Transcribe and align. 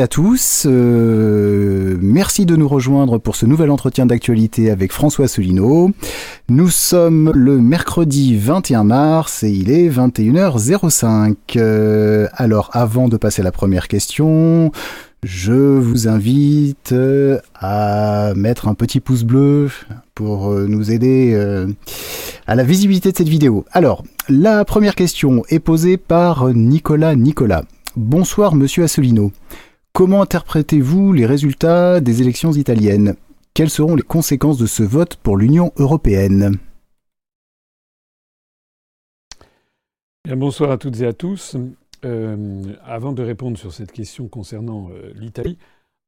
À 0.00 0.06
tous. 0.06 0.64
Euh, 0.66 1.96
merci 2.00 2.46
de 2.46 2.54
nous 2.54 2.68
rejoindre 2.68 3.18
pour 3.18 3.34
ce 3.34 3.46
nouvel 3.46 3.68
entretien 3.70 4.06
d'actualité 4.06 4.70
avec 4.70 4.92
François 4.92 5.26
Solino. 5.26 5.90
Nous 6.48 6.68
sommes 6.68 7.32
le 7.34 7.58
mercredi 7.58 8.36
21 8.36 8.84
mars 8.84 9.42
et 9.42 9.50
il 9.50 9.72
est 9.72 9.88
21h05. 9.88 11.34
Euh, 11.56 12.28
alors 12.34 12.70
avant 12.74 13.08
de 13.08 13.16
passer 13.16 13.40
à 13.40 13.44
la 13.44 13.50
première 13.50 13.88
question, 13.88 14.70
je 15.24 15.52
vous 15.52 16.06
invite 16.06 16.94
à 17.54 18.34
mettre 18.36 18.68
un 18.68 18.74
petit 18.74 19.00
pouce 19.00 19.24
bleu 19.24 19.68
pour 20.14 20.52
nous 20.54 20.92
aider 20.92 21.34
à 22.46 22.54
la 22.54 22.62
visibilité 22.62 23.10
de 23.10 23.16
cette 23.16 23.28
vidéo. 23.28 23.64
Alors, 23.72 24.04
la 24.28 24.64
première 24.64 24.94
question 24.94 25.42
est 25.48 25.58
posée 25.58 25.96
par 25.96 26.50
Nicolas 26.54 27.16
Nicolas. 27.16 27.64
Bonsoir, 27.96 28.54
monsieur 28.54 28.84
Assolino. 28.84 29.32
Comment 29.92 30.22
interprétez-vous 30.22 31.12
les 31.12 31.26
résultats 31.26 32.00
des 32.00 32.22
élections 32.22 32.52
italiennes? 32.52 33.16
Quelles 33.54 33.70
seront 33.70 33.96
les 33.96 34.02
conséquences 34.02 34.58
de 34.58 34.66
ce 34.66 34.82
vote 34.82 35.16
pour 35.16 35.36
l'Union 35.36 35.72
européenne? 35.76 36.58
Bonsoir 40.28 40.70
à 40.70 40.78
toutes 40.78 41.00
et 41.00 41.06
à 41.06 41.12
tous. 41.12 41.56
Euh, 42.04 42.62
avant 42.84 43.12
de 43.12 43.22
répondre 43.22 43.58
sur 43.58 43.72
cette 43.72 43.90
question 43.90 44.28
concernant 44.28 44.88
euh, 44.90 45.10
l'Italie, 45.16 45.58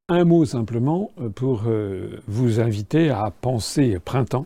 un 0.07 0.23
mot 0.23 0.45
simplement 0.45 1.11
euh, 1.19 1.29
pour 1.29 1.63
vous 2.27 2.59
inviter 2.59 3.09
à 3.09 3.31
penser 3.31 3.99
printemps. 3.99 4.45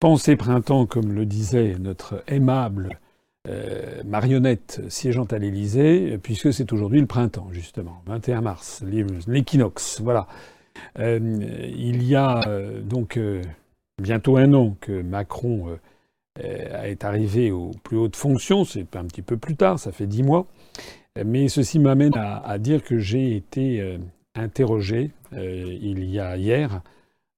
Penser 0.00 0.34
printemps, 0.34 0.86
comme 0.86 1.12
le 1.12 1.24
disait 1.24 1.76
notre 1.78 2.24
aimable 2.26 2.98
euh, 3.48 4.02
marionnette 4.04 4.82
siégeant 4.88 5.24
à 5.24 5.38
l'Élysée, 5.38 6.18
puisque 6.22 6.52
c'est 6.52 6.72
aujourd'hui 6.72 7.00
le 7.00 7.06
printemps, 7.06 7.48
justement, 7.52 8.02
21 8.06 8.40
mars, 8.40 8.82
l'équinoxe. 9.28 10.00
Voilà. 10.02 10.26
Euh, 10.98 11.18
il 11.76 12.02
y 12.02 12.16
a 12.16 12.46
euh, 12.48 12.80
donc 12.80 13.18
bientôt 14.02 14.36
un 14.36 14.52
an 14.52 14.76
que 14.80 15.00
Macron 15.00 15.78
est 16.38 17.04
arrivé 17.04 17.50
aux 17.50 17.70
plus 17.82 17.96
hautes 17.96 18.16
fonctions, 18.16 18.64
c'est 18.64 18.96
un 18.96 19.04
petit 19.04 19.22
peu 19.22 19.36
plus 19.36 19.56
tard, 19.56 19.78
ça 19.78 19.92
fait 19.92 20.06
dix 20.06 20.22
mois. 20.22 20.46
Mais 21.24 21.48
ceci 21.48 21.78
m'amène 21.78 22.12
à, 22.16 22.58
dire 22.58 22.82
que 22.82 22.98
j'ai 22.98 23.36
été 23.36 23.96
interrogé 24.34 25.12
il 25.32 26.04
y 26.04 26.20
a 26.20 26.36
hier 26.36 26.82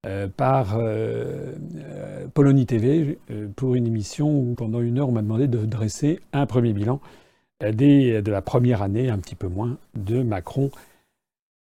euh, 0.06 0.28
par 0.28 0.76
euh, 0.78 1.54
euh, 1.76 2.28
Polonie 2.32 2.66
TV 2.66 3.18
pour 3.56 3.74
une 3.74 3.84
émission 3.84 4.30
où 4.30 4.54
pendant 4.54 4.80
une 4.80 5.00
heure 5.00 5.08
on 5.08 5.12
m'a 5.12 5.22
demandé 5.22 5.48
de 5.48 5.58
dresser 5.66 6.20
un 6.32 6.46
premier 6.46 6.72
bilan 6.72 7.00
de 7.60 8.30
la 8.30 8.40
première 8.40 8.82
année, 8.82 9.10
un 9.10 9.18
petit 9.18 9.34
peu 9.34 9.48
moins, 9.48 9.76
de 9.96 10.22
Macron 10.22 10.70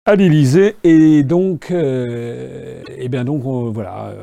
à 0.06 0.16
l'Élysée. 0.16 0.76
Et 0.84 1.24
donc, 1.24 1.72
eh 1.72 3.10
bien 3.10 3.26
donc 3.26 3.42
voilà, 3.74 4.14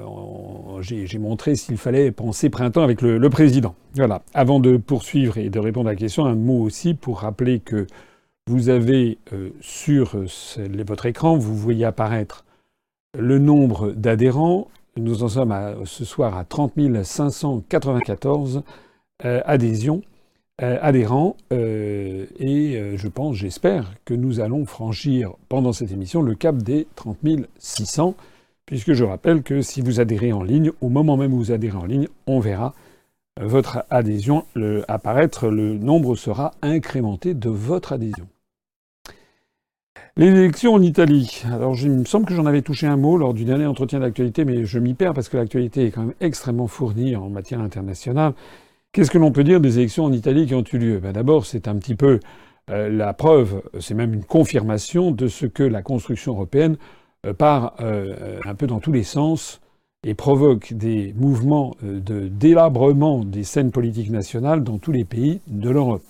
j'ai 0.80 1.18
montré 1.18 1.56
s'il 1.56 1.76
fallait 1.76 2.12
penser 2.12 2.50
printemps 2.50 2.84
avec 2.84 3.02
le, 3.02 3.28
président. 3.28 3.74
Voilà. 3.94 4.22
Avant 4.32 4.60
de 4.60 4.76
poursuivre 4.76 5.36
et 5.38 5.50
de 5.50 5.58
répondre 5.58 5.88
à 5.88 5.94
la 5.94 5.96
question, 5.96 6.26
un 6.26 6.36
mot 6.36 6.62
aussi 6.62 6.94
pour 6.94 7.18
rappeler 7.22 7.58
que 7.58 7.88
vous 8.46 8.68
avez 8.68 9.18
sur 9.60 10.14
votre 10.86 11.06
écran, 11.06 11.36
vous 11.36 11.56
voyez 11.56 11.84
apparaître 11.84 12.44
le 13.18 13.38
nombre 13.38 13.90
d'adhérents. 13.92 14.68
Nous 14.96 15.22
en 15.22 15.28
sommes 15.28 15.54
ce 15.84 16.04
soir 16.04 16.36
à 16.36 16.44
30 16.44 16.72
594 17.02 18.62
euh, 19.24 19.40
adhésions, 19.44 20.02
euh, 20.62 20.78
adhérents. 20.80 21.36
Euh, 21.52 22.26
et 22.38 22.96
je 22.96 23.08
pense, 23.08 23.36
j'espère, 23.36 23.94
que 24.04 24.14
nous 24.14 24.40
allons 24.40 24.64
franchir 24.64 25.32
pendant 25.48 25.72
cette 25.72 25.92
émission 25.92 26.22
le 26.22 26.34
cap 26.34 26.56
des 26.56 26.86
30 26.94 27.18
600, 27.58 28.14
puisque 28.66 28.92
je 28.92 29.04
rappelle 29.04 29.42
que 29.42 29.62
si 29.62 29.80
vous 29.80 30.00
adhérez 30.00 30.32
en 30.32 30.42
ligne, 30.42 30.72
au 30.80 30.88
moment 30.88 31.16
même 31.16 31.32
où 31.32 31.38
vous 31.38 31.52
adhérez 31.52 31.78
en 31.78 31.86
ligne, 31.86 32.08
on 32.26 32.40
verra 32.40 32.74
votre 33.40 33.84
adhésion 33.88 34.44
apparaître, 34.88 35.48
le 35.48 35.78
nombre 35.78 36.16
sera 36.16 36.54
incrémenté 36.60 37.34
de 37.34 37.50
votre 37.50 37.92
adhésion. 37.92 38.26
Les 40.18 40.26
élections 40.26 40.74
en 40.74 40.82
Italie. 40.82 41.44
Alors, 41.46 41.76
il 41.80 41.92
me 41.92 42.04
semble 42.04 42.26
que 42.26 42.34
j'en 42.34 42.46
avais 42.46 42.62
touché 42.62 42.88
un 42.88 42.96
mot 42.96 43.16
lors 43.16 43.34
du 43.34 43.44
dernier 43.44 43.66
entretien 43.66 44.00
d'actualité, 44.00 44.44
mais 44.44 44.64
je 44.64 44.80
m'y 44.80 44.94
perds 44.94 45.14
parce 45.14 45.28
que 45.28 45.36
l'actualité 45.36 45.86
est 45.86 45.90
quand 45.92 46.02
même 46.02 46.14
extrêmement 46.20 46.66
fournie 46.66 47.14
en 47.14 47.30
matière 47.30 47.60
internationale. 47.60 48.32
Qu'est-ce 48.90 49.12
que 49.12 49.18
l'on 49.18 49.30
peut 49.30 49.44
dire 49.44 49.60
des 49.60 49.78
élections 49.78 50.06
en 50.06 50.12
Italie 50.12 50.46
qui 50.46 50.56
ont 50.56 50.64
eu 50.72 50.78
lieu? 50.78 50.98
Ben 50.98 51.12
D'abord, 51.12 51.46
c'est 51.46 51.68
un 51.68 51.76
petit 51.76 51.94
peu 51.94 52.18
euh, 52.68 52.88
la 52.88 53.12
preuve, 53.12 53.62
c'est 53.78 53.94
même 53.94 54.12
une 54.12 54.24
confirmation 54.24 55.12
de 55.12 55.28
ce 55.28 55.46
que 55.46 55.62
la 55.62 55.82
construction 55.82 56.32
européenne 56.32 56.78
euh, 57.24 57.32
part 57.32 57.74
euh, 57.78 58.40
un 58.44 58.56
peu 58.56 58.66
dans 58.66 58.80
tous 58.80 58.90
les 58.90 59.04
sens 59.04 59.60
et 60.02 60.14
provoque 60.14 60.72
des 60.72 61.14
mouvements 61.16 61.76
de 61.80 62.26
délabrement 62.26 63.24
des 63.24 63.44
scènes 63.44 63.70
politiques 63.70 64.10
nationales 64.10 64.64
dans 64.64 64.78
tous 64.78 64.90
les 64.90 65.04
pays 65.04 65.40
de 65.46 65.70
l'Europe. 65.70 66.02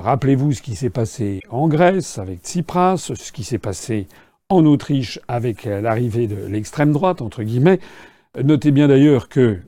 Rappelez-vous 0.00 0.52
ce 0.52 0.62
qui 0.62 0.76
s'est 0.76 0.90
passé 0.90 1.42
en 1.50 1.68
Grèce 1.68 2.18
avec 2.18 2.40
Tsipras, 2.40 3.12
ce 3.14 3.32
qui 3.32 3.44
s'est 3.44 3.58
passé 3.58 4.06
en 4.48 4.64
Autriche 4.64 5.20
avec 5.28 5.64
l'arrivée 5.64 6.26
de 6.26 6.46
l'extrême 6.46 6.92
droite, 6.92 7.20
entre 7.20 7.42
guillemets. 7.42 7.80
Notez 8.42 8.70
bien 8.70 8.88
d'ailleurs 8.88 9.28
que 9.28 9.58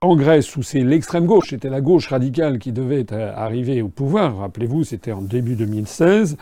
en 0.00 0.14
Grèce, 0.14 0.56
où 0.56 0.62
c'est 0.62 0.80
l'extrême 0.84 1.26
gauche, 1.26 1.50
c'était 1.50 1.68
la 1.68 1.80
gauche 1.80 2.06
radicale 2.06 2.58
qui 2.58 2.70
devait 2.70 3.12
arriver 3.12 3.82
au 3.82 3.88
pouvoir, 3.88 4.38
rappelez-vous, 4.38 4.84
c'était 4.84 5.12
en 5.12 5.22
début 5.22 5.56
2016, 5.56 6.36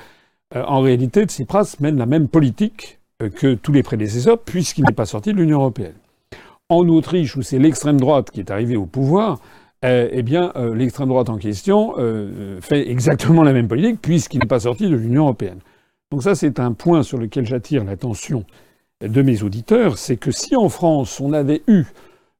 euh, 0.54 0.64
en 0.64 0.80
réalité, 0.80 1.24
Tsipras 1.24 1.76
mène 1.80 1.96
la 1.96 2.06
même 2.06 2.28
politique 2.28 2.98
euh, 3.22 3.30
que 3.30 3.54
tous 3.54 3.72
les 3.72 3.82
prédécesseurs, 3.82 4.38
puisqu'il 4.38 4.84
n'est 4.84 4.92
pas 4.92 5.06
sorti 5.06 5.32
de 5.32 5.38
l'Union 5.38 5.60
européenne. 5.60 5.96
En 6.68 6.86
Autriche, 6.88 7.36
où 7.36 7.42
c'est 7.42 7.58
l'extrême 7.58 7.98
droite 7.98 8.30
qui 8.30 8.40
est 8.40 8.50
arrivée 8.50 8.76
au 8.76 8.86
pouvoir, 8.86 9.40
euh, 9.84 10.08
eh 10.10 10.22
bien, 10.22 10.52
euh, 10.56 10.74
l'extrême 10.74 11.08
droite 11.08 11.28
en 11.28 11.38
question 11.38 11.94
euh, 11.98 12.60
fait 12.60 12.90
exactement 12.90 13.44
la 13.44 13.52
même 13.52 13.68
politique 13.68 14.02
puisqu'il 14.02 14.40
n'est 14.40 14.46
pas 14.46 14.60
sorti 14.60 14.88
de 14.88 14.96
l'Union 14.96 15.22
européenne. 15.22 15.60
Donc 16.10 16.24
ça, 16.24 16.34
c'est 16.34 16.58
un 16.58 16.72
point 16.72 17.04
sur 17.04 17.16
lequel 17.18 17.46
j'attire 17.46 17.84
l'attention 17.84 18.44
de 19.00 19.22
mes 19.22 19.44
auditeurs, 19.44 19.96
c'est 19.96 20.16
que 20.16 20.32
si 20.32 20.56
en 20.56 20.68
France 20.68 21.20
on 21.20 21.32
avait 21.32 21.62
eu 21.68 21.84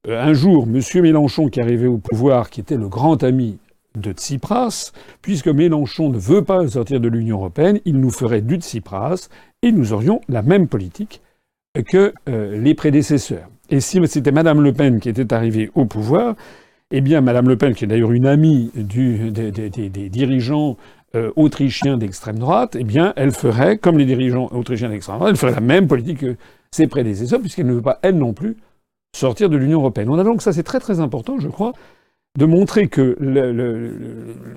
un 0.09 0.33
jour 0.33 0.65
M. 0.67 0.81
Mélenchon 1.03 1.49
qui 1.49 1.61
arrivait 1.61 1.87
au 1.87 1.99
pouvoir, 1.99 2.51
qui 2.51 2.61
était 2.61 2.77
le 2.77 2.89
grand 2.89 3.23
ami 3.23 3.59
de 3.95 4.11
Tsipras, 4.11 4.91
puisque 5.23 5.47
Mélenchon 5.47 6.09
ne 6.09 6.19
veut 6.19 6.43
pas 6.43 6.67
sortir 6.67 6.99
de 6.99 7.09
l'Union 7.09 7.37
européenne, 7.37 7.79
il 7.85 8.01
nous 8.01 8.11
ferait 8.11 8.41
du 8.41 8.57
Tsipras 8.57 9.29
et 9.63 9.71
nous 9.71 9.93
aurions 9.93 10.21
la 10.29 10.43
même 10.43 10.67
politique 10.67 11.23
que 11.87 12.13
les 12.27 12.75
prédécesseurs. 12.75 13.49
Et 13.71 13.79
si 13.79 14.01
c'était 14.09 14.33
Mme 14.33 14.61
Le 14.63 14.73
Pen 14.73 14.99
qui 14.99 15.11
était 15.11 15.33
arrivée 15.33 15.71
au 15.77 15.85
pouvoir, 15.85 16.35
eh 16.91 17.01
bien, 17.01 17.21
Madame 17.21 17.49
Le 17.49 17.57
Pen, 17.57 17.75
qui 17.75 17.85
est 17.85 17.87
d'ailleurs 17.87 18.13
une 18.13 18.27
amie 18.27 18.71
des, 18.75 20.09
dirigeants 20.09 20.77
euh, 21.15 21.31
autrichiens 21.37 21.99
d'extrême 21.99 22.39
droite, 22.39 22.77
eh 22.79 22.85
bien, 22.85 23.13
elle 23.17 23.33
ferait, 23.33 23.79
comme 23.79 23.99
les 23.99 24.07
dirigeants 24.07 24.49
autrichiens 24.53 24.89
d'extrême 24.89 25.19
droite, 25.19 25.31
elle 25.31 25.37
ferait 25.37 25.53
la 25.53 25.61
même 25.61 25.87
politique 25.87 26.19
que 26.19 26.37
ses 26.71 26.87
prédécesseurs, 26.87 27.41
puisqu'elle 27.41 27.67
ne 27.67 27.75
veut 27.75 27.83
pas, 27.83 27.99
elle 28.03 28.17
non 28.17 28.33
plus, 28.33 28.57
sortir 29.15 29.51
de 29.51 29.57
l'Union 29.57 29.81
européenne. 29.81 30.09
On 30.09 30.19
a 30.19 30.25
donc 30.25 30.43
ça, 30.43 30.53
c'est 30.53 30.63
très 30.63 30.81
très 30.81 31.01
important, 31.01 31.39
je 31.39 31.49
crois, 31.49 31.73
de 32.39 32.47
montrer 32.47 32.89
que 32.89 33.17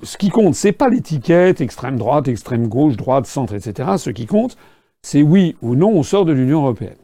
ce 0.02 0.16
qui 0.16 0.28
compte, 0.30 0.54
c'est 0.54 0.72
pas 0.72 0.88
l'étiquette 0.88 1.60
extrême 1.60 1.96
droite, 1.96 2.28
extrême 2.28 2.68
gauche, 2.68 2.96
droite, 2.96 3.26
centre, 3.26 3.54
etc. 3.54 3.90
Ce 3.98 4.10
qui 4.10 4.26
compte, 4.26 4.56
c'est 5.02 5.22
oui 5.22 5.56
ou 5.62 5.74
non 5.74 5.90
on 5.90 6.02
sort 6.02 6.24
de 6.24 6.32
l'Union 6.32 6.60
européenne. 6.60 6.96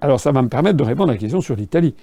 Alors 0.00 0.20
ça 0.20 0.32
va 0.32 0.42
me 0.42 0.48
permettre 0.48 0.76
de 0.76 0.82
répondre 0.82 1.10
à 1.10 1.14
la 1.14 1.18
question 1.18 1.40
sur 1.40 1.54
l'Italie. 1.54 1.94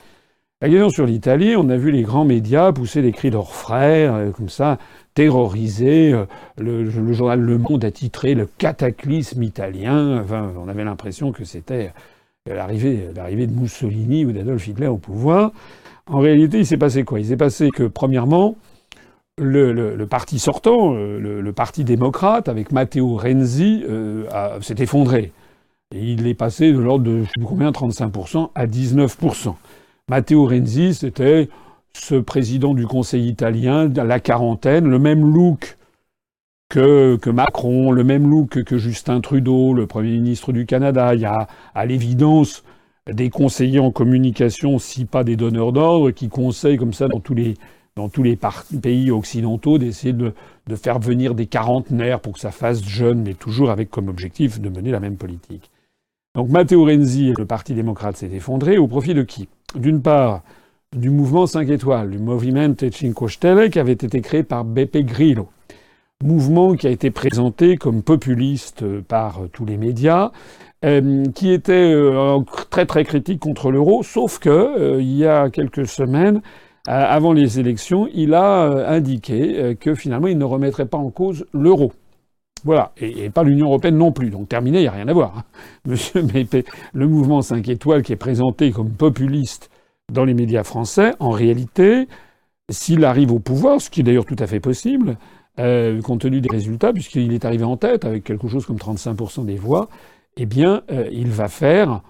La 0.61 0.67
question 0.67 0.89
sur 0.89 1.05
l'Italie, 1.05 1.55
on 1.55 1.69
a 1.69 1.77
vu 1.77 1.89
les 1.89 2.01
grands 2.01 2.25
médias 2.25 2.73
pousser 2.73 3.01
des 3.01 3.13
cris 3.13 3.29
d'orfraie, 3.29 4.07
euh, 4.07 4.31
comme 4.31 4.49
ça, 4.49 4.77
terroriser. 5.13 6.11
Euh, 6.11 6.25
le, 6.57 7.13
journal 7.13 7.39
Le 7.39 7.57
Monde 7.57 7.85
a 7.85 7.91
titré 7.91 8.33
le 8.33 8.45
cataclysme 8.57 9.41
italien. 9.41 10.25
On 10.57 10.67
avait 10.67 10.83
l'impression 10.83 11.31
que 11.31 11.45
c'était 11.45 11.93
l'arrivée, 12.45 13.07
l'arrivée 13.15 13.47
de 13.47 13.53
Mussolini 13.53 14.25
ou 14.25 14.33
d'Adolf 14.33 14.67
Hitler 14.67 14.87
au 14.87 14.97
pouvoir. 14.97 15.53
En 16.07 16.19
réalité, 16.19 16.57
il 16.57 16.65
s'est 16.65 16.75
passé 16.75 17.05
quoi? 17.05 17.21
Il 17.21 17.27
s'est 17.27 17.37
passé 17.37 17.69
que, 17.69 17.83
premièrement, 17.83 18.57
le, 19.37 20.03
parti 20.07 20.39
sortant, 20.39 20.93
euh, 20.93 21.19
le, 21.19 21.53
parti 21.53 21.85
démocrate, 21.85 22.49
avec 22.49 22.73
Matteo 22.73 23.15
Renzi, 23.15 23.85
s'est 24.59 24.83
effondré. 24.83 25.31
Il 25.95 26.27
est 26.27 26.33
passé 26.33 26.73
de 26.73 26.79
l'ordre 26.79 27.05
de, 27.05 27.23
je 27.23 27.29
sais 27.29 27.45
combien, 27.45 27.71
35% 27.71 28.49
à 28.55 28.67
19%. 28.67 29.55
Matteo 30.09 30.47
Renzi, 30.47 30.95
c'était 30.95 31.49
ce 31.93 32.15
président 32.15 32.73
du 32.73 32.87
Conseil 32.87 33.27
italien, 33.27 33.87
la 33.87 34.19
quarantaine, 34.19 34.87
le 34.87 34.97
même 34.97 35.31
look 35.31 35.77
que, 36.67 37.29
Macron, 37.29 37.91
le 37.91 38.03
même 38.03 38.27
look 38.27 38.63
que 38.63 38.77
Justin 38.79 39.21
Trudeau, 39.21 39.73
le 39.73 39.85
Premier 39.85 40.11
ministre 40.11 40.51
du 40.51 40.65
Canada. 40.65 41.13
Il 41.13 41.21
y 41.21 41.25
a 41.25 41.47
à 41.75 41.85
l'évidence 41.85 42.63
des 43.07 43.29
conseillers 43.29 43.79
en 43.79 43.91
communication, 43.91 44.79
si 44.79 45.05
pas 45.05 45.23
des 45.23 45.35
donneurs 45.35 45.73
d'ordre, 45.73 46.09
qui 46.09 46.27
conseillent 46.27 46.77
comme 46.77 46.93
ça 46.93 47.07
dans 47.07 47.19
tous 47.19 47.35
les, 47.35 47.53
dans 47.95 48.09
tous 48.09 48.23
pays 48.81 49.11
occidentaux 49.11 49.77
d'essayer 49.77 50.13
de, 50.13 50.33
faire 50.75 50.97
venir 50.97 51.35
des 51.35 51.45
quarantenaires 51.45 52.19
pour 52.19 52.33
que 52.33 52.39
ça 52.39 52.51
fasse 52.51 52.83
jeune, 52.83 53.21
mais 53.21 53.35
toujours 53.35 53.69
avec 53.69 53.91
comme 53.91 54.07
objectif 54.07 54.59
de 54.59 54.69
mener 54.69 54.89
la 54.89 54.99
même 54.99 55.17
politique. 55.17 55.69
Donc 56.35 56.49
Matteo 56.49 56.83
Renzi 56.85 57.33
le 57.37 57.45
Parti 57.45 57.73
démocrate 57.75 58.17
s'est 58.17 58.31
effondré 58.31 58.79
au 58.79 58.87
profit 58.87 59.13
de 59.13 59.23
qui? 59.23 59.49
D'une 59.75 60.01
part, 60.01 60.41
du 60.95 61.09
mouvement 61.09 61.45
5 61.45 61.69
étoiles, 61.69 62.09
du 62.09 62.17
Movimento 62.17 62.85
Cinque 62.91 63.29
Stelle, 63.29 63.69
qui 63.69 63.79
avait 63.79 63.91
été 63.91 64.21
créé 64.21 64.43
par 64.43 64.65
Beppe 64.65 64.97
Grillo. 64.97 65.49
Mouvement 66.23 66.75
qui 66.75 66.87
a 66.87 66.89
été 66.89 67.11
présenté 67.11 67.77
comme 67.77 68.01
populiste 68.01 68.83
par 69.01 69.41
tous 69.53 69.65
les 69.65 69.77
médias, 69.77 70.31
euh, 70.85 71.25
qui 71.35 71.51
était 71.51 71.91
euh, 71.93 72.39
très 72.69 72.85
très 72.85 73.03
critique 73.03 73.39
contre 73.39 73.69
l'euro, 73.69 74.01
sauf 74.01 74.39
que 74.39 74.49
euh, 74.49 75.01
il 75.01 75.15
y 75.15 75.25
a 75.25 75.49
quelques 75.49 75.85
semaines, 75.85 76.41
avant 76.87 77.33
les 77.33 77.59
élections, 77.59 78.07
il 78.13 78.33
a 78.33 78.89
indiqué 78.89 79.77
que 79.79 79.93
finalement 79.93 80.27
il 80.27 80.39
ne 80.39 80.45
remettrait 80.45 80.87
pas 80.87 80.97
en 80.97 81.11
cause 81.11 81.45
l'euro. 81.53 81.91
Voilà, 82.63 82.91
et, 82.97 83.29
pas 83.29 83.43
l'Union 83.43 83.67
européenne 83.67 83.97
non 83.97 84.11
plus. 84.11 84.29
Donc 84.29 84.49
terminé, 84.49 84.79
il 84.79 84.81
n'y 84.81 84.87
a 84.87 84.91
rien 84.91 85.07
à 85.07 85.13
voir. 85.13 85.37
Hein. 85.37 85.43
Monsieur 85.85 86.21
Mépé, 86.21 86.65
le 86.93 87.07
mouvement 87.07 87.41
5 87.41 87.67
étoiles 87.69 88.01
qui 88.01 88.13
est 88.13 88.17
présenté 88.17 88.71
comme 88.71 88.91
populiste 88.91 89.69
dans 90.11 90.25
les 90.25 90.33
médias 90.33 90.63
français, 90.63 91.13
en 91.19 91.29
réalité, 91.29 92.07
s'il 92.69 93.05
arrive 93.05 93.31
au 93.31 93.39
pouvoir, 93.39 93.81
ce 93.81 93.89
qui 93.89 94.01
est 94.01 94.03
d'ailleurs 94.03 94.25
tout 94.25 94.35
à 94.39 94.47
fait 94.47 94.59
possible, 94.59 95.17
euh, 95.59 96.01
compte 96.01 96.21
tenu 96.21 96.41
des 96.41 96.49
résultats, 96.49 96.93
puisqu'il 96.93 97.33
est 97.33 97.45
arrivé 97.45 97.63
en 97.63 97.77
tête 97.77 98.05
avec 98.05 98.23
quelque 98.23 98.47
chose 98.47 98.65
comme 98.65 98.77
35% 98.77 99.45
des 99.45 99.55
voix, 99.55 99.89
eh 100.37 100.45
bien, 100.45 100.83
euh, 100.91 101.07
il 101.11 101.27
va 101.29 101.47
faire. 101.47 102.01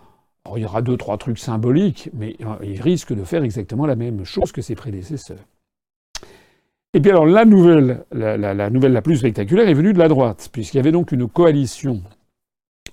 il 0.56 0.62
y 0.62 0.66
aura 0.66 0.82
deux, 0.82 0.98
trois 0.98 1.18
trucs 1.18 1.40
symboliques, 1.40 2.10
mais 2.14 2.36
euh, 2.42 2.56
il 2.64 2.82
risque 2.82 3.14
de 3.14 3.24
faire 3.24 3.44
exactement 3.44 3.86
la 3.86 3.96
même 3.96 4.24
chose 4.24 4.52
que 4.52 4.62
ses 4.62 4.76
prédécesseurs. 4.76 5.46
Et 6.94 7.02
puis 7.02 7.12
alors 7.12 7.26
la 7.26 7.46
nouvelle, 7.46 8.04
la, 8.12 8.70
nouvelle 8.70 8.94
la 8.94 9.02
plus 9.02 9.18
spectaculaire 9.18 9.70
est 9.70 9.74
venue 9.74 9.94
de 9.94 10.00
la 10.00 10.08
droite, 10.08 10.50
puisqu'il 10.52 10.78
y 10.78 10.80
avait 10.80 10.92
donc 10.92 11.12
une 11.12 11.28
coalition 11.28 12.02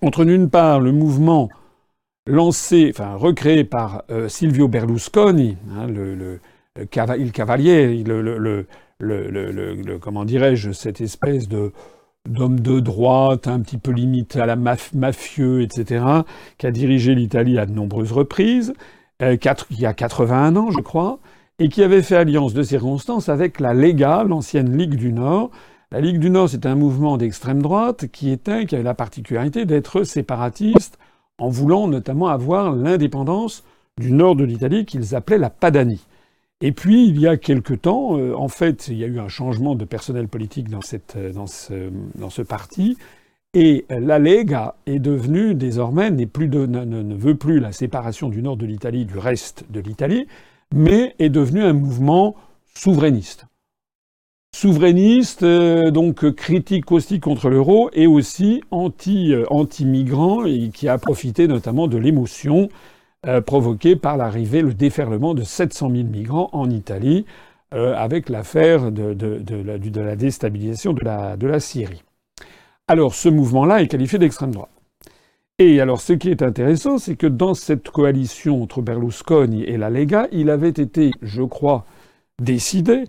entre 0.02 0.24
d'une 0.24 0.50
part 0.50 0.80
le 0.80 0.92
mouvement 0.92 1.48
lancé, 2.26 2.92
enfin 2.94 3.14
recréé 3.14 3.64
par 3.64 4.02
euh, 4.10 4.28
Silvio 4.28 4.68
Berlusconi, 4.68 5.56
le, 5.88 6.40
cavalier, 6.90 8.04
le, 8.04 8.66
comment 9.98 10.24
dirais-je, 10.24 10.72
cette 10.72 11.00
espèce 11.00 11.48
de 11.48 11.72
d'homme 12.28 12.58
de 12.58 12.80
droite, 12.80 13.46
un 13.46 13.60
petit 13.60 13.78
peu 13.78 13.92
limite 13.92 14.34
à 14.34 14.46
la 14.46 14.56
mafieux, 14.56 15.62
etc., 15.62 16.04
qui 16.58 16.66
a 16.66 16.72
dirigé 16.72 17.14
l'Italie 17.14 17.56
à 17.56 17.66
de 17.66 17.72
nombreuses 17.72 18.10
reprises, 18.10 18.74
euh, 19.22 19.36
il 19.70 19.80
y 19.80 19.86
a 19.86 19.94
81 19.94 20.56
ans, 20.56 20.70
je 20.72 20.80
crois, 20.80 21.20
et 21.58 21.68
qui 21.68 21.82
avait 21.82 22.02
fait 22.02 22.16
alliance 22.16 22.54
de 22.54 22.62
circonstance 22.62 23.28
avec 23.28 23.60
la 23.60 23.72
Lega, 23.72 24.24
l'ancienne 24.24 24.76
Ligue 24.76 24.96
du 24.96 25.12
Nord. 25.12 25.50
La 25.90 26.00
Ligue 26.00 26.18
du 26.18 26.30
Nord, 26.30 26.48
c'est 26.50 26.66
un 26.66 26.74
mouvement 26.74 27.16
d'extrême 27.16 27.62
droite 27.62 28.08
qui 28.08 28.30
était, 28.30 28.66
qui 28.66 28.74
avait 28.74 28.84
la 28.84 28.94
particularité 28.94 29.64
d'être 29.64 30.02
séparatiste, 30.02 30.98
en 31.38 31.48
voulant 31.48 31.88
notamment 31.88 32.28
avoir 32.28 32.72
l'indépendance 32.72 33.64
du 33.98 34.12
nord 34.12 34.36
de 34.36 34.44
l'Italie 34.44 34.84
qu'ils 34.84 35.14
appelaient 35.14 35.38
la 35.38 35.50
Padanie. 35.50 36.04
Et 36.60 36.72
puis, 36.72 37.06
il 37.06 37.20
y 37.20 37.26
a 37.26 37.36
quelque 37.36 37.74
temps, 37.74 38.18
euh, 38.18 38.34
en 38.34 38.48
fait, 38.48 38.88
il 38.88 38.96
y 38.96 39.04
a 39.04 39.06
eu 39.06 39.18
un 39.18 39.28
changement 39.28 39.74
de 39.74 39.84
personnel 39.84 40.28
politique 40.28 40.68
dans, 40.70 40.80
cette, 40.80 41.14
euh, 41.16 41.32
dans, 41.32 41.46
ce, 41.46 41.90
dans 42.14 42.30
ce 42.30 42.42
parti, 42.42 42.96
et 43.54 43.86
la 43.88 44.18
Lega 44.18 44.74
est 44.84 44.98
devenue 44.98 45.54
désormais, 45.54 46.10
plus 46.26 46.48
ne, 46.48 46.66
ne 46.66 47.14
veut 47.14 47.36
plus 47.36 47.58
la 47.58 47.72
séparation 47.72 48.28
du 48.28 48.42
nord 48.42 48.58
de 48.58 48.66
l'Italie 48.66 49.06
du 49.06 49.16
reste 49.16 49.64
de 49.70 49.80
l'Italie, 49.80 50.26
mais 50.74 51.14
est 51.18 51.28
devenu 51.28 51.62
un 51.62 51.72
mouvement 51.72 52.36
souverainiste. 52.74 53.46
Souverainiste, 54.54 55.42
euh, 55.42 55.90
donc 55.90 56.30
critique 56.34 56.90
aussi 56.90 57.20
contre 57.20 57.50
l'euro 57.50 57.90
et 57.92 58.06
aussi 58.06 58.62
anti, 58.70 59.34
euh, 59.34 59.44
anti-migrant 59.50 60.46
et 60.46 60.70
qui 60.70 60.88
a 60.88 60.96
profité 60.96 61.46
notamment 61.46 61.88
de 61.88 61.98
l'émotion 61.98 62.70
euh, 63.26 63.42
provoquée 63.42 63.96
par 63.96 64.16
l'arrivée, 64.16 64.62
le 64.62 64.72
déferlement 64.72 65.34
de 65.34 65.42
700 65.42 65.90
000 65.90 66.04
migrants 66.04 66.48
en 66.52 66.70
Italie 66.70 67.26
avec 67.72 68.30
l'affaire 68.30 68.90
de, 68.90 69.14
la, 70.00 70.16
déstabilisation 70.16 70.94
de 70.94 71.04
la, 71.04 71.36
de 71.36 71.46
la 71.46 71.60
Syrie. 71.60 72.04
Alors 72.88 73.14
ce 73.14 73.28
mouvement-là 73.28 73.82
est 73.82 73.88
qualifié 73.88 74.18
d'extrême 74.18 74.52
droite. 74.52 74.75
Et 75.58 75.80
alors, 75.80 76.02
ce 76.02 76.12
qui 76.12 76.30
est 76.30 76.42
intéressant, 76.42 76.98
c'est 76.98 77.16
que 77.16 77.26
dans 77.26 77.54
cette 77.54 77.88
coalition 77.88 78.62
entre 78.62 78.82
Berlusconi 78.82 79.64
et 79.64 79.78
la 79.78 79.88
Lega, 79.88 80.28
il 80.30 80.50
avait 80.50 80.68
été, 80.68 81.12
je 81.22 81.42
crois, 81.42 81.86
décidé 82.42 83.04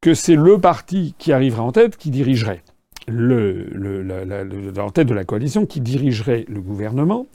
que 0.00 0.14
c'est 0.14 0.36
le 0.36 0.60
parti 0.60 1.16
qui 1.18 1.32
arriverait 1.32 1.62
en 1.62 1.72
tête 1.72 1.96
qui 1.96 2.10
dirigerait 2.10 2.62
le, 3.08 3.66
le, 3.72 4.72
en 4.80 4.90
tête 4.90 5.08
de 5.08 5.14
la 5.14 5.24
coalition, 5.24 5.66
qui 5.66 5.80
dirigerait 5.80 6.44
le 6.48 6.60
gouvernement 6.60 7.26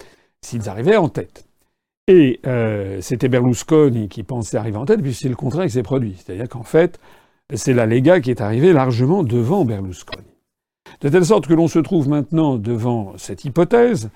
s'ils 0.42 0.70
arrivaient 0.70 0.96
en 0.96 1.10
tête. 1.10 1.46
Et 2.08 2.40
euh, 2.46 3.02
c'était 3.02 3.28
Berlusconi 3.28 4.08
qui 4.08 4.24
pensait 4.24 4.58
arriver 4.58 4.78
en 4.78 4.86
tête, 4.86 5.02
puis 5.02 5.14
c'est 5.14 5.30
le 5.30 5.36
contraire 5.36 5.66
qui 5.66 5.72
s'est 5.72 5.84
produit. 5.84 6.16
C'est-à-dire 6.18 6.48
qu'en 6.48 6.64
fait, 6.64 7.00
c'est 7.54 7.74
la 7.74 7.86
Lega 7.86 8.22
qui 8.22 8.30
est 8.30 8.40
arrivée 8.40 8.72
largement 8.72 9.24
devant 9.24 9.66
Berlusconi. 9.66 10.24
De 11.02 11.10
telle 11.10 11.26
sorte 11.26 11.48
que 11.48 11.54
l'on 11.54 11.68
se 11.68 11.80
trouve 11.80 12.08
maintenant 12.08 12.56
devant 12.58 13.14
cette 13.18 13.44
hypothèse 13.44 14.10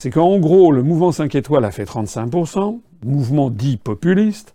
c'est 0.00 0.10
qu'en 0.10 0.38
gros, 0.38 0.72
le 0.72 0.82
mouvement 0.82 1.12
5 1.12 1.34
étoiles 1.34 1.64
a 1.66 1.70
fait 1.70 1.84
35%, 1.84 2.80
mouvement 3.04 3.50
dit 3.50 3.76
populiste. 3.76 4.54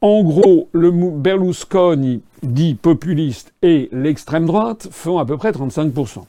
En 0.00 0.22
gros, 0.22 0.70
le 0.72 0.90
Berlusconi 0.90 2.22
dit 2.42 2.74
populiste 2.74 3.52
et 3.60 3.90
l'extrême 3.92 4.46
droite 4.46 4.88
font 4.90 5.18
à 5.18 5.26
peu 5.26 5.36
près 5.36 5.50
35%. 5.50 6.24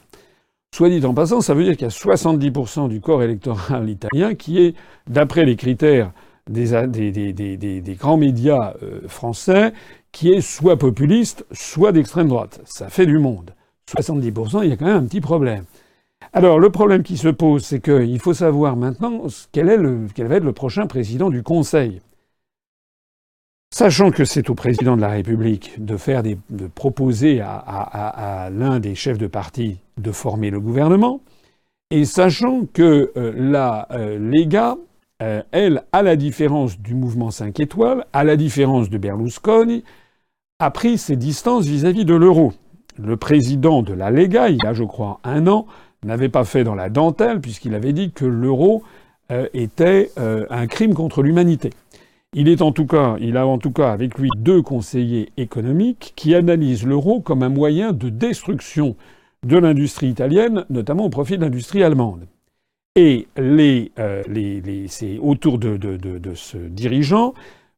Soit 0.76 0.90
dit 0.90 1.06
en 1.06 1.14
passant, 1.14 1.40
ça 1.40 1.54
veut 1.54 1.64
dire 1.64 1.78
qu'il 1.78 1.84
y 1.84 1.86
a 1.86 1.94
70% 1.94 2.90
du 2.90 3.00
corps 3.00 3.24
électoral 3.24 3.90
italien 3.90 4.36
qui 4.36 4.62
est, 4.62 4.76
d'après 5.08 5.46
les 5.46 5.56
critères 5.56 6.12
des, 6.50 7.96
grands 7.98 8.18
médias 8.18 8.74
euh, 8.84 9.00
français, 9.08 9.72
qui 10.12 10.34
est 10.34 10.42
soit 10.42 10.78
populiste, 10.78 11.46
soit 11.54 11.94
d'extrême 11.94 12.28
droite. 12.28 12.60
Ça 12.66 12.90
fait 12.90 13.06
du 13.06 13.18
monde. 13.18 13.52
70%, 13.90 14.64
il 14.64 14.70
y 14.70 14.74
a 14.74 14.76
quand 14.76 14.88
même 14.88 14.98
un 14.98 15.08
petit 15.08 15.22
problème. 15.22 15.64
Alors, 16.34 16.60
le 16.60 16.70
problème 16.70 17.04
qui 17.04 17.18
se 17.18 17.30
pose, 17.30 17.64
c'est 17.64 17.80
qu'il 17.80 18.20
faut 18.20 18.34
savoir 18.34 18.76
maintenant 18.76 19.24
quel, 19.52 19.68
va 19.68 20.36
être 20.36 20.44
le 20.44 20.54
prochain 20.54 20.88
président 20.88 21.30
du 21.30 21.44
Conseil. 21.44 22.02
Sachant 23.74 24.12
que 24.12 24.26
c'est 24.26 24.50
au 24.50 24.56
président 24.56 24.96
de 24.96 25.02
la 25.02 25.10
République 25.10 25.76
de 25.84 26.68
proposer 26.68 27.42
à, 27.42 28.50
l'un 28.52 28.80
des 28.80 28.96
chefs 28.96 29.18
de 29.18 29.28
parti 29.28 29.78
de 29.98 30.12
former 30.12 30.50
le 30.50 30.60
gouvernement, 30.60 31.22
et 31.90 32.06
sachant 32.06 32.66
que 32.66 33.12
euh, 33.16 33.34
la 33.36 33.88
euh, 33.92 34.20
Lega, 34.20 34.76
euh, 35.24 35.42
elle, 35.52 35.84
à 35.94 36.02
la 36.02 36.18
différence 36.18 36.80
du 36.80 36.94
mouvement 36.94 37.32
5 37.32 37.60
étoiles, 37.62 38.06
à 38.12 38.26
la 38.26 38.36
différence 38.36 38.90
de 38.90 38.98
Berlusconi, 38.98 39.84
a 40.60 40.70
pris 40.70 40.98
ses 40.98 41.16
distances 41.16 41.66
vis-à-vis 41.66 42.04
de 42.04 42.14
l'euro. 42.14 42.54
Le 43.00 43.16
président 43.16 43.84
de 43.84 43.94
la 43.94 44.12
Lega, 44.12 44.50
il 44.50 44.58
y 44.62 44.66
a, 44.66 44.74
je 44.74 44.84
crois, 44.84 45.20
un 45.24 45.48
an, 45.48 45.66
n'avait 46.04 46.30
pas 46.30 46.46
fait 46.46 46.64
dans 46.64 46.76
la 46.76 46.90
dentelle, 46.90 47.42
puisqu'il 47.42 47.76
avait 47.76 47.94
dit 47.94 48.12
que 48.12 48.26
l'euro 48.26 48.84
euh, 49.32 49.48
était 49.54 50.12
euh, 50.18 50.46
un 50.50 50.68
crime 50.68 50.94
contre 50.94 51.22
l'humanité. 51.22 51.72
Il 52.34 52.50
est 52.50 52.62
en 52.62 52.72
tout 52.72 52.86
cas, 52.86 53.16
il 53.20 53.38
a 53.38 53.48
en 53.48 53.58
tout 53.58 53.72
cas 53.72 53.92
avec 53.92 54.18
lui 54.18 54.30
deux 54.38 54.62
conseillers 54.62 55.30
économiques 55.38 56.14
qui 56.16 56.36
analysent 56.36 56.86
l'euro 56.86 57.20
comme 57.20 57.42
un 57.42 57.50
moyen 57.50 57.94
de 57.94 58.10
destruction 58.10 58.96
de 59.44 59.58
l'industrie 59.58 60.08
italienne, 60.08 60.66
notamment 60.70 61.06
au 61.06 61.10
profit 61.10 61.38
de 61.38 61.44
l'industrie 61.44 61.84
allemande. 61.84 62.28
Et 62.96 63.28
les, 63.38 63.92
euh, 64.00 64.24
c'est 64.88 65.20
autour 65.20 65.58
de, 65.60 65.78
de, 65.78 66.34
ce 66.34 66.58
dirigeant 66.58 67.34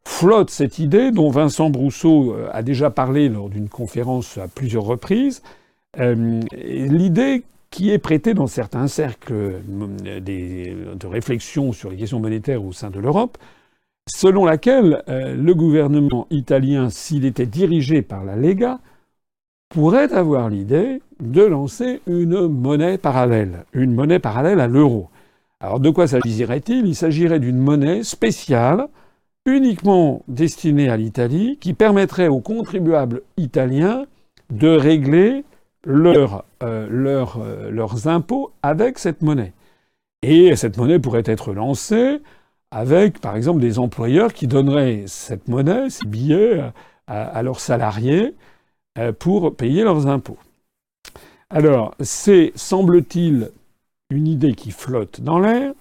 flotte 0.05 0.49
cette 0.49 0.79
idée 0.79 1.11
dont 1.11 1.29
Vincent 1.29 1.69
Brousseau 1.69 2.35
a 2.51 2.63
déjà 2.63 2.89
parlé 2.89 3.27
lors 3.27 3.49
d'une 3.49 3.69
conférence 3.69 4.37
à 4.37 4.47
plusieurs 4.47 4.85
reprises, 4.85 5.43
l'idée 5.97 7.43
qui 7.71 7.91
est 7.91 7.99
prêté 7.99 8.33
dans 8.33 8.47
certains 8.47 8.87
cercles 8.87 9.33
euh, 9.33 10.19
de 10.19 11.07
réflexion 11.07 11.71
sur 11.71 11.89
les 11.89 11.97
questions 11.97 12.19
monétaires 12.19 12.63
au 12.63 12.71
sein 12.71 12.89
de 12.89 12.99
l'Europe, 12.99 13.37
selon 14.09 14.45
laquelle 14.45 15.03
euh, 15.07 15.35
le 15.35 15.53
gouvernement 15.53 16.27
italien, 16.31 16.89
s'il 16.89 17.25
était 17.25 17.45
dirigé 17.45 18.01
par 18.01 18.23
la 18.23 18.35
Lega, 18.35 18.79
pourrait 19.69 20.13
avoir 20.13 20.49
l'idée 20.49 21.01
de 21.19 21.43
lancer 21.43 22.01
une 22.07 22.47
monnaie 22.47 22.97
parallèle, 22.97 23.65
une 23.73 23.93
monnaie 23.93 24.19
parallèle 24.19 24.59
à 24.59 24.67
l'euro. 24.67 25.09
Alors 25.59 25.79
de 25.79 25.89
quoi 25.89 26.07
s'agirait-il? 26.07 26.87
Il 26.87 26.95
s'agirait 26.95 27.39
d'une 27.39 27.59
monnaie 27.59 28.03
spéciale, 28.03 28.87
uniquement 29.45 30.23
destinée 30.27 30.89
à 30.89 30.97
l'Italie, 30.97 31.57
qui 31.61 31.73
permettrait 31.73 32.29
aux 32.29 32.39
contribuables 32.39 33.21
italiens 33.37 34.05
de 34.49 34.69
régler 34.69 35.43
leur, 35.83 36.45
euh, 36.63 36.87
euh, 36.91 37.71
leurs 37.71 38.07
impôts 38.07 38.51
avec 38.61 38.99
cette 38.99 39.21
monnaie. 39.21 39.53
Et 40.21 40.55
cette 40.55 40.77
monnaie 40.77 40.99
pourrait 40.99 41.23
être 41.25 41.53
lancée 41.53 42.19
avec, 42.71 43.19
par 43.19 43.35
exemple, 43.35 43.61
des 43.61 43.79
employeurs 43.79 44.33
qui 44.33 44.47
donneraient 44.47 45.03
cette 45.07 45.47
monnaie, 45.47 45.89
ces 45.89 46.05
billets, 46.05 46.61
à, 47.07 47.41
leurs 47.41 47.59
salariés 47.59 48.35
euh, 48.99 49.11
pour 49.11 49.55
payer 49.55 49.83
leurs 49.83 50.07
impôts. 50.07 50.37
Alors, 51.49 51.95
c'est, 51.99 52.51
semble-t-il, 52.55 53.51
une 54.11 54.27
idée 54.27 54.53
qui 54.53 54.71
flotte 54.71 55.21
dans 55.21 55.39
l'air, 55.39 55.73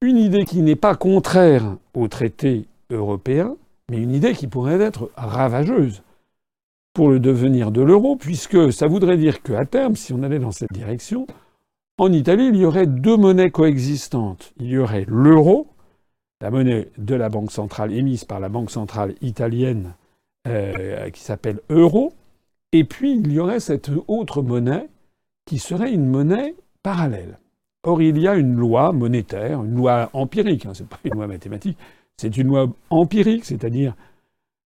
une 0.00 0.16
idée 0.16 0.44
qui 0.44 0.62
n'est 0.62 0.76
pas 0.76 0.94
contraire 0.94 1.76
aux 1.94 2.08
traités 2.08 2.64
européens, 2.90 3.56
mais 3.90 3.98
une 3.98 4.12
idée 4.12 4.32
qui 4.32 4.46
pourrait 4.46 4.80
être 4.80 5.10
ravageuse 5.16 6.02
pour 6.92 7.10
le 7.10 7.20
devenir 7.20 7.70
de 7.70 7.82
l'euro, 7.82 8.16
puisque 8.16 8.72
ça 8.72 8.86
voudrait 8.86 9.16
dire 9.16 9.42
qu'à 9.42 9.64
terme, 9.64 9.96
si 9.96 10.12
on 10.12 10.22
allait 10.22 10.38
dans 10.38 10.50
cette 10.50 10.72
direction, 10.72 11.26
en 11.98 12.12
Italie, 12.12 12.48
il 12.48 12.56
y 12.56 12.64
aurait 12.64 12.86
deux 12.86 13.16
monnaies 13.16 13.50
coexistantes. 13.50 14.52
Il 14.58 14.68
y 14.68 14.78
aurait 14.78 15.04
l'euro, 15.06 15.68
la 16.40 16.50
monnaie 16.50 16.90
de 16.98 17.14
la 17.14 17.28
Banque 17.28 17.52
centrale 17.52 17.92
émise 17.92 18.24
par 18.24 18.40
la 18.40 18.48
Banque 18.48 18.70
centrale 18.70 19.14
italienne 19.20 19.94
euh, 20.48 21.10
qui 21.10 21.20
s'appelle 21.20 21.60
euro, 21.68 22.14
et 22.72 22.84
puis 22.84 23.12
il 23.12 23.30
y 23.32 23.38
aurait 23.38 23.60
cette 23.60 23.90
autre 24.08 24.42
monnaie 24.42 24.88
qui 25.44 25.58
serait 25.58 25.92
une 25.92 26.06
monnaie 26.06 26.54
parallèle. 26.82 27.38
Or, 27.82 28.00
il 28.00 28.18
y 28.18 28.28
a 28.28 28.34
une 28.34 28.56
loi 28.56 28.92
monétaire, 28.92 29.62
une 29.62 29.76
loi 29.76 30.10
empirique, 30.12 30.66
hein, 30.66 30.74
ce 30.74 30.82
n'est 30.82 30.88
pas 30.88 30.98
une 31.04 31.14
loi 31.14 31.26
mathématique, 31.26 31.76
c'est 32.16 32.36
une 32.36 32.48
loi 32.48 32.68
empirique, 32.90 33.44
c'est-à-dire 33.44 33.94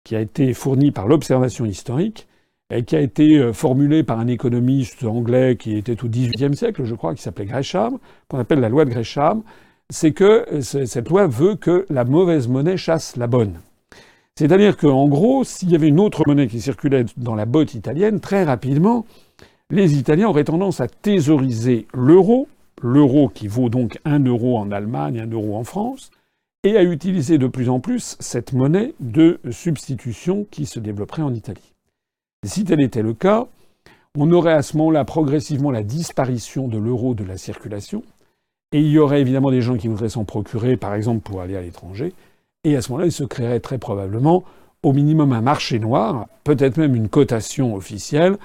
qui 0.04 0.16
a 0.16 0.22
été 0.22 0.54
fournie 0.54 0.92
par 0.92 1.08
l'observation 1.08 1.66
historique, 1.66 2.28
et 2.72 2.84
qui 2.84 2.96
a 2.96 3.02
été 3.02 3.38
euh, 3.38 3.54
formulée 3.54 4.04
par 4.04 4.20
un 4.20 4.28
économiste 4.28 5.04
anglais 5.04 5.58
qui 5.58 5.76
était 5.76 6.04
au 6.04 6.08
XVIIIe 6.08 6.56
siècle, 6.56 6.86
je 6.86 6.96
crois, 6.96 7.14
qui 7.14 7.22
s'appelait 7.22 7.46
Gresham, 7.46 7.98
qu'on 8.30 8.40
appelle 8.40 8.60
la 8.62 8.70
loi 8.70 8.86
de 8.86 8.90
Gresham, 8.90 9.44
c'est 9.90 10.12
que 10.12 10.46
euh, 10.52 10.62
cette 10.62 11.10
loi 11.10 11.28
veut 11.28 11.56
que 11.56 11.86
la 11.90 12.06
mauvaise 12.06 12.48
monnaie 12.48 12.78
chasse 12.78 13.18
la 13.18 13.28
bonne. 13.28 13.60
C'est-à-dire 14.36 14.78
qu'en 14.78 15.08
gros, 15.08 15.44
s'il 15.44 15.70
y 15.70 15.76
avait 15.76 15.90
une 15.90 16.00
autre 16.00 16.24
monnaie 16.26 16.48
qui 16.48 16.62
circulait 16.62 17.06
dans 17.18 17.36
la 17.36 17.46
botte 17.46 17.74
italienne, 17.74 18.22
très 18.22 18.44
rapidement, 18.44 19.06
les 19.70 19.98
Italiens 19.98 20.30
auraient 20.30 20.46
tendance 20.46 20.80
à 20.80 20.88
thésauriser 20.88 21.88
l'euro, 21.94 22.48
l'euro 22.82 23.30
qui 23.30 23.48
vaut 23.48 23.70
donc 23.70 24.00
un 24.06 24.24
euro 24.24 24.58
en 24.58 24.72
Allemagne, 24.72 25.20
un 25.20 25.30
euro 25.30 25.58
en 25.58 25.64
France, 25.64 26.12
et 26.64 26.78
à 26.78 26.84
utiliser 26.84 27.38
de 27.38 27.48
plus 27.48 27.70
en 27.70 27.80
plus 27.80 28.16
cette 28.20 28.54
monnaie 28.54 28.94
de 29.00 29.40
substitution 29.50 30.46
qui 30.52 30.66
se 30.66 30.80
développerait 30.80 31.24
en 31.24 31.34
Italie. 31.34 31.74
si 32.46 32.64
tel 32.64 32.82
était 32.82 33.02
le 33.02 33.14
cas, 33.14 33.48
on 34.18 34.32
aurait 34.32 34.54
à 34.54 34.62
ce 34.62 34.78
moment-là 34.78 35.06
progressivement 35.06 35.72
la 35.72 35.84
disparition 35.84 36.68
de 36.68 36.78
l'euro 36.78 37.14
de 37.14 37.24
la 37.24 37.38
circulation, 37.38 38.04
et 38.74 38.80
il 38.80 38.88
y 38.88 39.00
aurait 39.00 39.22
évidemment 39.22 39.52
des 39.52 39.62
gens 39.62 39.78
qui 39.78 39.88
voudraient 39.88 40.10
s'en 40.10 40.26
procurer, 40.26 40.78
par 40.78 40.94
exemple 40.94 41.22
pour 41.22 41.42
aller 41.42 41.56
à 41.56 41.62
l'étranger, 41.62 42.14
et 42.64 42.76
à 42.76 42.82
ce 42.82 42.92
moment-là, 42.92 43.08
il 43.08 43.12
se 43.12 43.24
créerait 43.24 43.60
très 43.60 43.78
probablement 43.78 44.44
au 44.84 44.94
minimum 44.94 45.34
un 45.34 45.42
marché 45.42 45.80
noir, 45.80 46.28
peut-être 46.44 46.78
même 46.78 46.96
une 46.96 47.10
cotation 47.10 47.76
officielle, 47.76 48.38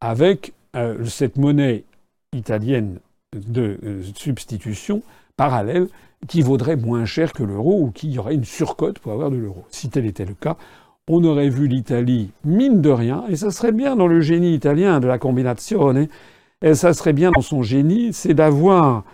avec 0.00 0.52
euh, 0.76 1.04
cette 1.06 1.36
monnaie 1.36 1.84
italienne 2.32 2.98
de 3.34 3.78
euh, 3.84 4.02
substitution 4.14 5.02
parallèle 5.36 5.88
qui 6.26 6.42
vaudrait 6.42 6.76
moins 6.76 7.04
cher 7.04 7.32
que 7.32 7.42
l'euro 7.42 7.80
ou 7.80 7.90
qui 7.90 8.08
y 8.08 8.18
aurait 8.18 8.34
une 8.34 8.44
surcote 8.44 8.98
pour 8.98 9.12
avoir 9.12 9.30
de 9.30 9.36
l'euro. 9.36 9.64
Si 9.68 9.90
tel 9.90 10.06
était 10.06 10.24
le 10.24 10.34
cas, 10.34 10.56
on 11.08 11.22
aurait 11.24 11.50
vu 11.50 11.66
l'Italie, 11.66 12.30
mine 12.44 12.80
de 12.80 12.90
rien, 12.90 13.24
et 13.28 13.36
ça 13.36 13.50
serait 13.50 13.72
bien 13.72 13.94
dans 13.94 14.06
le 14.06 14.20
génie 14.20 14.54
italien 14.54 15.00
de 15.00 15.06
la 15.06 15.18
combinazione, 15.18 16.08
et 16.62 16.74
ça 16.74 16.94
serait 16.94 17.12
bien 17.12 17.30
dans 17.30 17.42
son 17.42 17.62
génie, 17.62 18.12
c'est 18.14 18.32
d'avoir, 18.32 19.04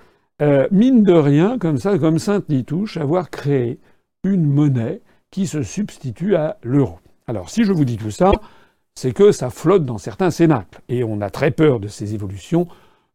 euh, 0.41 0.69
mine 0.71 1.03
de 1.03 1.13
rien, 1.13 1.59
comme 1.59 1.79
ça, 1.79 1.99
comme 1.99 2.21
Sainte-Nitouche, 2.21 2.97
avoir 2.97 3.31
créé 3.31 3.81
une 4.23 4.47
monnaie 4.47 5.01
qui 5.33 5.49
se 5.49 5.63
substitue 5.63 6.37
à 6.37 6.59
l'euro. 6.63 6.99
Alors, 7.27 7.51
si 7.51 7.65
je 7.65 7.73
vous 7.73 7.85
dis 7.85 7.97
tout 7.97 8.13
ça, 8.13 8.31
c'est 8.95 9.13
que 9.13 9.33
ça 9.33 9.51
flotte 9.51 9.85
dans 9.85 9.99
certains 9.99 10.31
cénacles, 10.31 10.81
et 10.89 11.03
on 11.03 11.21
a 11.21 11.31
très 11.31 11.51
peur 11.51 11.81
de 11.81 11.89
ces 11.89 12.15
évolutions 12.15 12.69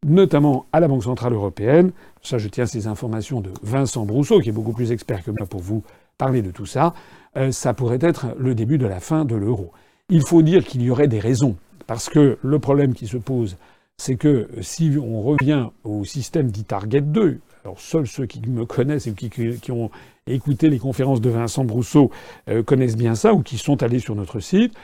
notamment 0.05 0.67
à 0.71 0.79
la 0.79 0.87
Banque 0.87 1.03
Centrale 1.03 1.33
Européenne. 1.33 1.91
Ça, 2.21 2.37
je 2.37 2.47
tiens 2.47 2.65
ces 2.65 2.87
informations 2.87 3.41
de 3.41 3.51
Vincent 3.63 4.05
Brousseau, 4.05 4.39
qui 4.39 4.49
est 4.49 4.53
beaucoup 4.53 4.71
plus 4.71 4.91
expert 4.91 5.23
que 5.23 5.31
moi 5.31 5.45
pour 5.47 5.61
vous 5.61 5.83
parler 6.17 6.41
de 6.41 6.51
tout 6.51 6.65
ça. 6.65 6.93
Euh, 7.35 7.51
ça 7.51 7.73
pourrait 7.73 7.99
être 7.99 8.27
le 8.37 8.55
début 8.55 8.77
de 8.77 8.85
la 8.85 8.99
fin 8.99 9.25
de 9.25 9.35
l'euro. 9.35 9.71
Il 10.09 10.25
faut 10.25 10.41
dire 10.41 10.63
qu'il 10.63 10.83
y 10.83 10.89
aurait 10.89 11.07
des 11.07 11.19
raisons, 11.19 11.57
parce 11.87 12.09
que 12.09 12.37
le 12.41 12.59
problème 12.59 12.93
qui 12.93 13.07
se 13.07 13.17
pose, 13.17 13.57
c'est 13.97 14.15
que 14.15 14.47
si 14.61 14.97
on 15.01 15.21
revient 15.21 15.67
au 15.83 16.05
système 16.05 16.51
dit 16.51 16.63
Target 16.63 17.01
2, 17.01 17.39
alors 17.63 17.79
seuls 17.79 18.07
ceux 18.07 18.27
qui 18.27 18.41
me 18.47 18.65
connaissent 18.65 19.07
et 19.07 19.13
qui, 19.13 19.71
ont 19.71 19.89
écouté 20.27 20.69
les 20.69 20.77
conférences 20.77 21.21
de 21.21 21.31
Vincent 21.31 21.63
Brousseau 21.63 22.11
euh, 22.47 22.61
connaissent 22.61 22.97
bien 22.97 23.15
ça 23.15 23.33
ou 23.33 23.41
qui 23.41 23.57
sont 23.57 23.81
allés 23.81 23.99
sur 23.99 24.15
notre 24.15 24.39
site. 24.39 24.75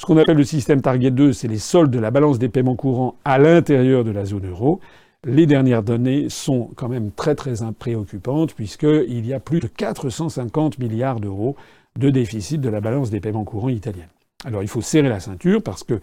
Ce 0.00 0.06
qu'on 0.06 0.16
appelle 0.16 0.36
le 0.36 0.44
système 0.44 0.80
Target 0.80 1.10
2, 1.10 1.32
c'est 1.32 1.48
les 1.48 1.58
soldes 1.58 1.90
de 1.90 1.98
la 1.98 2.12
balance 2.12 2.38
des 2.38 2.48
paiements 2.48 2.76
courants 2.76 3.16
à 3.24 3.36
l'intérieur 3.36 4.04
de 4.04 4.12
la 4.12 4.24
zone 4.24 4.48
euro. 4.48 4.78
Les 5.24 5.44
dernières 5.44 5.82
données 5.82 6.28
sont 6.28 6.70
quand 6.76 6.88
même 6.88 7.10
très 7.10 7.34
très 7.34 7.54
préoccupantes 7.76 8.54
puisqu'il 8.54 9.26
y 9.26 9.34
a 9.34 9.40
plus 9.40 9.58
de 9.58 9.66
450 9.66 10.78
milliards 10.78 11.18
d'euros 11.18 11.56
de 11.98 12.10
déficit 12.10 12.60
de 12.60 12.68
la 12.68 12.80
balance 12.80 13.10
des 13.10 13.18
paiements 13.18 13.42
courants 13.42 13.70
italienne. 13.70 14.08
Alors 14.44 14.62
il 14.62 14.68
faut 14.68 14.80
serrer 14.80 15.08
la 15.08 15.18
ceinture 15.18 15.60
parce 15.64 15.82
que 15.82 16.00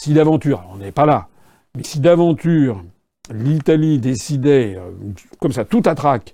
si 0.00 0.14
d'aventure, 0.14 0.64
on 0.72 0.78
n'est 0.78 0.90
pas 0.90 1.04
là, 1.04 1.28
mais 1.76 1.82
si 1.82 2.00
d'aventure 2.00 2.82
l'Italie 3.30 3.98
décidait, 3.98 4.76
euh, 4.78 4.92
comme 5.40 5.52
ça, 5.52 5.66
tout 5.66 5.82
à 5.84 5.94
trac, 5.94 6.32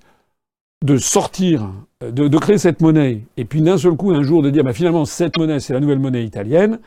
de 0.82 0.96
sortir, 0.96 1.70
de, 2.00 2.38
créer 2.38 2.58
cette 2.58 2.80
monnaie, 2.80 3.22
et 3.36 3.44
puis 3.44 3.62
d'un 3.62 3.78
seul 3.78 3.94
coup, 3.94 4.10
un 4.10 4.22
jour, 4.22 4.42
de 4.42 4.50
dire, 4.50 4.64
bah, 4.64 4.72
finalement, 4.72 5.04
cette 5.04 5.36
monnaie, 5.38 5.60
c'est 5.60 5.72
la 5.72 5.80
nouvelle 5.80 5.98
monnaie 5.98 6.24
italienne, 6.24 6.78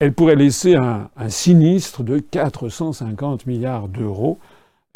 elle 0.00 0.12
pourrait 0.12 0.36
laisser 0.36 0.74
un, 0.74 1.08
sinistre 1.28 2.02
de 2.02 2.18
450 2.18 3.46
milliards 3.46 3.88
d'euros 3.88 4.38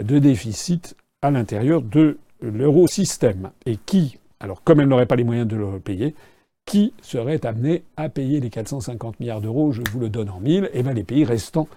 de 0.02 0.18
déficit 0.18 0.96
à 1.22 1.30
l'intérieur 1.30 1.82
de 1.82 2.18
l'eurosystème. 2.42 3.50
Et 3.66 3.76
qui, 3.76 4.18
alors 4.40 4.62
comme 4.62 4.80
elle 4.80 4.88
n'aurait 4.88 5.06
pas 5.06 5.16
les 5.16 5.24
moyens 5.24 5.48
de 5.48 5.56
le 5.56 5.80
payer, 5.80 6.14
qui 6.66 6.92
serait 7.00 7.44
amené 7.46 7.82
à 7.96 8.08
payer 8.08 8.40
les 8.40 8.50
450 8.50 9.20
milliards 9.20 9.40
d'euros 9.40 9.72
Je 9.72 9.80
vous 9.90 10.00
le 10.00 10.10
donne 10.10 10.28
en 10.28 10.40
mille. 10.40 10.68
Et 10.74 10.82
bien 10.82 10.92
les 10.92 11.04
pays 11.04 11.24
restants 11.24 11.68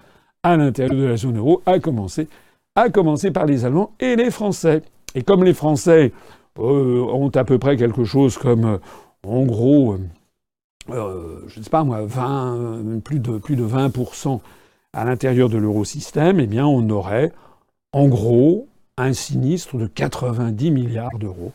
à 0.42 0.56
l'intérieur 0.56 0.96
de 0.96 1.04
la 1.04 1.16
zone 1.16 1.38
euro, 1.38 1.62
à 1.64 1.78
commencer, 1.78 2.28
à 2.74 2.90
commencer 2.90 3.30
par 3.30 3.46
les 3.46 3.64
Allemands 3.64 3.92
et 4.00 4.16
les 4.16 4.30
Français. 4.30 4.82
Et 5.14 5.22
comme 5.22 5.44
les 5.44 5.54
Français 5.54 6.12
euh, 6.12 6.18
ont 6.58 7.30
à 7.34 7.44
peu 7.44 7.58
près 7.58 7.76
quelque 7.76 8.04
chose 8.04 8.38
comme, 8.38 8.64
euh, 8.64 8.78
en 9.26 9.44
gros, 9.44 9.96
euh, 10.90 11.42
je 11.46 11.58
ne 11.58 11.64
sais 11.64 11.70
pas 11.70 11.84
moi, 11.84 12.04
20, 12.04 13.00
plus, 13.04 13.20
de, 13.20 13.38
plus 13.38 13.56
de 13.56 13.64
20% 13.64 14.40
à 14.92 15.04
l'intérieur 15.04 15.48
de 15.48 15.58
l'eurosystème, 15.58 16.40
eh 16.40 16.46
bien 16.46 16.66
on 16.66 16.88
aurait, 16.90 17.32
en 17.92 18.08
gros, 18.08 18.68
un 18.98 19.12
sinistre 19.12 19.76
de 19.76 19.86
90 19.86 20.70
milliards 20.70 21.18
d'euros 21.18 21.52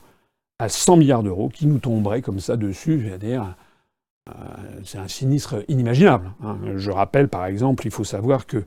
à 0.60 0.69
100 0.69 0.97
milliards 0.97 1.23
d'euros 1.23 1.49
qui 1.49 1.67
nous 1.67 1.77
tomberait 1.77 2.23
comme 2.23 2.39
ça 2.39 2.57
dessus, 2.57 3.03
c'est-à-dire 3.05 3.55
c'est 4.83 4.97
un 4.97 5.07
sinistre 5.07 5.63
inimaginable. 5.67 6.31
Hein. 6.43 6.57
Je 6.75 6.91
rappelle 6.91 7.27
par 7.27 7.45
exemple, 7.45 7.86
il 7.86 7.91
faut 7.91 8.03
savoir 8.03 8.45
que 8.45 8.63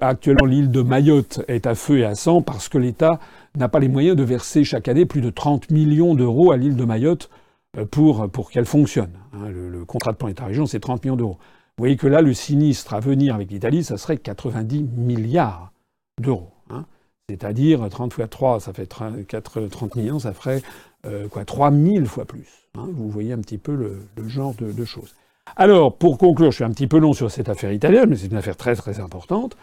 actuellement 0.00 0.46
l'île 0.46 0.70
de 0.70 0.82
Mayotte 0.82 1.42
est 1.48 1.66
à 1.66 1.74
feu 1.74 1.98
et 1.98 2.04
à 2.04 2.14
sang 2.14 2.42
parce 2.42 2.68
que 2.68 2.78
l'État 2.78 3.18
n'a 3.56 3.68
pas 3.68 3.78
les 3.78 3.88
moyens 3.88 4.16
de 4.16 4.22
verser 4.22 4.64
chaque 4.64 4.88
année 4.88 5.06
plus 5.06 5.20
de 5.20 5.30
30 5.30 5.70
millions 5.70 6.14
d'euros 6.14 6.52
à 6.52 6.56
l'île 6.56 6.76
de 6.76 6.84
Mayotte 6.84 7.30
euh, 7.78 7.84
pour, 7.84 8.50
qu'elle 8.50 8.66
fonctionne. 8.66 9.12
Hein. 9.32 9.48
Le, 9.48 9.84
contrat 9.84 10.12
de 10.12 10.16
plan 10.16 10.28
État-région, 10.28 10.66
c'est 10.66 10.80
30 10.80 11.04
millions 11.04 11.16
d'euros. 11.16 11.38
Vous 11.76 11.82
voyez 11.82 11.96
que 11.96 12.06
là, 12.06 12.20
le 12.20 12.34
sinistre 12.34 12.94
à 12.94 13.00
venir 13.00 13.34
avec 13.34 13.50
l'Italie, 13.50 13.82
ça 13.82 13.96
serait 13.96 14.18
90 14.18 14.82
milliards 14.82 15.72
d'euros. 16.20 16.50
Hein. 16.70 16.84
C'est-à-dire 17.28 17.88
30 17.88 18.12
fois 18.12 18.28
3, 18.28 18.60
ça 18.60 18.72
fait 18.72 18.86
30, 18.86 19.70
30 19.70 19.96
millions, 19.96 20.18
ça 20.18 20.32
ferait 20.32 20.62
euh, 21.06 21.28
quoi 21.28 21.44
3000 21.44 22.06
fois 22.06 22.26
plus. 22.26 22.68
Hein. 22.76 22.88
Vous 22.92 23.08
voyez 23.08 23.32
un 23.32 23.38
petit 23.38 23.58
peu 23.58 23.74
le, 23.74 24.28
genre 24.28 24.54
de, 24.54 24.84
choses. 24.84 25.14
Alors, 25.56 25.96
pour 25.96 26.18
conclure, 26.18 26.50
je 26.50 26.56
suis 26.56 26.64
un 26.64 26.70
petit 26.70 26.86
peu 26.86 26.98
long 26.98 27.14
sur 27.14 27.30
cette 27.30 27.48
affaire 27.48 27.72
italienne, 27.72 28.10
mais 28.10 28.16
c'est 28.16 28.26
une 28.26 28.36
affaire 28.36 28.56
très 28.56 28.76
très 28.76 29.00
importante. 29.00 29.56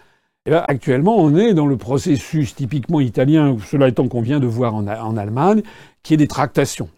Eh 0.45 0.51
bien, 0.51 0.63
actuellement, 0.67 1.17
on 1.17 1.35
est 1.35 1.53
dans 1.53 1.67
le 1.67 1.75
processus 1.77 2.55
typiquement 2.55 3.01
italien, 3.01 3.57
cela 3.65 3.89
étant 3.89 4.07
qu'on 4.07 4.21
vient 4.21 4.39
de 4.39 4.47
voir 4.47 4.73
en, 4.73 5.17
Allemagne, 5.17 5.61
qui 6.01 6.13
est 6.13 6.17
des 6.17 6.27
tractations. 6.27 6.89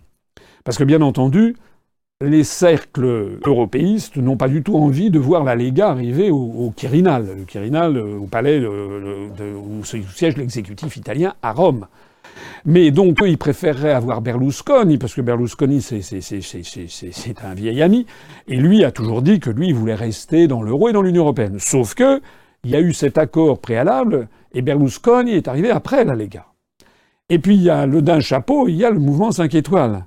Parce 0.64 0.78
que 0.78 0.84
bien 0.84 1.02
entendu, 1.02 1.56
les 2.22 2.44
cercles 2.44 3.40
européistes 3.44 4.18
n'ont 4.18 4.38
pas 4.38 4.48
du 4.48 4.62
tout 4.62 4.78
envie 4.78 5.10
de 5.10 5.18
voir 5.18 5.44
la 5.44 5.56
Lega 5.56 5.90
arriver 5.90 6.30
au, 6.30 6.72
Quirinal, 6.76 7.26
le 7.40 7.46
Quirinal, 7.46 7.98
euh, 7.98 8.20
au 8.20 8.28
palais 8.28 8.64
où 8.64 9.84
siège 9.84 10.38
l'exécutif 10.38 10.98
italien 10.98 11.34
à 11.42 11.52
Rome. 11.52 11.88
Mais 12.66 12.92
donc, 12.92 13.24
eux, 13.24 13.28
ils 13.28 13.40
préféreraient 13.40 13.92
avoir 13.92 14.22
Berlusconi, 14.22 15.00
parce 15.00 15.16
que 15.16 15.22
Berlusconi, 15.22 15.82
c'est 15.82 17.44
un 17.44 17.54
vieil 17.56 17.82
ami, 17.82 18.06
et 18.48 18.58
lui 18.58 18.84
a 18.84 18.92
toujours 18.92 19.24
dit 19.24 19.40
que 19.40 19.50
lui, 19.50 19.70
il 19.70 19.74
voulait 19.74 19.96
rester 19.96 20.48
dans 20.48 20.62
l'euro 20.62 20.90
et 20.90 20.94
dans 20.94 21.02
l'Union 21.02 21.24
européenne. 21.24 21.58
Sauf 21.60 21.96
que, 21.96 22.22
il 22.64 22.72
y 22.72 22.76
a 22.76 22.82
eu 22.82 22.94
cet 22.94 23.18
accord 23.18 23.60
préalable, 23.60 24.28
et 24.54 24.62
Berlusconi 24.62 25.32
est 25.32 25.48
arrivé 25.48 25.72
après 25.72 26.06
la 26.06 26.16
Lega. 26.16 26.46
Et 27.30 27.40
puis, 27.40 27.56
il 27.56 27.64
y 27.64 27.70
a 27.70 27.86
le 27.86 28.02
d'un 28.02 28.20
chapeau, 28.20 28.68
il 28.68 28.76
y 28.76 28.86
a 28.86 28.92
le 28.92 29.00
mouvement 29.00 29.32
5 29.32 29.56
étoiles. 29.56 30.06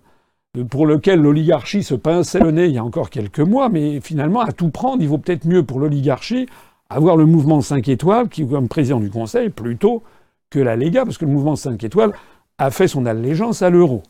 pour 0.71 0.87
lequel 0.87 1.21
l'oligarchie 1.21 1.83
se 1.83 1.97
pinçait 1.97 2.38
le 2.38 2.53
nez 2.53 2.67
il 2.67 2.75
y 2.75 2.79
a 2.79 2.85
encore 2.85 3.11
quelques 3.11 3.40
mois, 3.40 3.69
mais 3.69 4.01
finalement, 4.01 4.40
à 4.40 4.53
tout 4.53 4.71
prendre, 4.71 5.03
il 5.03 5.09
vaut 5.09 5.19
peut-être 5.19 5.47
mieux 5.47 5.64
pour 5.64 5.81
l'oligarchie 5.81 6.47
avoir 6.90 7.17
le 7.17 7.27
mouvement 7.27 7.61
5 7.61 7.88
étoiles, 7.88 8.29
qui, 8.29 8.47
comme 8.47 8.69
président 8.69 9.01
du 9.01 9.11
Conseil, 9.11 9.49
plutôt 9.49 10.03
que 10.51 10.61
la 10.61 10.77
Lega, 10.77 11.05
parce 11.05 11.19
que 11.19 11.25
le 11.25 11.33
mouvement 11.33 11.57
5 11.57 11.83
étoiles 11.83 12.12
a 12.59 12.71
fait 12.71 12.87
son 12.87 13.07
allégeance 13.07 13.62
à 13.62 13.71
l'euro. 13.71 14.03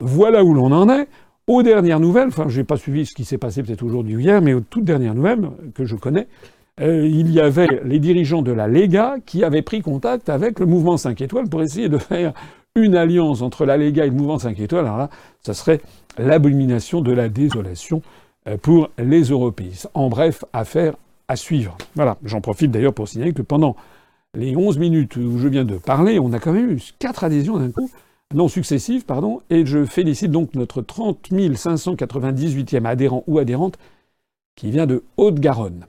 Voilà 0.00 0.44
où 0.44 0.52
l'on 0.52 0.72
en 0.72 0.88
est. 0.90 1.08
Aux 1.46 1.62
dernières 1.62 2.00
nouvelles, 2.00 2.28
enfin, 2.28 2.46
je 2.48 2.58
n'ai 2.58 2.64
pas 2.64 2.76
suivi 2.76 3.06
ce 3.06 3.14
qui 3.14 3.24
s'est 3.24 3.38
passé 3.38 3.62
peut-être 3.62 3.84
aujourd'hui 3.84 4.16
ou 4.16 4.18
hier, 4.18 4.42
mais 4.42 4.52
aux 4.52 4.60
toutes 4.60 4.84
dernières 4.84 5.14
nouvelles 5.14 5.48
que 5.74 5.84
je 5.84 5.94
connais, 5.94 6.26
euh, 6.80 7.06
il 7.06 7.30
y 7.30 7.40
avait 7.40 7.80
les 7.84 7.98
dirigeants 7.98 8.42
de 8.42 8.52
la 8.52 8.68
Lega 8.68 9.16
qui 9.24 9.44
avaient 9.44 9.62
pris 9.62 9.80
contact 9.80 10.28
avec 10.28 10.60
le 10.60 10.66
mouvement 10.66 10.98
5 10.98 11.18
étoiles 11.22 11.48
pour 11.48 11.62
essayer 11.62 11.88
de 11.88 11.96
faire 11.96 12.34
une 12.74 12.94
alliance 12.94 13.40
entre 13.40 13.64
la 13.64 13.78
Lega 13.78 14.04
et 14.04 14.10
le 14.10 14.14
mouvement 14.14 14.38
5 14.38 14.60
étoiles. 14.60 14.84
Alors 14.84 14.98
là, 14.98 15.10
ça 15.40 15.54
serait 15.54 15.80
l'abomination 16.18 17.00
de 17.00 17.12
la 17.12 17.30
désolation 17.30 18.02
euh, 18.46 18.58
pour 18.58 18.90
les 18.98 19.22
Européistes. 19.22 19.88
En 19.94 20.10
bref, 20.10 20.44
affaire 20.52 20.94
à 21.28 21.36
suivre. 21.36 21.78
Voilà, 21.94 22.18
j'en 22.24 22.42
profite 22.42 22.70
d'ailleurs 22.70 22.94
pour 22.94 23.08
signaler 23.08 23.32
que 23.32 23.42
pendant 23.42 23.74
les 24.34 24.54
11 24.54 24.78
minutes 24.78 25.16
où 25.16 25.38
je 25.38 25.48
viens 25.48 25.64
de 25.64 25.78
parler, 25.78 26.18
on 26.18 26.32
a 26.34 26.38
quand 26.38 26.52
même 26.52 26.70
eu 26.70 26.82
quatre 26.98 27.24
adhésions 27.24 27.56
d'un 27.56 27.70
coup, 27.70 27.90
non 28.34 28.48
successives, 28.48 29.06
pardon, 29.06 29.40
et 29.48 29.64
je 29.64 29.86
félicite 29.86 30.30
donc 30.30 30.54
notre 30.54 30.82
30 30.82 31.30
598e 31.30 32.84
adhérent 32.84 33.24
ou 33.26 33.38
adhérente 33.38 33.78
qui 34.56 34.70
vient 34.70 34.86
de 34.86 35.04
Haute-Garonne. 35.16 35.86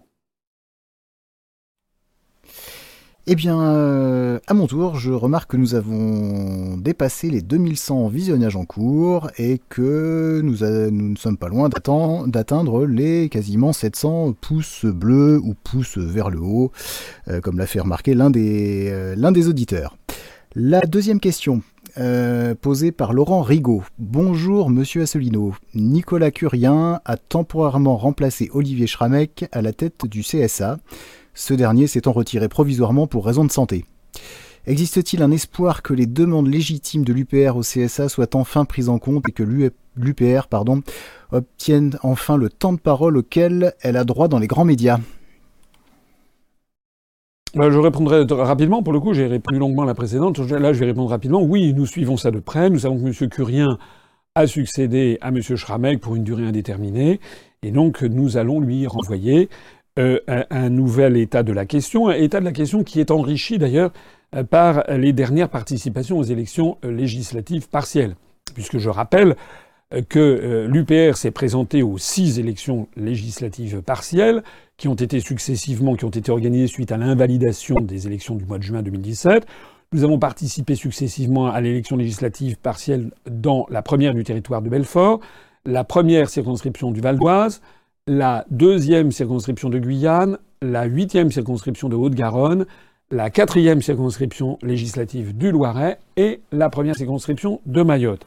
Eh 3.29 3.35
bien, 3.35 3.59
euh, 3.59 4.39
à 4.47 4.53
mon 4.53 4.67
tour, 4.67 4.95
je 4.95 5.11
remarque 5.11 5.51
que 5.51 5.57
nous 5.57 5.75
avons 5.75 6.77
dépassé 6.77 7.29
les 7.29 7.41
2100 7.41 8.07
visionnages 8.07 8.55
en 8.55 8.63
cours 8.63 9.29
et 9.37 9.59
que 9.67 10.39
nous, 10.41 10.59
ne 10.61 11.15
sommes 11.17 11.35
pas 11.35 11.49
loin 11.49 11.67
d'atteindre 11.67 12.85
les 12.85 13.27
quasiment 13.27 13.73
700 13.73 14.31
pouces 14.39 14.85
bleus 14.85 15.41
ou 15.43 15.55
pouces 15.61 15.97
vers 15.97 16.29
le 16.29 16.39
haut, 16.39 16.71
euh, 17.27 17.41
comme 17.41 17.57
l'a 17.57 17.67
fait 17.67 17.81
remarquer 17.81 18.13
l'un 18.13 18.29
des, 18.29 18.87
euh, 18.91 19.31
des 19.31 19.49
auditeurs. 19.49 19.97
La 20.55 20.79
deuxième 20.79 21.19
question. 21.19 21.61
posée 22.61 22.91
par 22.91 23.11
Laurent 23.11 23.41
Rigaud. 23.41 23.83
Bonjour 23.97 24.69
Monsieur 24.69 25.01
Asselineau. 25.01 25.53
Nicolas 25.73 26.31
Curien 26.31 27.01
a 27.03 27.17
temporairement 27.17 27.97
remplacé 27.97 28.49
Olivier 28.53 28.87
Schramek 28.87 29.49
à 29.51 29.61
la 29.61 29.73
tête 29.73 30.05
du 30.05 30.21
CSA 30.21 30.77
ce 31.37 31.53
dernier 31.53 31.85
s'étant 31.85 32.11
retiré 32.11 32.49
provisoirement 32.49 33.05
pour 33.05 33.25
raison 33.25 33.45
de 33.45 33.51
santé. 33.51 33.85
Existe-t-il 34.65 35.21
un 35.21 35.31
espoir 35.31 35.83
que 35.83 35.93
les 35.93 36.07
demandes 36.07 36.47
légitimes 36.47 37.05
de 37.05 37.13
l'UPR 37.13 37.55
au 37.55 37.61
CSA 37.61 38.09
soient 38.09 38.35
enfin 38.35 38.65
prises 38.65 38.89
en 38.89 38.97
compte 38.97 39.23
et 39.29 39.31
que 39.31 39.43
l'UPR 39.95 40.47
obtienne 41.31 41.97
enfin 42.01 42.37
le 42.37 42.49
temps 42.49 42.73
de 42.73 42.79
parole 42.79 43.17
auquel 43.17 43.73
elle 43.81 43.97
a 43.97 44.03
droit 44.03 44.27
dans 44.27 44.39
les 44.39 44.47
grands 44.47 44.65
médias? 44.65 44.99
Bah, 47.55 47.69
je 47.71 47.77
répondrai 47.77 48.25
rapidement. 48.29 48.83
Pour 48.83 48.91
le 48.91 48.99
coup, 48.99 49.13
j'ai 49.13 49.27
répondu 49.27 49.59
longuement 49.59 49.83
à 49.83 49.85
la 49.85 49.95
précédente. 49.95 50.39
Là, 50.39 50.73
je 50.73 50.79
vais 50.79 50.87
répondre 50.87 51.09
rapidement. 51.09 51.41
Oui, 51.41 51.73
nous 51.73 51.85
suivons 51.85 52.17
ça 52.17 52.31
de 52.31 52.39
près. 52.39 52.69
Nous 52.69 52.79
savons 52.79 52.97
que 52.97 53.07
M. 53.07 53.29
Curien 53.29 53.77
a 54.35 54.47
succédé 54.47 55.17
à 55.21 55.29
M. 55.29 55.41
Schramek 55.41 56.01
pour 56.01 56.15
une 56.15 56.23
durée 56.23 56.45
indéterminée. 56.45 57.19
Et 57.63 57.71
donc, 57.71 58.01
nous 58.03 58.37
allons 58.37 58.59
lui 58.59 58.85
renvoyer 58.85 59.49
euh, 59.97 60.19
un, 60.51 60.69
nouvel 60.69 61.17
état 61.17 61.41
de 61.41 61.51
la 61.51 61.65
question, 61.65 62.07
un 62.07 62.13
état 62.13 62.39
de 62.39 62.45
la 62.45 62.51
question 62.51 62.83
qui 62.83 62.99
est 62.99 63.09
enrichi 63.09 63.57
d'ailleurs 63.57 63.91
euh, 64.35 64.43
par 64.43 64.83
les 64.89 65.11
dernières 65.11 65.49
participations 65.49 66.19
aux 66.19 66.23
élections 66.23 66.77
euh, 66.85 66.91
législatives 66.91 67.67
partielles. 67.67 68.15
Puisque 68.53 68.77
je 68.77 68.89
rappelle 68.89 69.35
que 70.09 70.67
l'UPR 70.67 71.15
s'est 71.15 71.31
présenté 71.31 71.81
aux 71.81 71.97
six 71.97 72.39
élections 72.39 72.89
législatives 72.97 73.81
partielles 73.81 74.43
qui 74.75 74.89
ont 74.89 74.95
été 74.95 75.21
successivement, 75.21 75.95
qui 75.95 76.03
ont 76.03 76.09
été 76.09 76.29
organisées 76.29 76.67
suite 76.67 76.91
à 76.91 76.97
l'invalidation 76.97 77.75
des 77.75 78.05
élections 78.05 78.35
du 78.35 78.45
mois 78.45 78.57
de 78.57 78.63
juin 78.63 78.81
2017. 78.81 79.45
Nous 79.93 80.03
avons 80.03 80.19
participé 80.19 80.75
successivement 80.75 81.47
à 81.47 81.61
l'élection 81.61 81.95
législative 81.95 82.57
partielle 82.57 83.11
dans 83.29 83.65
la 83.69 83.81
première 83.81 84.13
du 84.13 84.25
territoire 84.25 84.61
de 84.61 84.69
Belfort, 84.69 85.21
la 85.65 85.85
première 85.85 86.29
circonscription 86.29 86.91
du 86.91 86.99
Val 86.99 87.17
d'Oise, 87.17 87.61
la 88.07 88.45
deuxième 88.49 89.11
circonscription 89.11 89.69
de 89.69 89.79
Guyane, 89.79 90.37
la 90.61 90.85
huitième 90.85 91.31
circonscription 91.31 91.89
de 91.89 91.95
Haute-Garonne, 91.95 92.65
la 93.11 93.29
quatrième 93.29 93.81
circonscription 93.81 94.57
législative 94.61 95.37
du 95.37 95.51
Loiret 95.51 95.99
et 96.15 96.41
la 96.51 96.69
première 96.69 96.95
circonscription 96.95 97.61
de 97.65 97.83
Mayotte. 97.83 98.25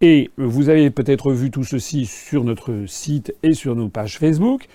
Et 0.00 0.30
vous 0.36 0.68
avez 0.68 0.90
peut-être 0.90 1.32
vu 1.32 1.50
tout 1.50 1.64
ceci 1.64 2.06
sur 2.06 2.44
notre 2.44 2.86
site 2.86 3.34
et 3.42 3.54
sur 3.54 3.76
nos 3.76 3.88
pages 3.88 4.18
Facebook. 4.18 4.66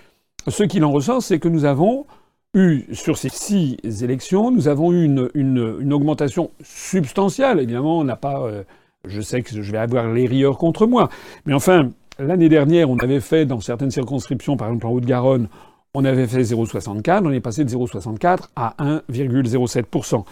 Ce 0.48 0.64
qu'il 0.64 0.84
en 0.84 0.92
ressort, 0.92 1.22
c'est 1.22 1.40
que 1.40 1.48
nous 1.48 1.66
avons 1.66 2.06
eu, 2.54 2.86
sur 2.94 3.18
ces 3.18 3.30
six 3.30 3.78
élections, 4.04 4.52
nous 4.52 4.68
avons 4.68 4.92
eu 4.92 5.04
une, 5.06 5.94
augmentation 5.94 6.52
substantielle. 6.62 7.60
Évidemment, 7.60 8.00
on 8.00 8.04
n'a 8.04 8.18
pas... 8.18 8.42
Euh, 8.42 8.64
je 9.06 9.22
sais 9.22 9.42
que 9.42 9.62
je 9.62 9.72
vais 9.72 9.80
avoir 9.80 10.12
les 10.12 10.28
rieurs 10.28 10.58
contre 10.58 10.86
moi. 10.86 11.10
Mais 11.46 11.54
enfin, 11.54 11.92
L'année 12.22 12.50
dernière, 12.50 12.92
on 12.92 12.98
avait 12.98 13.20
fait 13.20 13.48
dans 13.48 13.62
certaines 13.62 13.90
circonscriptions, 13.90 14.56
par 14.56 14.68
exemple 14.68 14.86
en 14.86 14.92
Haute-Garonne, 14.92 15.48
on 15.96 16.06
avait 16.06 16.28
fait 16.28 16.44
0,64, 16.44 17.24
on 17.26 17.32
est 17.32 17.40
passé 17.40 17.66
de 17.66 17.70
0,64 17.70 18.50
à 18.56 18.76
1,07%. 18.80 20.24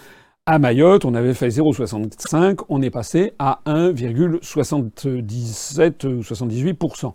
À 0.46 0.60
Mayotte, 0.60 1.06
on 1.06 1.16
avait 1.16 1.34
fait 1.34 1.48
0,65, 1.48 2.60
on 2.70 2.84
est 2.84 2.92
passé 2.92 3.34
à 3.40 3.62
1,77 3.66 6.06
ou 6.06 6.22
78%. 6.22 7.14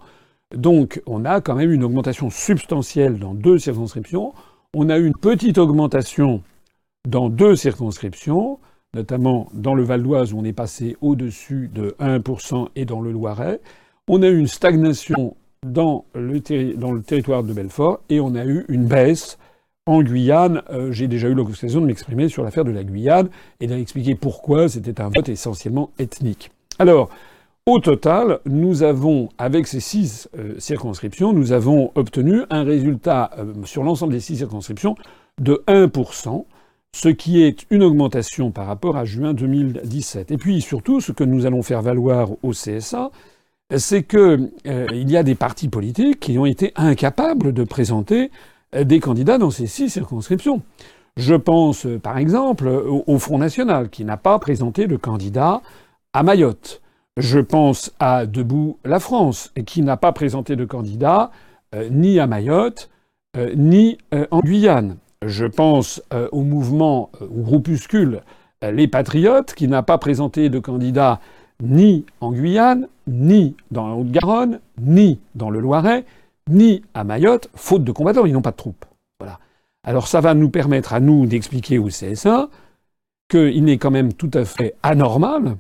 Donc 0.56 1.00
on 1.06 1.24
a 1.24 1.40
quand 1.40 1.54
même 1.54 1.70
une 1.70 1.84
augmentation 1.84 2.28
substantielle 2.28 3.20
dans 3.20 3.34
deux 3.34 3.58
circonscriptions. 3.58 4.34
On 4.74 4.90
a 4.90 4.98
eu 4.98 5.06
une 5.06 5.16
petite 5.16 5.58
augmentation 5.58 6.42
dans 7.08 7.28
deux 7.28 7.54
circonscriptions, 7.54 8.58
notamment 8.92 9.46
dans 9.52 9.76
le 9.76 9.84
Val 9.84 10.02
d'Oise 10.02 10.32
où 10.32 10.40
on 10.40 10.44
est 10.44 10.52
passé 10.52 10.96
au-dessus 11.00 11.70
de 11.72 11.94
1% 12.00 12.70
et 12.74 12.84
dans 12.84 13.00
le 13.00 13.12
Loiret. 13.12 13.60
On 14.07 14.23
a 14.23 14.29
eu 14.29 14.38
une 14.38 14.49
stagnation 14.49 15.35
dans 15.67 16.05
le, 16.14 16.38
territoire 16.40 17.43
de 17.43 17.55
Belfort 17.55 18.01
et 18.11 18.21
on 18.21 18.35
a 18.35 18.45
eu 18.45 18.67
une 18.69 18.85
baisse 18.85 19.38
en 19.87 20.03
Guyane. 20.03 20.62
Euh, 20.71 20.93
j'ai 20.93 21.09
déjà 21.09 21.29
eu 21.29 21.33
l'occasion 21.33 21.81
de 21.81 21.87
m'exprimer 21.87 22.29
sur 22.29 22.45
l'affaire 22.45 22.67
de 22.67 22.71
la 22.71 22.85
Guyane 22.85 23.31
et 23.61 23.67
d'expliquer 23.67 24.14
pourquoi 24.14 24.69
c'était 24.69 25.01
un 25.01 25.09
vote 25.09 25.31
essentiellement 25.31 25.90
ethnique. 25.99 26.51
Alors, 26.79 27.09
au 27.64 27.79
total, 27.79 28.40
nous 28.45 28.83
avons, 28.83 29.31
avec 29.38 29.67
ces 29.67 29.81
six 29.81 30.29
euh, 30.37 30.53
circonscriptions, 30.59 31.33
nous 31.33 31.53
avons 31.53 31.90
obtenu 31.95 32.43
un 32.51 32.62
résultat 32.62 33.31
euh, 33.38 33.55
sur 33.64 33.85
l'ensemble 33.85 34.12
des 34.12 34.21
six 34.21 34.37
circonscriptions 34.37 34.97
de 35.40 35.64
1%, 35.67 36.45
ce 36.95 37.09
qui 37.09 37.43
est 37.43 37.64
une 37.71 37.83
augmentation 37.83 38.51
par 38.51 38.67
rapport 38.67 38.99
à 38.99 39.07
juin 39.07 39.33
2017. 39.33 40.31
Et 40.31 40.37
puis 40.37 40.61
surtout, 40.61 41.01
ce 41.01 41.12
que 41.12 41.25
nous 41.25 41.47
allons 41.47 41.62
faire 41.62 41.81
valoir 41.81 42.33
au 42.43 42.51
CSA, 42.51 43.11
c'est 43.77 44.03
qu'il 44.03 44.50
euh, 44.66 44.87
y 44.92 45.16
a 45.16 45.22
des 45.22 45.35
partis 45.35 45.68
politiques 45.68 46.20
qui 46.20 46.38
ont 46.38 46.46
été 46.46 46.72
incapables 46.77 47.53
de 47.53 47.64
présenter 47.64 48.31
euh, 48.74 48.85
des 48.85 49.00
candidats 49.00 49.38
dans 49.38 49.50
ces 49.50 49.66
six 49.66 49.88
circonscriptions. 49.88 50.62
Je 51.16 51.35
pense, 51.35 51.87
euh, 51.87 51.98
par 51.98 52.18
exemple, 52.18 52.68
au, 52.68 53.18
Front 53.18 53.38
National, 53.38 53.88
qui 53.88 54.05
n'a 54.05 54.16
pas 54.16 54.38
présenté 54.38 54.87
de 54.87 54.96
candidat 54.96 55.62
à 56.12 56.22
Mayotte. 56.22 56.83
Je 57.16 57.38
pense 57.38 57.92
à 58.00 58.27
Debout 58.27 58.79
la 58.85 58.98
France, 58.98 59.53
qui 59.66 59.83
n'a 59.83 59.96
pas 59.96 60.12
présenté 60.12 60.57
de 60.57 60.64
candidat 60.64 61.31
ni 61.90 62.18
à 62.18 62.27
Mayotte, 62.27 62.90
ni 63.57 63.98
en 64.33 64.40
Guyane. 64.40 64.96
Je 65.24 65.46
pense 65.46 66.03
au 66.33 66.42
mouvement, 66.42 67.11
au 67.20 67.42
groupuscule 67.42 68.22
Les 68.62 68.88
Patriotes, 68.88 69.55
qui 69.55 69.68
n'a 69.68 69.85
pas 69.85 69.98
présenté 69.98 70.48
de 70.48 70.59
candidat 70.59 71.20
ni 71.62 72.05
en 72.21 72.33
Guyane, 72.33 72.88
ni 73.07 73.57
dans 73.71 73.88
la 73.88 73.95
Haute-Garonne, 73.95 74.61
ni 74.81 75.21
dans 75.35 75.51
le 75.51 75.61
Loiret, 75.61 76.05
ni 76.49 76.83
à 76.95 77.05
Mayotte, 77.05 77.49
faute 77.55 77.85
de 77.85 77.93
combattants, 77.93 78.27
ils 78.27 78.33
n'ont 78.33 78.43
pas 78.43 78.51
de 78.51 78.57
troupes. 78.57 78.85
Voilà. 79.19 79.38
Alors 79.83 80.09
ça 80.09 80.21
va 80.21 80.35
nous 80.35 80.51
permettre 80.51 80.93
à 80.93 81.01
nous 81.01 81.27
d'expliquer 81.27 81.79
au 81.79 81.88
CSA 81.88 82.49
qu'il 83.29 83.64
n'est 83.64 83.79
quand 83.79 83.90
même 83.90 84.12
tout 84.12 84.31
à 84.35 84.45
fait 84.45 84.75
anormal 84.83 85.57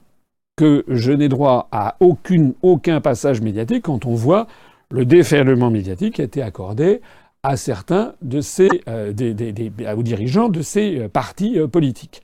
que 0.56 0.84
je 0.88 1.12
n'ai 1.12 1.28
droit 1.28 1.68
à 1.72 1.96
aucun 2.00 3.00
passage 3.00 3.40
médiatique 3.40 3.84
quand 3.84 4.06
on 4.06 4.14
voit 4.14 4.46
le 4.90 5.04
déferlement 5.04 5.70
médiatique 5.70 6.16
qui 6.16 6.20
a 6.20 6.24
été 6.24 6.42
accordé 6.42 7.00
à 7.42 7.56
certains 7.56 8.14
de 8.22 8.40
ces, 8.40 8.68
euh, 8.88 9.12
aux 9.96 10.02
dirigeants 10.02 10.48
de 10.48 10.62
ces 10.62 10.98
euh, 10.98 11.08
partis 11.08 11.58
euh, 11.58 11.66
politiques. 11.66 12.22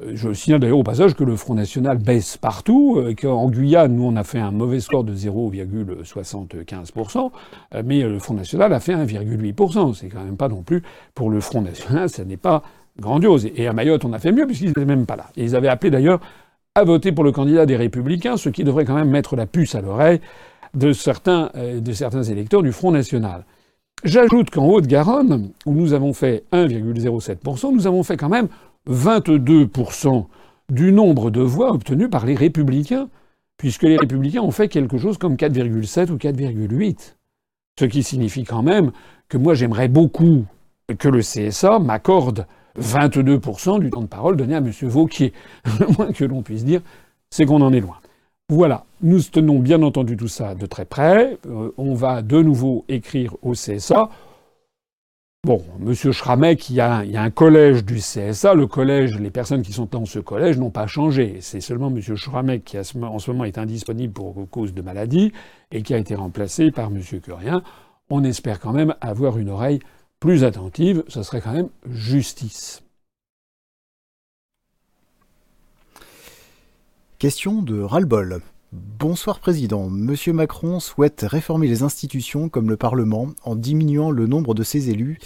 Euh, 0.00 0.12
je 0.14 0.32
signale 0.32 0.60
d'ailleurs 0.60 0.78
au 0.78 0.82
passage 0.82 1.14
que 1.14 1.22
le 1.22 1.36
Front 1.36 1.54
National 1.54 1.98
baisse 1.98 2.38
partout, 2.38 2.96
euh, 2.96 3.14
qu'en 3.14 3.50
Guyane, 3.50 3.94
nous, 3.94 4.04
on 4.04 4.16
a 4.16 4.24
fait 4.24 4.38
un 4.38 4.50
mauvais 4.50 4.80
score 4.80 5.04
de 5.04 5.14
0,75%, 5.14 7.30
euh, 7.74 7.82
mais 7.84 8.00
le 8.00 8.18
Front 8.18 8.32
National 8.34 8.72
a 8.72 8.80
fait 8.80 8.94
1,8%. 8.94 9.92
C'est 9.92 10.08
quand 10.08 10.24
même 10.24 10.38
pas 10.38 10.48
non 10.48 10.62
plus, 10.62 10.82
pour 11.14 11.28
le 11.28 11.40
Front 11.40 11.60
National, 11.60 12.08
ce 12.08 12.22
n'est 12.22 12.38
pas 12.38 12.62
grandiose. 12.98 13.46
Et 13.54 13.66
à 13.66 13.74
Mayotte, 13.74 14.06
on 14.06 14.14
a 14.14 14.18
fait 14.18 14.32
mieux 14.32 14.46
puisqu'ils 14.46 14.68
n'étaient 14.68 14.86
même 14.86 15.04
pas 15.04 15.16
là. 15.16 15.26
Et 15.36 15.44
ils 15.44 15.56
avaient 15.56 15.68
appelé 15.68 15.90
d'ailleurs 15.90 16.20
a 16.74 16.84
voté 16.84 17.12
pour 17.12 17.22
le 17.22 17.32
candidat 17.32 17.66
des 17.66 17.76
Républicains, 17.76 18.38
ce 18.38 18.48
qui 18.48 18.64
devrait 18.64 18.86
quand 18.86 18.94
même 18.94 19.10
mettre 19.10 19.36
la 19.36 19.44
puce 19.44 19.74
à 19.74 19.82
l'oreille 19.82 20.22
de 20.72 20.94
certains, 20.94 21.50
de 21.54 21.92
certains 21.92 22.22
électeurs 22.22 22.62
du 22.62 22.72
Front 22.72 22.92
National. 22.92 23.44
J'ajoute 24.04 24.48
qu'en 24.48 24.66
Haute-Garonne, 24.66 25.50
où 25.66 25.74
nous 25.74 25.92
avons 25.92 26.14
fait 26.14 26.44
1,07%, 26.50 27.74
nous 27.74 27.86
avons 27.86 28.02
fait 28.02 28.16
quand 28.16 28.30
même 28.30 28.48
22% 28.88 30.26
du 30.70 30.92
nombre 30.92 31.30
de 31.30 31.40
voix 31.40 31.72
obtenues 31.72 32.08
par 32.08 32.26
les 32.26 32.34
républicains, 32.34 33.08
puisque 33.56 33.82
les 33.82 33.96
républicains 33.96 34.42
ont 34.42 34.50
fait 34.50 34.68
quelque 34.68 34.98
chose 34.98 35.18
comme 35.18 35.34
4,7 35.34 36.10
ou 36.10 36.16
4,8. 36.16 37.14
Ce 37.78 37.84
qui 37.84 38.02
signifie 38.02 38.44
quand 38.44 38.62
même 38.62 38.92
que 39.28 39.38
moi 39.38 39.54
j'aimerais 39.54 39.88
beaucoup 39.88 40.44
que 40.98 41.08
le 41.08 41.20
CSA 41.20 41.78
m'accorde 41.78 42.46
22% 42.78 43.80
du 43.80 43.90
temps 43.90 44.02
de 44.02 44.06
parole 44.06 44.36
donné 44.36 44.54
à 44.54 44.58
M. 44.58 44.70
Vauquier. 44.82 45.32
Le 45.80 45.86
moins 45.96 46.12
que 46.12 46.24
l'on 46.24 46.42
puisse 46.42 46.64
dire, 46.64 46.80
c'est 47.30 47.46
qu'on 47.46 47.60
en 47.60 47.72
est 47.72 47.80
loin. 47.80 47.96
Voilà, 48.48 48.84
nous 49.00 49.20
tenons 49.22 49.58
bien 49.58 49.82
entendu 49.82 50.16
tout 50.16 50.28
ça 50.28 50.54
de 50.54 50.66
très 50.66 50.84
près. 50.84 51.38
Euh, 51.46 51.70
on 51.78 51.94
va 51.94 52.22
de 52.22 52.42
nouveau 52.42 52.84
écrire 52.88 53.34
au 53.42 53.52
CSA. 53.52 54.10
Bon, 55.44 55.60
Monsieur 55.80 56.12
Schramek, 56.12 56.70
il 56.70 56.76
y, 56.76 56.80
a, 56.80 56.98
un 57.00 57.30
collège 57.32 57.84
du 57.84 57.96
CSA. 57.96 58.54
Le 58.54 58.68
collège, 58.68 59.18
les 59.18 59.32
personnes 59.32 59.62
qui 59.62 59.72
sont 59.72 59.88
dans 59.90 60.04
ce 60.04 60.20
collège 60.20 60.56
n'ont 60.56 60.70
pas 60.70 60.86
changé. 60.86 61.38
C'est 61.40 61.60
seulement 61.60 61.90
Monsieur 61.90 62.14
Schramek 62.14 62.62
qui, 62.62 62.78
en 62.78 62.84
ce 62.84 63.30
moment, 63.32 63.44
est 63.44 63.58
indisponible 63.58 64.12
pour 64.12 64.48
cause 64.50 64.72
de 64.72 64.82
maladie 64.82 65.32
et 65.72 65.82
qui 65.82 65.94
a 65.94 65.98
été 65.98 66.14
remplacé 66.14 66.70
par 66.70 66.92
Monsieur 66.92 67.18
Curien. 67.18 67.64
On 68.08 68.22
espère 68.22 68.60
quand 68.60 68.72
même 68.72 68.94
avoir 69.00 69.36
une 69.36 69.48
oreille 69.48 69.80
plus 70.20 70.44
attentive. 70.44 71.02
Ce 71.08 71.24
serait 71.24 71.40
quand 71.40 71.54
même 71.54 71.70
justice. 71.86 72.84
Question 77.18 77.62
de 77.62 77.80
ras-le-bol. 77.80 78.42
Bonsoir 78.72 79.38
Président. 79.38 79.90
Monsieur 79.90 80.32
Macron 80.32 80.80
souhaite 80.80 81.26
réformer 81.28 81.68
les 81.68 81.82
institutions 81.82 82.48
comme 82.48 82.70
le 82.70 82.78
Parlement 82.78 83.28
en 83.44 83.54
diminuant 83.54 84.10
le 84.10 84.26
nombre 84.26 84.54
de 84.54 84.62
ses 84.62 84.88
élus 84.88 85.18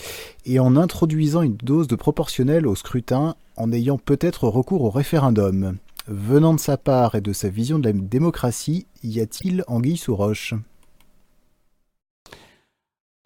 et 0.46 0.58
en 0.58 0.74
introduisant 0.74 1.42
une 1.42 1.56
dose 1.56 1.86
de 1.86 1.94
proportionnel 1.94 2.66
au 2.66 2.74
scrutin 2.74 3.36
en 3.56 3.70
ayant 3.70 3.98
peut-être 3.98 4.48
recours 4.48 4.82
au 4.82 4.90
référendum. 4.90 5.76
Venant 6.08 6.54
de 6.54 6.58
sa 6.58 6.76
part 6.76 7.14
et 7.14 7.20
de 7.20 7.32
sa 7.32 7.48
vision 7.48 7.78
de 7.78 7.86
la 7.86 7.92
démocratie, 7.92 8.88
y 9.04 9.20
a-t-il 9.20 9.62
anguille 9.68 9.96
sous 9.96 10.16
roche? 10.16 10.54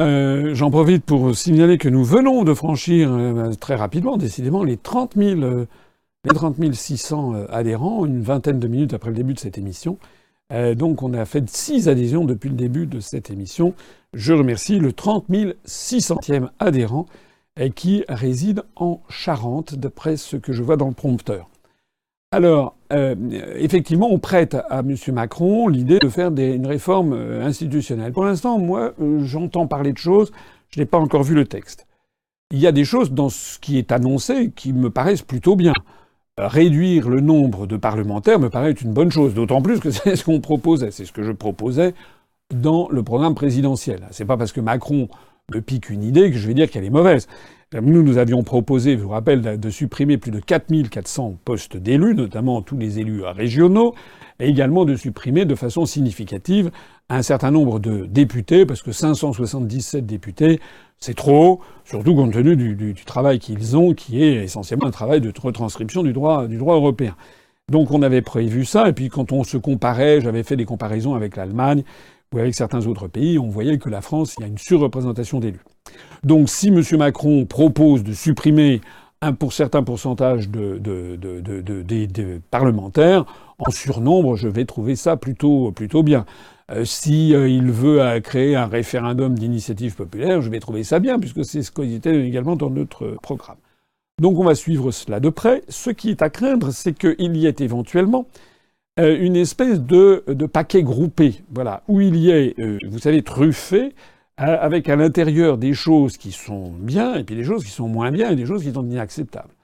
Euh, 0.03 0.55
J'en 0.55 0.71
profite 0.71 1.05
pour 1.07 1.35
signaler 1.35 1.79
que 1.79 1.89
nous 1.89 2.05
venons 2.05 2.45
de 2.45 2.53
franchir 2.53 3.11
euh, 3.11 3.55
très 3.55 3.75
rapidement, 3.75 4.19
décidément, 4.19 4.65
les 4.65 4.77
30 4.77 5.15
000 5.17 5.65
les 6.25 6.35
30 6.35 6.75
600 6.75 7.35
euh, 7.35 7.47
adhérents, 7.51 8.05
une 8.05 8.21
vingtaine 8.21 8.59
de 8.59 8.69
minutes 8.69 8.95
après 8.95 9.11
le 9.11 9.17
début 9.17 9.35
de 9.35 9.39
cette 9.39 9.59
émission. 9.59 9.99
Euh, 10.53 10.75
donc 10.75 11.03
on 11.03 11.15
a 11.15 11.25
fait 11.25 11.49
six 11.49 11.89
adhésions 11.89 12.25
depuis 12.25 12.51
le 12.51 12.57
début 12.57 12.87
de 12.87 13.01
cette 13.01 13.31
émission. 13.31 13.75
Je 14.13 14.33
remercie 14.33 14.79
le 14.79 14.93
30 14.93 15.27
600e 15.67 16.49
adhérent 16.59 17.07
euh, 17.59 17.69
qui 17.71 18.05
réside 18.09 18.65
en 18.77 19.01
Charente, 19.09 19.75
d'après 19.75 20.17
ce 20.17 20.37
que 20.37 20.53
je 20.53 20.63
vois 20.63 20.77
dans 20.77 20.89
le 20.89 20.95
prompteur. 20.95 21.49
Alors, 22.33 22.77
effectivement, 23.57 24.09
on 24.09 24.21
prête 24.21 24.55
à 24.55 24.81
M. 24.81 24.95
Macron 25.13 25.67
l'idée 25.67 25.99
de 25.99 26.09
faire 26.09 26.29
une 26.29 26.65
réforme 26.65 27.13
institutionnelle. 27.13 28.13
Pour 28.13 28.25
l'instant, 28.25 28.57
moi, 28.57 28.95
j'entends 29.25 29.67
parler 29.67 29.93
de 29.93 29.99
choses, 29.99 30.31
je 30.69 30.79
n'ai 30.79 30.87
pas 30.87 30.99
encore 30.99 31.25
vu 31.25 31.35
le 31.35 31.45
texte. 31.45 31.89
Il 32.53 32.61
y 32.61 32.69
a 32.69 32.73
des 32.73 32.85
choses 32.85 33.11
dans 33.11 33.31
ce 33.31 33.59
qui 33.59 33.79
est 33.79 33.91
annoncé 33.91 34.53
qui 34.55 34.73
me 34.73 34.91
paraissent 34.91 35.23
plutôt 35.23 35.57
bien 35.57 35.73
réduire 36.39 37.09
le 37.09 37.21
nombre 37.21 37.67
de 37.67 37.77
parlementaires 37.77 38.39
me 38.39 38.51
paraît 38.51 38.73
une 38.73 38.93
bonne 38.93 39.11
chose, 39.11 39.35
d'autant 39.35 39.63
plus 39.63 39.81
que 39.81 39.91
c'est 39.91 40.17
ce 40.17 40.25
qu'on 40.25 40.41
proposait, 40.41 40.91
c'est 40.91 41.05
ce 41.05 41.13
que 41.13 41.23
je 41.23 41.33
proposais 41.33 41.95
dans 42.55 42.89
le 42.91 43.03
programme 43.03 43.35
présidentiel. 43.35 44.09
C'est 44.11 44.25
pas 44.25 44.37
parce 44.37 44.53
que 44.53 44.61
Macron 44.61 45.09
me 45.55 45.61
pique 45.61 45.91
une 45.91 46.03
idée 46.03 46.31
que 46.31 46.37
je 46.37 46.47
vais 46.47 46.55
dire 46.55 46.71
qu'elle 46.71 46.85
est 46.85 46.91
mauvaise. 46.91 47.27
Nous, 47.73 48.03
nous 48.03 48.19
avions 48.19 48.43
proposé, 48.43 48.99
je 48.99 49.03
vous 49.03 49.11
rappelle, 49.11 49.61
de 49.61 49.71
supprimer 49.71 50.19
plus 50.19 50.33
de 50.33 50.41
4400 50.41 51.37
postes 51.45 51.77
d'élus, 51.77 52.17
notamment 52.17 52.63
tous 52.63 52.77
les 52.77 52.99
élus 52.99 53.23
régionaux, 53.23 53.95
et 54.41 54.49
également 54.49 54.85
de 54.85 54.97
supprimer 54.97 55.45
de 55.45 55.55
façon 55.55 55.87
significative 55.87 56.73
un 57.09 57.23
certain 57.23 57.53
nombre 57.53 57.79
de 57.79 58.07
députés, 58.07 58.67
parce 58.67 58.83
que 58.83 58.91
577 58.91 60.05
députés, 60.05 60.61
c'est 61.01 61.15
trop, 61.15 61.61
surtout 61.85 62.15
compte 62.15 62.33
tenu 62.33 62.57
du, 62.57 62.95
travail 63.07 63.39
qu'ils 63.39 63.77
ont, 63.77 63.95
qui 63.95 64.23
est 64.23 64.45
essentiellement 64.45 64.87
un 64.87 64.91
travail 64.91 65.23
de 65.23 65.33
retranscription 65.37 66.03
du 66.03 66.13
droit, 66.13 66.47
européen. 66.47 67.17
Donc 67.71 67.91
on 67.91 68.03
avait 68.03 68.21
prévu 68.21 68.67
ça, 68.67 68.89
et 68.89 68.93
puis 68.93 69.09
quand 69.09 69.33
on 69.33 69.43
se 69.43 69.57
comparait, 69.57 70.21
j'avais 70.21 70.43
fait 70.43 70.57
des 70.57 70.67
comparaisons 70.67 71.15
avec 71.15 71.37
l'Allemagne 71.37 71.85
ou 72.35 72.39
avec 72.39 72.55
certains 72.55 72.87
autres 72.87 73.09
pays, 73.09 73.39
on 73.39 73.49
voyait 73.49 73.79
que 73.79 73.89
la 73.89 74.03
France, 74.03 74.35
il 74.39 74.43
y 74.43 74.45
a 74.45 74.49
une 74.49 74.59
surreprésentation 74.59 75.41
d'élus. 75.41 75.65
Donc 76.23 76.51
si 76.51 76.69
M. 76.69 76.83
Macron 76.99 77.47
propose 77.47 78.05
de 78.05 78.13
supprimer 78.13 78.83
un 79.23 79.33
pour 79.33 79.53
certains 79.53 79.83
pourcentages 79.83 80.51
de, 80.51 80.81
parlementaires, 82.51 83.25
en 83.59 83.71
surnombre, 83.71 84.37
je 84.37 84.49
vais 84.49 84.65
trouver 84.65 84.97
ça 84.97 85.17
plutôt 85.17 85.73
bien. 86.03 86.27
Euh, 86.71 86.85
si 86.85 87.35
euh, 87.35 87.49
il 87.49 87.73
veut 87.73 88.01
euh, 88.01 88.21
créer 88.21 88.55
un 88.55 88.67
référendum 88.67 89.37
d'initiative 89.37 89.97
populaire, 89.97 90.41
je 90.41 90.51
vais 90.51 90.61
trouver 90.61 90.85
ça 90.85 91.01
bien, 91.01 91.19
puisque 91.19 91.45
c'est 91.45 91.63
ce 91.63 91.71
qui 91.73 91.95
était 91.95 92.25
également 92.25 92.57
dans 92.57 92.71
notre 92.71 93.17
programme. 93.23 93.57
Donc 94.21 94.39
on 94.39 94.45
va 94.45 94.55
suivre 94.55 94.91
cela 94.91 95.19
de 95.19 95.31
près. 95.31 95.63
Ce 95.69 95.91
qui 95.91 96.11
est 96.11 96.23
à 96.23 96.31
craindre, 96.31 96.71
c'est 96.71 96.93
qu'il 96.93 97.37
y 97.37 97.47
ait 97.47 97.57
éventuellement 97.59 98.27
une 98.99 99.37
espèce 99.37 99.81
de, 99.81 100.25
de, 100.27 100.45
paquet 100.45 100.83
groupé, 100.83 101.43
voilà, 101.51 101.83
où 101.89 102.03
il 102.03 102.17
y 102.17 102.31
ait, 102.31 102.55
vous 102.87 102.99
savez, 102.99 103.23
truffé, 103.23 103.95
avec 104.37 104.91
à 104.91 104.97
l'intérieur 104.97 105.57
des 105.57 105.73
choses 105.73 106.19
qui 106.19 106.33
sont 106.33 106.73
bien, 106.73 107.15
et 107.15 107.25
puis 107.25 107.35
des 107.35 107.45
choses 107.45 107.65
qui 107.65 107.71
sont 107.71 107.89
moins 107.89 108.11
bien, 108.11 108.31
et 108.31 108.37
des 108.37 108.45
choses 108.45 108.63
qui 108.63 108.73
sont 108.73 108.85
inacceptables. 108.85 109.55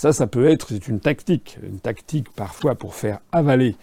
Ça, 0.00 0.12
ça 0.12 0.26
peut 0.26 0.46
être, 0.46 0.70
c'est 0.70 0.88
une 0.88 0.98
tactique, 0.98 1.58
une 1.62 1.78
tactique 1.78 2.28
parfois 2.34 2.74
pour 2.74 2.96
faire 2.96 3.20
avaler 3.30 3.76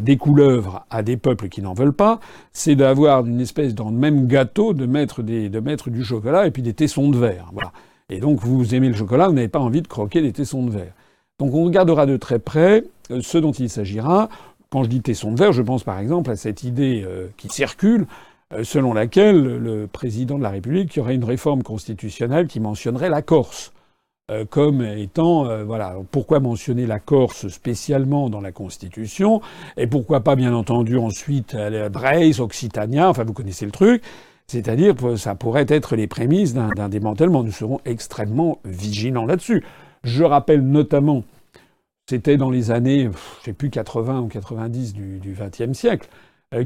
des 0.00 0.16
couleuvres 0.16 0.84
à 0.90 1.02
des 1.02 1.16
peuples 1.16 1.48
qui 1.48 1.62
n'en 1.62 1.74
veulent 1.74 1.92
pas, 1.92 2.18
c'est 2.52 2.74
d'avoir 2.74 3.24
une 3.24 3.40
espèce 3.40 3.74
dans 3.74 3.90
le 3.90 3.96
même 3.96 4.26
gâteau 4.26 4.72
de 4.72 4.86
mettre, 4.86 5.22
du 5.22 6.04
chocolat 6.04 6.46
et 6.46 6.50
puis 6.50 6.62
des 6.62 6.74
tessons 6.74 7.08
de 7.08 7.18
verre. 7.18 7.50
Voilà. 7.52 7.72
Et 8.10 8.20
donc 8.20 8.40
vous 8.40 8.74
aimez 8.74 8.88
le 8.88 8.94
chocolat, 8.94 9.28
vous 9.28 9.34
n'avez 9.34 9.48
pas 9.48 9.60
envie 9.60 9.82
de 9.82 9.88
croquer 9.88 10.22
des 10.22 10.32
tessons 10.32 10.64
de 10.64 10.70
verre. 10.70 10.92
Donc 11.38 11.54
on 11.54 11.64
regardera 11.64 12.06
de 12.06 12.16
très 12.16 12.38
près 12.38 12.84
euh, 13.10 13.20
ce 13.22 13.38
dont 13.38 13.52
il 13.52 13.68
s'agira. 13.70 14.28
Quand 14.70 14.82
je 14.82 14.88
dis 14.88 15.00
tessons 15.00 15.32
de 15.32 15.38
verre, 15.38 15.52
je 15.52 15.62
pense 15.62 15.84
par 15.84 15.98
exemple 15.98 16.30
à 16.30 16.36
cette 16.36 16.64
idée 16.64 17.04
euh, 17.06 17.28
qui 17.36 17.48
circule 17.48 18.06
euh, 18.52 18.64
selon 18.64 18.92
laquelle 18.92 19.42
le 19.42 19.86
président 19.86 20.38
de 20.38 20.42
la 20.42 20.50
République 20.50 20.94
y 20.96 21.00
aurait 21.00 21.14
une 21.14 21.24
réforme 21.24 21.62
constitutionnelle 21.62 22.46
qui 22.46 22.60
mentionnerait 22.60 23.10
la 23.10 23.22
Corse. 23.22 23.72
Euh, 24.28 24.44
comme 24.44 24.82
étant 24.82 25.46
euh, 25.46 25.62
voilà 25.62 25.94
pourquoi 26.10 26.40
mentionner 26.40 26.84
la 26.84 26.98
Corse 26.98 27.46
spécialement 27.46 28.28
dans 28.28 28.40
la 28.40 28.50
Constitution 28.50 29.40
et 29.76 29.86
pourquoi 29.86 30.22
pas 30.22 30.34
bien 30.34 30.52
entendu 30.52 30.98
ensuite 30.98 31.54
euh, 31.54 31.88
Brace, 31.88 32.40
Occitania, 32.40 33.08
enfin 33.08 33.22
vous 33.22 33.32
connaissez 33.32 33.66
le 33.66 33.70
truc. 33.70 34.02
C'est-à-dire 34.48 34.96
ça 35.16 35.36
pourrait 35.36 35.66
être 35.68 35.94
les 35.94 36.08
prémices 36.08 36.54
d'un 36.54 36.88
démantèlement. 36.88 37.44
Nous 37.44 37.52
serons 37.52 37.80
extrêmement 37.84 38.58
vigilants 38.64 39.26
là-dessus. 39.26 39.64
Je 40.02 40.24
rappelle 40.24 40.60
notamment, 40.60 41.22
c'était 42.08 42.36
dans 42.36 42.50
les 42.50 42.72
années, 42.72 43.08
je 43.40 43.44
sais 43.44 43.52
plus 43.52 43.70
80 43.70 44.22
ou 44.22 44.26
90 44.26 44.92
du, 44.92 45.36
XXe 45.38 45.76
siècle, 45.76 46.08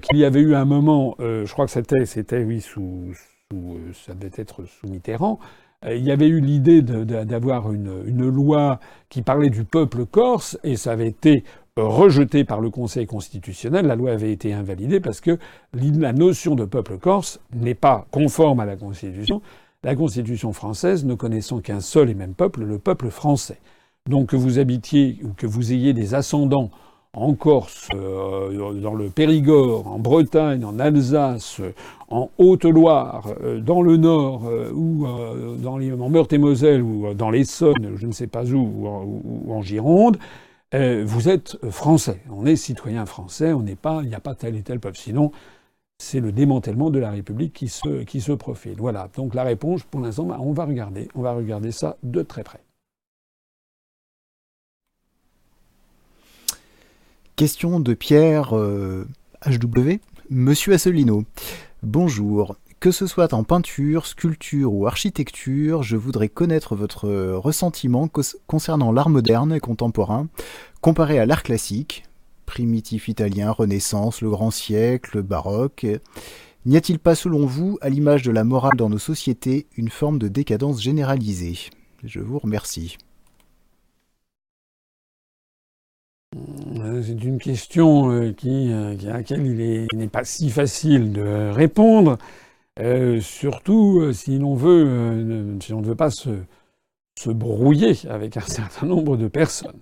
qu'il 0.03 0.19
y 0.19 0.27
avait 0.27 0.41
eu 0.41 0.55
un 0.55 0.67
moment, 0.67 1.17
je 1.21 1.51
crois 1.51 1.65
que 1.65 1.73
c'était, 1.73 2.05
c'était 2.05 2.45
oui 2.45 2.61
sous, 2.61 3.15
sous 3.51 3.79
ça 3.95 4.13
devait 4.13 4.31
être 4.37 4.65
sous 4.67 4.87
Mitterrand, 4.87 5.39
euh, 5.41 5.45
il 5.87 6.05
y 6.05 6.11
avait 6.11 6.29
eu 6.29 6.41
l'idée 6.41 6.83
d'avoir 6.83 7.73
une, 7.73 8.29
loi 8.29 8.81
qui 9.09 9.23
parlait 9.23 9.49
du 9.49 9.65
peuple 9.65 10.05
corse, 10.05 10.59
et 10.63 10.77
ça 10.77 10.93
avait 10.93 11.09
été 11.09 11.43
rejeté 11.77 12.45
par 12.45 12.61
le 12.61 12.69
Conseil 12.69 13.07
constitutionnel. 13.07 13.87
La 13.87 13.97
loi 13.97 14.11
avait 14.11 14.33
été 14.33 14.53
invalidée 14.53 15.01
parce 15.01 15.23
que 15.23 15.39
la 15.73 16.13
notion 16.13 16.55
de 16.55 16.67
peuple 16.67 16.99
corse 16.99 17.41
n'est 17.55 17.75
pas 17.75 18.07
conforme 18.11 18.61
à 18.61 18.67
la 18.67 18.77
Constitution. 18.77 19.41
La 19.83 19.97
Constitution 19.97 20.53
française 20.53 21.07
ne 21.07 21.15
connaissant 21.15 21.61
qu'un 21.61 21.81
seul 21.81 22.11
et 22.11 22.15
même 22.15 22.35
peuple, 22.35 22.65
le 22.65 22.79
peuple 22.79 23.09
français. 23.09 23.59
Donc 24.07 24.31
que 24.31 24.37
vous 24.37 24.59
habitiez 24.59 25.19
ou 25.25 25.33
que 25.33 25.47
vous 25.47 25.73
ayez 25.73 25.95
des 25.95 26.15
ascendants 26.15 26.71
en 27.13 27.35
Corse, 27.35 27.89
euh, 27.95 28.81
dans 28.81 28.95
le 28.95 29.11
Périgord, 29.11 29.89
en 29.89 29.99
Bretagne, 29.99 30.65
en 30.65 30.79
Alsace, 30.79 31.61
en 32.09 32.31
Haute-Loire, 32.39 33.27
euh, 33.43 33.61
dans 33.61 33.83
le 33.83 33.97
Nord, 33.97 34.47
euh, 34.47 34.71
ou 34.73 35.07
dans 35.59 35.77
les, 35.77 35.93
en 35.93 36.09
Meurthe-et-Moselle, 36.09 36.83
ou 36.83 37.13
dans 37.15 37.31
l'Essonne, 37.31 37.97
je 37.97 38.07
ne 38.07 38.13
sais 38.13 38.29
pas 38.29 38.45
où, 38.45 38.87
ou 39.47 39.53
en, 39.53 39.63
Gironde, 39.63 40.19
vous 40.73 41.29
êtes 41.29 41.59
français. 41.71 42.23
On 42.31 42.47
est 42.47 42.57
citoyen 42.57 43.05
français, 43.07 43.53
on 43.53 43.63
n'est 43.63 43.75
pas, 43.75 44.01
il 44.03 44.09
n'y 44.09 44.15
a 44.15 44.21
pas 44.21 44.37
tel 44.37 44.55
et 44.55 44.63
tel 44.63 44.79
peuple. 44.79 44.99
Sinon, 44.99 45.33
c'est 45.99 46.21
le 46.21 46.31
démantèlement 46.31 46.91
de 46.91 47.01
la 47.01 47.11
République 47.11 47.53
qui 47.53 47.69
se, 47.69 48.05
se 48.07 48.33
profile. 48.33 48.77
Voilà. 48.79 49.09
Donc 49.17 49.35
la 49.35 49.43
réponse, 49.43 49.83
pour 49.83 50.01
l'instant, 50.01 50.29
on 50.39 50.53
va 50.53 50.65
regarder. 50.65 51.09
On 51.17 51.23
va 51.23 51.33
regarder 51.33 51.73
ça 51.73 51.97
de 52.05 52.23
très 52.23 52.45
près. 52.45 52.61
Question 57.41 57.81
de 57.81 57.95
Pierre 57.95 58.53
HW. 58.53 59.93
Monsieur 60.29 60.75
Asselineau, 60.75 61.25
bonjour. 61.83 62.57
Que 62.81 62.91
ce 62.91 63.07
soit 63.07 63.33
en 63.33 63.45
peinture, 63.45 64.05
sculpture 64.05 64.75
ou 64.75 64.87
architecture, 64.87 65.83
je 65.83 65.97
voudrais 65.97 66.29
connaître 66.29 66.77
votre 66.77 67.09
ressentiment 67.37 68.11
concernant 68.47 68.93
l'art 68.93 69.09
moderne 69.09 69.55
et 69.55 69.61
contemporain, 69.61 70.29
comparé 70.83 71.19
à 71.19 71.25
l'art 71.25 71.43
classique, 71.43 72.05
primitif 72.45 73.09
italien, 73.09 73.53
Renaissance, 73.53 74.21
le 74.21 74.29
grand 74.29 74.51
siècle, 74.51 75.23
baroque. 75.23 75.87
N'y 76.67 76.77
a-t-il 76.77 76.99
pas, 76.99 77.15
selon 77.15 77.47
vous, 77.47 77.79
à 77.81 77.89
l'image 77.89 78.23
de 78.23 78.33
la 78.33 78.45
morale 78.45 78.77
dans 78.77 78.91
nos 78.91 78.99
sociétés, 78.99 79.67
une 79.79 79.89
forme 79.89 80.19
de 80.19 80.29
décadence 80.29 80.83
généralisée? 80.83 81.71
Je 82.05 82.21
vous 82.21 82.39
remercie. 82.39 82.99
Euh, 82.99 83.07
c'est 87.03 87.25
une 87.25 87.39
question 87.39 88.13
euh, 88.13 88.33
qui, 88.33 88.71
euh, 88.73 88.95
à 89.09 89.15
laquelle 89.15 89.45
il 89.47 89.99
n'est 89.99 90.09
pas 90.09 90.25
si 90.25 90.51
facile 90.51 91.13
de 91.13 91.51
répondre, 91.51 92.19
surtout 93.21 94.13
si 94.13 94.39
l'on 94.39 94.55
veut, 94.55 94.85
ne 94.85 95.85
veut 95.85 95.95
pas 95.95 96.11
se, 96.11 96.31
brouiller 97.27 97.95
avec 98.09 98.37
un 98.37 98.41
certain 98.47 98.87
nombre 98.87 99.17
de 99.17 99.29
personnes. 99.29 99.81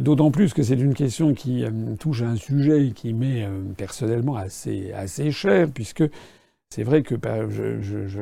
D'autant 0.00 0.30
plus 0.30 0.54
que 0.54 0.62
c'est 0.62 0.76
une 0.76 0.94
question 0.94 1.34
qui 1.34 1.64
touche 1.98 2.22
à 2.22 2.28
un 2.28 2.36
sujet 2.36 2.92
qui 2.94 3.12
m'est 3.12 3.48
personnellement 3.76 4.36
assez, 4.36 5.30
cher, 5.32 5.68
puisque 5.72 6.04
c'est 6.70 6.84
vrai 6.84 7.02
que 7.02 7.14
bah, 7.14 7.48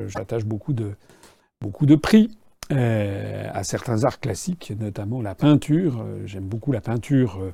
j'attache 0.08 0.44
beaucoup 0.44 0.72
de 0.72 1.96
prix 1.96 2.30
euh, 2.70 3.50
à 3.52 3.64
certains 3.64 4.04
arts 4.04 4.20
classiques, 4.20 4.72
notamment 4.78 5.20
la 5.20 5.34
peinture. 5.34 6.00
Euh, 6.00 6.26
j'aime 6.26 6.44
beaucoup 6.44 6.72
la 6.72 6.80
peinture, 6.80 7.38
euh, 7.40 7.52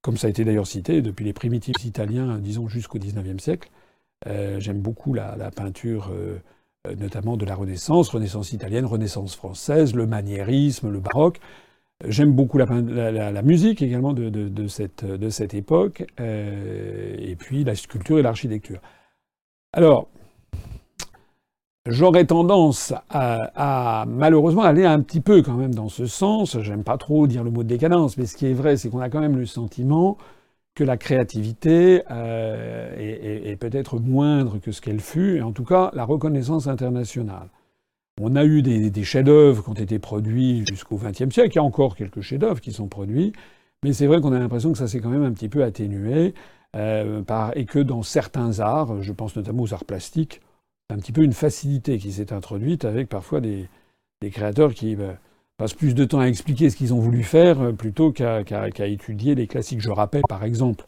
comme 0.00 0.16
ça 0.16 0.26
a 0.26 0.30
été 0.30 0.44
d'ailleurs 0.44 0.66
cité, 0.66 1.02
depuis 1.02 1.24
les 1.24 1.34
primitifs 1.34 1.84
italiens, 1.84 2.38
disons 2.38 2.66
jusqu'au 2.66 2.98
XIXe 2.98 3.42
siècle. 3.42 3.70
J'aime 4.24 4.80
beaucoup 4.80 5.12
la, 5.14 5.50
peinture, 5.54 6.10
notamment 6.98 7.36
de 7.36 7.44
la 7.44 7.54
Renaissance, 7.54 8.08
Renaissance 8.08 8.52
italienne, 8.52 8.86
Renaissance 8.86 9.36
française, 9.36 9.94
le 9.94 10.06
maniérisme, 10.06 10.90
le 10.90 11.00
baroque. 11.00 11.38
J'aime 12.04 12.32
beaucoup 12.32 12.58
la, 12.58 13.42
musique 13.42 13.82
également 13.82 14.14
de, 14.14 14.66
cette, 14.68 15.04
de 15.04 15.28
cette, 15.28 15.54
époque, 15.54 16.04
et 16.18 17.36
puis 17.38 17.62
la 17.62 17.74
sculpture 17.76 18.18
et 18.18 18.22
l'architecture. 18.22 18.80
Alors, 19.72 20.08
J'aurais 21.88 22.24
tendance 22.24 22.92
à, 23.10 24.04
malheureusement 24.08 24.62
aller 24.62 24.84
un 24.84 25.00
petit 25.00 25.20
peu 25.20 25.42
quand 25.42 25.54
même 25.54 25.74
dans 25.74 25.88
ce 25.88 26.06
sens. 26.06 26.58
J'aime 26.60 26.82
pas 26.82 26.98
trop 26.98 27.28
dire 27.28 27.44
le 27.44 27.50
mot 27.50 27.62
de 27.62 27.68
décadence, 27.68 28.16
mais 28.16 28.26
ce 28.26 28.36
qui 28.36 28.46
est 28.46 28.52
vrai, 28.52 28.76
c'est 28.76 28.88
qu'on 28.88 29.00
a 29.00 29.08
quand 29.08 29.20
même 29.20 29.36
le 29.36 29.46
sentiment 29.46 30.18
que 30.74 30.82
la 30.84 30.96
créativité 30.96 32.02
euh, 32.10 32.94
est, 32.98 33.56
peut-être 33.56 33.98
moindre 33.98 34.58
que 34.58 34.72
ce 34.72 34.80
qu'elle 34.80 35.00
fut, 35.00 35.36
et 35.36 35.42
en 35.42 35.52
tout 35.52 35.64
cas 35.64 35.90
la 35.94 36.04
reconnaissance 36.04 36.66
internationale. 36.66 37.48
On 38.20 38.34
a 38.34 38.44
eu 38.44 38.62
des, 38.62 39.04
chefs-d'œuvre 39.04 39.62
qui 39.62 39.70
ont 39.70 39.74
été 39.74 39.98
produits 39.98 40.64
jusqu'au 40.66 40.96
XXe 40.96 41.32
siècle. 41.32 41.52
Il 41.52 41.56
y 41.56 41.58
a 41.58 41.62
encore 41.62 41.96
quelques 41.96 42.20
chefs-d'œuvre 42.20 42.60
qui 42.60 42.72
sont 42.72 42.88
produits, 42.88 43.32
mais 43.84 43.92
c'est 43.92 44.06
vrai 44.06 44.20
qu'on 44.20 44.32
a 44.32 44.38
l'impression 44.38 44.72
que 44.72 44.78
ça 44.78 44.88
s'est 44.88 45.00
quand 45.00 45.10
même 45.10 45.24
un 45.24 45.32
petit 45.32 45.48
peu 45.48 45.62
atténué, 45.62 46.34
euh, 46.74 47.22
et 47.54 47.64
que 47.64 47.78
dans 47.78 48.02
certains 48.02 48.60
arts, 48.60 49.02
je 49.02 49.12
pense 49.12 49.36
notamment 49.36 49.62
aux 49.62 49.72
arts 49.72 49.84
plastiques, 49.84 50.40
un 50.90 50.98
petit 50.98 51.12
peu 51.12 51.22
une 51.22 51.32
facilité 51.32 51.98
qui 51.98 52.12
s'est 52.12 52.32
introduite 52.32 52.84
avec 52.84 53.08
parfois 53.08 53.40
des, 53.40 53.68
créateurs 54.30 54.74
qui 54.74 54.96
bah, 54.96 55.18
passent 55.56 55.74
plus 55.74 55.94
de 55.94 56.04
temps 56.04 56.20
à 56.20 56.26
expliquer 56.26 56.70
ce 56.70 56.76
qu'ils 56.76 56.94
ont 56.94 56.98
voulu 56.98 57.22
faire 57.22 57.60
euh, 57.60 57.72
plutôt 57.72 58.12
qu'à 58.12 58.42
étudier 58.86 59.34
les 59.34 59.46
classiques. 59.46 59.80
Je 59.80 59.90
rappelle 59.90 60.22
par 60.28 60.44
exemple 60.44 60.84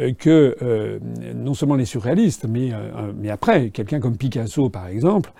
euh, 0.00 0.12
que 0.12 0.56
euh, 0.62 0.98
non 1.34 1.54
seulement 1.54 1.76
les 1.76 1.84
surréalistes, 1.84 2.46
mais, 2.48 2.72
après, 3.30 3.70
quelqu'un 3.70 4.00
comme 4.00 4.16
Picasso 4.16 4.70
par 4.70 4.86
exemple, 4.86 5.32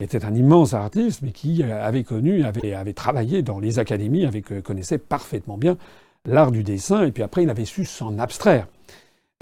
était 0.00 0.24
un 0.24 0.34
immense 0.34 0.72
artiste, 0.72 1.20
mais 1.22 1.30
qui 1.30 1.62
avait 1.62 2.04
connu, 2.04 2.42
avait, 2.44 2.72
avait 2.72 2.94
travaillé 2.94 3.42
dans 3.42 3.58
les 3.58 3.78
académies, 3.78 4.26
connaissait 4.64 4.96
parfaitement 4.96 5.58
bien 5.58 5.76
l'art 6.24 6.50
du 6.50 6.62
dessin, 6.62 7.04
et 7.04 7.12
puis 7.12 7.22
après 7.22 7.42
il 7.42 7.50
avait 7.50 7.66
su 7.66 7.84
s'en 7.84 8.18
abstraire. 8.18 8.66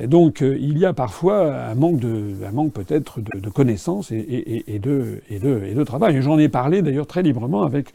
Donc 0.07 0.43
euh, 0.43 0.57
il 0.61 0.79
y 0.79 0.87
a 0.87 0.93
parfois 0.93 1.53
un 1.53 1.75
manque, 1.75 1.99
de, 1.99 2.37
un 2.47 2.53
manque 2.53 2.73
peut-être 2.73 3.21
de, 3.21 3.51
connaissances 3.51 4.13
et, 4.13 4.79
de, 4.81 5.23
et, 5.29 5.39
de, 5.41 5.63
et 5.65 5.75
de 5.75 5.85
travail. 5.85 6.17
Et 6.17 6.23
j'en 6.23 6.39
ai 6.39 6.49
parlé 6.49 6.83
d'ailleurs 6.83 7.09
très 7.09 7.23
librement 7.23 7.63
avec, 7.63 7.93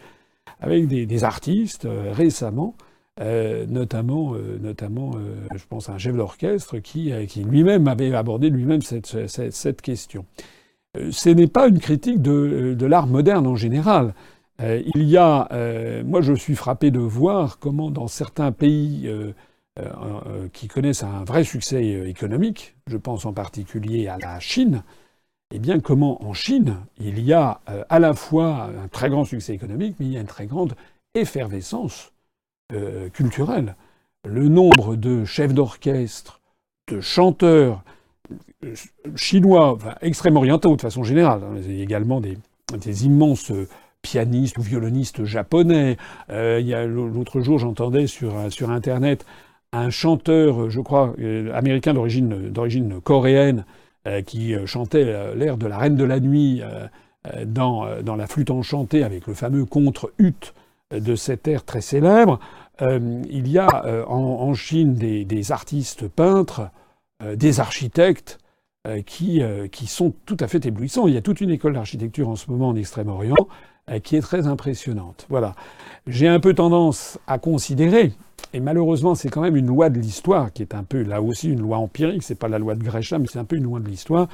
avec 0.60 0.88
des, 0.88 1.24
artistes 1.24 1.86
euh, 1.86 2.12
récemment, 2.12 2.76
euh, 3.22 3.66
notamment, 3.68 4.34
notamment 4.62 5.14
je 5.56 5.64
pense 5.70 5.88
à 5.88 5.94
un 5.94 5.98
chef 5.98 6.16
d'orchestre 6.16 6.80
qui, 6.80 7.14
qui 7.28 7.44
lui-même 7.44 7.88
avait 7.88 8.14
abordé 8.14 8.50
lui-même 8.50 8.82
cette, 8.82 9.28
cette, 9.28 9.54
cette, 9.54 9.82
question. 9.82 10.26
Ce 11.10 11.30
n'est 11.30 11.48
pas 11.48 11.70
une 11.70 11.80
critique 11.80 12.22
de, 12.22 12.76
de 12.78 12.86
l'art 12.86 13.08
moderne 13.08 13.48
en 13.48 13.56
général. 13.56 14.14
il 14.60 15.04
y 15.04 15.16
a, 15.16 15.48
moi 16.04 16.22
je 16.22 16.34
suis 16.34 16.56
frappé 16.56 16.92
de 16.92 17.00
voir 17.00 17.60
comment 17.60 17.92
dans 17.92 18.08
certains 18.08 18.52
pays 18.52 19.10
qui 20.54 20.68
connaissent 20.68 21.04
un 21.04 21.24
vrai 21.24 21.44
succès 21.44 21.96
euh, 21.96 22.08
économique, 22.08 22.76
je 22.86 22.98
pense 22.98 23.26
en 23.26 23.34
particulier 23.34 24.08
à 24.08 24.18
la 24.20 24.40
Chine, 24.40 24.84
eh 25.52 25.58
bien 25.58 25.80
comment 25.80 26.24
en 26.24 26.34
Chine, 26.34 26.78
il 27.00 27.20
y 27.20 27.34
a 27.34 27.62
à 27.90 28.00
la 28.00 28.14
fois 28.14 28.70
un 28.84 28.88
très 28.88 29.10
grand 29.10 29.26
succès 29.26 29.54
économique, 29.54 29.96
mais 30.00 30.06
il 30.08 30.14
y 30.14 30.18
a 30.18 30.22
une 30.22 30.28
très 30.28 30.48
grande 30.48 30.74
effervescence 31.14 32.12
culturelle. 33.14 33.76
Le 34.26 34.48
nombre 34.48 34.96
de 34.96 35.26
chefs 35.26 35.54
d'orchestre, 35.54 36.42
de 36.88 37.02
chanteurs 37.02 37.84
chinois, 39.16 39.74
enfin, 39.74 39.94
extrêmement 40.02 40.40
orientaux 40.40 40.76
de 40.76 40.82
façon 40.82 41.04
générale, 41.04 41.44
hein, 41.44 41.62
également 41.70 42.20
des, 42.20 43.06
immenses 43.06 43.52
pianistes 44.02 44.58
ou 44.58 44.64
violonistes 44.64 45.24
japonais. 45.24 45.98
il 46.30 46.72
l'autre 46.88 47.42
jour, 47.42 47.60
j'entendais 47.60 48.08
sur, 48.08 48.52
sur 48.52 48.72
Internet 48.72 49.24
un 49.74 49.90
chanteur, 49.90 50.70
je 50.70 50.80
crois, 50.80 51.14
euh, 51.20 51.52
américain 51.54 51.94
d'origine, 51.94 53.02
coréenne, 53.04 53.66
euh, 54.08 54.22
qui 54.22 54.54
euh, 54.54 54.66
chantait 54.66 55.36
l'air 55.36 55.58
de 55.58 55.68
la 55.68 55.78
Reine 55.78 55.96
de 55.96 56.04
la 56.04 56.20
Nuit 56.20 56.62
dans, 57.46 57.86
La 58.16 58.28
Flûte 58.28 58.52
enchantée 58.52 59.04
avec 59.04 59.28
le 59.28 59.34
fameux 59.34 59.66
contre-ut 59.66 60.54
de 60.92 61.16
cet 61.16 61.48
air 61.48 61.64
très 61.64 61.82
célèbre. 61.82 62.40
il 62.82 63.48
y 63.48 63.58
a 63.58 64.06
en, 64.10 64.54
Chine 64.54 64.94
des, 64.94 65.52
artistes 65.54 66.08
peintres, 66.10 66.70
des 67.36 67.62
architectes 67.62 68.40
qui, 69.06 69.42
qui 69.72 69.88
sont 69.88 70.14
tout 70.26 70.36
à 70.42 70.50
fait 70.50 70.66
éblouissants. 70.66 71.08
Il 71.08 71.14
y 71.14 71.18
a 71.18 71.22
toute 71.22 71.40
une 71.40 71.50
école 71.50 71.76
d'architecture 71.76 72.28
en 72.28 72.36
ce 72.36 72.52
moment 72.52 72.68
en 72.68 72.76
Extrême-Orient 72.76 73.48
qui 74.04 74.18
est 74.18 74.22
très 74.22 74.46
impressionnante. 74.46 75.26
Voilà. 75.30 75.56
J'ai 76.06 76.28
un 76.28 76.42
peu 76.42 76.54
tendance 76.54 77.20
à 77.26 77.40
considérer 77.40 78.12
et 78.52 78.60
malheureusement, 78.60 79.16
c'est 79.16 79.30
quand 79.30 79.42
même 79.42 79.56
une 79.56 79.68
loi 79.68 79.90
de 79.90 80.00
l'histoire 80.00 80.52
qui 80.52 80.62
est 80.62 80.76
un 80.76 80.84
peu, 80.84 81.02
là 81.02 81.22
aussi, 81.22 81.52
une 81.52 81.62
loi 81.62 81.78
empirique. 81.78 82.24
C'est 82.24 82.36
pas 82.36 82.48
la 82.48 82.60
loi 82.60 82.76
de 82.76 82.84
Gresham, 82.84 83.22
mais 83.22 83.28
c'est 83.28 83.40
un 83.40 83.46
peu 83.46 83.56
une 83.56 83.64
loi 83.64 83.80
de 83.80 83.88
l'histoire. 83.88 84.28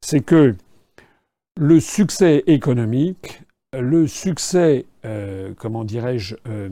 C'est 0.00 0.20
que 0.20 0.54
le 1.56 1.80
succès 1.80 2.42
économique, 2.46 3.42
le 3.78 4.06
succès, 4.06 4.86
euh, 5.04 5.52
comment 5.56 5.84
dirais-je, 5.84 6.36
euh, 6.48 6.68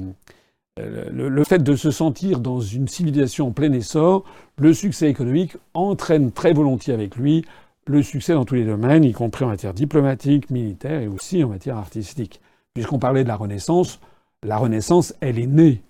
le, 0.78 1.44
fait 1.44 1.62
de 1.62 1.76
se 1.76 1.90
sentir 1.90 2.40
dans 2.40 2.60
une 2.60 2.88
civilisation 2.88 3.48
en 3.48 3.50
plein 3.50 3.72
essor, 3.72 4.24
le 4.58 4.72
succès 4.72 5.08
économique 5.08 5.56
entraîne 5.74 6.32
très 6.32 6.52
volontiers 6.52 6.94
avec 6.94 7.16
lui 7.16 7.44
le 7.88 8.02
succès 8.02 8.34
dans 8.34 8.44
tous 8.44 8.54
les 8.54 8.64
domaines, 8.64 9.02
y 9.02 9.12
compris 9.12 9.44
en 9.44 9.48
matière 9.48 9.72
diplomatique, 9.72 10.50
militaire 10.50 11.00
et 11.00 11.08
aussi 11.08 11.42
en 11.42 11.48
matière 11.48 11.78
artistique. 11.78 12.40
Puisqu'on 12.74 12.98
parlait 12.98 13.22
de 13.22 13.28
la 13.28 13.36
Renaissance, 13.36 13.98
la 14.42 14.58
Renaissance, 14.58 15.14
elle 15.20 15.38
est 15.38 15.46
née 15.46 15.80
euh, 15.80 15.87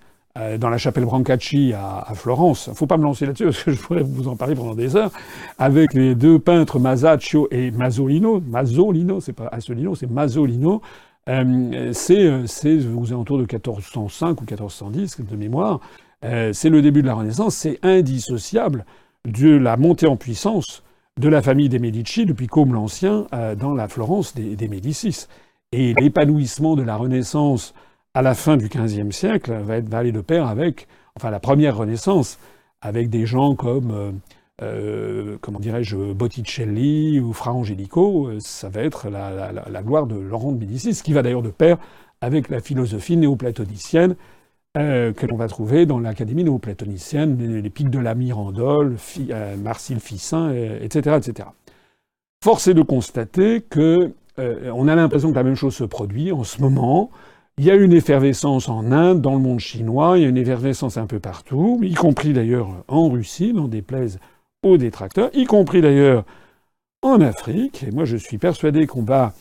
dans 0.59 0.71
la 0.71 0.79
chapelle 0.79 1.05
Brancacci 1.05 1.73
à, 1.75 2.13
Florence. 2.15 2.67
Il 2.67 2.71
ne 2.71 2.77
faut 2.77 2.87
pas 2.87 2.97
me 2.97 3.03
lancer 3.03 3.27
là-dessus 3.27 3.45
parce 3.45 3.63
que 3.65 3.73
je 3.73 3.81
pourrais 3.81 4.03
vous 4.03 4.29
en 4.29 4.37
parler 4.37 4.55
pendant 4.55 4.75
des 4.75 4.95
heures. 4.97 5.11
Avec 5.59 5.95
les 5.95 6.15
deux 6.15 6.39
peintres 6.39 6.79
Masaccio 6.79 7.49
et 7.51 7.71
Mazzolino. 7.71 8.41
Mazzolino, 8.41 9.21
c'est 9.21 9.33
pas 9.33 9.49
Assolino, 9.51 9.95
c'est 9.95 10.11
Mazzolino. 10.11 10.81
Euh, 11.29 11.91
c'est 11.93 12.29
aux 12.97 13.13
alentours 13.13 13.39
de 13.39 13.43
1405 13.43 14.41
ou 14.41 14.45
1410 14.45 15.21
de 15.21 15.37
mémoire. 15.37 15.81
Euh, 16.25 16.53
c'est 16.53 16.71
le 16.71 16.83
début 16.83 17.03
de 17.03 17.07
la 17.07 17.15
Renaissance. 17.15 17.55
C'est 17.55 17.79
indissociable 17.83 18.85
de 19.27 19.51
la 19.51 19.77
montée 19.77 20.07
en 20.07 20.17
puissance 20.17 20.83
de 21.19 21.29
la 21.29 21.43
famille 21.43 21.69
des 21.69 21.79
Medici 21.79 22.25
depuis 22.25 22.47
Côme 22.47 22.73
l'Ancien 22.73 23.27
euh, 23.35 23.55
dans 23.55 23.75
la 23.75 23.89
Florence 23.89 24.35
des 24.35 24.69
Médicis. 24.69 25.27
Et 25.73 25.93
l'épanouissement 25.95 26.77
de 26.77 26.83
la 26.83 26.97
Renaissance 26.97 27.75
à 28.15 28.23
la 28.23 28.35
fin 28.35 28.57
du 28.57 28.69
XVe 28.69 29.11
siècle, 29.11 29.53
va, 29.63 29.77
être, 29.77 29.93
aller 29.93 30.13
de 30.13 30.21
pair 30.21 30.47
avec, 30.47 30.89
enfin 31.17 31.31
la 31.31 31.41
première 31.41 31.77
Renaissance, 31.77 32.39
avec 32.81 33.11
des 33.11 33.27
gens 33.27 33.55
comme, 33.55 33.91
euh, 33.91 34.13
euh, 34.63 35.37
comment 35.41 35.59
dirais-je, 35.59 35.97
Botticelli 35.97 37.21
ou 37.21 37.33
Fra 37.33 37.53
Angelico, 37.53 38.29
euh, 38.29 38.39
ça 38.41 38.69
va 38.69 38.83
être 38.83 39.09
la, 39.09 39.83
gloire 39.83 40.07
de 40.07 40.17
Laurent 40.17 40.53
de 40.53 40.59
Médicis, 40.59 41.01
qui 41.03 41.13
va 41.13 41.23
d'ailleurs 41.23 41.43
de 41.43 41.51
pair 41.51 41.79
avec 42.21 42.49
la 42.49 42.61
philosophie 42.61 43.17
néoplatonicienne 43.17 44.17
que 44.75 45.27
l'on 45.27 45.37
va 45.37 45.49
trouver 45.49 45.87
dans 45.87 45.99
l'académie 45.99 46.45
néo-platonicienne, 46.45 47.61
les 47.61 47.71
pics 47.71 47.91
de 47.91 47.99
la 47.99 48.15
Mirandole, 48.15 48.95
Marcille 49.61 49.99
Fissin, 49.99 50.53
etc., 50.53 51.17
etc. 51.17 51.49
Force 52.45 52.69
est 52.69 52.75
de 52.75 52.83
constater 52.83 53.61
que 53.61 54.13
on 54.37 54.87
a 54.87 54.95
l'impression 54.95 55.31
que 55.31 55.35
la 55.35 55.43
même 55.43 55.57
chose 55.57 55.75
se 55.75 55.83
produit 55.83 56.31
en 56.31 56.45
ce 56.45 56.61
moment. 56.61 57.11
Il 57.59 57.65
y 57.65 57.73
a 57.73 57.75
une 57.75 57.93
effervescence 57.93 58.69
en 58.69 58.93
Inde, 58.93 59.21
dans 59.21 59.35
le 59.35 59.41
monde 59.41 59.59
chinois, 59.59 60.17
il 60.17 60.23
y 60.23 60.27
a 60.27 60.29
une 60.29 60.37
effervescence 60.37 60.97
un 60.97 61.07
peu 61.07 61.19
partout, 61.19 61.81
y 61.83 61.95
compris 61.95 62.33
d'ailleurs 62.33 62.69
en 62.87 63.09
Russie, 63.09 63.53
n'en 63.53 63.67
déplaise 63.67 64.21
aux 64.63 64.77
détracteurs, 64.77 65.29
y 65.35 65.45
compris 65.45 65.81
d'ailleurs 65.81 66.25
en 67.03 67.21
Afrique. 67.21 67.83
Et 67.83 67.91
moi, 67.91 68.05
je 68.05 68.17
suis 68.17 68.39
persuadé 68.39 68.87
qu'on 68.87 69.03
va 69.03 69.33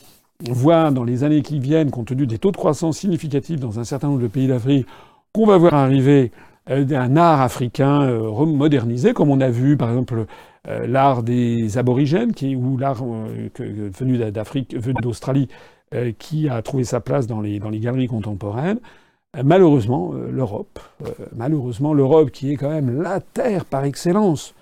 voir 0.50 0.92
dans 0.92 1.04
les 1.04 1.24
années 1.24 1.44
qui 1.44 1.60
viennent, 1.60 1.92
compte 1.92 2.08
tenu 2.08 2.26
des 2.26 2.40
taux 2.40 2.52
de 2.52 2.58
croissance 2.58 2.98
significatifs 2.98 3.60
dans 3.60 3.80
un 3.80 3.84
certain 3.84 4.08
nombre 4.08 4.24
de 4.24 4.28
pays 4.28 4.48
d'Afrique, 4.48 4.88
qu'on 5.32 5.46
va 5.46 5.58
voir 5.58 5.76
arriver 5.76 6.32
euh, 6.72 6.88
un 6.98 7.18
art 7.18 7.42
africain 7.42 8.02
euh, 8.02 8.46
modernisé, 8.48 9.14
comme 9.14 9.30
on 9.30 9.42
a 9.42 9.50
vu 9.50 9.78
par 9.78 9.90
exemple 9.90 10.26
euh, 10.68 10.88
l'art 10.88 11.22
des 11.22 11.78
aborigènes, 11.78 12.32
ou 12.56 12.78
l'art 12.78 13.04
venu 13.06 14.18
d'Afrique, 14.32 14.76
venu 14.76 14.96
d'Australie, 15.04 15.50
qui 16.20 16.50
a 16.50 16.62
trouvé 16.62 16.84
sa 16.84 17.00
place 17.00 17.28
dans 17.28 17.42
les, 17.42 17.60
dans 17.60 17.70
les 17.70 17.80
galeries 17.80 18.08
contemporaines. 18.08 18.80
Malheureusement, 19.44 20.14
l'Europe, 20.14 20.80
malheureusement 21.36 21.94
l'Europe 21.94 22.32
qui 22.32 22.52
est 22.52 22.56
quand 22.56 22.70
même 22.70 23.02
la 23.02 23.20
terre 23.22 23.66
par 23.66 23.84
excellence 23.84 24.54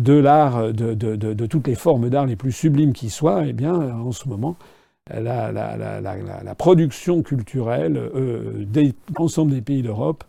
de 0.00 0.14
l'art, 0.14 0.72
de, 0.72 0.94
de, 0.94 1.14
de, 1.14 1.46
toutes 1.46 1.66
les 1.68 1.74
formes 1.74 2.08
d'art 2.08 2.26
les 2.26 2.36
plus 2.36 2.52
sublimes 2.52 2.92
qui 2.92 3.10
soient, 3.10 3.44
eh 3.46 3.52
bien, 3.52 3.74
en 3.74 4.12
ce 4.12 4.28
moment, 4.28 4.56
la, 5.12 5.52
la, 5.52 5.76
la, 5.76 6.20
la 6.42 6.54
production 6.54 7.22
culturelle 7.22 7.96
euh, 7.96 8.64
de 8.66 8.92
l'ensemble 9.18 9.52
des 9.52 9.62
pays 9.62 9.82
d'Europe, 9.82 10.24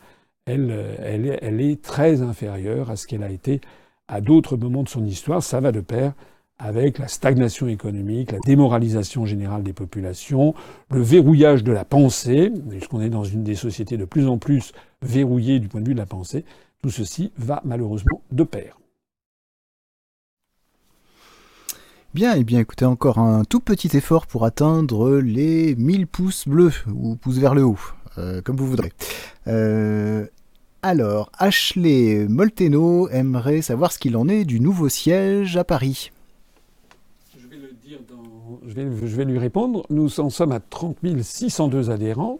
elle, 0.45 0.71
elle, 0.99 1.61
est 1.61 1.81
très 1.81 2.21
inférieure 2.21 2.89
à 2.89 2.95
ce 2.95 3.05
qu'elle 3.07 3.23
a 3.23 3.29
été 3.29 3.59
à 4.07 4.21
d'autres 4.21 4.55
moments 4.55 4.83
de 4.83 4.89
son 4.89 5.05
histoire. 5.05 5.43
Ça 5.43 5.59
va 5.59 5.71
de 5.71 5.81
pair 5.81 6.13
avec 6.59 6.97
la 6.97 7.07
stagnation 7.07 7.67
économique, 7.67 8.31
la 8.31 8.39
démoralisation 8.39 9.25
générale 9.25 9.63
des 9.63 9.73
populations, 9.73 10.55
le 10.91 11.01
verrouillage 11.01 11.63
de 11.63 11.71
la 11.71 11.85
pensée, 11.85 12.51
puisqu'on 12.69 13.01
est 13.01 13.09
dans 13.09 13.23
une 13.23 13.43
des 13.43 13.55
sociétés 13.55 13.97
de 13.97 14.05
plus 14.05 14.27
en 14.27 14.37
plus 14.37 14.71
verrouillées 15.01 15.59
du 15.59 15.67
point 15.67 15.81
de 15.81 15.87
vue 15.87 15.93
de 15.93 15.99
la 15.99 16.05
pensée. 16.05 16.45
Tout 16.81 16.89
ceci 16.89 17.31
va 17.37 17.61
malheureusement 17.65 18.21
de 18.31 18.43
pair. 18.43 18.77
Bien, 22.13 22.35
et 22.35 22.39
eh 22.39 22.43
bien 22.43 22.59
écoutez, 22.61 22.85
encore 22.85 23.19
un 23.19 23.43
tout 23.43 23.59
petit 23.59 23.95
effort 23.95 24.25
pour 24.25 24.45
atteindre 24.45 25.17
les 25.17 25.75
1000 25.75 26.07
pouces 26.07 26.47
bleus, 26.47 26.73
ou 26.91 27.15
pouces 27.15 27.37
vers 27.37 27.53
le 27.53 27.63
haut, 27.63 27.77
euh, 28.17 28.41
comme 28.41 28.55
vous 28.55 28.65
voudrez. 28.65 28.91
Euh, 29.47 30.25
alors, 30.81 31.31
Ashley 31.37 32.25
Molteno 32.29 33.09
aimerait 33.09 33.61
savoir 33.61 33.91
ce 33.91 33.99
qu'il 33.99 34.15
en 34.15 34.27
est 34.29 34.45
du 34.45 34.59
nouveau 34.59 34.89
siège 34.89 35.57
à 35.57 35.63
Paris. 35.63 36.11
Je 37.37 37.47
vais, 37.47 37.57
le 37.57 37.73
dire 37.73 37.99
dans... 38.09 38.56
je, 38.67 38.73
vais, 39.15 39.25
lui 39.25 39.39
répondre. 39.39 39.85
Nous 39.89 40.19
en 40.19 40.29
sommes 40.29 40.51
à 40.51 40.59
30 40.59 40.97
602 41.21 41.89
adhérents. 41.89 42.39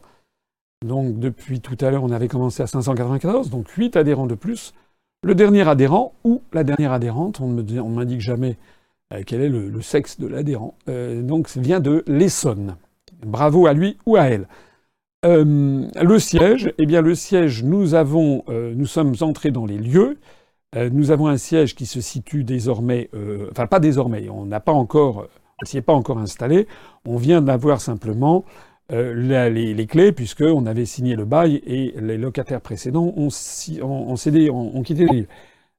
Donc 0.86 1.20
depuis 1.20 1.60
tout 1.60 1.78
à 1.82 1.90
l'heure, 1.90 2.04
on 2.04 2.12
avait 2.12 2.28
commencé 2.28 2.62
à 2.62 2.68
594, 2.68 3.50
donc 3.50 3.70
8 3.70 3.96
adhérents 3.96 4.28
de 4.28 4.36
plus. 4.36 4.74
Le 5.24 5.34
dernier 5.34 5.68
adhérent 5.68 6.14
ou 6.24 6.42
la 6.54 6.64
dernière 6.64 6.92
adhérente, 6.92 7.42
on 7.42 7.48
ne 7.48 7.82
m'indique 7.82 8.22
jamais 8.22 8.58
euh, 9.14 9.24
quel 9.26 9.42
est 9.42 9.50
le, 9.50 9.82
sexe 9.82 10.20
de 10.20 10.28
l'adhérent. 10.28 10.76
Euh, 10.90 11.22
donc, 11.22 11.50
vient 11.58 11.80
de 11.80 12.04
l'Essonne. 12.08 12.76
Bravo 13.26 13.66
à 13.66 13.74
lui 13.74 13.98
ou 14.06 14.16
à 14.16 14.26
elle. 14.26 14.48
Euh, 15.26 15.88
le 16.00 16.20
siège, 16.20 16.72
eh 16.78 16.86
bien, 16.86 17.02
le 17.02 17.16
siège, 17.16 17.64
nous 17.64 17.96
avons, 17.96 18.44
nous 18.48 18.86
sommes 18.86 19.16
entrés 19.22 19.50
dans 19.50 19.66
les 19.66 19.80
lieux. 19.80 20.20
nous 20.76 21.10
avons 21.10 21.28
un 21.28 21.38
siège 21.38 21.74
qui 21.74 21.88
se 21.88 22.02
situe 22.02 22.44
désormais, 22.44 23.10
enfin 23.50 23.66
pas 23.66 23.80
désormais, 23.80 24.30
on 24.30 24.46
n'a 24.46 24.60
pas 24.60 24.74
encore, 24.74 25.28
on 25.62 25.66
s'y 25.66 25.78
est 25.78 25.82
pas 25.82 25.94
encore 25.94 26.20
installé. 26.20 26.68
On 27.06 27.18
vient 27.18 27.42
d'avoir 27.42 27.82
simplement 27.82 28.46
les, 28.90 29.74
les, 29.74 29.86
clés 29.86 30.14
puisqu'on 30.14 30.66
avait 30.66 30.86
signé 30.86 31.16
le 31.16 31.26
bail 31.26 31.62
et 31.68 31.94
les 32.00 32.18
locataires 32.18 32.62
précédents 32.62 33.14
ont, 33.18 33.30
cédé, 33.30 34.50
ont, 34.50 34.82
quitté 34.82 35.06
lieux. 35.06 35.28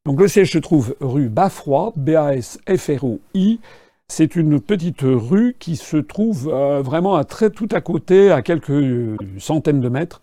Donc 0.05 0.21
le 0.21 0.29
siège 0.29 0.53
se 0.53 0.59
trouve 0.59 0.95
rue 1.01 1.29
Bafroy, 1.29 1.93
B-A-S-F-R-O-I. 1.97 3.61
C'est 4.09 4.37
une 4.37 4.59
petite 4.59 5.03
rue 5.03 5.55
qui 5.59 5.77
se 5.77 5.99
trouve 5.99 6.49
euh, 6.49 6.81
vraiment 6.81 7.17
à 7.17 7.25
très 7.25 7.51
tout 7.51 7.69
à 7.73 7.83
côté, 7.83 8.31
à 8.31 8.41
quelques 8.41 8.71
euh, 8.71 9.17
centaines 9.39 9.81
de 9.81 9.89
mètres, 9.91 10.23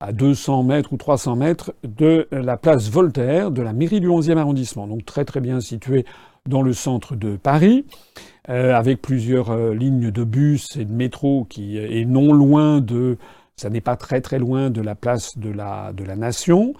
à 0.00 0.12
200 0.12 0.62
mètres 0.62 0.94
ou 0.94 0.96
300 0.96 1.36
mètres 1.36 1.74
de 1.84 2.26
la 2.32 2.56
place 2.56 2.88
Voltaire 2.88 3.50
de 3.50 3.60
la 3.60 3.74
mairie 3.74 4.00
du 4.00 4.08
11e 4.08 4.38
arrondissement. 4.38 4.86
Donc 4.86 5.04
très 5.04 5.26
très 5.26 5.40
bien 5.40 5.60
situé 5.60 6.06
dans 6.48 6.62
le 6.62 6.72
centre 6.72 7.14
de 7.14 7.36
Paris, 7.36 7.84
euh, 8.48 8.74
avec 8.74 9.02
plusieurs 9.02 9.56
lignes 9.74 10.10
de 10.10 10.24
bus 10.24 10.76
et 10.76 10.84
de 10.84 10.92
métro 10.92 11.46
qui 11.48 11.78
est 11.78 12.04
non 12.04 12.32
loin 12.32 12.80
de, 12.80 13.18
ça 13.56 13.70
n'est 13.70 13.80
pas 13.80 13.96
très 13.96 14.20
très 14.20 14.38
loin 14.38 14.70
de 14.70 14.80
la 14.80 14.94
place 14.94 15.38
de 15.38 15.50
la, 15.50 15.92
de 15.92 16.04
la 16.04 16.16
Nation. 16.16 16.74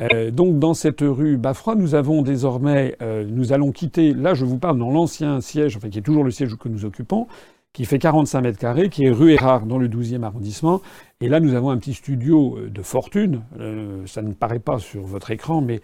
Euh, 0.00 0.30
donc 0.30 0.58
dans 0.58 0.74
cette 0.74 1.02
rue 1.02 1.36
Bafroy, 1.36 1.74
nous 1.74 1.94
avons 1.94 2.22
désormais, 2.22 2.96
euh, 3.02 3.24
nous 3.28 3.52
allons 3.52 3.70
quitter, 3.70 4.14
là 4.14 4.32
je 4.34 4.44
vous 4.44 4.58
parle 4.58 4.78
dans 4.78 4.90
l'ancien 4.90 5.40
siège, 5.40 5.76
enfin 5.76 5.90
qui 5.90 5.98
est 5.98 6.02
toujours 6.02 6.24
le 6.24 6.30
siège 6.30 6.56
que 6.56 6.68
nous 6.68 6.84
occupons, 6.84 7.26
qui 7.72 7.84
fait 7.84 7.98
45 7.98 8.40
mètres 8.40 8.58
carrés, 8.58 8.88
qui 8.88 9.04
est 9.04 9.10
rue 9.10 9.32
Erard 9.32 9.66
dans 9.66 9.78
le 9.78 9.88
12e 9.88 10.22
arrondissement. 10.22 10.80
Et 11.20 11.28
là 11.28 11.38
nous 11.38 11.54
avons 11.54 11.70
un 11.70 11.76
petit 11.76 11.94
studio 11.94 12.56
euh, 12.56 12.70
de 12.70 12.82
fortune. 12.82 13.42
ça 14.06 14.22
ne 14.22 14.32
paraît 14.32 14.58
pas 14.58 14.78
sur 14.78 15.02
votre 15.02 15.30
écran, 15.30 15.60
mais 15.60 15.80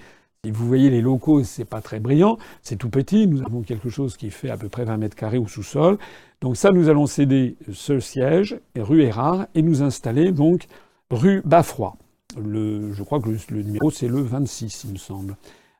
si 0.46 0.52
vous 0.52 0.66
voyez 0.66 0.90
les 0.90 1.00
locaux, 1.00 1.42
c'est 1.42 1.64
pas 1.64 1.80
très 1.80 1.98
brillant, 1.98 2.38
c'est 2.62 2.76
tout 2.76 2.90
petit. 2.90 3.26
Nous 3.26 3.42
avons 3.42 3.62
quelque 3.62 3.88
chose 3.88 4.16
qui 4.16 4.30
fait 4.30 4.50
à 4.50 4.56
peu 4.56 4.68
près 4.68 4.84
20 4.84 4.96
mètres 4.96 5.16
carrés 5.16 5.38
au 5.38 5.46
sous-sol. 5.48 5.98
Donc 6.40 6.56
ça, 6.56 6.70
nous 6.70 6.88
allons 6.88 7.06
céder 7.06 7.56
ce 7.72 7.98
siège, 7.98 8.58
rue 8.76 9.02
Erard, 9.02 9.46
et 9.54 9.62
nous 9.62 9.82
installer 9.82 10.32
donc 10.32 10.66
rue 11.10 11.42
Bafroy 11.44 11.96
je 12.36 13.02
crois 13.02 13.20
que 13.20 13.30
le, 13.30 13.62
numéro 13.62 13.90
c'est 13.90 14.08
le 14.08 14.20
26, 14.20 14.84
il 14.84 14.92
me 14.92 14.98
semble. 14.98 15.36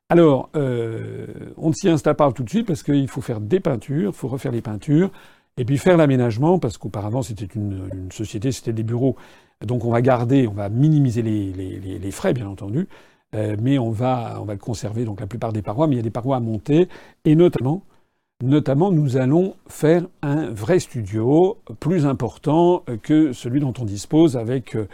Alors, 0.09 0.51
euh, 0.57 1.27
on 1.57 1.71
ne 1.71 1.75
s'y 1.75 1.89
installe 1.89 2.14
pas 2.14 2.31
tout 2.33 2.45
de 2.45 2.49
suite 2.49 2.67
parce 2.67 2.83
qu'il 2.83 3.09
faut 3.09 3.21
faire 3.21 3.41
des 3.41 3.61
peintures, 3.61 4.11
il 4.11 4.17
faut 4.17 4.29
refaire 4.29 4.53
les 4.53 4.62
peintures, 4.62 5.11
et 5.57 5.64
puis 5.64 5.79
faire 5.79 5.97
l'aménagement, 5.97 6.59
parce 6.59 6.79
qu'auparavant 6.79 7.23
c'était 7.23 7.47
une, 7.47 8.11
société, 8.12 8.53
c'était 8.53 8.73
des 8.73 8.85
bureaux. 8.85 9.17
Donc 9.62 9.85
on 9.85 9.91
va 9.91 10.03
garder, 10.03 10.47
on 10.47 10.53
va 10.53 10.69
minimiser 10.69 11.23
les, 11.23 12.11
frais, 12.11 12.33
bien 12.35 12.47
entendu, 12.47 12.89
euh, 13.35 13.57
mais 13.61 13.79
on 13.79 13.91
va, 13.91 14.39
on 14.41 14.45
va 14.45 14.57
conserver 14.57 15.05
donc 15.05 15.20
la 15.20 15.27
plupart 15.27 15.53
des 15.53 15.62
parois, 15.62 15.87
mais 15.87 15.95
il 15.95 15.99
y 15.99 16.01
a 16.01 16.05
des 16.05 16.11
parois 16.11 16.37
à 16.37 16.41
monter, 16.41 16.89
et 17.24 17.35
notamment, 17.35 17.83
notamment 18.43 18.93
nous 18.93 19.16
allons 19.16 19.57
faire 19.68 20.07
un 20.22 20.51
vrai 20.51 20.79
studio 20.79 21.59
plus 21.81 22.07
important 22.07 22.85
que 23.03 23.33
celui 23.33 23.61
dont 23.61 23.74
on 23.79 23.85
dispose 23.85 24.37
avec... 24.37 24.77
Euh, 24.77 24.87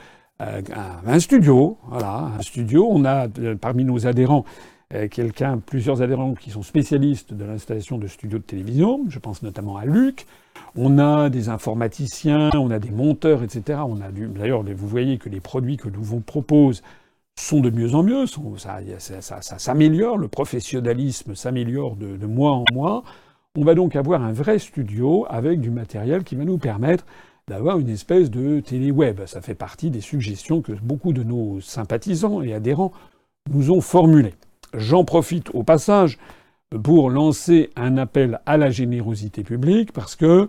un 1.07 1.21
studio, 1.21 1.79
voilà, 1.87 2.33
un 2.37 2.43
studio. 2.43 2.89
On 2.91 3.05
a 3.05 3.29
euh, 3.39 3.55
parmi 3.55 3.85
nos 3.85 4.09
adhérents 4.09 4.45
quelqu'un, 5.11 5.59
plusieurs 5.59 6.03
adhérents 6.03 6.35
qui 6.35 6.51
sont 6.51 6.63
spécialistes 6.63 7.33
de 7.33 7.45
l'installation 7.45 7.97
de 7.97 8.07
studios 8.09 8.39
de 8.39 8.43
télévision. 8.43 9.05
Je 9.09 9.19
pense 9.19 9.43
notamment 9.43 9.77
à 9.77 9.87
Luc. 9.87 10.27
On 10.75 10.99
a 10.99 11.31
des 11.31 11.49
informaticiens, 11.49 12.51
on 12.55 12.71
a 12.71 12.79
des 12.79 12.91
monteurs, 12.91 13.43
etc. 13.43 13.81
On 13.87 14.01
a 14.01 14.11
d'ailleurs, 14.11 14.63
vous 14.63 14.89
voyez 14.89 15.19
que 15.19 15.29
les 15.29 15.41
produits 15.41 15.77
que 15.77 15.89
nous 15.89 16.03
vous 16.03 16.21
propose 16.21 16.83
sont 17.39 17.61
de 17.61 17.71
mieux 17.71 17.95
en 17.95 18.03
mieux. 18.03 18.27
ça, 18.27 19.41
s'améliore, 19.43 20.19
le 20.19 20.29
professionnalisme 20.29 21.35
s'améliore 21.35 21.97
de, 21.97 22.17
de 22.17 22.27
mois 22.27 22.53
en 22.53 22.65
mois. 22.73 23.05
On 23.57 23.65
va 23.65 23.75
donc 23.75 23.97
avoir 23.97 24.23
un 24.23 24.33
vrai 24.33 24.59
studio 24.59 25.27
avec 25.29 25.61
du 25.61 25.71
matériel 25.71 26.25
qui 26.25 26.37
va 26.37 26.45
nous 26.45 26.59
permettre 26.59 27.05
d'avoir 27.49 27.79
une 27.79 27.89
espèce 27.89 28.31
de 28.31 28.61
télé-web. 28.61 29.27
Ça 29.27 29.41
fait 29.41 29.55
partie 29.55 29.91
des 29.91 30.01
suggestions 30.01 30.63
que 30.63 30.73
beaucoup 30.73 31.13
de 31.13 31.23
nos 31.23 31.61
sympathisants 31.61 32.43
et 32.43 32.55
adhérents 32.55 32.93
nous 33.51 33.71
ont 33.71 33.81
formulées. 33.81 34.35
J'en 34.75 35.05
profite 35.05 35.51
au 35.55 35.63
passage 35.63 36.19
pour 36.83 37.11
lancer 37.11 37.71
un 37.77 37.99
appel 37.99 38.41
à 38.47 38.57
la 38.57 38.71
générosité 38.71 39.43
publique 39.43 39.93
parce 39.93 40.17
que 40.17 40.49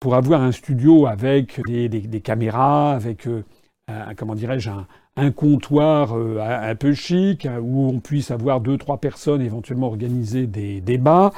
pour 0.00 0.14
avoir 0.14 0.42
un 0.42 0.52
studio 0.52 1.06
avec 1.06 1.60
des, 1.66 2.20
caméras, 2.20 2.92
avec 2.92 3.26
euh, 3.26 3.44
un, 3.88 4.14
comment 4.14 4.34
dirais-je 4.34 4.70
un, 4.70 4.86
comptoir 5.30 6.16
euh, 6.16 6.38
un 6.40 6.74
peu 6.74 6.94
chic 6.94 7.46
où 7.60 7.88
on 7.88 8.00
puisse 8.00 8.30
avoir 8.30 8.60
deux 8.60 8.78
trois 8.78 8.98
personnes 8.98 9.42
éventuellement 9.42 9.88
organiser 9.88 10.46
des 10.46 10.80
débats, 10.80 11.32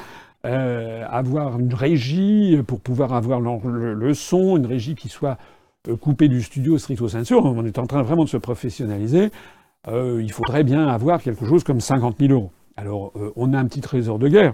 euh, 0.45 1.05
avoir 1.09 1.59
une 1.59 1.73
régie 1.73 2.57
pour 2.65 2.79
pouvoir 2.79 3.13
avoir 3.13 3.41
le, 3.41 4.13
son, 4.13 4.57
une 4.57 4.65
régie 4.65 4.95
qui 4.95 5.09
soit 5.09 5.37
euh, 5.89 5.97
coupée 5.97 6.29
du 6.29 6.41
studio 6.41 6.77
stricto 6.77 7.09
sensu. 7.09 7.33
On 7.33 7.65
est 7.65 7.77
en 7.77 7.87
train 7.87 8.03
vraiment 8.03 8.23
de 8.23 8.29
se 8.29 8.37
professionnaliser. 8.37 9.31
Il 9.91 10.31
faudrait 10.31 10.63
bien 10.63 10.87
avoir 10.87 11.21
quelque 11.21 11.45
chose 11.45 11.65
comme 11.65 11.81
50 11.81 12.15
000 12.17 12.31
euros. 12.31 12.51
Alors, 12.77 13.11
on 13.35 13.53
a 13.53 13.59
un 13.59 13.65
petit 13.65 13.81
trésor 13.81 14.17
de 14.17 14.29
guerre, 14.29 14.53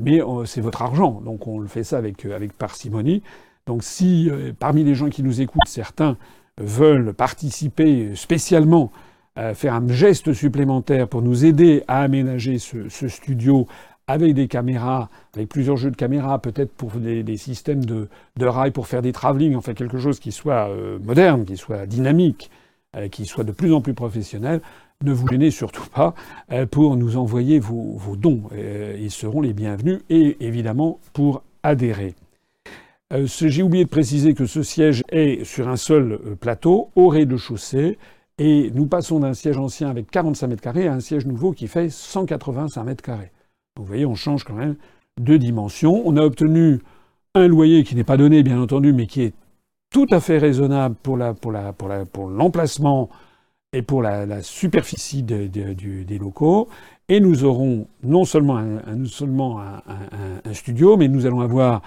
mais 0.00 0.20
c'est 0.44 0.60
votre 0.60 0.82
argent, 0.82 1.20
donc 1.20 1.48
on 1.48 1.58
le 1.58 1.66
fait 1.66 1.82
ça 1.82 1.98
avec 1.98 2.52
parcimonie. 2.56 3.24
Donc, 3.66 3.82
si 3.82 4.30
parmi 4.60 4.84
les 4.84 4.94
gens 4.94 5.08
qui 5.08 5.24
nous 5.24 5.40
écoutent, 5.40 5.66
certains 5.66 6.16
veulent 6.58 7.12
participer 7.12 8.14
spécialement 8.14 8.90
à 9.34 9.54
faire 9.54 9.74
un 9.74 9.88
geste 9.88 10.32
supplémentaire 10.32 11.08
pour 11.08 11.22
nous 11.22 11.44
aider 11.44 11.84
à 11.88 12.02
aménager 12.02 12.58
ce, 12.58 13.08
studio 13.08 13.66
avec 14.06 14.34
des 14.34 14.48
caméras, 14.48 15.08
avec 15.34 15.48
plusieurs 15.48 15.76
jeux 15.76 15.90
de 15.90 15.96
caméras, 15.96 16.40
peut-être 16.40 16.72
pour 16.72 16.90
des, 16.92 17.36
systèmes 17.36 17.84
de, 17.84 18.08
de 18.36 18.46
rails 18.46 18.72
pour 18.72 18.86
faire 18.86 19.00
des 19.00 19.12
travelling, 19.12 19.56
enfin 19.56 19.74
quelque 19.74 19.98
chose 19.98 20.20
qui 20.20 20.32
soit 20.32 20.68
euh, 20.68 20.98
moderne, 20.98 21.44
qui 21.44 21.56
soit 21.56 21.86
dynamique, 21.86 22.50
euh, 22.96 23.08
qui 23.08 23.24
soit 23.24 23.44
de 23.44 23.52
plus 23.52 23.72
en 23.72 23.80
plus 23.80 23.94
professionnel, 23.94 24.60
ne 25.02 25.12
vous 25.12 25.26
gênez 25.28 25.50
surtout 25.50 25.86
pas 25.94 26.14
euh, 26.50 26.66
pour 26.66 26.96
nous 26.96 27.16
envoyer 27.16 27.58
vos 27.58 28.16
dons. 28.16 28.42
ils 28.98 29.10
seront 29.10 29.40
les 29.40 29.52
bienvenus 29.52 30.00
et 30.10 30.36
évidemment 30.44 31.00
pour 31.12 31.42
adhérer. 31.62 32.14
J'ai 33.20 33.62
oublié 33.62 33.84
de 33.84 33.90
préciser 33.90 34.32
que 34.32 34.46
ce 34.46 34.62
siège 34.62 35.02
est 35.10 35.44
sur 35.44 35.68
un 35.68 35.76
seul 35.76 36.18
plateau, 36.40 36.88
au 36.96 37.08
rez-de-chaussée, 37.08 37.98
et 38.38 38.70
nous 38.74 38.86
passons 38.86 39.20
d'un 39.20 39.34
siège 39.34 39.58
ancien 39.58 39.90
avec 39.90 40.10
45 40.10 40.46
mètres 40.46 40.62
carrés 40.62 40.88
à 40.88 40.94
un 40.94 41.00
siège 41.00 41.26
nouveau 41.26 41.52
qui 41.52 41.68
fait 41.68 41.90
185 41.90 42.84
mètres 42.84 43.02
carrés. 43.02 43.30
Vous 43.76 43.84
voyez, 43.84 44.06
on 44.06 44.14
change 44.14 44.44
quand 44.44 44.54
même 44.54 44.76
de 45.20 45.36
dimension. 45.36 46.02
On 46.06 46.16
a 46.16 46.22
obtenu 46.22 46.80
un 47.34 47.48
loyer 47.48 47.84
qui 47.84 47.94
n'est 47.96 48.04
pas 48.04 48.16
donné, 48.16 48.42
bien 48.42 48.60
entendu, 48.60 48.94
mais 48.94 49.06
qui 49.06 49.22
est 49.22 49.34
tout 49.90 50.06
à 50.10 50.20
fait 50.20 50.38
raisonnable 50.38 50.94
pour, 51.02 51.18
l'emplacement 51.18 53.10
et 53.74 53.82
pour 53.82 54.00
la, 54.00 54.42
superficie 54.42 55.22
des 55.22 56.18
locaux. 56.18 56.68
Et 57.08 57.20
nous 57.20 57.44
aurons 57.44 57.86
non 58.02 58.24
seulement 58.24 58.56
un, 58.56 60.54
studio, 60.54 60.96
mais 60.96 61.08
nous 61.08 61.26
allons 61.26 61.42
avoir 61.42 61.82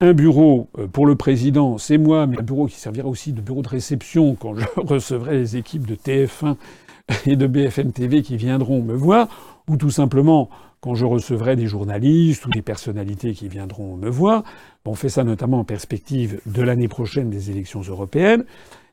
un 0.00 0.12
bureau 0.12 0.68
euh, 0.78 0.86
pour 0.86 1.06
le 1.06 1.16
président, 1.16 1.78
c'est 1.78 1.98
moi, 1.98 2.26
mais 2.26 2.38
un 2.38 2.42
bureau 2.42 2.66
qui 2.66 2.76
servira 2.76 3.08
aussi 3.08 3.32
de 3.32 3.40
bureau 3.40 3.62
de 3.62 3.68
réception 3.68 4.34
quand 4.34 4.54
je 4.54 4.64
recevrai 4.76 5.38
les 5.38 5.56
équipes 5.56 5.86
de 5.86 5.94
TF1 5.94 6.56
et 7.26 7.36
de 7.36 7.46
BFM 7.46 7.92
TV 7.92 8.22
qui 8.22 8.36
viendront 8.36 8.82
me 8.82 8.94
voir, 8.94 9.28
ou 9.68 9.76
tout 9.76 9.90
simplement 9.90 10.48
quand 10.80 10.94
je 10.94 11.04
recevrai 11.04 11.56
des 11.56 11.66
journalistes 11.66 12.46
ou 12.46 12.50
des 12.50 12.62
personnalités 12.62 13.34
qui 13.34 13.48
viendront 13.48 13.96
me 13.96 14.08
voir. 14.08 14.44
On 14.86 14.94
fait 14.94 15.10
ça 15.10 15.24
notamment 15.24 15.60
en 15.60 15.64
perspective 15.64 16.40
de 16.46 16.62
l'année 16.62 16.88
prochaine 16.88 17.30
des 17.30 17.50
élections 17.50 17.82
européennes. 17.82 18.44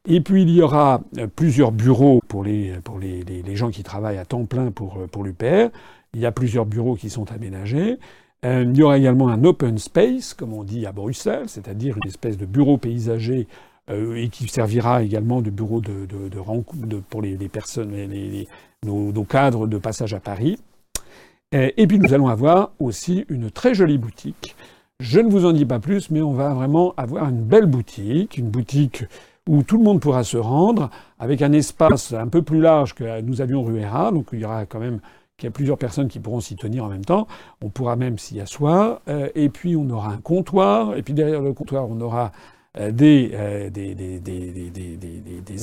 Et 0.05 0.21
puis 0.21 0.43
il 0.43 0.49
y 0.49 0.61
aura 0.61 1.01
euh, 1.17 1.27
plusieurs 1.27 1.71
bureaux 1.71 2.21
pour 2.27 2.43
les, 2.43 2.73
pour 2.83 2.99
les, 2.99 3.23
les, 3.23 3.55
gens 3.55 3.71
qui 3.71 3.83
travaillent 3.83 4.17
à 4.17 4.25
temps 4.25 4.45
plein 4.45 4.71
pour, 4.71 4.97
euh, 4.97 5.07
pour 5.07 5.23
l'UPR. 5.23 5.69
Il 6.13 6.19
y 6.19 6.25
a 6.25 6.31
plusieurs 6.31 6.65
bureaux 6.65 6.95
qui 6.95 7.09
sont 7.09 7.31
aménagés. 7.31 7.97
Euh, 8.45 8.65
il 8.67 8.77
y 8.77 8.83
aura 8.83 8.97
également 8.97 9.29
un 9.29 9.43
open 9.43 9.77
space, 9.77 10.33
comme 10.33 10.53
on 10.53 10.63
dit 10.63 10.85
à 10.85 10.91
Bruxelles, 10.91 11.47
c'est-à-dire 11.47 11.97
une 11.97 12.07
espèce 12.07 12.37
de 12.37 12.45
bureau 12.45 12.77
paysager 12.77 13.47
euh, 13.89 14.15
et 14.15 14.29
qui 14.29 14.47
servira 14.47 15.01
également 15.01 15.41
de 15.41 15.49
bureau 15.49 15.81
de, 15.81 16.37
rencontre 16.37 17.01
pour 17.09 17.21
les, 17.21 17.35
personnes, 17.49 17.91
les, 17.91 18.47
nos, 18.85 19.23
cadres 19.23 19.65
de 19.67 19.77
passage 19.77 20.13
à 20.13 20.19
Paris. 20.19 20.57
Euh, 21.55 21.71
et 21.77 21.87
puis 21.87 21.97
nous 21.97 22.13
allons 22.13 22.27
avoir 22.27 22.71
aussi 22.79 23.25
une 23.29 23.49
très 23.49 23.73
jolie 23.73 23.97
boutique. 23.97 24.55
Je 24.99 25.19
ne 25.19 25.29
vous 25.29 25.45
en 25.45 25.51
dis 25.51 25.65
pas 25.65 25.79
plus, 25.79 26.11
mais 26.11 26.21
on 26.21 26.33
va 26.33 26.53
vraiment 26.53 26.93
avoir 26.97 27.29
une 27.29 27.43
belle 27.43 27.67
boutique, 27.67 28.37
une 28.37 28.49
boutique 28.49 29.03
où 29.47 29.63
tout 29.63 29.77
le 29.77 29.83
monde 29.83 30.01
pourra 30.01 30.23
se 30.23 30.37
rendre, 30.37 30.89
avec 31.19 31.41
un 31.41 31.53
espace 31.53 32.13
un 32.13 32.27
peu 32.27 32.41
plus 32.41 32.59
large 32.59 32.93
que 32.93 33.21
nous 33.21 33.41
avions 33.41 33.63
rue 33.63 33.81
donc 34.11 34.27
il 34.33 34.39
y 34.39 34.45
aura 34.45 34.65
quand 34.65 34.79
même 34.79 34.99
qu'il 35.37 35.45
y 35.45 35.49
a 35.49 35.51
plusieurs 35.51 35.77
personnes 35.77 36.07
qui 36.07 36.19
pourront 36.19 36.39
s'y 36.39 36.55
tenir 36.55 36.83
en 36.83 36.89
même 36.89 37.05
temps. 37.05 37.27
On 37.61 37.69
pourra 37.69 37.95
même 37.95 38.17
s'y 38.17 38.39
asseoir. 38.39 39.01
Euh, 39.07 39.29
et 39.35 39.49
puis 39.49 39.75
on 39.75 39.87
aura 39.89 40.11
un 40.11 40.17
comptoir. 40.17 40.97
Et 40.97 41.03
puis 41.03 41.13
derrière 41.13 41.41
le 41.41 41.53
comptoir, 41.53 41.87
on 41.87 42.01
aura 42.01 42.31
euh, 42.79 42.91
des, 42.91 43.31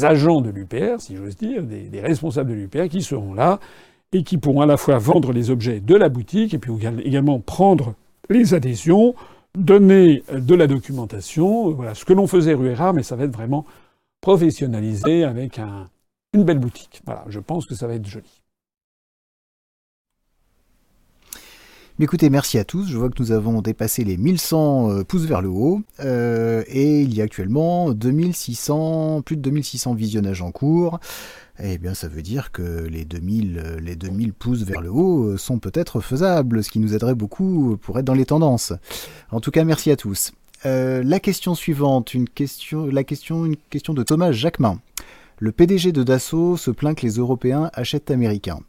agents 0.05 0.41
de 0.41 0.51
l'UPR, 0.51 1.01
si 1.01 1.17
j'ose 1.17 1.37
dire, 1.37 1.65
des, 1.65 2.01
responsables 2.01 2.51
de 2.51 2.55
l'UPR 2.55 2.89
qui 2.89 3.03
seront 3.03 3.35
là 3.35 3.59
et 4.13 4.23
qui 4.23 4.39
pourront 4.39 4.61
à 4.61 4.67
la 4.67 4.77
fois 4.77 4.99
vendre 4.99 5.33
les 5.33 5.51
objets 5.51 5.81
de 5.81 5.97
la 5.97 6.09
boutique 6.09 6.55
et 6.55 6.59
puis 6.59 6.73
également 7.05 7.41
prendre 7.41 7.95
les 8.31 8.55
adhésions, 8.55 9.17
donner 9.59 10.23
de 10.33 10.55
la 10.55 10.69
documentation. 10.69 11.73
Voilà 11.73 11.95
ce 11.95 12.05
que 12.05 12.13
l'on 12.13 12.29
faisait 12.29 12.55
rue 12.55 12.75
mais 12.95 13.03
ça 13.03 13.17
va 13.17 13.25
être 13.25 13.35
vraiment 13.35 13.65
professionnalisé 14.21 15.25
avec 15.25 15.59
un, 15.59 15.89
une 16.33 16.45
belle 16.45 16.61
boutique. 16.61 17.03
Voilà, 17.05 17.25
je 17.29 17.41
pense 17.41 17.67
que 17.67 17.75
ça 17.75 17.89
va 17.89 17.95
être 17.95 18.07
joli. 18.07 18.44
Écoutez, 22.03 22.29
merci 22.29 22.59
à 22.59 22.65
tous. 22.65 22.89
Je 22.89 22.99
vois 22.99 23.09
que 23.09 23.23
nous 23.23 23.31
avons 23.31 23.63
dépassé 23.63 24.03
les 24.03 24.17
1100 24.17 24.91
euh, 24.91 25.05
pouces 25.05 25.27
vers 25.27 25.41
le 25.41 25.49
haut. 25.49 25.81
Euh, 26.01 26.65
et 26.67 27.03
il 27.03 27.15
y 27.15 27.21
a 27.21 27.25
actuellement 27.25 27.93
2600, 27.93 29.23
plus 29.23 29.37
de 29.37 29.43
2600 29.43 29.95
visionnages 29.95 30.43
en 30.43 30.51
cours. 30.51 30.99
Eh 31.63 31.79
bien, 31.79 31.95
ça 31.95 32.09
veut 32.09 32.23
dire 32.23 32.51
que 32.51 32.63
les 32.63 33.05
2000, 33.05 33.63
euh, 33.65 33.81
les 33.81 33.95
2000 33.95 34.33
pouces 34.33 34.63
vers 34.63 34.81
le 34.81 34.91
haut 34.91 35.37
sont 35.37 35.61
peut-être 35.61 36.01
faisables, 36.01 36.65
ce 36.65 36.71
qui 36.71 36.81
nous 36.81 36.95
aiderait 36.95 37.15
beaucoup 37.15 37.77
pour 37.81 37.97
être 37.99 38.05
dans 38.05 38.15
les 38.15 38.27
tendances. 38.27 38.73
En 39.31 39.41
tout 39.41 39.53
cas, 39.53 39.63
merci 39.63 39.93
à 39.93 39.97
tous. 39.97 40.33
la 40.65 41.21
question 41.21 41.55
suivante, 41.55 42.13
une 42.15 42.29
question 42.29 42.87
de 42.89 44.03
Thomas 44.03 44.33
Jacquemin. 44.33 44.81
Le 45.39 45.53
PDG 45.53 45.93
de 45.93 46.03
Dassault 46.03 46.57
se 46.57 46.71
plaint 46.73 46.97
que 46.97 47.07
les 47.07 47.19
Européens 47.19 47.71
achètent 47.75 48.11
américains. 48.11 48.61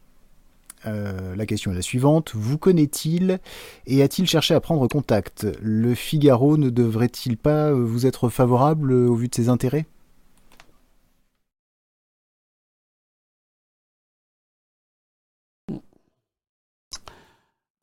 Euh, 0.87 1.35
la 1.35 1.45
question 1.45 1.71
est 1.71 1.75
la 1.75 1.81
suivante. 1.81 2.31
Vous 2.35 2.57
connaît-il 2.57 3.39
et 3.87 4.03
a-t-il 4.03 4.27
cherché 4.27 4.53
à 4.53 4.59
prendre 4.59 4.87
contact? 4.87 5.47
Le 5.61 5.95
Figaro 5.95 6.57
ne 6.57 6.69
devrait-il 6.69 7.37
pas 7.37 7.71
vous 7.73 8.05
être 8.05 8.29
favorable 8.29 8.91
au 8.93 9.15
vu 9.15 9.27
de 9.27 9.35
ses 9.35 9.49
intérêts? 9.49 9.85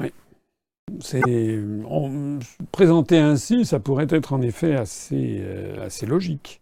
Oui. 0.01 0.13
C'est 1.01 1.61
présenté 2.73 3.19
ainsi, 3.19 3.65
ça 3.65 3.81
pourrait 3.81 4.07
être 4.11 4.33
en 4.33 4.43
effet 4.43 4.75
assez, 4.77 5.39
euh, 5.41 5.89
logique. 6.07 6.61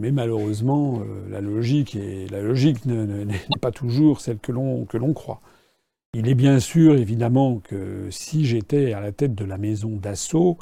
Mais 0.00 0.12
malheureusement, 0.12 1.00
euh, 1.00 1.28
la 1.28 1.40
logique, 1.40 1.96
et 1.96 2.28
la 2.28 2.40
logique 2.40 2.86
n'est 2.86 3.26
pas 3.60 3.72
toujours 3.72 4.20
celle 4.20 4.38
que 4.38 4.52
l'on 4.52 5.12
croit. 5.12 5.40
Il 6.14 6.26
est 6.26 6.34
bien 6.34 6.58
sûr 6.58 6.94
évidemment 6.94 7.58
que 7.58 8.08
si 8.10 8.46
j'étais 8.46 8.94
à 8.94 9.00
la 9.00 9.12
tête 9.12 9.34
de 9.34 9.44
la 9.44 9.58
maison 9.58 9.90
d'assaut 9.90 10.56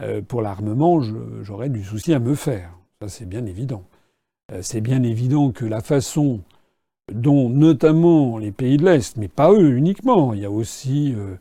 euh, 0.00 0.22
pour 0.22 0.42
l'armement, 0.42 1.00
j'aurais 1.42 1.68
du 1.68 1.84
souci 1.84 2.12
à 2.12 2.18
me 2.18 2.34
faire. 2.34 2.70
Ça 3.00 3.08
c'est 3.08 3.28
bien 3.28 3.46
évident. 3.46 3.84
Euh, 4.52 4.58
c'est 4.60 4.80
bien 4.80 5.04
évident 5.04 5.52
que 5.52 5.64
la 5.64 5.80
façon 5.82 6.40
dont 7.12 7.48
notamment 7.48 8.38
les 8.38 8.50
pays 8.50 8.76
de 8.76 8.84
l'Est, 8.84 9.16
mais 9.16 9.28
pas 9.28 9.52
eux 9.52 9.76
uniquement, 9.76 10.34
il 10.34 10.40
y 10.40 10.44
a 10.44 10.50
aussi 10.50 11.14
euh, 11.16 11.36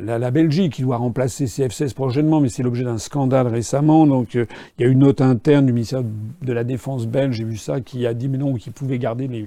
la, 0.00 0.30
Belgique 0.30 0.72
qui 0.72 0.82
doit 0.82 0.96
remplacer 0.96 1.44
CF-16 1.44 1.92
prochainement, 1.92 2.40
mais 2.40 2.48
c'est 2.48 2.62
l'objet 2.62 2.84
d'un 2.84 2.98
scandale 2.98 3.48
récemment. 3.48 4.06
Donc 4.06 4.32
il 4.34 4.46
y 4.78 4.84
a 4.84 4.88
une 4.88 5.00
note 5.00 5.20
interne 5.20 5.66
du 5.66 5.74
ministère 5.74 6.02
de 6.02 6.52
la 6.54 6.64
Défense 6.64 7.06
belge, 7.06 7.36
j'ai 7.36 7.44
vu 7.44 7.58
ça, 7.58 7.82
qui 7.82 8.06
a 8.06 8.14
dit 8.14 8.30
mais 8.30 8.38
non, 8.38 8.54
qu'ils 8.54 8.72
pouvaient 8.72 8.98
garder 8.98 9.28
les, 9.28 9.46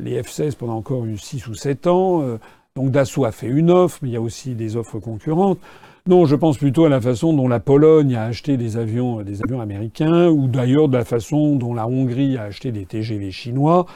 les 0.00 0.20
F-16 0.20 0.56
pendant 0.56 0.76
encore 0.76 1.06
6 1.16 1.46
ou 1.46 1.54
7 1.54 1.86
ans. 1.86 2.38
Donc 2.78 2.92
Dassault 2.92 3.24
a 3.24 3.32
fait 3.32 3.48
une 3.48 3.72
offre, 3.72 3.98
mais 4.02 4.10
il 4.10 4.12
y 4.12 4.16
a 4.16 4.20
aussi 4.20 4.54
des 4.54 4.76
offres 4.76 5.00
concurrentes. 5.00 5.58
Non, 6.06 6.26
je 6.26 6.36
pense 6.36 6.58
plutôt 6.58 6.84
à 6.84 6.88
la 6.88 7.00
façon 7.00 7.32
dont 7.32 7.48
la 7.48 7.58
Pologne 7.58 8.14
a 8.14 8.22
acheté 8.22 8.56
des 8.56 8.76
avions, 8.76 9.20
des 9.22 9.42
avions 9.42 9.60
américains, 9.60 10.28
ou 10.28 10.46
d'ailleurs 10.46 10.88
de 10.88 10.96
la 10.96 11.04
façon 11.04 11.56
dont 11.56 11.74
la 11.74 11.88
Hongrie 11.88 12.36
a 12.36 12.44
acheté 12.44 12.70
des 12.70 12.86
TGV 12.86 13.32
chinois. 13.32 13.86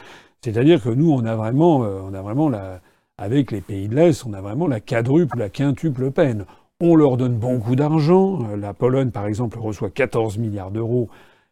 C'est-à-dire 0.41 0.83
que 0.83 0.89
nous, 0.89 1.13
on 1.13 1.25
a 1.25 1.37
vraiment, 1.37 1.85
euh, 1.85 2.01
on 2.05 2.13
a 2.13 2.23
vraiment 2.23 2.49
la, 2.49 2.81
avec 3.19 3.53
les 3.53 3.61
pays 3.61 3.87
de 3.87 3.95
l'Est, 3.95 4.27
on 4.27 4.33
a 4.33 4.41
vraiment 4.41 4.67
la 4.67 4.81
quadruple, 4.81 5.39
la 5.39 5.49
quintuple 5.49 6.11
peine. 6.11 6.45
On 6.81 6.97
leur 6.97 7.17
donne 7.17 7.37
beaucoup 7.37 7.77
d'argent. 7.77 8.41
Euh, 8.51 8.57
la 8.57 8.75
Pologne, 8.75 9.13
par 9.13 9.27
exemple, 9.27 9.61
reçoit 9.61 9.91
14 9.91 10.39
milliards 10.39 10.73
d'euros 10.73 11.09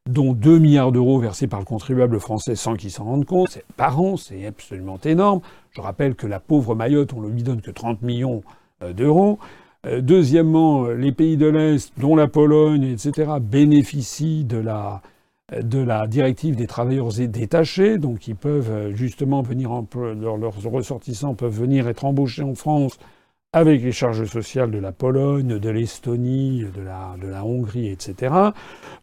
dont 0.08 0.32
2 0.32 0.58
milliards 0.58 0.92
d'euros 0.92 1.18
versés 1.18 1.46
par 1.46 1.60
le 1.60 1.66
contribuable 1.66 2.18
français 2.18 2.56
sans 2.56 2.74
qu'il 2.74 2.90
s'en 2.90 3.04
rende 3.04 3.24
compte. 3.24 3.58
Par 3.76 4.00
an, 4.00 4.16
c'est 4.16 4.46
absolument 4.46 4.98
énorme. 5.04 5.40
Je 5.70 5.80
rappelle 5.80 6.14
que 6.14 6.26
la 6.26 6.40
pauvre 6.40 6.74
Mayotte, 6.74 7.12
on 7.12 7.20
ne 7.20 7.28
lui 7.28 7.42
donne 7.42 7.60
que 7.60 7.70
30 7.70 8.02
millions 8.02 8.42
euh, 8.82 8.92
d'euros. 8.92 9.38
Euh, 9.86 10.00
deuxièmement, 10.00 10.88
les 10.88 11.12
pays 11.12 11.36
de 11.36 11.46
l'Est, 11.46 11.92
dont 11.98 12.16
la 12.16 12.28
Pologne, 12.28 12.84
etc., 12.84 13.32
bénéficient 13.40 14.44
de 14.44 14.58
la, 14.58 15.00
de 15.58 15.78
la 15.78 16.06
directive 16.06 16.56
des 16.56 16.66
travailleurs 16.66 17.08
détachés, 17.12 17.98
donc 17.98 18.28
ils 18.28 18.36
peuvent 18.36 18.70
euh, 18.70 18.94
justement 18.94 19.42
venir, 19.42 19.70
en, 19.70 19.86
leurs 19.94 20.62
ressortissants 20.64 21.34
peuvent 21.34 21.58
venir 21.58 21.88
être 21.88 22.04
embauchés 22.04 22.42
en 22.42 22.54
France 22.54 22.98
avec 23.52 23.82
les 23.82 23.90
charges 23.90 24.26
sociales 24.26 24.70
de 24.70 24.78
la 24.78 24.92
Pologne, 24.92 25.58
de 25.58 25.70
l'Estonie, 25.70 26.64
de 26.72 26.82
la, 26.82 27.44
Hongrie, 27.44 27.88
etc. 27.88 28.32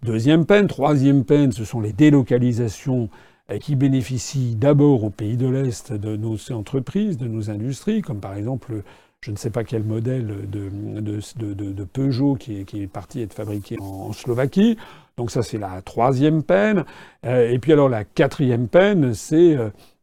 Deuxième 0.04 0.46
peine. 0.46 0.68
Troisième 0.68 1.26
peine, 1.26 1.52
ce 1.52 1.66
sont 1.66 1.82
les 1.82 1.92
délocalisations 1.92 3.10
euh, 3.52 3.58
qui 3.58 3.76
bénéficient 3.76 4.56
d'abord 4.56 5.04
aux 5.04 5.10
pays 5.10 5.36
de 5.36 5.50
l'Est 5.50 5.92
de 5.92 6.16
nos 6.16 6.38
entreprises, 6.54 7.18
de 7.18 7.28
nos 7.28 7.50
industries, 7.50 8.02
comme 8.02 8.22
par 8.22 8.36
exemple, 8.36 8.84
je 9.20 9.32
ne 9.32 9.36
sais 9.36 9.50
pas 9.50 9.66
quel 9.66 9.84
modèle 9.84 10.50
de, 10.50 11.84
Peugeot 11.84 12.36
qui 12.36 12.62
est, 12.62 12.64
qui 12.64 12.84
est, 12.84 12.88
parti 12.88 13.22
être 13.22 13.34
fabriqué 13.34 13.76
en, 13.82 14.14
Slovaquie. 14.14 14.78
Donc 15.18 15.30
ça, 15.30 15.44
c'est 15.44 15.58
la 15.58 15.82
troisième 15.82 16.44
peine. 16.44 16.86
et 17.24 17.58
puis 17.60 17.74
alors 17.74 17.90
la 17.90 18.06
quatrième 18.06 18.68
peine, 18.68 19.16
c'est 19.16 19.58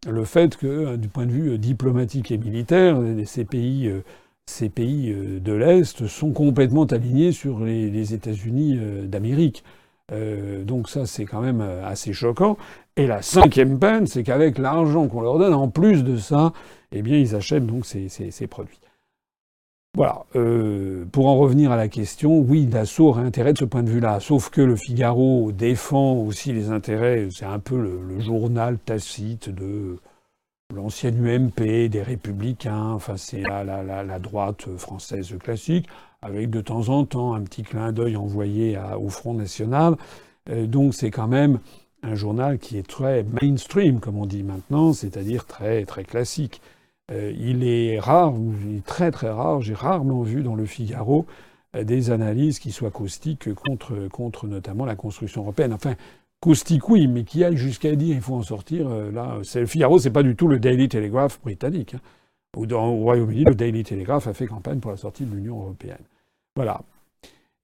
le 0.07 0.25
fait 0.25 0.57
que, 0.57 0.97
du 0.97 1.07
point 1.09 1.25
de 1.25 1.31
vue 1.31 1.57
diplomatique 1.57 2.33
et 2.33 2.37
militaire, 2.37 2.99
ces 3.25 3.45
pays 3.45 3.89
ces 4.47 4.69
pays 4.69 5.15
de 5.15 5.53
l'Est 5.53 6.07
sont 6.07 6.33
complètement 6.33 6.85
alignés 6.85 7.33
sur 7.33 7.61
les, 7.61 8.15
États-Unis 8.15 8.79
d'Amérique. 9.05 9.65
donc 10.11 10.89
ça, 10.89 11.07
c'est 11.07 11.25
quand 11.25 11.41
même 11.41 11.61
assez 11.61 12.13
choquant. 12.13 12.57
Et 12.97 13.07
la 13.07 13.23
cinquième 13.23 13.79
peine, 13.79 14.07
c'est 14.07 14.23
qu'avec 14.23 14.59
l'argent 14.59 15.09
qu'on 15.09 15.23
leur 15.23 15.39
donne, 15.39 15.55
en 15.55 15.69
plus 15.69 16.05
de 16.05 16.17
ça, 16.17 16.53
eh 16.93 17.03
bien, 17.03 17.19
ils 17.19 17.35
achètent 17.35 17.67
donc 17.67 17.85
ces, 17.87 18.47
produits. 18.47 18.79
Voilà. 19.97 20.25
Euh, 20.37 21.05
pour 21.11 21.27
en 21.27 21.37
revenir 21.37 21.73
à 21.73 21.77
la 21.77 21.89
question, 21.89 22.39
oui, 22.39 22.67
Dassault 22.67 23.09
aurait 23.09 23.23
intérêt 23.23 23.53
de 23.53 23.59
ce 23.59 23.65
point 23.65 23.83
de 23.83 23.91
vue-là. 23.91 24.21
Sauf 24.21 24.51
que 24.51 24.61
le 24.61 24.77
Figaro 24.77 25.53
défend 25.53 26.15
aussi 26.15 26.53
les 26.53 26.71
intérêts. 26.71 27.29
C'est 27.31 27.45
un 27.45 27.59
peu 27.59 27.77
le, 27.77 28.21
journal 28.21 28.79
tacite 28.79 29.51
de 29.51 29.99
l'ancienne 30.75 31.27
UMP, 31.27 31.89
des 31.89 32.03
Républicains. 32.03 32.91
Enfin, 32.93 33.17
c'est 33.17 33.41
la, 33.41 34.19
droite 34.19 34.67
française 34.77 35.37
classique, 35.39 35.89
avec 36.23 36.51
de 36.51 36.61
temps 36.61 36.89
en 36.89 37.05
temps 37.05 37.35
un 37.35 37.43
petit 37.43 37.63
clin 37.63 37.93
d'œil 37.93 38.17
envoyé 38.17 38.79
au 39.01 39.09
Front 39.09 39.35
National. 39.35 39.97
Euh, 40.51 40.67
donc, 40.67 40.95
c'est 40.95 41.11
quand 41.11 41.29
même 41.29 41.59
un 42.03 42.15
journal 42.15 42.59
qui 42.59 42.79
est 42.79 42.87
très 42.87 43.25
mainstream, 43.25 44.01
comme 44.01 44.19
on 44.19 44.27
dit 44.27 44.43
maintenant, 44.43 44.93
c'est-à-dire 44.93 45.47
très, 45.47 45.85
très 45.85 46.05
classique. 46.05 46.61
Euh, 47.11 47.33
il 47.39 47.65
est 47.65 47.99
rare, 47.99 48.35
très 48.87 49.11
très 49.11 49.31
rare, 49.31 49.61
j'ai 49.61 49.75
rarement 49.75 50.23
vu 50.23 50.43
dans 50.43 50.55
le 50.55 50.67
Figaro 50.67 51.27
euh, 51.77 51.85
des 51.85 52.11
analyses 52.11 52.59
qui 52.59 52.73
soient 52.73 52.91
caustiques 52.91 53.53
contre, 53.55 54.09
contre 54.09 54.47
notamment 54.47 54.85
la 54.85 54.97
construction 54.97 55.43
européenne. 55.43 55.73
Enfin, 55.73 55.95
oui, 56.89 57.07
mais 57.07 57.25
qui 57.25 57.45
aille 57.45 57.57
jusqu'à 57.57 57.95
dire 57.95 58.15
il 58.17 58.23
faut 58.23 58.35
en 58.35 58.43
sortir, 58.43 58.89
euh, 58.89 59.11
là, 59.11 59.39
le 59.55 59.67
Figaro, 59.67 59.99
c'est 59.99 60.11
pas 60.11 60.23
du 60.23 60.37
tout 60.37 60.49
le 60.49 60.59
Daily 60.59 60.89
Telegraph 60.89 61.41
britannique. 61.41 61.95
Hein. 61.95 62.01
Au 62.57 62.67
Royaume-Uni, 62.67 63.45
le 63.45 63.55
Daily 63.55 63.83
Telegraph 63.83 64.29
a 64.29 64.33
fait 64.33 64.47
campagne 64.47 64.79
pour 64.79 64.93
la 64.93 64.97
sortie 64.97 65.25
de 65.25 65.35
l'Union 65.35 65.61
européenne. 65.61 66.05
Voilà. 66.55 66.83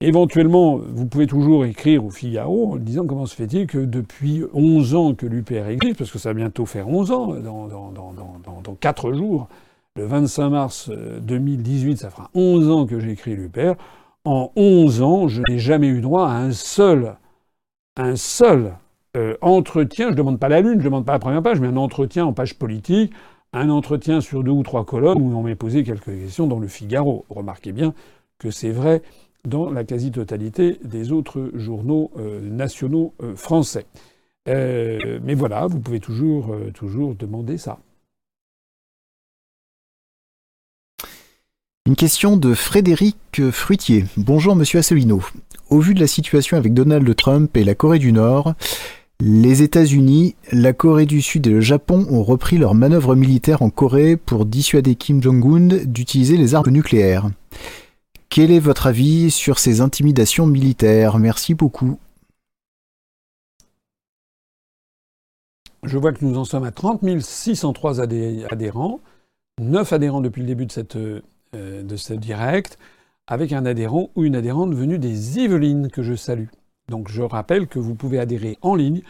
Éventuellement, 0.01 0.79
vous 0.79 1.07
pouvez 1.07 1.27
toujours 1.27 1.65
écrire 1.65 2.05
au 2.05 2.11
Figaro 2.11 2.73
en 2.73 2.77
disant 2.77 3.07
comment 3.07 3.27
se 3.27 3.37
fait-il 3.37 3.67
que 3.67 3.79
depuis 3.79 4.43
11 4.53 4.95
ans 4.95 5.15
que 5.15 5.27
l'UPR 5.27 5.69
existe, 5.69 5.99
parce 5.99 6.11
que 6.11 6.19
ça 6.19 6.31
va 6.31 6.35
bientôt 6.35 6.67
faire 6.67 6.89
11 6.89 7.11
ans, 7.13 7.27
dans, 7.35 7.69
dans, 7.69 7.93
dans, 7.93 8.61
dans 8.65 8.75
4 8.75 9.13
jours, 9.13 9.49
le 9.97 10.07
25 10.07 10.49
mars 10.49 10.91
2018, 10.91 11.93
euh, 11.93 11.97
ça 11.97 12.11
fera 12.11 12.31
11 12.35 12.71
ans 12.71 12.87
que 12.87 12.99
j'écris 12.99 13.37
l'UPR. 13.37 13.75
En 14.25 14.51
11 14.57 15.03
ans, 15.03 15.29
je 15.29 15.43
n'ai 15.49 15.59
jamais 15.59 15.89
eu 15.89 16.01
droit 16.01 16.29
à 16.29 16.37
un 16.37 16.53
seul, 16.53 17.17
un 18.01 18.17
seul 18.17 18.75
euh, 19.17 19.37
entretien, 19.41 20.07
je 20.07 20.13
ne 20.13 20.17
demande 20.17 20.39
pas 20.39 20.49
la 20.49 20.61
lune, 20.61 20.75
je 20.75 20.79
ne 20.79 20.85
demande 20.85 21.05
pas 21.05 21.13
la 21.13 21.19
première 21.19 21.43
page, 21.43 21.61
mais 21.61 21.69
un 21.69 21.77
entretien 21.77 22.25
en 22.25 22.33
page 22.33 22.59
politique, 22.59 23.13
un 23.53 23.69
entretien 23.69 24.21
sur 24.21 24.43
deux 24.43 24.53
ou 24.53 24.63
trois 24.63 24.85
colonnes 24.85 25.21
où 25.21 25.37
on 25.37 25.43
m'a 25.43 25.55
posé 25.57 25.83
quelques 25.83 26.05
questions 26.05 26.47
dans 26.47 26.59
le 26.59 26.69
Figaro. 26.69 27.25
Remarquez 27.29 27.73
bien 27.73 27.95
que 28.39 28.51
c'est 28.51 28.71
vrai 28.71 29.03
dans 29.45 29.71
la 29.71 29.85
quasi-totalité 29.85 30.79
des 30.85 31.13
autres 31.13 31.51
journaux 31.55 32.11
euh, 32.19 32.41
nationaux 32.41 33.15
euh, 33.23 33.35
français. 33.37 33.87
Mais 34.47 35.35
voilà, 35.35 35.69
vous 35.69 35.79
pouvez 35.79 36.01
toujours, 36.01 36.53
toujours 36.75 37.15
demander 37.15 37.57
ça. 37.57 37.79
Une 41.87 41.97
question 41.97 42.37
de 42.37 42.53
Frédéric 42.53 43.17
Fruitier. 43.51 44.05
Bonjour 44.19 44.55
Monsieur 44.55 44.81
Asselineau. 44.81 45.25
Au 45.71 45.81
vu 45.81 45.95
de 45.95 46.01
la 46.01 46.07
situation 46.07 46.59
avec 46.59 46.75
Donald 46.75 47.17
Trump 47.17 47.57
et 47.57 47.65
la 47.65 47.75
Corée 47.75 47.99
du 47.99 48.13
Nord, 48.13 48.53
les 49.19 49.63
États-Unis, 49.63 50.37
la 50.53 50.75
Corée 50.75 51.07
du 51.07 51.23
Sud 51.23 51.47
et 51.47 51.51
le 51.51 51.63
Japon 51.63 52.07
ont 52.11 52.23
repris 52.23 52.59
leurs 52.59 52.75
manœuvres 52.75 53.15
militaires 53.17 53.63
en 53.63 53.71
Corée 53.71 54.19
pour 54.19 54.45
dissuader 54.45 54.95
Kim 54.95 55.23
Jong-un 55.23 55.87
d'utiliser 55.87 56.37
les 56.37 56.55
armes 56.55 56.71
nucléaires. 56.71 57.31
Quel 58.29 58.51
est 58.51 58.61
votre 58.61 58.87
avis 58.87 59.31
sur 59.31 59.59
ces 59.59 59.81
intimidations 59.81 60.47
militaires? 60.47 61.19
Merci 61.19 61.55
beaucoup. 61.55 61.99
Je 65.83 65.97
vois 65.97 66.13
que 66.13 66.23
nous 66.27 66.37
en 66.37 66.45
sommes 66.45 66.65
à 66.65 66.73
30 66.73 67.23
603 67.23 68.03
adhérents, 68.03 69.01
9 69.63 69.93
adhérents 69.95 70.21
depuis 70.21 70.43
le 70.43 70.47
début 70.47 70.67
de 70.67 70.73
cette, 70.73 70.99
euh, 71.55 71.83
de 71.83 71.97
cette 71.97 72.21
direct, 72.21 72.79
avec 73.27 73.53
un 73.53 73.67
adhérent 73.67 74.11
ou 74.17 74.25
une 74.25 74.37
adhérente 74.37 74.75
venue 74.75 74.99
des 74.99 75.39
Yvelines 75.39 75.91
que 75.91 76.03
je 76.03 76.15
salue. 76.15 76.49
Donc 76.89 77.09
je 77.09 77.23
rappelle 77.23 77.67
que 77.67 77.79
vous 77.79 77.95
pouvez 77.95 78.19
adhérer 78.19 78.59
en 78.63 78.75
ligne 78.75 79.03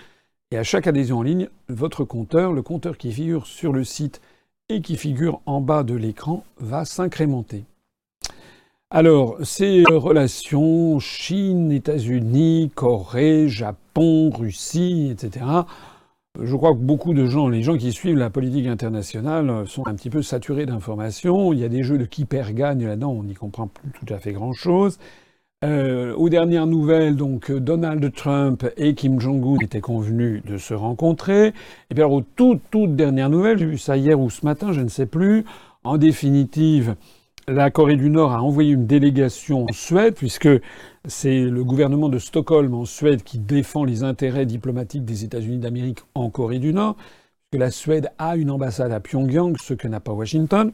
et 0.51 0.59
à 0.59 0.65
chaque 0.65 0.87
adhésion 0.87 1.19
en 1.19 1.23
ligne, 1.23 1.49
votre 1.69 2.05
compteur, 2.05 2.53
le 2.53 2.63
compteur 2.63 2.99
qui 2.99 3.13
figure 3.13 3.47
sur 3.47 3.73
le 3.73 3.85
site 3.85 4.21
et 4.69 4.81
qui 4.81 4.97
figure 4.97 5.41
en 5.47 5.61
bas 5.61 5.83
de 5.83 5.95
l'écran, 5.95 6.45
va 6.59 6.85
s'incrémenter. 6.85 7.65
Alors, 8.91 9.37
ces 9.45 9.85
relations 9.85 10.99
Chine, 10.99 11.71
États-Unis, 11.71 12.73
Corée, 12.75 13.49
Japon, 13.49 14.31
Russie, 14.31 15.11
etc., 15.13 15.47
je 16.39 16.57
crois 16.57 16.73
que 16.73 16.79
beaucoup 16.79 17.13
de 17.13 17.27
gens, 17.27 17.49
les 17.49 17.63
gens 17.63 17.77
qui 17.77 17.93
suivent 17.93 18.19
la 18.19 18.31
politique 18.31 18.67
internationale, 18.67 19.67
sont 19.67 19.87
un 19.87 19.95
petit 19.95 20.11
peu 20.11 20.23
saturés 20.23 20.67
d'informations. 20.67 21.53
Il 21.53 21.59
y 21.59 21.65
a 21.65 21.69
des 21.69 21.83
jeux 21.83 21.99
de 21.99 22.05
qui 22.05 22.25
perd 22.25 22.55
gagne 22.55 22.87
là-dedans, 22.87 23.11
on 23.11 23.25
n'y 23.25 23.35
comprend 23.35 23.67
plus 23.67 23.91
tout 23.91 24.13
à 24.13 24.19
fait 24.19 24.33
grand-chose. 24.33 24.99
Euh, 25.63 26.15
aux 26.15 26.31
dernières 26.31 26.67
nouvelles, 26.67 27.17
donc 27.17 27.53
Donald 27.53 28.15
Trump 28.15 28.65
et 28.79 28.95
Kim 28.95 29.21
Jong-un 29.21 29.59
étaient 29.63 29.83
convenus 29.83 30.43
de 30.45 30.57
se 30.57 30.73
rencontrer. 30.73 31.49
Et 31.91 31.95
puis 31.95 32.03
aux 32.03 32.23
toutes, 32.23 32.63
toutes 32.71 32.97
dernières 32.97 33.29
nouvelles, 33.29 33.59
j'ai 33.59 33.67
vu 33.67 33.77
ça 33.77 33.97
hier 33.97 34.19
ou 34.19 34.31
ce 34.31 34.47
matin, 34.47 34.73
je 34.73 34.81
ne 34.81 34.89
sais 34.89 35.05
plus. 35.05 35.45
En 35.85 35.99
définitive, 35.99 36.95
la 37.47 37.71
Corée 37.71 37.97
du 37.97 38.09
Nord 38.09 38.33
a 38.33 38.43
envoyé 38.43 38.73
une 38.73 38.87
délégation 38.87 39.65
en 39.65 39.73
Suède, 39.73 40.15
puisque 40.15 40.49
c'est 41.07 41.41
le 41.41 41.65
gouvernement 41.65 42.09
de 42.09 42.19
Stockholm 42.19 42.75
en 42.75 42.85
Suède 42.85 43.23
qui 43.23 43.39
défend 43.39 43.85
les 43.85 44.03
intérêts 44.03 44.47
diplomatiques 44.47 45.05
des 45.05 45.25
États-Unis 45.25 45.59
d'Amérique 45.59 46.01
en 46.15 46.31
Corée 46.31 46.59
du 46.59 46.73
Nord, 46.73 46.97
que 47.51 47.59
la 47.59 47.71
Suède 47.71 48.11
a 48.19 48.37
une 48.37 48.51
ambassade 48.51 48.93
à 48.93 49.01
Pyongyang, 49.01 49.57
ce 49.61 49.75
que 49.75 49.89
n'a 49.89 50.01
pas 50.01 50.13
Washington. 50.13 50.73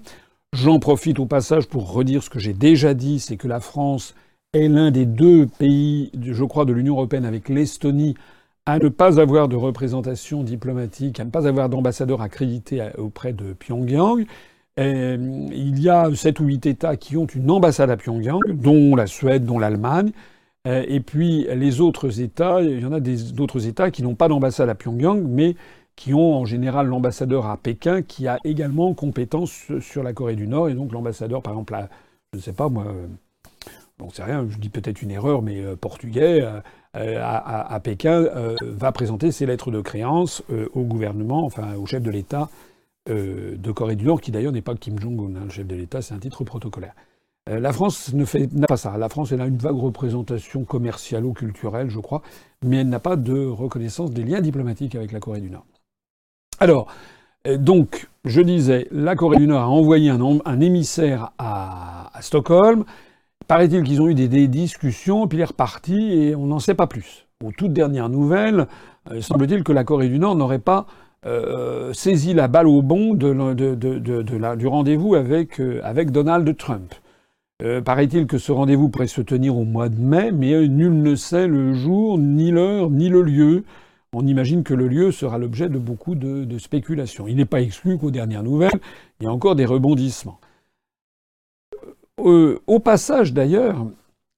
J'en 0.52 0.78
profite 0.78 1.18
au 1.18 1.26
passage 1.26 1.66
pour 1.66 1.92
redire 1.92 2.22
ce 2.22 2.30
que 2.30 2.38
j'ai 2.38 2.54
déjà 2.54 2.94
dit, 2.94 3.20
c'est 3.20 3.36
que 3.36 3.48
la 3.48 3.60
France 3.60 4.14
est 4.52 4.68
l'un 4.68 4.90
des 4.90 5.06
deux 5.06 5.46
pays, 5.46 6.10
je 6.20 6.44
crois, 6.44 6.64
de 6.64 6.72
l'Union 6.72 6.94
européenne 6.94 7.24
avec 7.24 7.48
l'Estonie 7.48 8.14
à 8.66 8.78
ne 8.78 8.88
pas 8.88 9.20
avoir 9.20 9.46
de 9.48 9.54
représentation 9.54 10.42
diplomatique, 10.42 11.20
à 11.20 11.24
ne 11.24 11.30
pas 11.30 11.46
avoir 11.46 11.68
d'ambassadeur 11.68 12.20
accrédité 12.20 12.88
auprès 12.98 13.32
de 13.32 13.52
Pyongyang. 13.52 14.26
Euh, 14.78 15.16
il 15.52 15.80
y 15.80 15.88
a 15.88 16.14
sept 16.14 16.38
ou 16.40 16.44
huit 16.44 16.66
États 16.66 16.96
qui 16.96 17.16
ont 17.16 17.26
une 17.26 17.50
ambassade 17.50 17.90
à 17.90 17.96
Pyongyang, 17.96 18.42
dont 18.52 18.94
la 18.94 19.06
Suède, 19.06 19.44
dont 19.44 19.58
l'Allemagne. 19.58 20.12
Euh, 20.68 20.84
et 20.86 21.00
puis 21.00 21.46
les 21.54 21.80
autres 21.80 22.20
États, 22.20 22.60
il 22.60 22.80
y 22.80 22.84
en 22.84 22.92
a 22.92 23.00
d'autres 23.00 23.66
États 23.66 23.90
qui 23.90 24.02
n'ont 24.02 24.14
pas 24.14 24.28
d'ambassade 24.28 24.68
à 24.68 24.74
Pyongyang, 24.74 25.22
mais 25.26 25.56
qui 25.94 26.12
ont 26.12 26.34
en 26.34 26.44
général 26.44 26.88
l'ambassadeur 26.88 27.46
à 27.46 27.56
Pékin 27.56 28.02
qui 28.02 28.28
a 28.28 28.38
également 28.44 28.92
compétence 28.92 29.72
sur 29.80 30.02
la 30.02 30.12
Corée 30.12 30.36
du 30.36 30.46
Nord. 30.46 30.68
Et 30.68 30.74
donc 30.74 30.92
l'ambassadeur, 30.92 31.40
par 31.40 31.54
exemple, 31.54 31.74
je 32.34 32.38
ne 32.38 32.42
sais 32.42 32.52
pas 32.52 32.68
moi, 32.68 32.84
euh, 32.86 33.06
bon 33.98 34.10
c'est 34.12 34.24
rien, 34.24 34.46
je 34.50 34.58
dis 34.58 34.68
peut-être 34.68 35.00
une 35.00 35.10
erreur, 35.10 35.40
mais 35.40 35.62
portugais 35.80 36.46
à, 36.92 37.80
Pékin 37.82 38.26
va 38.60 38.92
présenter 38.92 39.32
ses 39.32 39.46
lettres 39.46 39.70
de 39.70 39.80
créance 39.80 40.42
au 40.74 40.82
gouvernement, 40.82 41.44
enfin 41.44 41.76
au 41.76 41.86
chef 41.86 42.02
de 42.02 42.10
l'État 42.10 42.50
euh, 43.09 43.57
de 43.57 43.72
Corée 43.72 43.96
du 43.96 44.04
Nord, 44.04 44.20
qui 44.20 44.30
d'ailleurs 44.30 44.52
n'est 44.52 44.62
pas 44.62 44.74
Kim 44.74 44.98
Jong-un, 44.98 45.36
hein, 45.36 45.44
le 45.44 45.50
chef 45.50 45.66
de 45.66 45.76
l'État, 45.76 46.02
c'est 46.02 46.14
un 46.14 46.18
titre 46.18 46.42
protocolaire. 46.44 46.94
Euh, 47.48 47.61
la 47.61 47.72
France 47.72 48.12
n'a 48.12 48.66
pas 48.66 48.76
ça. 48.76 48.98
La 48.98 49.09
France, 49.09 49.30
elle 49.30 49.40
a 49.40 49.46
une 49.46 49.59
vague 49.59 49.76
représentation 49.76 50.64
commerciale 50.64 51.24
ou 51.24 51.32
culturelle, 51.32 51.88
je 51.88 52.00
crois, 52.00 52.22
mais 52.64 52.78
elle 52.78 52.88
n'a 52.88 52.98
pas 52.98 53.16
de 53.16 53.46
reconnaissance 53.46 54.11
des 54.11 54.24
liens 54.24 54.40
diplomatiques 54.40 54.96
avec 54.96 55.12
la 55.12 55.20
Corée 55.20 55.40
du 55.40 55.50
Nord. 55.50 55.64
Alors, 56.59 56.88
euh, 57.46 57.57
donc, 57.57 58.09
je 58.24 58.40
disais, 58.40 58.88
la 58.90 59.14
Corée 59.14 59.36
du 59.36 59.46
Nord 59.46 59.62
a 59.62 59.68
envoyé 59.68 60.11
un, 60.11 60.61
émissaire 60.61 61.30
à, 61.38 62.11
Stockholm. 62.20 62.84
Paraît-il 63.46 63.84
qu'ils 63.84 64.02
ont 64.02 64.09
eu 64.09 64.14
des, 64.14 64.48
discussions, 64.48 65.28
puis 65.28 65.38
il 65.38 65.42
est 65.42 65.44
reparti, 65.44 65.94
et 65.94 66.34
on 66.34 66.46
n'en 66.46 66.59
sait 66.59 66.74
pas 66.74 66.88
plus. 66.88 67.26
Aux 67.44 67.52
toutes 67.52 67.72
dernières 67.72 68.09
nouvelles, 68.09 68.66
il 69.14 69.22
semble-t-il 69.22 69.62
que 69.62 69.72
la 69.72 69.84
Corée 69.84 70.09
du 70.09 70.18
Nord 70.18 70.34
n'aurait 70.34 70.59
pas 70.59 70.86
euh, 71.26 71.92
saisi 71.92 72.34
la 72.34 72.48
balle 72.48 72.68
au 72.68 72.82
bon 72.82 73.14
du 73.14 74.66
rendez-vous 74.66 75.14
avec, 75.14 75.60
euh, 75.60 76.04
Donald 76.04 76.56
Trump. 76.56 76.94
Euh, 77.62 77.80
paraît-il 77.80 78.26
que 78.26 78.38
ce 78.38 78.52
rendez-vous 78.52 78.88
pourrait 78.88 79.06
se 79.06 79.22
tenir 79.22 79.56
au 79.56 79.64
mois 79.64 79.88
de 79.88 79.98
mai, 79.98 80.30
mais 80.30 80.68
nul 80.68 81.02
ne 81.02 81.14
sait 81.14 81.48
le 81.48 81.72
jour, 81.72 82.18
ni 82.18 82.50
l'heure, 82.50 82.90
ni 82.90 83.08
le 83.08 83.22
lieu. 83.22 83.64
On 84.12 84.26
imagine 84.26 84.62
que 84.62 84.74
le 84.74 84.88
lieu 84.88 85.10
sera 85.10 85.38
l'objet 85.38 85.68
de 85.68 85.78
beaucoup 85.78 86.14
de, 86.14 86.58
spéculations. 86.58 87.26
Il 87.26 87.36
n'est 87.36 87.44
pas 87.44 87.60
exclu 87.60 87.98
qu'aux 87.98 88.10
dernières 88.10 88.42
nouvelles, 88.42 88.80
il 89.20 89.24
y 89.24 89.26
a 89.26 89.32
encore 89.32 89.56
des 89.56 89.66
rebondissements. 89.66 90.38
au 92.18 92.80
passage 92.80 93.32
d'ailleurs, 93.32 93.86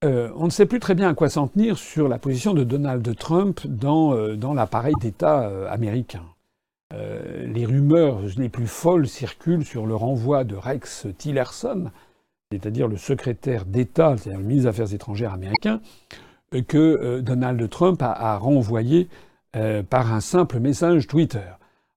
euh, 0.05 0.30
on 0.36 0.45
ne 0.45 0.51
sait 0.51 0.66
plus 0.66 0.78
très 0.78 0.95
bien 0.95 1.09
à 1.09 1.14
quoi 1.14 1.28
s'en 1.28 1.49
tenir 1.49 1.76
sur 1.76 2.09
la 2.09 2.18
position 2.18 2.55
de 2.55 2.62
Donald 2.62 3.16
Trump 3.16 3.66
dans, 3.66 4.14
euh, 4.14 4.36
l'appareil 4.55 4.95
d'État 5.01 5.51
euh, 6.95 7.47
les 7.47 7.66
rumeurs 7.66 8.20
les 8.36 8.49
plus 8.49 8.66
folles 8.66 9.09
circulent 9.09 9.64
sur 9.64 9.86
le 9.86 9.95
renvoi 9.95 10.45
de 10.45 10.57
Rex 10.57 11.07
Tillerson, 11.18 11.91
c'est-à-dire 12.51 12.89
le 12.89 12.97
secrétaire 12.97 13.64
d'État, 13.64 14.16
c'est-à-dire 14.16 14.41
le 14.41 14.47
ministre 14.47 14.70
des 14.70 14.80
Affaires 14.80 14.95
étrangères 14.95 15.32
américain, 15.32 15.80
que 16.66 17.20
Donald 17.20 17.68
Trump 17.68 18.01
a, 18.01 18.39
renvoyé 18.39 19.09
par 19.91 20.14
un 20.14 20.20
simple 20.20 20.59
message 20.59 21.07
Twitter. 21.07 21.45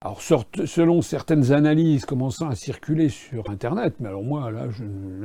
Alors, 0.01 0.21
selon 0.21 1.01
certaines 1.01 1.53
analyses 1.53 2.05
commençant 2.05 2.49
à 2.49 2.55
circuler 2.55 3.07
sur 3.07 3.49
Internet, 3.49 3.95
mais 4.01 4.09
alors 4.09 4.23
moi, 4.23 4.51
là, 4.51 4.67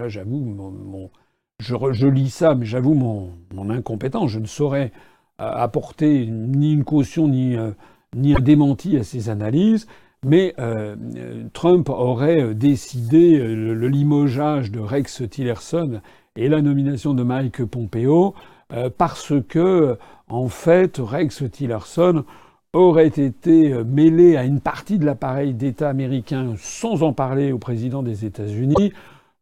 j'avoue, 0.07 0.39
mon 0.39 1.11
je, 1.59 2.07
lis 2.07 2.31
ça, 2.31 2.55
mais 2.55 2.67
j'avoue 2.67 2.95
mon, 2.95 3.71
incompétence. 3.71 4.31
Je 4.31 4.39
ne 4.39 4.47
saurais 4.47 4.93
euh, 5.41 5.51
apporter 5.51 6.27
ni 6.27 6.73
une 6.73 6.85
caution 6.85 7.29
ni, 7.29 7.57
euh, 7.57 7.73
ni 8.17 8.35
un 8.35 8.41
démenti 8.41 8.97
à 8.97 9.05
ces 9.05 9.29
analyses. 9.29 9.87
Mais 10.25 10.55
euh, 10.59 10.97
Trump 11.53 11.89
aurait 11.89 12.55
décidé 12.55 13.39
le, 13.39 13.89
limogeage 13.89 14.73
de 14.73 14.81
Rex 14.81 15.23
Tillerson 15.31 16.01
et 16.35 16.49
la 16.49 16.63
nomination 16.63 17.15
de 17.15 17.23
Mike 17.23 17.65
Pompeo 17.65 18.35
parce 18.99 19.33
que, 19.49 19.97
en 20.29 20.49
fait, 20.49 20.99
Rex 20.99 21.45
Tillerson 21.53 22.25
aurait 22.73 23.07
été 23.07 23.73
mêlé 23.85 24.37
à 24.37 24.45
une 24.45 24.61
partie 24.61 24.99
de 24.99 25.07
l'appareil 25.07 25.55
d'État 25.55 25.89
américain 25.89 26.55
sans 26.59 27.05
en 27.05 27.13
parler 27.13 27.53
au 27.53 27.59
président 27.59 28.03
des 28.03 28.25
États-Unis 28.25 28.93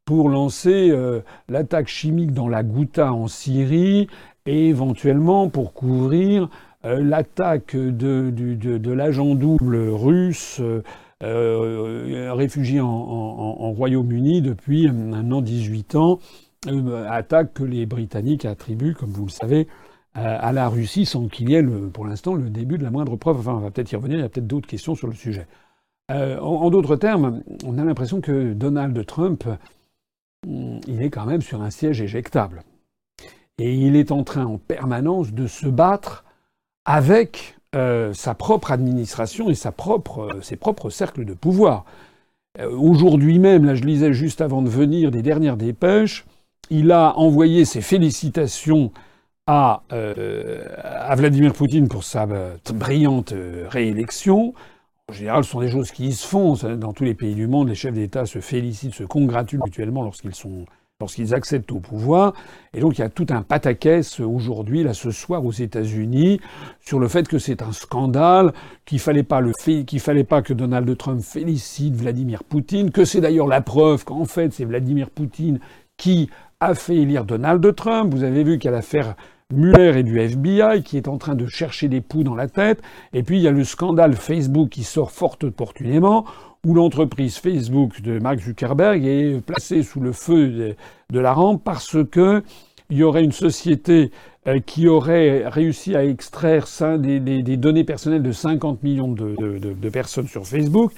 pour 0.04 0.28
lancer 0.28 0.90
euh, 0.90 1.20
l'attaque 1.48 1.88
chimique 1.88 2.32
dans 2.32 2.48
la 2.48 2.62
Ghouta 2.62 3.12
en 3.12 3.26
Syrie 3.26 4.08
et 4.46 4.68
éventuellement 4.68 5.48
pour 5.48 5.72
couvrir 5.72 6.42
euh, 6.44 6.48
l'attaque 6.84 7.76
de, 7.76 8.30
de, 8.30 8.92
l'agent 8.92 9.34
double 9.34 9.76
russe 9.76 10.60
euh, 11.22 12.32
réfugié 12.34 12.80
en, 12.80 13.72
Royaume-Uni 13.72 14.42
depuis 14.42 14.88
an 14.88 15.42
18 15.42 15.94
ans, 15.94 16.18
attaque 17.08 17.54
que 17.54 17.64
les 17.64 17.86
Britanniques 17.86 18.44
attribuent, 18.44 18.94
comme 18.94 19.10
vous 19.10 19.26
le 19.26 19.30
savez, 19.30 19.66
à 20.14 20.52
la 20.52 20.68
Russie 20.68 21.06
sans 21.06 21.26
qu'il 21.28 21.50
y 21.50 21.54
ait 21.54 21.64
pour 21.92 22.06
l'instant 22.06 22.34
le 22.34 22.50
début 22.50 22.78
de 22.78 22.84
la 22.84 22.90
moindre 22.90 23.16
preuve. 23.16 23.38
Enfin, 23.38 23.54
on 23.54 23.60
va 23.60 23.70
peut-être 23.70 23.90
y 23.90 23.96
revenir, 23.96 24.18
il 24.18 24.22
y 24.22 24.24
a 24.24 24.28
peut-être 24.28 24.46
d'autres 24.46 24.68
questions 24.68 24.94
sur 24.94 25.08
le 25.08 25.14
sujet. 25.14 25.46
en 26.10 26.70
d'autres 26.70 26.96
termes, 26.96 27.42
on 27.64 27.78
a 27.78 27.84
l'impression 27.84 28.20
que 28.20 28.52
Donald 28.52 29.04
Trump 29.06 29.44
Hmm, 30.44 30.78
il 30.86 31.02
est 31.02 31.10
quand 31.10 31.26
même 31.26 31.42
sur 31.42 31.62
un 31.62 31.70
siège 31.70 32.00
éjectable. 32.00 32.62
Et 33.58 33.74
il 33.74 33.96
est 33.96 34.10
en 34.10 34.24
train 34.24 34.44
en 34.44 34.58
permanence 34.58 35.32
de 35.32 35.46
se 35.46 35.68
battre 35.68 36.24
avec 36.84 37.56
euh, 37.74 38.12
sa 38.12 38.34
propre 38.34 38.70
administration 38.70 39.50
et 39.50 39.54
euh, 39.54 40.40
ses 40.42 40.56
propres 40.56 40.90
cercles 40.90 41.24
de 41.24 41.34
pouvoir. 41.34 41.84
Euh, 42.60 42.70
aujourd'hui 42.70 43.38
même, 43.38 43.64
là 43.64 43.74
je 43.74 43.82
lisais 43.82 44.12
juste 44.12 44.40
avant 44.40 44.62
de 44.62 44.68
venir 44.68 45.10
des 45.10 45.22
dernières 45.22 45.56
dépêches, 45.56 46.24
il 46.70 46.92
a 46.92 47.18
envoyé 47.18 47.64
ses 47.64 47.80
félicitations 47.80 48.92
à, 49.46 49.82
à 49.90 51.14
Vladimir 51.16 51.52
Poutine 51.52 51.88
pour 51.88 52.04
sa 52.04 52.26
brillante 52.72 53.34
réélection. 53.68 54.54
En 55.10 55.12
général, 55.12 55.44
ce 55.44 55.50
sont 55.50 55.60
des 55.60 55.68
choses 55.68 55.90
qui 55.90 56.14
se 56.14 56.26
font. 56.26 56.54
Dans 56.54 56.94
tous 56.94 57.04
les 57.04 57.12
pays 57.12 57.34
du 57.34 57.46
monde, 57.46 57.68
les 57.68 57.74
chefs 57.74 57.92
d'État 57.92 58.24
se 58.24 58.40
félicitent, 58.40 58.94
se 58.94 59.04
congratulent 59.04 59.60
mutuellement 59.62 60.02
lorsqu'ils 60.02 60.34
sont 60.34 60.64
lorsqu'ils 61.00 61.34
accèdent 61.34 61.70
au 61.72 61.80
pouvoir. 61.80 62.34
Et 62.72 62.80
donc 62.80 62.98
il 62.98 63.00
y 63.00 63.04
a 63.04 63.08
tout 63.08 63.26
un 63.30 63.42
pataquès 63.42 64.20
aujourd'hui, 64.20 64.84
là 64.84 64.94
ce 64.94 65.10
soir 65.10 65.44
aux 65.44 65.52
États-Unis, 65.52 66.40
sur 66.80 67.00
le 67.00 67.08
fait 67.08 67.26
que 67.26 67.38
c'est 67.38 67.62
un 67.62 67.72
scandale, 67.72 68.52
qu'il 68.84 69.00
fallait 69.00 69.24
pas 69.24 69.40
le 69.40 69.52
qu'il 69.84 70.00
fallait 70.00 70.24
pas 70.24 70.42
que 70.42 70.52
Donald 70.52 70.96
Trump 70.96 71.20
félicite 71.20 71.96
Vladimir 71.96 72.44
Poutine, 72.44 72.90
que 72.90 73.04
c'est 73.04 73.20
d'ailleurs 73.20 73.48
la 73.48 73.60
preuve 73.60 74.04
qu'en 74.04 74.24
fait 74.24 74.52
c'est 74.52 74.64
Vladimir 74.64 75.10
Poutine 75.10 75.58
qui 75.96 76.30
a 76.60 76.74
fait 76.74 76.96
élire 76.96 77.24
Donald 77.24 77.74
Trump. 77.74 78.14
Vous 78.14 78.22
avez 78.22 78.44
vu 78.44 78.58
a 78.64 78.70
l'affaire 78.70 79.16
Muller 79.52 79.98
et 79.98 80.02
du 80.02 80.18
FBI 80.18 80.82
qui 80.84 80.96
est 80.96 81.08
en 81.08 81.18
train 81.18 81.34
de 81.34 81.46
chercher 81.46 81.88
des 81.88 82.00
poux 82.00 82.22
dans 82.22 82.34
la 82.34 82.48
tête. 82.48 82.82
Et 83.12 83.22
puis 83.22 83.38
il 83.38 83.42
y 83.42 83.48
a 83.48 83.50
le 83.50 83.64
scandale 83.64 84.14
Facebook 84.14 84.70
qui 84.70 84.84
sort 84.84 85.10
fort 85.10 85.36
opportunément, 85.42 86.24
où 86.64 86.74
l'entreprise 86.74 87.36
Facebook 87.36 88.00
de 88.00 88.18
Mark 88.18 88.38
Zuckerberg 88.40 89.04
est 89.04 89.40
placée 89.44 89.82
sous 89.82 90.00
le 90.00 90.12
feu 90.12 90.74
de, 91.10 91.20
la 91.20 91.32
rampe 91.32 91.62
parce 91.62 91.96
que 92.10 92.42
il 92.90 92.98
y 92.98 93.02
aurait 93.02 93.24
une 93.24 93.32
société 93.32 94.10
euh, 94.46 94.60
qui 94.60 94.88
aurait 94.88 95.48
réussi 95.48 95.96
à 95.96 96.04
extraire 96.04 96.66
des, 96.98 97.56
données 97.56 97.84
personnelles 97.84 98.22
de 98.22 98.32
50 98.32 98.82
millions 98.82 99.08
de, 99.08 99.88
personnes 99.90 100.28
sur 100.28 100.46
Facebook 100.46 100.92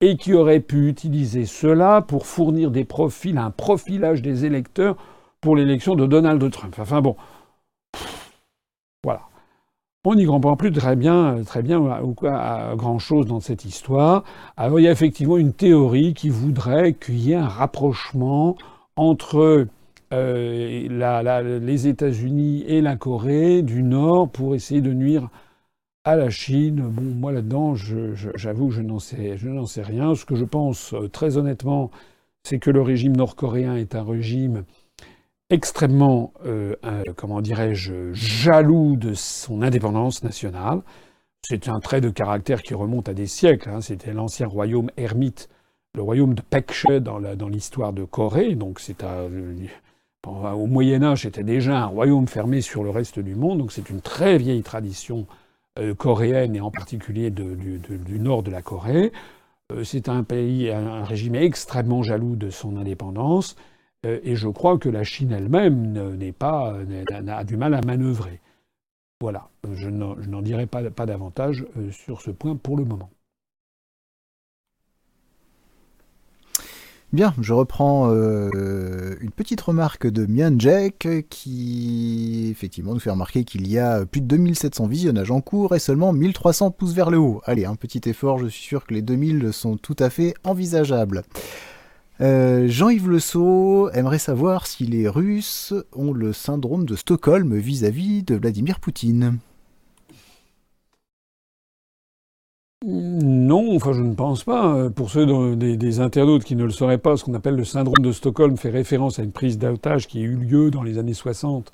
et 0.00 0.16
qui 0.16 0.32
aurait 0.34 0.60
pu 0.60 0.88
utiliser 0.88 1.44
cela 1.44 2.02
pour 2.02 2.26
fournir 2.26 2.70
des 2.70 2.84
profils, 2.84 3.36
un 3.36 3.50
profilage 3.50 4.22
des 4.22 4.44
électeurs 4.44 4.96
pour 5.40 5.56
l'élection 5.56 5.94
de 5.94 6.06
Donald 6.06 6.50
Trump. 6.50 6.74
Enfin 6.78 7.00
bon, 7.00 7.16
voilà. 9.02 9.29
On 10.04 10.14
n'y 10.14 10.24
comprend 10.24 10.56
plus 10.56 10.72
très 10.72 10.96
bien, 10.96 11.42
très 11.44 11.60
bien 11.62 12.00
ou 12.02 12.14
quoi, 12.14 12.74
grand 12.74 12.98
chose 12.98 13.26
dans 13.26 13.40
cette 13.40 13.66
histoire. 13.66 14.24
Alors 14.56 14.80
il 14.80 14.84
y 14.84 14.88
a 14.88 14.90
effectivement 14.90 15.36
une 15.36 15.52
théorie 15.52 16.14
qui 16.14 16.30
voudrait 16.30 16.94
qu'il 16.94 17.18
y 17.18 17.32
ait 17.32 17.36
un 17.36 17.46
rapprochement 17.46 18.56
entre 18.96 19.66
euh, 20.14 21.60
les 21.60 21.86
États-Unis 21.86 22.64
et 22.66 22.80
la 22.80 22.96
Corée 22.96 23.60
du 23.60 23.82
Nord 23.82 24.30
pour 24.30 24.54
essayer 24.54 24.80
de 24.80 24.94
nuire 24.94 25.28
à 26.04 26.16
la 26.16 26.30
Chine. 26.30 26.80
Bon, 26.80 27.02
moi 27.02 27.32
là-dedans, 27.32 27.74
j'avoue, 27.74 28.72
sais, 29.00 29.36
je 29.36 29.48
n'en 29.50 29.66
sais 29.66 29.82
rien. 29.82 30.14
Ce 30.14 30.24
que 30.24 30.34
je 30.34 30.46
pense 30.46 30.94
euh, 30.94 31.08
très 31.08 31.36
honnêtement, 31.36 31.90
c'est 32.42 32.58
que 32.58 32.70
le 32.70 32.80
régime 32.80 33.16
nord-coréen 33.16 33.76
est 33.76 33.94
un 33.94 34.04
régime 34.04 34.64
extrêmement, 35.50 36.32
euh, 36.46 36.74
comment 37.16 37.40
dirais-je, 37.40 38.12
jaloux 38.12 38.96
de 38.96 39.14
son 39.14 39.62
indépendance 39.62 40.22
nationale. 40.22 40.82
C'est 41.42 41.68
un 41.68 41.80
trait 41.80 42.00
de 42.00 42.10
caractère 42.10 42.62
qui 42.62 42.74
remonte 42.74 43.08
à 43.08 43.14
des 43.14 43.26
siècles. 43.26 43.70
Hein. 43.70 43.80
C'était 43.80 44.12
l'ancien 44.12 44.46
royaume 44.46 44.90
ermite, 44.96 45.48
le 45.94 46.02
royaume 46.02 46.34
de 46.34 46.42
Pekche 46.42 46.86
dans 46.86 47.48
l'histoire 47.48 47.92
de 47.92 48.04
Corée. 48.04 48.54
Donc 48.54 48.78
c'est 48.80 49.02
au 50.26 50.66
Moyen 50.66 51.02
Âge, 51.02 51.22
c'était 51.22 51.42
déjà 51.42 51.78
un 51.80 51.86
royaume 51.86 52.28
fermé 52.28 52.60
sur 52.60 52.84
le 52.84 52.90
reste 52.90 53.18
du 53.18 53.34
monde. 53.34 53.58
Donc 53.58 53.72
c'est 53.72 53.90
une 53.90 54.00
très 54.00 54.38
vieille 54.38 54.62
tradition 54.62 55.26
euh, 55.78 55.94
coréenne 55.94 56.54
et 56.54 56.60
en 56.60 56.70
particulier 56.70 57.30
du, 57.30 58.18
nord 58.18 58.42
de 58.42 58.50
la 58.50 58.62
Corée. 58.62 59.12
Euh, 59.72 59.82
c'est 59.82 60.08
un 60.08 60.22
pays, 60.22 60.70
un 60.70 61.04
régime 61.04 61.34
extrêmement 61.34 62.02
jaloux 62.02 62.36
de 62.36 62.50
son 62.50 62.76
indépendance. 62.76 63.56
Euh, 64.06 64.20
et 64.22 64.36
je 64.36 64.48
crois 64.48 64.78
que 64.78 64.88
la 64.88 65.04
Chine 65.04 65.32
elle-même 65.32 66.16
n'est 66.16 66.32
pas, 66.32 66.76
a 67.28 67.44
du 67.44 67.56
mal 67.56 67.74
à 67.74 67.80
manœuvrer. 67.82 68.40
Voilà, 69.20 69.50
je 69.74 69.88
n'en 69.88 70.42
dirai 70.42 70.66
pas, 70.66 70.82
davantage 70.82 71.66
euh, 71.76 71.90
sur 71.90 72.22
ce 72.22 72.30
point 72.30 72.56
pour 72.56 72.76
le 72.78 72.84
moment. 72.84 73.10
Bien, 77.12 77.34
je 77.40 77.52
reprends 77.52 78.08
euh, 78.12 79.16
une 79.20 79.32
petite 79.32 79.60
remarque 79.60 80.06
de 80.06 80.26
Mian 80.26 80.56
Jack 80.56 81.08
qui 81.28 82.48
effectivement 82.52 82.94
nous 82.94 83.00
fait 83.00 83.10
remarquer 83.10 83.42
qu'il 83.42 83.68
y 83.68 83.80
a 83.80 84.06
plus 84.06 84.20
de 84.20 84.28
2700 84.28 84.86
visionnages 84.86 85.32
en 85.32 85.40
cours 85.40 85.74
et 85.74 85.80
seulement 85.80 86.12
1300 86.12 86.70
pouces 86.70 86.94
vers 86.94 87.10
le 87.10 87.18
haut. 87.18 87.42
Allez, 87.44 87.64
un 87.64 87.74
petit 87.74 88.08
effort, 88.08 88.38
je 88.38 88.46
suis 88.46 88.62
sûr 88.62 88.86
que 88.86 88.94
les 88.94 89.02
2000 89.02 89.52
sont 89.52 89.76
tout 89.76 89.96
à 89.98 90.08
fait 90.08 90.34
envisageables. 90.44 91.24
Euh, 92.20 92.68
Jean-Yves 92.68 93.08
Le 93.08 93.18
Sceau 93.18 93.88
aimerait 93.90 94.18
savoir 94.18 94.66
si 94.66 94.84
les 94.84 95.08
Russes 95.08 95.72
ont 95.94 96.12
le 96.12 96.34
syndrome 96.34 96.84
de 96.84 96.94
Stockholm 96.94 97.56
vis-à-vis 97.56 98.22
de 98.22 98.34
Vladimir 98.34 98.78
Poutine. 98.78 99.38
Non, 102.84 103.74
enfin 103.74 103.92
je 103.94 104.02
ne 104.02 104.14
pense 104.14 104.44
pas. 104.44 104.90
Pour 104.90 105.10
ceux 105.10 105.56
des, 105.56 106.00
internautes 106.00 106.44
qui 106.44 106.56
ne 106.56 106.64
le 106.64 106.70
sauraient 106.70 106.98
pas, 106.98 107.16
ce 107.16 107.24
qu'on 107.24 107.34
appelle 107.34 107.56
le 107.56 107.64
syndrome 107.64 108.02
de 108.02 108.12
Stockholm 108.12 108.56
fait 108.58 108.70
référence 108.70 109.18
à 109.18 109.22
une 109.22 109.32
prise 109.32 109.58
d'otage 109.58 110.06
qui 110.06 110.18
a 110.18 110.22
eu 110.22 110.36
lieu 110.36 110.70
dans 110.70 110.82
les 110.82 110.98
années 110.98 111.14
60, 111.14 111.70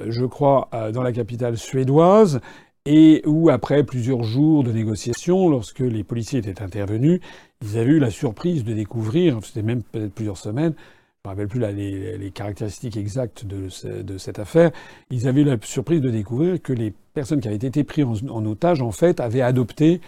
euh, 0.00 0.06
je 0.08 0.26
crois, 0.26 0.68
dans 0.92 1.02
la 1.02 1.12
capitale 1.12 1.56
suédoise, 1.56 2.40
et 2.86 3.22
où 3.26 3.50
après 3.50 3.84
plusieurs 3.84 4.22
jours 4.22 4.64
de 4.64 4.72
négociations, 4.72 5.48
lorsque 5.48 5.80
les 5.80 6.04
policiers 6.04 6.38
étaient 6.38 6.62
intervenus, 6.62 7.20
ils 7.62 7.78
avaient 7.78 7.92
eu 7.92 7.98
la 7.98 8.10
surprise 8.10 8.64
de 8.64 8.72
découvrir, 8.72 9.38
c'était 9.42 9.62
même 9.62 9.82
peut-être 9.82 10.14
plusieurs 10.14 10.38
semaines, 10.38 10.74
je 11.22 11.28
ne 11.28 11.34
me 11.34 11.36
rappelle 11.36 11.48
plus 11.48 12.18
les, 12.18 12.30
caractéristiques 12.30 12.96
exactes 12.96 13.44
de, 13.44 13.68
cette 14.16 14.38
affaire, 14.38 14.70
ils 15.10 15.28
avaient 15.28 15.42
eu 15.42 15.44
la 15.44 15.58
surprise 15.60 16.00
de 16.00 16.08
découvrir 16.08 16.62
que 16.62 16.72
les 16.72 16.94
personnes 17.12 17.40
qui 17.40 17.48
avaient 17.48 17.56
été 17.56 17.84
prises 17.84 18.06
en, 18.30 18.46
otage, 18.46 18.80
en 18.80 18.90
fait, 18.90 19.20
avaient 19.20 19.42
adopté 19.42 20.00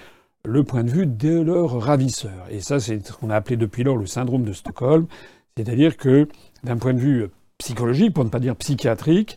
le 0.47 0.65
point 0.65 0.85
de 0.85 0.91
vue 0.91 1.07
de 1.07 1.39
leurs 1.39 1.79
ravisseurs. 1.79 2.47
Et 2.51 2.61
ça, 2.61 2.81
c'est 2.81 3.07
ce 3.07 3.13
qu'on 3.13 3.29
a 3.29 3.37
appelé 3.37 3.59
depuis 3.59 3.85
lors 3.85 3.99
le 3.99 4.07
syndrome 4.07 4.45
de 4.45 4.55
Stockholm, 4.55 5.07
c'est-à-dire 5.55 5.99
que 5.99 6.29
d'un 6.65 6.79
point 6.79 6.95
de 6.95 7.01
vue 7.01 7.27
psychologique, 7.59 8.15
pour 8.15 8.25
ne 8.25 8.31
pas 8.31 8.41
dire 8.41 8.57
psychiatrique, 8.57 9.37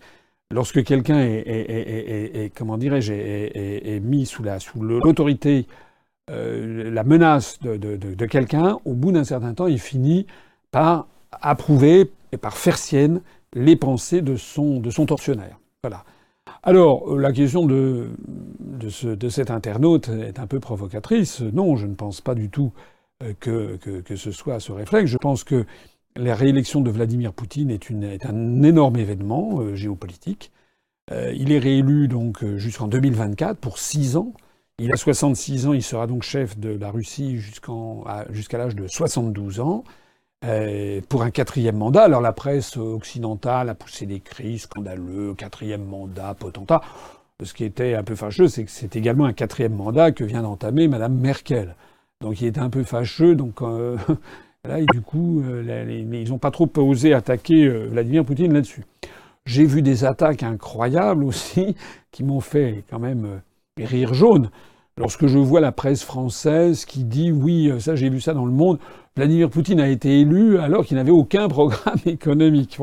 lorsque 0.51 0.83
quelqu'un 0.83 1.19
est, 1.19 2.51
comment 2.55 2.77
dirais-je, 2.77 3.99
mis 3.99 4.25
sous 4.25 4.43
la 4.43 4.59
sous 4.59 4.81
l'autorité, 4.81 5.67
euh, 6.31 6.89
la 6.89 7.03
menace 7.03 7.59
de, 7.61 8.25
quelqu'un, 8.25 8.79
au 8.85 8.93
bout 8.93 9.11
d'un 9.11 9.23
certain 9.23 9.53
temps, 9.53 9.67
il 9.67 9.79
finit 9.79 10.25
par 10.71 11.07
approuver 11.31 12.11
et 12.31 12.37
par 12.37 12.57
faire 12.57 12.77
sienne 12.77 13.21
les 13.53 13.75
pensées 13.75 14.21
de 14.21 14.35
son, 14.35 14.79
de 14.79 14.89
son 14.89 15.05
tortionnaire. 15.05 15.59
Voilà. 15.83 16.03
Alors, 16.63 17.13
euh, 17.13 17.19
la 17.19 17.31
question 17.31 17.67
de, 17.67 18.09
de, 18.59 18.89
ce, 18.89 19.07
de, 19.07 19.29
cet 19.29 19.51
internaute 19.51 20.09
est 20.09 20.39
un 20.39 20.47
peu 20.47 20.59
provocatrice. 20.59 21.41
Non, 21.41 21.75
je 21.75 21.85
ne 21.85 21.93
pense 21.93 22.21
pas 22.21 22.33
du 22.33 22.49
tout 22.49 22.71
euh, 23.21 23.33
que, 23.39 23.77
que, 23.77 24.01
que 24.01 24.15
ce 24.15 24.31
soit 24.31 24.59
ce 24.59 24.71
réflexe. 24.71 25.11
Je 25.11 25.17
pense 25.17 25.43
que 25.43 25.65
la 26.15 26.35
réélection 26.35 26.81
de 26.81 26.89
Vladimir 26.89 27.33
Poutine 27.33 27.71
est, 27.71 28.25
un 28.25 28.63
énorme 28.63 28.97
événement 28.97 29.59
euh, 29.59 29.75
géopolitique. 29.75 30.51
Euh, 31.11 31.33
il 31.35 31.51
est 31.51 31.59
réélu 31.59 32.07
donc 32.07 32.43
jusqu'en 32.57 32.87
2024 32.87 33.57
pour 33.57 33.77
six 33.77 34.17
ans. 34.17 34.33
Il 34.79 34.91
a 34.91 34.97
66 34.97 35.67
ans, 35.67 35.73
il 35.73 35.83
sera 35.83 36.07
donc 36.07 36.23
chef 36.23 36.57
de 36.57 36.69
la 36.69 36.91
Russie 36.91 37.37
jusqu'à 37.37 38.57
l'âge 38.57 38.75
de 38.75 38.87
72 38.87 39.59
ans. 39.59 39.83
Euh, 40.43 41.01
pour 41.09 41.23
un 41.23 41.31
quatrième 41.31 41.77
mandat. 41.77 42.03
Alors 42.03 42.21
la 42.21 42.33
presse 42.33 42.77
occidentale 42.77 43.69
a 43.69 43.75
poussé 43.75 44.05
des 44.05 44.19
cris 44.19 44.59
scandaleux, 44.59 45.33
quatrième 45.33 45.83
mandat, 45.83 46.35
potentat. 46.35 46.81
Ce 47.43 47.53
qui 47.53 47.63
était 47.63 47.95
un 47.95 48.03
peu 48.03 48.15
fâcheux, 48.15 48.47
c'est 48.47 48.63
que 48.63 48.71
c'est 48.71 48.95
également 48.95 49.25
un 49.25 49.33
quatrième 49.33 49.73
mandat 49.73 50.11
que 50.11 50.23
vient 50.23 50.43
d'entamer 50.43 50.87
Madame 50.87 51.15
Merkel. 51.15 51.75
Donc 52.21 52.41
il 52.41 52.47
était 52.47 52.59
un 52.59 52.69
peu 52.69 52.83
fâcheux. 52.83 53.35
Euh, 53.61 53.97
là, 54.67 54.79
du 54.81 55.01
coup, 55.01 55.41
euh, 55.45 56.03
ils 56.11 56.29
n'ont 56.29 56.37
pas 56.37 56.51
trop 56.51 56.69
osé 56.77 57.13
attaquer 57.13 57.67
Vladimir 57.67 58.25
Poutine 58.25 58.53
là-dessus. 58.53 58.83
J'ai 59.45 59.65
vu 59.65 59.81
des 59.81 60.05
attaques 60.05 60.43
incroyables 60.43 61.23
aussi 61.23 61.75
qui 62.11 62.23
m'ont 62.23 62.41
fait 62.41 62.83
quand 62.89 62.99
même 62.99 63.41
rire 63.77 64.13
jaune. 64.13 64.49
Lorsque 64.97 65.27
je 65.27 65.37
vois 65.37 65.59
la 65.59 65.73
presse 65.73 66.03
française 66.03 66.85
qui 66.85 67.03
dit 67.03 67.31
oui, 67.31 67.71
ça 67.79 67.95
j'ai 67.95 68.09
vu 68.09 68.21
ça 68.21 68.33
dans 68.33 68.45
le 68.45 68.51
monde, 68.53 68.79
Vladimir 69.17 69.49
Poutine 69.49 69.79
a 69.79 69.87
été 69.87 70.21
élu 70.21 70.57
alors 70.57 70.85
qu'il 70.85 70.97
n'avait 70.97 71.11
aucun 71.11 71.47
programme 71.49 71.99
économique. 72.05 72.79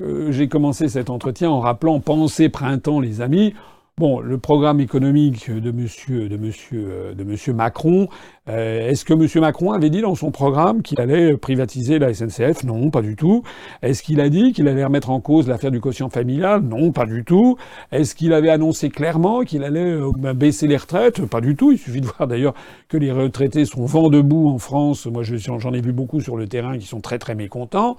Euh, 0.00 0.32
j'ai 0.32 0.48
commencé 0.48 0.88
cet 0.88 1.10
entretien 1.10 1.50
en 1.50 1.60
rappelant 1.60 2.00
Pensée 2.00 2.48
printemps, 2.48 3.00
les 3.00 3.20
amis. 3.20 3.54
Bon, 3.98 4.20
le 4.20 4.38
programme 4.38 4.80
économique 4.80 5.50
de 5.50 5.70
monsieur, 5.70 6.30
de 6.30 6.38
monsieur, 6.38 6.86
euh, 6.90 7.14
de 7.14 7.24
monsieur 7.24 7.52
Macron, 7.52 8.08
euh, 8.48 8.88
est-ce 8.88 9.04
que 9.04 9.12
monsieur 9.12 9.42
Macron 9.42 9.70
avait 9.72 9.90
dit 9.90 10.00
dans 10.00 10.14
son 10.14 10.30
programme 10.30 10.80
qu'il 10.80 10.98
allait 10.98 11.36
privatiser 11.36 11.98
la 11.98 12.14
SNCF 12.14 12.64
Non, 12.64 12.88
pas 12.88 13.02
du 13.02 13.16
tout. 13.16 13.42
Est-ce 13.82 14.02
qu'il 14.02 14.22
a 14.22 14.30
dit 14.30 14.54
qu'il 14.54 14.66
allait 14.66 14.82
remettre 14.82 15.10
en 15.10 15.20
cause 15.20 15.46
l'affaire 15.46 15.70
du 15.70 15.80
quotient 15.80 16.08
familial? 16.08 16.62
Non, 16.62 16.90
pas 16.90 17.04
du 17.04 17.22
tout. 17.22 17.58
Est-ce 17.92 18.14
qu'il 18.14 18.32
avait 18.32 18.48
annoncé 18.48 18.88
clairement 18.88 19.42
qu'il 19.42 19.62
allait 19.62 19.92
euh, 20.00 20.32
baisser 20.32 20.66
les 20.66 20.78
retraites? 20.78 21.26
Pas 21.26 21.42
du 21.42 21.54
tout. 21.54 21.70
Il 21.70 21.78
suffit 21.78 22.00
de 22.00 22.06
voir 22.06 22.26
d'ailleurs 22.26 22.54
que 22.88 22.96
les 22.96 23.12
retraités 23.12 23.66
sont 23.66 23.84
vent 23.84 24.08
debout 24.08 24.48
en 24.48 24.58
France. 24.58 25.04
Moi, 25.04 25.22
j'en 25.22 25.72
ai 25.74 25.82
vu 25.82 25.92
beaucoup 25.92 26.22
sur 26.22 26.38
le 26.38 26.48
terrain 26.48 26.78
qui 26.78 26.86
sont 26.86 27.02
très 27.02 27.18
très 27.18 27.34
mécontents. 27.34 27.98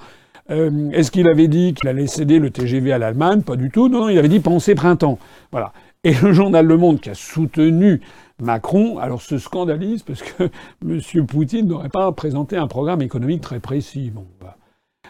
Euh, 0.49 0.91
Est-ce 0.91 1.11
qu'il 1.11 1.27
avait 1.27 1.47
dit 1.47 1.73
qu'il 1.73 1.89
allait 1.89 2.07
céder 2.07 2.39
le 2.39 2.49
TGV 2.49 2.91
à 2.91 2.97
l'Allemagne? 2.97 3.41
Pas 3.41 3.55
du 3.55 3.69
tout. 3.69 3.87
Non, 3.89 4.01
non, 4.01 4.09
il 4.09 4.17
avait 4.17 4.29
dit 4.29 4.39
penser 4.39 4.75
printemps. 4.75 5.19
Voilà. 5.51 5.73
Et 6.03 6.13
le 6.13 6.33
journal 6.33 6.65
Le 6.65 6.77
Monde 6.77 6.99
qui 6.99 7.09
a 7.09 7.15
soutenu 7.15 8.01
Macron, 8.41 8.97
alors 8.97 9.21
se 9.21 9.37
scandalise 9.37 10.03
parce 10.03 10.21
que 10.21 10.49
M. 10.85 11.25
Poutine 11.25 11.67
n'aurait 11.67 11.89
pas 11.89 12.11
présenté 12.11 12.57
un 12.57 12.67
programme 12.67 13.01
économique 13.01 13.41
très 13.41 13.59
précis. 13.59 14.11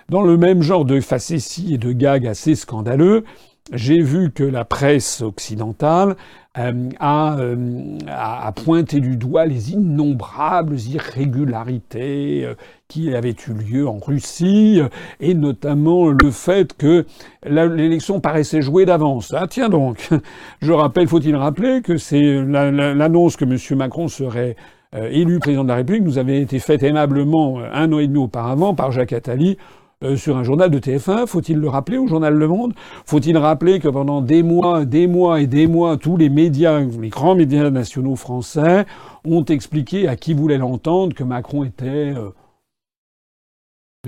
Dans 0.10 0.22
le 0.22 0.38
même 0.38 0.62
genre 0.62 0.86
de 0.86 1.00
facéties 1.00 1.74
et 1.74 1.78
de 1.78 1.92
gags 1.94 2.28
assez 2.28 2.56
scandaleux, 2.56 3.24
j'ai 3.72 4.02
vu 4.02 4.32
que 4.32 4.44
la 4.44 4.66
presse 4.66 5.22
occidentale 5.22 6.16
euh, 6.60 6.90
euh, 7.02 7.98
a, 8.08 8.48
a, 8.48 8.52
pointé 8.52 9.00
du 9.00 9.18
doigt 9.18 9.48
les 9.48 9.72
innombrables 9.72 10.78
irrégularités 10.80 12.46
euh, 12.46 12.54
qui 12.88 13.16
avaient 13.16 13.36
eu 13.48 13.54
lieu 13.54 13.88
en 13.88 13.98
Russie, 13.98 14.80
et 15.20 15.34
notamment 15.34 16.10
le 16.10 16.30
fait 16.30 16.78
que 16.78 17.08
l'élection 17.44 18.20
paraissait 18.20 18.62
jouée 18.62 18.86
d'avance. 18.86 19.34
Ah 19.36 19.48
tiens 19.50 19.70
donc, 19.70 20.10
je 20.62 20.72
rappelle, 20.72 21.08
faut-il 21.08 21.36
rappeler 21.36 21.82
que 21.82 21.98
c'est 21.98 22.44
l'annonce 22.44 23.36
que 23.36 23.46
M. 23.46 23.58
Macron 23.78 24.08
serait 24.08 24.56
élu 24.96 25.40
président 25.40 25.64
de 25.64 25.70
la 25.70 25.78
République 25.78 26.04
nous 26.04 26.20
avait 26.20 26.40
été 26.40 26.60
faite 26.60 26.84
aimablement 26.84 27.58
un 27.60 27.92
an 27.92 27.98
et 27.98 28.06
demi 28.06 28.20
auparavant 28.20 28.76
par 28.76 28.92
Jacques 28.92 29.14
Attali 29.14 29.58
euh, 30.04 30.16
sur 30.18 30.38
un 30.38 30.44
journal 30.44 30.70
de 30.70 30.80
TF1. 30.80 31.28
Faut-il 31.28 31.58
le 31.58 31.70
rappeler 31.70 31.98
au 31.98 32.08
journal 32.08 32.34
Le 32.34 32.48
Monde? 32.48 32.74
Faut-il 33.06 33.38
rappeler 33.38 33.80
que 33.80 33.88
pendant 33.88 34.22
des 34.22 34.44
mois, 34.44 34.86
des 34.86 35.08
mois 35.08 35.42
et 35.42 35.48
des 35.48 35.68
mois, 35.68 35.98
tous 35.98 36.18
les 36.18 36.30
médias, 36.30 36.82
les 36.82 37.10
grands 37.10 37.36
médias 37.36 37.70
nationaux 37.70 38.16
français 38.16 38.86
ont 39.26 39.46
expliqué 39.46 40.08
à 40.08 40.16
qui 40.16 40.34
voulait 40.34 40.58
l'entendre 40.58 41.14
que 41.16 41.24
Macron 41.24 41.64
était 41.64 42.14
euh, 42.16 42.30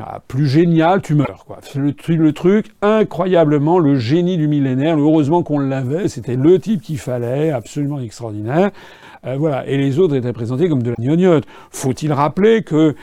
ah, 0.01 0.19
plus 0.27 0.45
génial, 0.45 1.01
tu 1.01 1.15
meurs. 1.15 1.45
Quoi. 1.47 1.59
Le, 1.73 1.93
le 2.15 2.33
truc, 2.33 2.75
incroyablement, 2.81 3.79
le 3.79 3.95
génie 3.95 4.35
du 4.35 4.49
millénaire. 4.49 4.99
Heureusement 4.99 5.41
qu'on 5.41 5.57
l'avait, 5.57 6.09
c'était 6.09 6.35
le 6.35 6.59
type 6.59 6.81
qu'il 6.81 6.97
fallait, 6.97 7.51
absolument 7.51 7.99
extraordinaire. 7.99 8.71
Euh, 9.25 9.37
voilà. 9.37 9.65
Et 9.67 9.77
les 9.77 9.97
autres 9.97 10.15
étaient 10.15 10.33
présentés 10.33 10.67
comme 10.67 10.83
de 10.83 10.89
la 10.89 10.95
gnognotte. 10.99 11.45
Faut-il 11.71 12.11
rappeler 12.11 12.63
que 12.63 12.93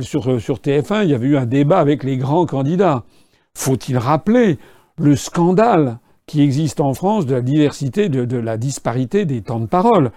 sur, 0.00 0.40
sur 0.40 0.58
TF1, 0.58 1.02
il 1.02 1.10
y 1.10 1.14
avait 1.14 1.26
eu 1.26 1.36
un 1.36 1.46
débat 1.46 1.80
avec 1.80 2.04
les 2.04 2.16
grands 2.16 2.46
candidats? 2.46 3.02
Faut-il 3.54 3.98
rappeler 3.98 4.58
le 4.96 5.16
scandale 5.16 5.98
qui 6.26 6.40
existe 6.42 6.78
en 6.78 6.94
France 6.94 7.26
de 7.26 7.34
la 7.34 7.40
diversité, 7.40 8.08
de 8.08 8.36
la 8.36 8.56
disparité 8.56 9.24
des 9.24 9.42
temps 9.42 9.58
de 9.58 9.66
parole? 9.66 10.12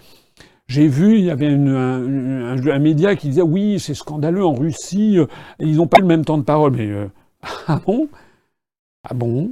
J'ai 0.71 0.87
vu, 0.87 1.17
il 1.17 1.25
y 1.25 1.29
avait 1.29 1.49
un, 1.49 2.79
média 2.79 3.17
qui 3.17 3.27
disait 3.27 3.41
oui, 3.41 3.77
c'est 3.77 3.93
scandaleux 3.93 4.45
en 4.45 4.53
Russie, 4.53 5.17
euh, 5.19 5.25
ils 5.59 5.75
n'ont 5.75 5.87
pas 5.87 5.99
le 5.99 6.05
même 6.05 6.23
temps 6.23 6.37
de 6.37 6.43
parole. 6.43 6.71
Mais 6.71 6.87
euh, 6.87 7.07
ah 7.67 7.81
bon? 7.85 8.07
Ah 9.03 9.13
bon? 9.13 9.51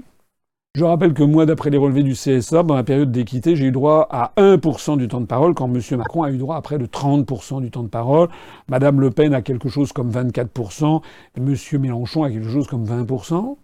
Je 0.76 0.86
rappelle 0.86 1.14
que 1.14 1.24
moi, 1.24 1.46
d'après 1.46 1.72
les 1.72 1.78
relevés 1.78 2.04
du 2.04 2.14
CSA, 2.14 2.64
dans 2.64 2.76
la 2.76 2.86
période 2.86 3.12
d'équité, 3.12 3.58
j'ai 3.58 3.66
eu 3.66 3.72
droit 3.74 4.08
à 4.10 4.32
1% 4.38 4.98
du 4.98 5.10
temps 5.10 5.20
de 5.20 5.26
parole, 5.26 5.54
quand 5.56 5.68
M. 5.68 5.82
Macron 5.98 6.24
a 6.24 6.32
eu 6.32 6.38
droit 6.38 6.56
à 6.56 6.62
près 6.62 6.78
de 6.78 6.86
30% 6.86 7.60
du 7.62 7.70
temps 7.70 7.84
de 7.84 7.90
parole. 7.90 8.30
Mme 8.70 9.02
Le 9.02 9.12
Pen 9.12 9.34
a 9.34 9.42
quelque 9.42 9.68
chose 9.68 9.92
comme 9.92 10.12
24%, 10.12 11.02
et 11.36 11.42
M. 11.42 11.82
Mélenchon 11.82 12.24
a 12.24 12.32
quelque 12.32 12.50
chose 12.50 12.68
comme 12.68 12.86
20%. 12.86 13.58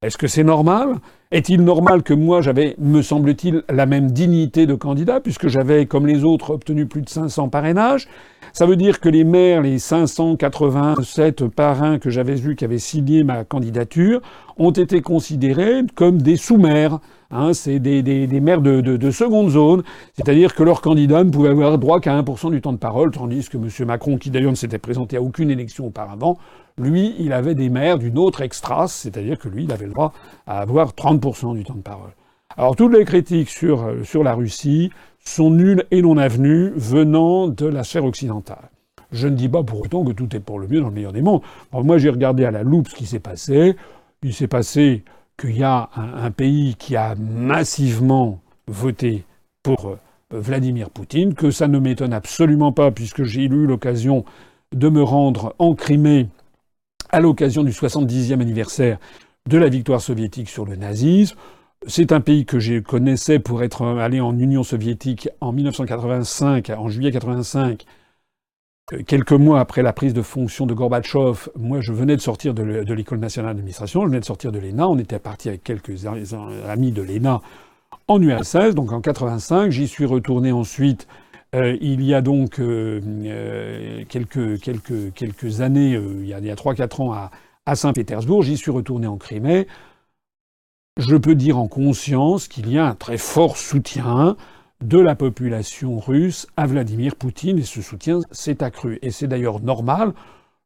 Est-ce 0.00 0.16
que 0.16 0.28
c'est 0.28 0.44
normal? 0.44 0.96
Est-il 1.32 1.64
normal 1.64 2.02
que 2.02 2.12
moi, 2.12 2.42
j'avais, 2.42 2.76
me 2.78 3.00
semble-t-il, 3.00 3.62
la 3.70 3.86
même 3.86 4.10
dignité 4.10 4.66
de 4.66 4.74
candidat, 4.74 5.18
puisque 5.18 5.48
j'avais, 5.48 5.86
comme 5.86 6.06
les 6.06 6.24
autres, 6.24 6.50
obtenu 6.50 6.84
plus 6.84 7.00
de 7.00 7.08
500 7.08 7.48
parrainages? 7.48 8.06
Ça 8.52 8.66
veut 8.66 8.76
dire 8.76 9.00
que 9.00 9.08
les 9.08 9.24
maires, 9.24 9.62
les 9.62 9.78
587 9.78 11.46
parrains 11.46 11.98
que 11.98 12.10
j'avais 12.10 12.34
vus 12.34 12.54
qui 12.54 12.66
avaient 12.66 12.76
signé 12.76 13.24
ma 13.24 13.44
candidature, 13.44 14.20
ont 14.58 14.72
été 14.72 15.00
considérés 15.00 15.80
comme 15.94 16.20
des 16.20 16.36
sous-maires. 16.36 16.98
Hein, 17.30 17.54
c'est 17.54 17.78
des, 17.78 18.02
maires 18.42 18.60
de, 18.60 18.82
de, 18.82 18.98
de 18.98 19.10
seconde 19.10 19.48
zone, 19.48 19.84
c'est-à-dire 20.12 20.54
que 20.54 20.62
leur 20.62 20.82
candidat 20.82 21.24
ne 21.24 21.30
pouvait 21.30 21.48
avoir 21.48 21.78
droit 21.78 21.98
qu'à 21.98 22.20
1% 22.20 22.50
du 22.50 22.60
temps 22.60 22.74
de 22.74 22.76
parole, 22.76 23.10
tandis 23.10 23.48
que 23.48 23.56
M. 23.56 23.70
Macron, 23.86 24.18
qui 24.18 24.28
d'ailleurs 24.28 24.50
ne 24.50 24.56
s'était 24.56 24.76
présenté 24.76 25.16
à 25.16 25.22
aucune 25.22 25.50
élection 25.50 25.86
auparavant, 25.86 26.36
lui, 26.78 27.14
il 27.18 27.32
avait 27.32 27.54
des 27.54 27.68
maires 27.68 27.98
d'une 27.98 28.18
autre 28.18 28.42
extra, 28.42 28.88
c'est-à-dire 28.88 29.38
que 29.38 29.48
lui, 29.48 29.64
il 29.64 29.72
avait 29.72 29.86
le 29.86 29.92
droit 29.92 30.12
à 30.46 30.60
avoir 30.60 30.92
30% 30.92 31.54
du 31.54 31.64
temps 31.64 31.74
de 31.74 31.82
parole. 31.82 32.12
Alors 32.56 32.76
toutes 32.76 32.92
les 32.92 33.04
critiques 33.04 33.48
sur, 33.48 33.82
euh, 33.82 34.04
sur 34.04 34.22
la 34.22 34.34
Russie 34.34 34.90
sont 35.24 35.50
nulles 35.50 35.86
et 35.90 36.02
non 36.02 36.16
avenues 36.18 36.72
venant 36.76 37.48
de 37.48 37.66
la 37.66 37.84
sphère 37.84 38.04
occidentale. 38.04 38.70
Je 39.10 39.28
ne 39.28 39.36
dis 39.36 39.48
pas 39.48 39.62
pour 39.62 39.82
autant 39.82 40.04
que 40.04 40.12
tout 40.12 40.34
est 40.34 40.40
pour 40.40 40.58
le 40.58 40.66
mieux 40.66 40.80
dans 40.80 40.88
le 40.88 40.94
meilleur 40.94 41.12
des 41.12 41.22
mondes. 41.22 41.42
moi, 41.72 41.98
j'ai 41.98 42.08
regardé 42.08 42.44
à 42.44 42.50
la 42.50 42.62
loupe 42.62 42.88
ce 42.88 42.94
qui 42.94 43.06
s'est 43.06 43.20
passé. 43.20 43.76
Il 44.22 44.32
s'est 44.32 44.48
passé 44.48 45.04
qu'il 45.38 45.56
y 45.56 45.62
a 45.62 45.90
un, 45.96 46.30
pays 46.30 46.76
qui 46.78 46.96
a 46.96 47.14
massivement 47.14 48.40
voté 48.66 49.24
pour 49.62 49.88
euh, 49.88 49.98
Vladimir 50.30 50.90
Poutine, 50.90 51.34
que 51.34 51.50
ça 51.50 51.68
ne 51.68 51.78
m'étonne 51.78 52.12
absolument 52.12 52.72
pas 52.72 52.90
puisque 52.90 53.24
j'ai 53.24 53.44
eu 53.44 53.66
l'occasion 53.66 54.24
de 54.72 54.88
me 54.88 55.02
rendre 55.02 55.54
en 55.58 55.74
Crimée 55.74 56.28
à 57.12 57.20
l'occasion 57.20 57.62
du 57.62 57.70
70e 57.70 58.40
anniversaire 58.40 58.98
de 59.48 59.58
la 59.58 59.68
victoire 59.68 60.00
soviétique 60.00 60.48
sur 60.48 60.64
le 60.64 60.76
nazisme. 60.76 61.36
C'est 61.86 62.12
un 62.12 62.20
pays 62.20 62.46
que 62.46 62.58
je 62.58 62.78
connaissais 62.78 63.38
pour 63.38 63.62
être 63.62 63.84
allé 63.84 64.20
en 64.20 64.38
Union 64.38 64.62
soviétique 64.62 65.28
en 65.40 65.52
1985, 65.52 66.70
en 66.70 66.88
juillet 66.88 67.10
85, 67.10 67.84
euh, 68.92 69.02
quelques 69.04 69.32
mois 69.32 69.60
après 69.60 69.82
la 69.82 69.92
prise 69.92 70.14
de 70.14 70.22
fonction 70.22 70.66
de 70.66 70.74
Gorbatchev, 70.74 71.50
moi 71.56 71.80
je 71.80 71.92
venais 71.92 72.16
de 72.16 72.20
sortir 72.20 72.54
de 72.54 72.92
l'école 72.94 73.18
nationale 73.18 73.56
d'administration, 73.56 74.02
je 74.02 74.06
venais 74.06 74.20
de 74.20 74.24
sortir 74.24 74.52
de 74.52 74.58
l'ENA, 74.58 74.88
on 74.88 74.98
était 74.98 75.18
parti 75.18 75.48
avec 75.48 75.64
quelques 75.64 76.06
amis 76.06 76.92
de 76.92 77.02
l'ENA 77.02 77.40
en 78.08 78.22
URSS, 78.22 78.74
donc 78.74 78.92
en 78.92 79.00
85, 79.00 79.70
j'y 79.70 79.88
suis 79.88 80.06
retourné 80.06 80.52
ensuite. 80.52 81.08
Euh, 81.54 81.76
il 81.80 82.02
y 82.02 82.14
a 82.14 82.22
donc 82.22 82.58
euh, 82.60 84.04
quelques, 84.08 84.60
quelques, 84.60 85.60
années, 85.60 85.92
il 85.92 86.26
y 86.26 86.32
a, 86.32 86.38
a 86.38 86.40
3-4 86.40 87.02
ans 87.02 87.12
à, 87.12 87.30
à 87.66 87.76
Saint-Pétersbourg, 87.76 88.42
j'y 88.42 88.56
suis 88.56 88.70
retourné 88.70 89.06
en 89.06 89.18
Crimée. 89.18 89.66
je 90.96 91.16
peux 91.16 91.34
dire 91.34 91.58
en 91.58 91.68
conscience 91.68 92.48
qu'il 92.48 92.70
y 92.70 92.78
a 92.78 92.86
un 92.86 92.94
très 92.94 93.18
fort 93.18 93.56
soutien 93.56 94.36
de 94.82 94.98
la 94.98 95.14
population 95.14 96.00
russe 96.00 96.46
à 96.56 96.66
Vladimir 96.66 97.16
Poutine 97.16 97.58
et 97.58 97.62
ce 97.62 97.82
soutien 97.82 98.20
s'est 98.32 98.62
accru. 98.62 98.98
Et 99.02 99.10
c'est 99.10 99.28
d'ailleurs 99.28 99.60
normal 99.60 100.12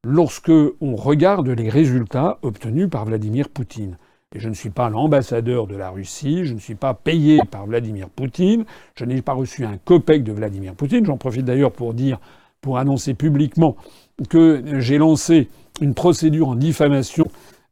lorsque 0.04 0.52
on 0.80 0.96
regarde 0.96 1.48
les 1.48 1.68
résultats 1.68 2.38
obtenus 2.42 2.88
par 2.88 3.04
Vladimir 3.04 3.48
Poutine. 3.50 3.98
Et 4.34 4.40
je 4.40 4.48
ne 4.48 4.54
suis 4.54 4.70
pas 4.70 4.90
l'ambassadeur 4.90 5.68
de 5.68 5.76
la 5.76 5.90
Russie, 5.90 6.44
je 6.44 6.54
ne 6.54 6.58
suis 6.58 6.74
pas 6.74 6.94
payé 6.94 7.40
par 7.48 7.66
Vladimir 7.66 8.08
Poutine, 8.08 8.64
je 8.96 9.04
n'ai 9.04 9.22
pas 9.22 9.34
reçu 9.34 9.64
un 9.64 9.78
copec 9.78 10.24
de 10.24 10.32
Vladimir 10.32 10.74
Poutine. 10.74 11.06
J'en 11.06 11.16
profite 11.16 11.44
d'ailleurs 11.44 11.70
pour 11.70 11.94
dire, 11.94 12.18
pour 12.60 12.78
annoncer 12.78 13.14
publiquement 13.14 13.76
que 14.28 14.80
j'ai 14.80 14.98
lancé 14.98 15.48
une 15.80 15.94
procédure 15.94 16.48
en 16.48 16.56
diffamation 16.56 17.26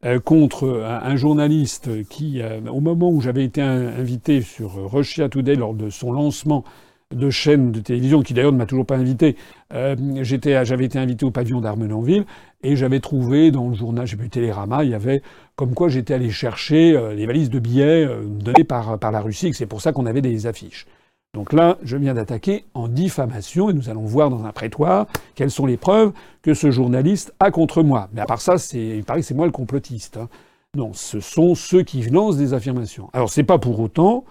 euh, 0.04 0.20
contre 0.20 0.84
un, 0.84 1.16
journaliste 1.16 2.06
qui, 2.08 2.40
euh, 2.40 2.60
au 2.70 2.80
moment 2.80 3.10
où 3.10 3.20
j'avais 3.20 3.44
été 3.44 3.60
invité 3.60 4.40
sur 4.40 4.92
Russia 4.92 5.28
Today 5.28 5.56
lors 5.56 5.74
de 5.74 5.90
son 5.90 6.12
lancement 6.12 6.62
de 7.10 7.30
chaîne 7.30 7.72
de 7.72 7.80
télévision, 7.80 8.22
qui 8.22 8.34
d'ailleurs 8.34 8.52
ne 8.52 8.58
m'a 8.58 8.66
toujours 8.66 8.86
pas 8.86 8.96
invité, 8.96 9.36
euh, 9.72 9.96
j'avais 10.22 10.84
été 10.84 10.98
invité 10.98 11.24
au 11.24 11.30
pavillon 11.30 11.60
d'Armenonville, 11.60 12.24
et 12.62 12.76
j'avais 12.76 13.00
trouvé 13.00 13.50
dans 13.50 13.68
le 13.68 13.74
journal, 13.74 14.06
j'ai 14.06 14.16
vu 14.16 14.28
Télérama, 14.28 14.84
il 14.84 14.90
y 14.90 14.94
avait 14.94 15.22
comme 15.56 15.74
quoi 15.74 15.88
j'étais 15.88 16.14
allé 16.14 16.30
chercher 16.30 16.98
les 17.14 17.26
valises 17.26 17.50
de 17.50 17.58
billets 17.58 18.08
données 18.24 18.64
par, 18.64 18.98
par 18.98 19.12
la 19.12 19.20
Russie, 19.20 19.50
que 19.50 19.56
c'est 19.56 19.66
pour 19.66 19.80
ça 19.80 19.92
qu'on 19.92 20.06
avait 20.06 20.22
des 20.22 20.46
affiches. 20.46 20.86
Donc 21.34 21.52
là, 21.52 21.78
je 21.82 21.96
viens 21.96 22.14
d'attaquer 22.14 22.64
en 22.74 22.86
diffamation, 22.86 23.68
et 23.68 23.72
nous 23.72 23.90
allons 23.90 24.04
voir 24.04 24.30
dans 24.30 24.44
un 24.44 24.52
prétoire 24.52 25.06
quelles 25.34 25.50
sont 25.50 25.66
les 25.66 25.76
preuves 25.76 26.12
que 26.42 26.54
ce 26.54 26.70
journaliste 26.70 27.34
a 27.40 27.50
contre 27.50 27.82
moi. 27.82 28.08
Mais 28.12 28.20
à 28.20 28.26
part 28.26 28.40
ça, 28.40 28.54
il 28.72 29.02
paraît 29.04 29.20
que 29.20 29.26
c'est 29.26 29.34
moi 29.34 29.46
le 29.46 29.52
complotiste. 29.52 30.16
Hein. 30.16 30.28
Non, 30.76 30.92
ce 30.92 31.18
sont 31.20 31.56
ceux 31.56 31.82
qui 31.82 32.02
lancent 32.02 32.36
des 32.36 32.54
affirmations. 32.54 33.10
Alors 33.12 33.30
c'est 33.30 33.42
pas 33.42 33.58
pour 33.58 33.80
autant 33.80 34.24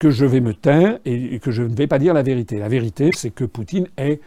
que 0.00 0.10
je 0.10 0.26
vais 0.26 0.40
me 0.40 0.52
taire 0.52 0.98
et 1.04 1.38
que 1.38 1.52
je 1.52 1.62
ne 1.62 1.74
vais 1.74 1.86
pas 1.86 2.00
dire 2.00 2.12
la 2.12 2.24
vérité. 2.24 2.58
La 2.58 2.68
vérité, 2.68 3.10
c'est 3.14 3.30
que 3.30 3.44
Poutine 3.44 3.86
est 3.96 4.20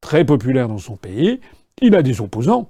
très 0.00 0.24
populaire 0.24 0.66
dans 0.66 0.78
son 0.78 0.96
pays. 0.96 1.40
Il 1.80 1.94
a 1.94 2.02
des 2.02 2.20
opposants. 2.20 2.68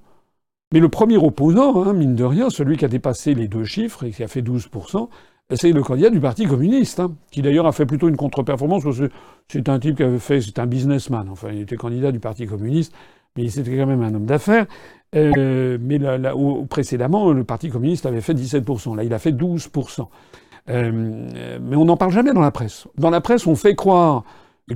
Mais 0.72 0.80
le 0.80 0.88
premier 0.88 1.16
opposant, 1.16 1.82
hein, 1.84 1.92
mine 1.92 2.14
de 2.14 2.24
rien, 2.24 2.48
celui 2.48 2.76
qui 2.76 2.84
a 2.84 2.88
dépassé 2.88 3.34
les 3.34 3.48
deux 3.48 3.64
chiffres 3.64 4.04
et 4.04 4.10
qui 4.10 4.22
a 4.22 4.28
fait 4.28 4.42
12%, 4.42 5.08
c'est 5.56 5.72
le 5.72 5.82
candidat 5.82 6.10
du 6.10 6.20
Parti 6.20 6.46
communiste, 6.46 7.00
hein, 7.00 7.12
qui 7.30 7.42
d'ailleurs 7.42 7.66
a 7.66 7.72
fait 7.72 7.86
plutôt 7.86 8.08
une 8.08 8.16
contre-performance, 8.16 8.84
parce 8.84 8.98
que 8.98 9.10
c'est 9.48 9.68
un 9.68 9.80
type 9.80 9.96
qui 9.96 10.04
avait 10.04 10.18
fait, 10.18 10.40
c'est 10.40 10.60
un 10.60 10.66
businessman, 10.66 11.28
enfin, 11.28 11.48
il 11.52 11.62
était 11.62 11.76
candidat 11.76 12.12
du 12.12 12.20
Parti 12.20 12.46
communiste, 12.46 12.92
mais 13.36 13.48
c'était 13.48 13.76
quand 13.76 13.86
même 13.86 14.02
un 14.02 14.14
homme 14.14 14.26
d'affaires. 14.26 14.66
Euh, 15.16 15.76
mais 15.80 15.98
là, 15.98 16.32
précédemment, 16.68 17.32
le 17.32 17.42
Parti 17.42 17.68
communiste 17.68 18.06
avait 18.06 18.20
fait 18.20 18.34
17%, 18.34 18.96
là 18.96 19.02
il 19.02 19.12
a 19.12 19.18
fait 19.18 19.32
12%. 19.32 20.06
Euh, 20.68 21.58
mais 21.60 21.76
on 21.76 21.84
n'en 21.84 21.96
parle 21.96 22.12
jamais 22.12 22.32
dans 22.32 22.40
la 22.40 22.52
presse. 22.52 22.86
Dans 22.96 23.10
la 23.10 23.20
presse, 23.20 23.46
on 23.46 23.56
fait 23.56 23.74
croire 23.74 24.22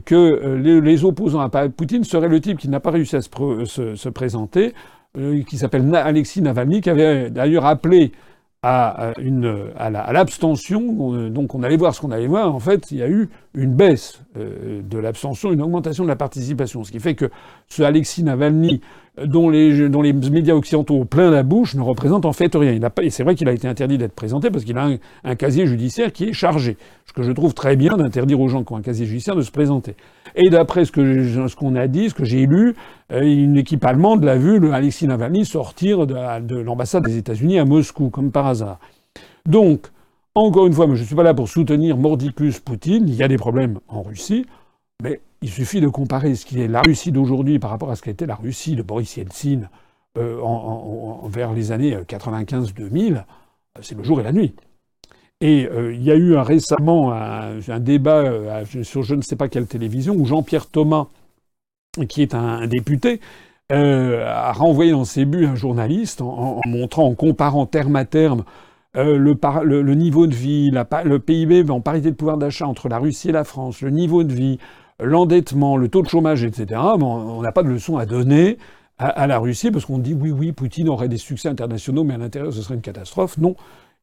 que 0.05 0.15
euh, 0.15 0.81
les, 0.81 1.05
opposants 1.05 1.41
à 1.41 1.69
Poutine 1.69 2.03
seraient 2.03 2.29
le 2.29 2.41
type 2.41 2.59
qui 2.59 2.69
n'a 2.69 2.81
pas 2.81 2.91
réussi 2.91 3.15
à 3.15 3.21
se, 3.21 3.95
se 3.95 4.09
présenter, 4.09 4.75
qui 5.47 5.59
s'appelle 5.59 5.95
Alexis 5.95 6.43
Navalny, 6.43 6.81
qui 6.81 6.91
avait 6.91 7.31
d'ailleurs 7.31 7.67
appelé 7.67 8.13
à, 8.67 9.13
une, 9.19 9.73
à 9.77 10.13
l'abstention, 10.13 11.29
donc 11.29 11.55
on 11.55 11.63
allait 11.63 11.77
voir 11.77 11.95
ce 11.95 12.01
qu'on 12.01 12.11
allait 12.11 12.27
voir, 12.27 12.55
en 12.55 12.61
fait, 12.61 12.91
il 12.91 12.97
y 12.97 13.03
a 13.03 13.09
eu 13.09 13.29
une 13.53 13.75
baisse 13.75 14.23
euh, 14.39 14.81
de 14.83 14.99
l'abstention, 14.99 15.53
une 15.53 15.61
augmentation 15.61 16.03
de 16.03 16.09
la 16.09 16.17
participation. 16.17 16.83
Ce 16.83 16.91
qui 16.91 16.99
fait 16.99 17.15
que 17.15 17.31
ce 17.69 17.83
Alexis 17.83 18.23
Navalny, 18.23 18.81
dont 19.23 19.49
les, 19.49 20.13
médias 20.13 20.55
occidentaux 20.55 20.95
ont 20.97 21.07
plein 21.07 21.31
la 21.31 21.43
bouche, 21.43 21.75
ne 21.75 21.81
représente 21.81 22.25
en 22.25 22.33
fait 22.33 22.55
rien. 22.55 22.73
Il 22.73 22.81
pas, 22.81 23.03
et 23.03 23.11
c'est 23.11 23.23
vrai 23.23 23.35
qu'il 23.35 23.49
a 23.49 23.53
été 23.53 23.69
interdit 23.69 23.97
d'être 23.97 24.15
présenté 24.15 24.51
parce 24.51 24.65
qu'il 24.65 24.77
a 24.77 24.89
un, 25.25 25.35
casier 25.37 25.67
judiciaire 25.67 26.13
qui 26.13 26.25
est 26.25 26.33
chargé. 26.33 26.77
Ce 27.07 27.13
que 27.13 27.23
je 27.23 27.31
trouve 27.31 27.55
très 27.55 27.77
bien 27.77 27.97
d'interdire 27.97 28.41
aux 28.41 28.49
gens 28.49 28.65
qui 28.65 28.73
ont 28.73 28.77
un 28.77 28.83
casier 28.83 29.07
judiciaire 29.07 29.37
de 29.37 29.43
se 29.43 29.53
présenter. 29.53 29.95
Et 30.35 30.51
d'après 30.51 30.85
ce 30.85 30.93
ce 30.93 31.57
qu'on 31.57 31.77
a 31.77 31.87
dit, 31.87 32.11
ce 32.11 32.15
que 32.15 32.25
j'ai 32.25 32.47
lu, 32.47 32.75
euh, 33.13 33.23
une 33.23 33.57
équipe 33.57 33.85
allemande 33.85 34.25
l'a 34.25 34.37
vu, 34.37 34.59
le 34.59 34.73
Alexis 34.73 35.07
Navalny, 35.07 35.45
sortir 35.45 36.07
de, 36.07 36.41
de 36.41 36.57
l'ambassade 36.57 37.05
des 37.05 37.17
États-Unis 37.17 37.61
à 37.61 37.65
Moscou, 37.65 38.11
comme 38.11 38.33
par 38.33 38.47
hasard. 38.47 38.81
Donc, 39.47 39.87
encore 40.35 40.67
une 40.67 40.73
fois, 40.73 40.87
je 40.87 41.01
ne 41.01 41.07
suis 41.07 41.15
pas 41.15 41.23
là 41.23 41.35
pour 41.35 41.49
soutenir 41.49 41.97
Mordicus 41.97 42.59
Poutine. 42.59 43.05
Il 43.07 43.15
y 43.15 43.23
a 43.23 43.29
des 43.29 43.37
problèmes 43.37 43.79
en 43.87 44.03
Russie, 44.03 44.45
mais 45.01 45.21
il 45.45 45.51
suffit 45.51 45.83
de 45.83 45.89
comparer 45.89 46.35
ce 46.37 46.47
qui 46.47 46.59
est 46.59 46.69
la 46.69 46.81
Russie 46.81 47.13
d'aujourd'hui 47.13 47.59
par 47.59 47.69
rapport 47.69 47.91
à 47.91 47.97
ce 47.97 48.03
qu'était 48.03 48.25
la 48.25 48.35
Russie 48.35 48.77
de 48.77 48.83
Boris 48.83 49.19
Yeltsin 49.19 49.69
euh, 50.17 50.41
vers 51.27 51.53
les 51.53 51.71
années 51.71 51.95
95-2000. 51.95 53.25
C'est 53.83 53.95
le 53.95 54.03
jour 54.03 54.21
et 54.21 54.23
la 54.23 54.33
nuit. 54.33 54.55
Et 55.43 55.67
euh, 55.67 55.93
il 55.93 56.03
y 56.03 56.11
a 56.11 56.15
eu 56.15 56.35
récemment 56.37 57.13
un, 57.13 57.79
débat 57.79 58.21
euh, 58.21 58.65
sur 58.85 59.03
je 59.03 59.15
ne 59.15 59.21
sais 59.21 59.37
pas 59.37 59.49
quelle 59.49 59.67
télévision 59.67 60.15
où 60.15 60.25
Jean-Pierre 60.25 60.67
Thomas, 60.67 61.09
qui 62.09 62.23
est 62.23 62.35
un, 62.35 62.67
député, 62.67 63.21
a 63.69 64.53
renvoyé 64.53 64.93
dans 64.93 65.05
ses 65.05 65.27
buts 65.27 65.45
un 65.45 65.57
journaliste 65.57 66.23
en, 66.23 66.61
montrant, 66.65 67.05
en 67.05 67.15
comparant 67.15 67.67
terme 67.67 67.97
à 67.97 68.07
terme 68.07 68.45
euh, 68.97 69.19
le, 69.19 69.95
niveau 69.95 70.29
de 70.29 70.35
vie, 70.35 70.71
le 70.71 71.19
PIB 71.19 71.69
en 71.69 71.81
parité 71.81 72.13
de 72.13 72.17
pouvoir 72.17 72.39
d'achat 72.39 72.67
entre 72.67 72.89
la 72.89 72.99
Russie 72.99 73.31
et 73.31 73.33
la 73.33 73.43
France, 73.43 73.81
le 73.81 73.91
niveau 73.91 74.23
de 74.23 74.33
vie, 74.33 74.59
l'endettement, 75.01 75.77
le 75.77 75.89
taux 75.89 76.03
de 76.03 76.09
chômage, 76.09 76.45
etc. 76.45 76.81
on 76.81 77.43
n'a 77.43 77.53
pas 77.53 77.63
de 77.63 77.69
leçon 77.69 77.97
à 77.97 78.07
donner 78.07 78.59
à, 78.99 79.27
la 79.27 79.39
Russie 79.39 79.71
parce 79.71 79.85
qu'on 79.87 79.99
dit 79.99 80.15
oui, 80.15 80.31
oui, 80.31 80.53
Poutine 80.53 80.89
aurait 80.89 81.09
des 81.09 81.19
succès 81.19 81.49
internationaux, 81.49 82.05
mais 82.05 82.15
à 82.15 82.19
l'intérieur 82.19 82.53
ce 82.53 82.63
serait 82.63 82.75
une 82.75 82.81
catastrophe. 82.81 83.39
Non. 83.39 83.57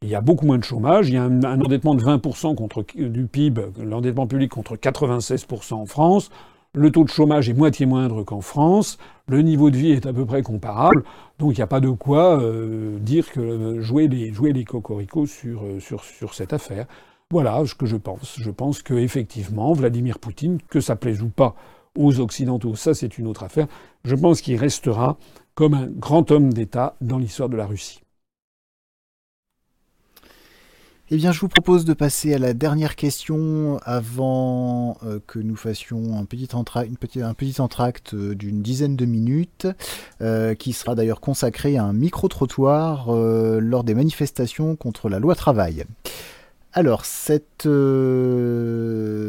Il 0.04 0.10
y 0.10 0.16
a 0.16 0.22
beaucoup 0.22 0.48
moins 0.48 0.58
de 0.58 0.64
chômage, 0.64 1.10
il 1.10 1.14
y 1.14 1.18
a 1.18 1.24
un, 1.24 1.44
endettement 1.44 1.94
de 1.94 2.04
20% 2.04 2.56
contre, 2.56 2.84
du 2.96 3.28
PIB, 3.28 3.62
l'endettement 3.78 4.26
public 4.26 4.50
contre 4.50 4.76
96% 4.76 5.76
en 5.76 5.86
France, 5.86 6.32
le 6.74 6.90
taux 6.90 7.04
de 7.04 7.10
chômage 7.10 7.50
est 7.50 7.54
moitié 7.54 7.86
moindre 7.86 8.24
qu'en 8.24 8.42
France, 8.42 8.98
le 9.28 9.44
niveau 9.44 9.70
de 9.70 9.78
vie 9.78 9.92
est 9.92 10.08
à 10.08 10.14
peu 10.14 10.26
près 10.26 10.42
comparable, 10.42 11.04
donc 11.38 11.52
il 11.52 11.58
n'y 11.58 11.64
a 11.64 11.68
pas 11.68 11.82
de 11.82 11.90
quoi 11.90 12.42
euh, 12.42 12.98
dire 12.98 13.30
que 13.32 13.40
euh, 13.40 13.82
jouer 13.82 14.08
les, 14.08 14.34
jouer 14.34 14.54
les 14.54 14.64
cocoricots 14.64 15.28
sur, 15.28 15.64
euh, 15.66 15.80
sur, 15.80 16.04
sur 16.04 16.34
cette 16.34 16.54
affaire. 16.54 16.88
Voilà 17.32 17.66
ce 17.66 17.76
que 17.76 17.86
je 17.86 17.96
pense. 17.96 18.36
Je 18.40 18.52
pense 18.52 18.82
qu'effectivement, 18.82 19.72
Vladimir 19.72 20.20
Poutine, 20.20 20.60
que 20.70 20.82
ça 20.82 20.98
plaise 20.98 21.22
ou 21.22 21.30
pas 21.30 21.56
aux 21.98 22.20
Occidentaux, 22.20 22.76
ça 22.76 22.94
c'est 22.94 23.18
une 23.18 23.26
autre 23.26 23.44
affaire, 23.44 23.68
je 24.04 24.16
pense 24.16 24.42
qu'il 24.42 24.58
restera 24.58 25.18
comme 25.56 25.74
un 25.74 25.88
grand 25.88 26.30
homme 26.32 26.52
d'État 26.52 26.96
dans 27.00 27.18
l'histoire 27.18 27.48
de 27.48 27.56
la 27.56 27.66
Russie. 27.66 28.02
Eh 31.10 31.18
bien, 31.18 31.32
je 31.32 31.40
vous 31.42 31.50
propose 31.50 31.84
de 31.84 31.94
passer 31.94 32.34
à 32.34 32.38
la 32.38 32.54
dernière 32.54 32.96
question 32.96 33.80
avant 33.84 34.98
euh, 35.04 35.20
que 35.26 35.40
nous 35.40 35.58
fassions 35.58 36.18
un 36.18 36.24
petit, 36.24 36.48
un 36.54 37.34
petit 37.34 37.60
entracte 37.60 38.14
euh, 38.14 38.34
d'une 38.34 38.62
dizaine 38.62 38.96
de 38.96 39.06
minutes, 39.06 39.68
euh, 40.22 40.54
qui 40.54 40.72
sera 40.72 40.96
d'ailleurs 40.96 41.20
consacré 41.20 41.76
à 41.76 41.84
un 41.84 41.92
micro-trottoir 41.92 43.12
lors 43.12 43.84
des 43.84 43.94
manifestations 43.94 44.78
contre 44.78 45.10
la 45.10 45.20
loi 45.20 45.36
travail. 45.36 45.86
Alors, 46.74 47.06
cette, 47.06 47.68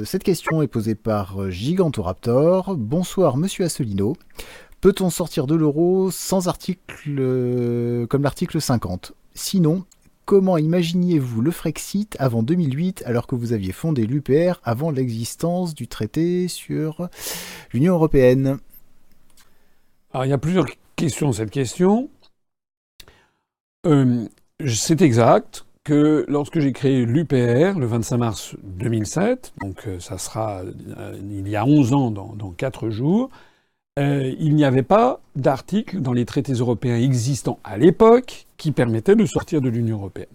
cette 0.07 0.22
question 0.22 0.62
est 0.62 0.68
posée 0.68 0.95
par 0.95 1.51
Gigantoraptor. 1.51 2.76
Bonsoir, 2.76 3.36
monsieur 3.36 3.64
Asselineau. 3.64 4.16
Peut-on 4.80 5.11
sortir 5.11 5.47
de 5.47 5.55
l'euro 5.55 6.11
sans 6.11 6.49
article 6.49 8.07
comme 8.09 8.22
l'article 8.22 8.61
50 8.61 9.12
Sinon, 9.34 9.84
Comment 10.24 10.57
imaginiez-vous 10.57 11.40
le 11.40 11.51
Frexit 11.51 12.16
avant 12.20 12.45
2008 12.45 13.03
alors 13.07 13.26
que 13.26 13.34
vous 13.34 13.53
aviez 13.53 13.72
fondé 13.72 14.07
l'UPR 14.07 14.61
avant 14.62 14.93
l'existence 14.93 15.74
du 15.74 15.88
traité 15.88 16.47
sur 16.47 17.09
l'Union 17.72 17.95
européenne? 17.95 18.59
Alors 20.12 20.24
il 20.24 20.28
y 20.28 20.32
a 20.32 20.38
plusieurs 20.38 20.66
questions 20.95 21.30
à 21.30 21.32
cette 21.32 21.51
question. 21.51 22.09
Euh, 23.84 24.28
c'est 24.64 25.03
exact 25.03 25.66
que 25.85 26.24
lorsque 26.28 26.61
j'ai 26.61 26.72
créé 26.72 27.05
l'UPR 27.05 27.78
le 27.78 27.87
25 27.87 28.16
mars 28.16 28.57
2007, 28.62 29.53
donc 29.61 29.87
euh, 29.87 29.99
ça 29.99 30.18
sera 30.18 30.62
euh, 30.99 31.18
il 31.20 31.49
y 31.49 31.57
a 31.57 31.66
11 31.66 31.93
ans 31.93 32.11
dans, 32.11 32.35
dans 32.35 32.51
4 32.51 32.91
jours, 32.91 33.30
euh, 33.99 34.35
il 34.39 34.55
n'y 34.55 34.64
avait 34.64 34.83
pas 34.83 35.20
d'article 35.37 36.01
dans 36.01 36.12
les 36.12 36.24
traités 36.24 36.55
européens 36.55 36.97
existants 36.97 37.59
à 37.62 37.76
l'époque 37.76 38.47
qui 38.57 38.72
permettait 38.72 39.16
de 39.16 39.26
sortir 39.26 39.61
de 39.61 39.68
l'Union 39.68 39.99
européenne. 39.99 40.28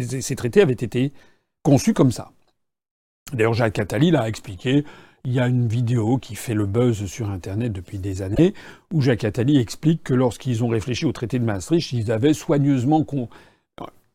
ces 0.00 0.36
traités 0.36 0.62
avaient 0.62 0.72
été 0.72 1.12
conçus 1.62 1.92
comme 1.92 2.12
ça. 2.12 2.30
D'ailleurs, 3.32 3.54
Jacques 3.54 3.78
Attali 3.78 4.10
l'a 4.10 4.28
expliqué. 4.28 4.84
Il 5.24 5.32
y 5.32 5.40
a 5.40 5.46
une 5.46 5.68
vidéo 5.68 6.18
qui 6.18 6.34
fait 6.34 6.54
le 6.54 6.66
buzz 6.66 7.06
sur 7.06 7.30
Internet 7.30 7.72
depuis 7.72 7.98
des 7.98 8.22
années, 8.22 8.54
où 8.92 9.00
Jacques 9.00 9.24
Attali 9.24 9.58
explique 9.58 10.02
que 10.02 10.14
lorsqu'ils 10.14 10.64
ont 10.64 10.68
réfléchi 10.68 11.04
au 11.04 11.12
traité 11.12 11.38
de 11.38 11.44
Maastricht, 11.44 11.92
ils 11.92 12.10
avaient 12.10 12.34
soigneusement, 12.34 13.04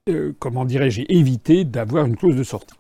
euh, 0.08 0.36
comment 0.40 0.66
dirais-je, 0.66 1.04
évité 1.10 1.64
d'avoir 1.66 2.06
une 2.06 2.16
clause 2.16 2.36
de 2.36 2.44
sortie. 2.44 2.76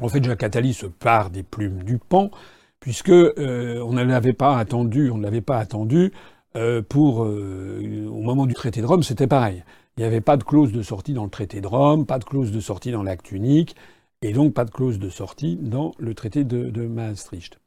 En 0.00 0.08
fait, 0.08 0.22
Jacques 0.24 0.42
Attali 0.42 0.72
se 0.72 0.86
part 0.86 1.30
des 1.30 1.42
plumes 1.42 1.82
du 1.82 1.98
pan 1.98 2.30
puisque 2.78 3.10
euh, 3.10 3.82
on 3.84 3.92
ne 3.92 4.02
l'avait 4.02 4.32
pas 4.32 4.56
attendu, 4.56 5.10
on 5.10 5.18
ne 5.18 5.22
l'avait 5.22 5.42
pas 5.42 5.58
attendu 5.58 6.12
euh, 6.56 6.80
pour 6.82 7.20
au 7.20 8.22
moment 8.22 8.46
du 8.46 8.54
traité 8.54 8.80
de 8.80 8.86
Rome, 8.86 9.02
c'était 9.02 9.26
pareil. 9.26 9.64
Il 9.96 10.00
n'y 10.00 10.06
avait 10.06 10.22
pas 10.22 10.36
de 10.36 10.44
clause 10.44 10.72
de 10.72 10.82
sortie 10.82 11.12
dans 11.12 11.24
le 11.24 11.30
traité 11.30 11.60
de 11.60 11.66
Rome, 11.66 12.06
pas 12.06 12.18
de 12.18 12.24
clause 12.24 12.52
de 12.52 12.60
sortie 12.60 12.90
dans 12.90 13.02
l'acte 13.02 13.32
unique, 13.32 13.76
et 14.22 14.32
donc 14.32 14.54
pas 14.54 14.64
de 14.64 14.70
clause 14.70 14.98
de 14.98 15.10
sortie 15.10 15.56
dans 15.56 15.92
le 15.98 16.14
traité 16.14 16.44
de, 16.44 16.70
de 16.70 16.86
Maastricht. 16.86 17.60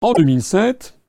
En 0.00 0.12
2007, 0.12 0.99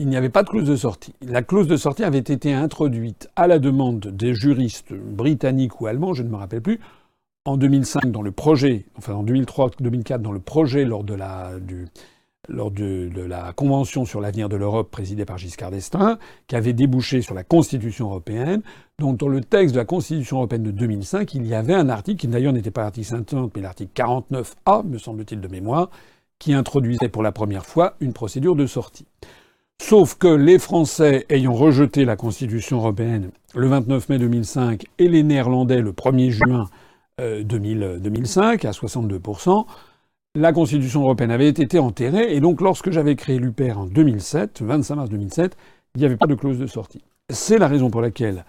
il 0.00 0.08
n'y 0.08 0.16
avait 0.16 0.28
pas 0.28 0.42
de 0.42 0.48
clause 0.48 0.68
de 0.68 0.76
sortie. 0.76 1.14
La 1.22 1.42
clause 1.42 1.68
de 1.68 1.76
sortie 1.76 2.02
avait 2.02 2.18
été 2.18 2.52
introduite 2.52 3.30
à 3.36 3.46
la 3.46 3.60
demande 3.60 4.00
des 4.08 4.34
juristes 4.34 4.92
britanniques 4.92 5.80
ou 5.80 5.86
allemands, 5.86 6.14
je 6.14 6.24
ne 6.24 6.28
me 6.28 6.36
rappelle 6.36 6.62
plus, 6.62 6.80
en 7.44 7.56
2005 7.56 8.10
dans 8.10 8.22
le 8.22 8.32
projet, 8.32 8.86
enfin 8.96 9.14
en 9.14 9.24
2003-2004 9.24 10.18
dans 10.18 10.32
le 10.32 10.40
projet 10.40 10.84
lors 10.84 11.04
de 11.04 11.14
la, 11.14 11.52
Convention 13.54 14.04
sur 14.04 14.20
l'avenir 14.20 14.48
de 14.48 14.56
l'Europe 14.56 14.90
présidée 14.90 15.24
par 15.24 15.38
Giscard 15.38 15.70
d'Estaing, 15.70 16.18
qui 16.48 16.56
avait 16.56 16.72
débouché 16.72 17.22
sur 17.22 17.34
la 17.34 17.44
Constitution 17.44 18.06
européenne. 18.06 18.62
Donc 18.98 19.18
dans 19.18 19.28
le 19.28 19.42
texte 19.42 19.74
de 19.74 19.80
la 19.80 19.84
Constitution 19.84 20.38
européenne 20.38 20.64
de 20.64 20.70
2005, 20.72 21.34
il 21.34 21.46
y 21.46 21.54
avait 21.54 21.74
un 21.74 21.88
article, 21.88 22.20
qui 22.20 22.26
d'ailleurs 22.26 22.52
n'était 22.52 22.72
pas 22.72 22.82
l'article 22.82 23.06
50, 23.06 23.52
mais 23.54 23.62
l'article 23.62 23.92
49A, 23.94 24.86
me 24.86 24.98
semble-t-il 24.98 25.40
de 25.40 25.48
mémoire, 25.48 25.90
qui 26.40 26.52
introduisait 26.52 27.08
pour 27.08 27.22
la 27.22 27.30
première 27.30 27.64
fois 27.64 27.94
une 28.00 28.12
procédure 28.12 28.56
de 28.56 28.66
sortie. 28.66 29.06
Sauf 29.82 30.14
que 30.14 30.28
les 30.28 30.58
Français 30.58 31.26
ayant 31.28 31.52
rejeté 31.52 32.04
la 32.04 32.16
Constitution 32.16 32.78
européenne 32.78 33.30
le 33.54 33.68
29 33.68 34.08
mai 34.08 34.18
2005 34.18 34.84
et 34.98 35.08
les 35.08 35.22
Néerlandais 35.22 35.80
le 35.80 35.92
1er 35.92 36.30
juin 36.30 36.68
2005 37.18 38.64
euh, 38.64 38.68
à 38.68 38.72
62%, 38.72 39.66
la 40.36 40.52
Constitution 40.52 41.02
européenne 41.02 41.30
avait 41.30 41.48
été 41.48 41.78
enterrée, 41.78 42.34
et 42.34 42.40
donc 42.40 42.60
lorsque 42.60 42.90
j'avais 42.90 43.14
créé 43.14 43.38
l'UPR 43.38 43.78
en 43.78 43.86
2007, 43.86 44.62
25 44.62 44.96
mars 44.96 45.10
2007, 45.10 45.56
il 45.94 46.00
n'y 46.00 46.06
avait 46.06 46.16
pas 46.16 46.26
de 46.26 46.34
clause 46.34 46.58
de 46.58 46.66
sortie. 46.66 47.02
C'est 47.30 47.58
la 47.58 47.68
raison 47.68 47.88
pour 47.88 48.00
laquelle, 48.00 48.44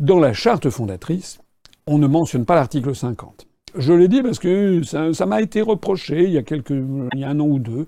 dans 0.00 0.20
la 0.20 0.32
charte 0.32 0.70
fondatrice, 0.70 1.40
on 1.88 1.98
ne 1.98 2.06
mentionne 2.06 2.44
pas 2.44 2.54
l'article 2.54 2.94
50. 2.94 3.46
Je 3.76 3.92
l'ai 3.92 4.06
dit 4.06 4.22
parce 4.22 4.38
que 4.38 4.82
ça 4.84 5.26
m'a 5.26 5.42
été 5.42 5.60
reproché 5.60 6.22
il 6.22 6.30
y 6.30 6.38
a 6.38 6.42
quelques, 6.42 6.70
il 6.70 7.18
y 7.18 7.24
a 7.24 7.30
un 7.30 7.40
an 7.40 7.46
ou 7.46 7.58
deux. 7.58 7.86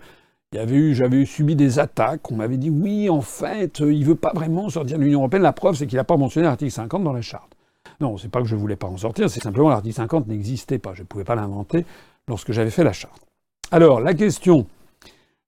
Avait 0.59 0.77
eu, 0.77 0.95
j'avais 0.95 1.25
subi 1.25 1.55
des 1.55 1.79
attaques. 1.79 2.31
On 2.31 2.37
m'avait 2.37 2.57
dit 2.57 2.71
oui, 2.71 3.11
en 3.11 3.21
fait, 3.21 3.81
il 3.81 4.05
veut 4.05 4.15
pas 4.15 4.33
vraiment 4.35 4.69
sortir 4.69 4.99
de 4.99 5.05
l'Union 5.05 5.21
européenne. 5.21 5.43
La 5.43 5.53
preuve, 5.53 5.75
c'est 5.75 5.87
qu'il 5.87 5.97
n'a 5.97 6.05
pas 6.05 6.17
mentionné 6.17 6.47
l'article 6.47 6.73
50 6.73 7.05
dans 7.05 7.13
la 7.13 7.21
charte. 7.21 7.53
Non, 8.01 8.17
c'est 8.17 8.31
pas 8.31 8.41
que 8.41 8.47
je 8.47 8.57
voulais 8.57 8.77
pas 8.77 8.87
en 8.87 8.97
sortir, 8.97 9.31
c'est 9.31 9.43
simplement 9.43 9.69
l'article 9.69 9.97
50 9.97 10.27
n'existait 10.29 10.79
pas. 10.79 10.93
Je 10.95 11.03
ne 11.03 11.07
pouvais 11.07 11.25
pas 11.25 11.35
l'inventer 11.35 11.85
lorsque 12.29 12.53
j'avais 12.53 12.71
fait 12.71 12.85
la 12.85 12.93
charte. 12.93 13.23
Alors, 13.71 14.01
la 14.01 14.15
question 14.15 14.67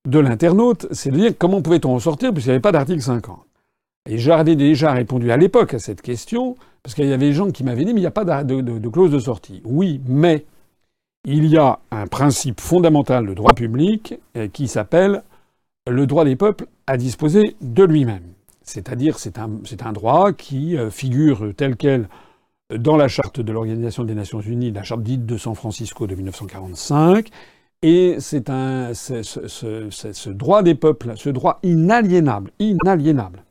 de 0.06 0.18
l'internaute, 0.18 0.86
c'est 0.92 1.10
de 1.10 1.16
dire 1.16 1.32
comment 1.38 1.62
pouvait-on 1.62 1.94
en 1.94 1.98
sortir 1.98 2.32
puisqu'il 2.32 2.50
n'y 2.50 2.54
avait 2.54 2.60
pas 2.60 2.72
d'article 2.72 3.02
50. 3.02 3.38
Et 4.08 4.16
j'avais 4.16 4.56
déjà 4.56 4.92
répondu 4.92 5.30
à 5.30 5.36
l'époque 5.36 5.74
à 5.74 5.78
cette 5.78 6.00
question, 6.00 6.56
parce 6.82 6.94
qu'il 6.94 7.06
y 7.06 7.12
avait 7.12 7.26
des 7.26 7.32
gens 7.34 7.50
qui 7.50 7.62
m'avaient 7.62 7.84
dit, 7.84 7.92
mais 7.92 8.00
il 8.00 8.04
n'y 8.04 8.06
a 8.06 8.10
pas 8.10 8.24
de, 8.24 8.88
clause 8.88 9.10
de 9.10 9.18
sortie. 9.18 9.60
Oui, 9.64 10.00
mais 10.06 10.46
il 11.24 11.46
y 11.46 11.56
a 11.56 11.80
un 11.90 12.06
principe 12.06 12.60
fondamental 12.60 13.26
de 13.26 13.34
droit 13.34 13.52
public 13.52 14.14
euh, 14.36 14.48
qui 14.48 14.68
s'appelle 14.68 15.22
le 15.88 16.06
droit 16.06 16.24
des 16.24 16.36
peuples 16.36 16.66
à 16.86 16.96
disposer 16.96 17.56
de 17.60 17.84
lui-même. 17.84 18.24
C'est-à-dire, 18.62 19.18
c'est 19.18 19.38
un, 19.38 19.92
droit 19.92 20.32
qui 20.32 20.76
euh, 20.76 20.90
figure 20.90 21.52
tel 21.56 21.76
quel 21.76 22.08
dans 22.70 22.96
la 22.96 23.08
charte 23.08 23.40
de 23.40 23.50
l'Organisation 23.50 24.04
des 24.04 24.14
Nations 24.14 24.40
Unies, 24.40 24.72
la 24.72 24.82
charte 24.82 25.02
dite 25.02 25.24
de 25.24 25.38
San 25.38 25.54
Francisco 25.54 26.06
de 26.06 26.14
1945, 26.14 27.30
et 27.82 28.16
c'est 28.18 28.48
ce, 28.48 30.28
droit 30.28 30.62
des 30.62 30.74
peuples, 30.74 31.12
ce 31.16 31.30
droit 31.30 31.60
inaliénable, 31.62 32.50
inaliénable. 32.58 33.44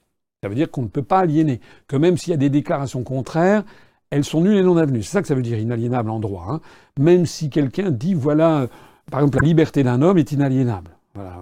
Ça 0.44 0.50
veut 0.50 0.56
dire 0.56 0.70
qu'on 0.70 0.84
ne 0.84 0.88
peut 0.88 1.02
pas 1.02 1.20
aliéner, 1.20 1.62
que 1.88 1.96
même 1.96 2.18
s'il 2.18 2.32
y 2.32 2.34
a 2.34 2.38
des 2.38 2.50
déclarations 2.50 3.04
contraires, 3.04 3.64
elles 4.10 4.24
sont 4.24 4.42
nulles 4.42 4.58
et 4.58 4.64
non 4.64 4.78
avenues. 4.78 5.04
C'est 5.04 5.12
ça 5.12 5.22
que 5.22 5.28
ça 5.28 5.36
veut 5.36 5.42
dire 5.42 5.58
inaliénable 5.58 6.10
en 6.10 6.20
droit. 6.20 6.48
Hein. 6.50 6.62
Même 7.00 7.26
si 7.26 7.50
quelqu'un 7.50 7.92
dit, 7.92 8.14
voilà, 8.14 8.68
par 9.12 9.20
exemple, 9.22 9.40
la 9.42 9.48
liberté 9.48 9.84
d'un 9.84 10.02
homme 10.02 10.18
est 10.18 10.32
inaliénable. 10.32 10.92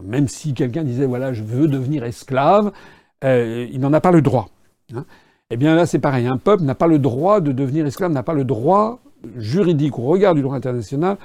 Même 0.03 0.27
si 0.27 0.53
quelqu'un 0.53 0.83
disait, 0.83 1.05
voilà, 1.05 1.33
je 1.33 1.43
veux 1.43 1.67
devenir 1.67 2.05
esclave, 2.05 2.71
euh, 3.23 3.67
il 3.71 3.79
n'en 3.81 3.91
a 3.91 3.99
pas 3.99 4.11
le 4.11 4.21
droit. 4.21 4.49
Hein. 4.93 5.05
Eh 5.49 5.57
bien 5.57 5.75
là, 5.75 5.85
c'est 5.85 5.99
pareil. 5.99 6.27
Un 6.27 6.37
peuple 6.37 6.63
n'a 6.63 6.75
pas 6.75 6.87
le 6.87 6.97
droit 6.97 7.41
de 7.41 7.51
devenir 7.51 7.85
esclave, 7.85 8.11
n'a 8.11 8.23
pas 8.23 8.33
le 8.33 8.45
droit 8.45 8.99
juridique 9.37 9.99
au 9.99 10.03
regard 10.03 10.33
du 10.33 10.41
droit 10.41 10.55
international 10.55 11.17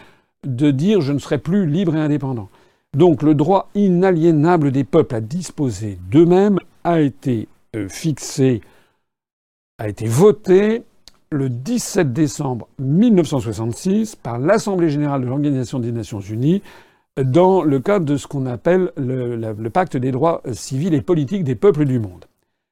de 0.44 0.70
dire 0.70 1.00
je 1.00 1.12
ne 1.12 1.18
serai 1.18 1.38
plus 1.38 1.66
libre 1.66 1.96
et 1.96 2.00
indépendant. 2.00 2.48
Donc 2.96 3.22
le 3.22 3.34
droit 3.34 3.68
inaliénable 3.74 4.72
des 4.72 4.84
peuples 4.84 5.14
à 5.14 5.20
disposer 5.20 5.98
d'eux-mêmes 6.10 6.58
a 6.82 7.00
été 7.00 7.46
euh, 7.76 7.88
fixé, 7.88 8.62
a 9.78 9.88
été 9.88 10.06
voté 10.06 10.82
le 11.32 11.48
17 11.48 12.12
décembre 12.12 12.66
1966 12.80 14.16
par 14.16 14.40
l'Assemblée 14.40 14.90
générale 14.90 15.20
de 15.20 15.26
l'Organisation 15.26 15.78
des 15.78 15.92
Nations 15.92 16.18
Unies 16.18 16.60
dans 17.22 17.62
le 17.62 17.78
cadre 17.78 18.04
de 18.04 18.16
ce 18.16 18.26
qu'on 18.26 18.46
appelle 18.46 18.90
le, 18.96 19.68
pacte 19.68 19.96
des 19.96 20.10
droits 20.10 20.42
civils 20.52 20.92
et 20.92 21.02
politiques 21.02 21.44
des 21.44 21.54
peuples 21.54 21.84
du 21.84 22.00
monde. 22.00 22.24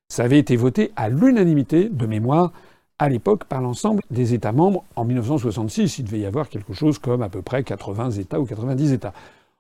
Ça 0.09 0.25
avait 0.25 0.41
été 0.41 0.57
voté 0.57 0.91
à 0.97 1.09
l'unanimité 1.09 1.89
de 1.89 2.07
mémoire 2.07 2.53
à 2.99 3.09
l'époque 3.09 3.45
par 3.45 3.61
l'ensemble 3.61 4.03
des 4.11 4.35
États 4.35 4.51
membres. 4.51 4.83
En 4.97 5.05
1966, 5.05 6.01
il 6.01 6.07
devait 6.07 6.19
y 6.19 6.27
avoir 6.27 6.49
quelque 6.49 6.73
chose 6.73 6.99
comme 6.99 7.23
à 7.23 7.29
peu 7.29 7.43
près 7.43 7.63
80 7.63 8.11
États 8.11 8.41
ou 8.41 8.45
90 8.45 8.93
États. 8.93 9.13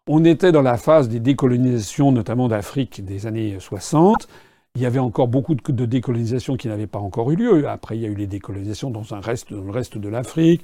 On 0.09 0.25
était 0.25 0.51
dans 0.51 0.63
la 0.63 0.77
phase 0.77 1.09
des 1.09 1.21
décolonisations, 1.21 2.11
notamment 2.11 2.49
d'Afrique 2.49 3.05
des 3.05 3.27
années 3.27 3.59
60. 3.61 4.27
Il 4.75 4.83
y 4.83 4.87
avait 4.87 4.99
encore 4.99 5.29
beaucoup 5.29 5.55
de 5.55 5.87
décolonisations 5.87 6.57
qui 6.57 6.69
n'avaient 6.69 6.87
pas 6.87 6.99
encore 6.99 7.31
eu 7.31 7.37
lieu. 7.37 7.69
Après, 7.69 7.97
il 7.97 8.03
y 8.03 8.07
a 8.07 8.09
eu 8.09 8.15
les 8.15 8.27
décolonisations 8.27 8.91
dans, 8.91 9.01
le 9.01 9.71
reste 9.71 9.99
de 9.99 10.09
l'Afrique, 10.09 10.63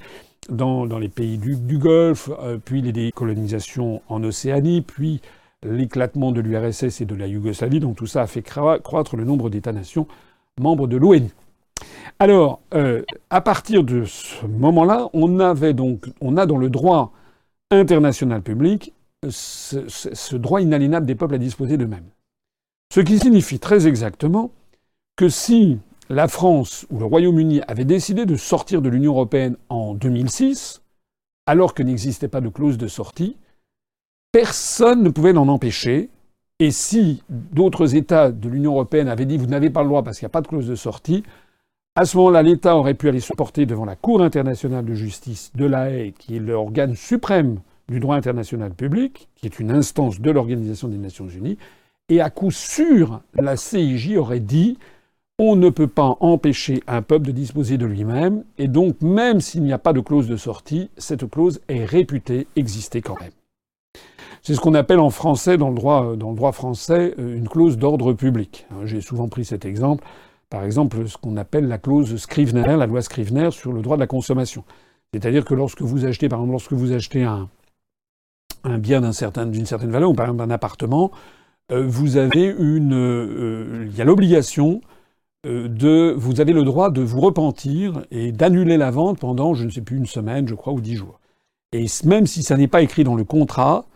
dans, 0.48 0.84
les 0.98 1.08
pays 1.08 1.38
du, 1.38 1.78
Golfe, 1.78 2.30
euh, 2.40 2.58
puis 2.62 2.80
les 2.82 2.92
décolonisations 2.92 4.02
en 4.08 4.22
Océanie, 4.22 4.82
puis 4.82 5.20
l'éclatement 5.64 6.30
de 6.30 6.40
l'URSS 6.40 7.00
et 7.00 7.06
de 7.06 7.14
la 7.14 7.26
Yougoslavie. 7.26 7.80
Donc 7.80 7.96
tout 7.96 8.06
ça 8.06 8.22
a 8.22 8.26
fait 8.26 8.42
croître 8.42 9.16
le 9.16 9.24
nombre 9.24 9.50
d'États-nations 9.50 10.06
membres 10.60 10.86
de 10.86 10.96
l'ONU. 10.96 11.30
Alors, 12.20 12.60
euh, 12.74 13.02
à 13.30 13.40
partir 13.40 13.82
de 13.82 14.04
ce 14.04 14.46
moment-là, 14.46 15.08
on 15.12 15.40
avait 15.40 15.74
donc, 15.74 16.06
on 16.20 16.36
a 16.36 16.46
dans 16.46 16.58
le 16.58 16.70
droit 16.70 17.12
international 17.70 18.42
public 18.42 18.92
ce, 19.30 20.36
droit 20.36 20.60
inaliénable 20.60 21.06
des 21.06 21.14
peuples 21.14 21.34
à 21.34 21.38
disposer 21.38 21.76
d'eux-mêmes. 21.76 22.08
Ce 22.92 23.00
qui 23.00 23.18
signifie 23.18 23.58
très 23.58 23.86
exactement 23.86 24.50
que 25.16 25.28
si 25.28 25.78
la 26.10 26.28
France 26.28 26.86
ou 26.90 26.98
le 26.98 27.04
Royaume-Uni 27.04 27.60
avaient 27.66 27.84
décidé 27.84 28.26
de 28.26 28.36
sortir 28.36 28.82
de 28.82 28.88
l'Union 28.88 29.12
européenne 29.12 29.56
en 29.68 29.94
2006, 29.94 30.82
alors 31.46 31.74
que 31.74 31.82
n'existait 31.82 32.28
pas 32.28 32.40
de 32.40 32.48
clause 32.48 32.78
de 32.78 32.88
sortie, 32.88 33.36
personne 34.32 35.02
ne 35.02 35.10
pouvait 35.10 35.32
l'en 35.32 35.48
empêcher. 35.48 36.10
Et 36.60 36.70
si 36.70 37.22
d'autres 37.28 37.96
États 37.96 38.30
de 38.30 38.48
l'Union 38.48 38.72
européenne 38.72 39.08
avaient 39.08 39.26
dit 39.26 39.38
vous 39.38 39.46
n'avez 39.46 39.70
pas 39.70 39.82
le 39.82 39.88
droit 39.88 40.02
parce 40.02 40.18
qu'il 40.18 40.26
n'y 40.26 40.30
a 40.30 40.36
pas 40.36 40.42
de 40.42 40.46
clause 40.46 40.68
de 40.68 40.76
sortie, 40.76 41.24
à 41.96 42.04
ce 42.04 42.16
moment-là, 42.16 42.42
l'État 42.42 42.76
aurait 42.76 42.94
pu 42.94 43.08
aller 43.08 43.20
se 43.20 43.32
porter 43.34 43.66
devant 43.66 43.84
la 43.84 43.94
Cour 43.94 44.20
internationale 44.22 44.84
de 44.84 44.94
justice 44.94 45.52
de 45.54 45.64
la 45.64 45.90
Haye, 45.90 46.12
qui 46.12 46.36
est 46.36 46.40
l'organe 46.40 46.96
suprême 46.96 47.60
du 47.88 48.00
droit 48.00 48.16
international 48.16 48.72
public, 48.72 49.28
qui 49.36 49.46
est 49.46 49.60
une 49.60 49.70
instance 49.70 50.20
de 50.20 50.30
l'Organisation 50.32 50.88
des 50.88 50.98
Nations 50.98 51.28
Unies, 51.28 51.56
et 52.08 52.20
à 52.20 52.30
coup 52.30 52.50
sûr, 52.50 53.20
la 53.34 53.56
CIJ 53.56 54.16
aurait 54.16 54.40
dit 54.40 54.78
on 55.38 55.56
ne 55.56 55.68
peut 55.68 55.88
pas 55.88 56.16
empêcher 56.20 56.82
un 56.86 57.02
peuple 57.02 57.26
de 57.26 57.32
disposer 57.32 57.76
de 57.76 57.86
lui-même, 57.86 58.44
et 58.56 58.68
donc 58.68 59.00
même 59.00 59.40
s'il 59.40 59.64
n'y 59.64 59.72
a 59.72 59.78
pas 59.78 59.92
de 59.92 59.98
clause 60.00 60.28
de 60.28 60.36
sortie, 60.36 60.90
cette 60.96 61.28
clause 61.28 61.60
est 61.68 61.84
réputée 61.84 62.46
exister 62.54 63.02
quand 63.02 63.18
même. 63.20 63.32
C'est 64.42 64.54
ce 64.54 64.60
qu'on 64.60 64.74
appelle 64.74 65.00
en 65.00 65.10
français, 65.10 65.56
dans 65.56 65.70
le 65.70 65.74
droit, 65.74 66.52
français, 66.52 67.14
une 67.18 67.48
clause 67.48 67.78
d'ordre 67.78 68.12
public. 68.12 68.66
J'ai 68.84 69.00
souvent 69.00 69.28
pris 69.28 69.44
cet 69.44 69.64
exemple 69.64 70.04
par 70.54 70.62
exemple 70.62 71.08
ce 71.08 71.16
qu'on 71.16 71.36
appelle 71.36 71.66
la 71.66 71.78
clause 71.78 72.16
Scrivener, 72.16 72.76
la 72.76 72.86
loi 72.86 73.02
Scrivener 73.02 73.50
sur 73.50 73.72
le 73.72 73.82
droit 73.82 73.96
de 73.96 74.00
la 74.00 74.06
consommation. 74.06 74.62
C'est-à-dire 75.12 75.44
que 75.44 75.52
lorsque 75.52 75.82
vous 75.82 76.04
achetez, 76.04 76.28
par 76.28 76.38
exemple, 76.38 76.52
lorsque 76.52 76.72
vous 76.72 76.92
achetez 76.92 77.24
un, 77.24 77.48
bien 78.78 79.00
d'une 79.00 79.12
certain, 79.12 79.52
certaine 79.64 79.90
valeur, 79.90 80.10
ou 80.10 80.14
par 80.14 80.26
exemple 80.26 80.42
un 80.42 80.50
appartement, 80.50 81.10
euh, 81.10 81.16
vous 81.70 82.16
avez 82.16 82.54
une, 82.58 82.94
euh, 82.94 83.86
il 83.90 83.96
y 83.96 84.02
a 84.02 84.04
l'obligation 84.04 84.80
euh, 85.46 85.68
de, 85.68 86.14
vous 86.16 86.40
avez 86.40 86.52
le 86.52 86.64
droit 86.64 86.90
de 86.90 87.02
vous 87.02 87.20
repentir 87.20 88.02
et 88.10 88.32
d'annuler 88.32 88.76
la 88.76 88.90
vente 88.90 89.18
pendant, 89.18 89.54
je 89.54 89.64
ne 89.64 89.70
sais 89.70 89.82
plus, 89.82 89.96
une 89.96 90.06
semaine, 90.06 90.48
je 90.48 90.54
crois, 90.54 90.72
ou 90.72 90.80
dix 90.80 90.96
jours. 90.96 91.20
Et 91.72 91.86
même 92.04 92.26
si 92.26 92.42
ça 92.42 92.56
n'est 92.56 92.68
pas 92.68 92.82
écrit 92.82 93.04
dans 93.04 93.16
le 93.16 93.24
contrat, 93.24 93.86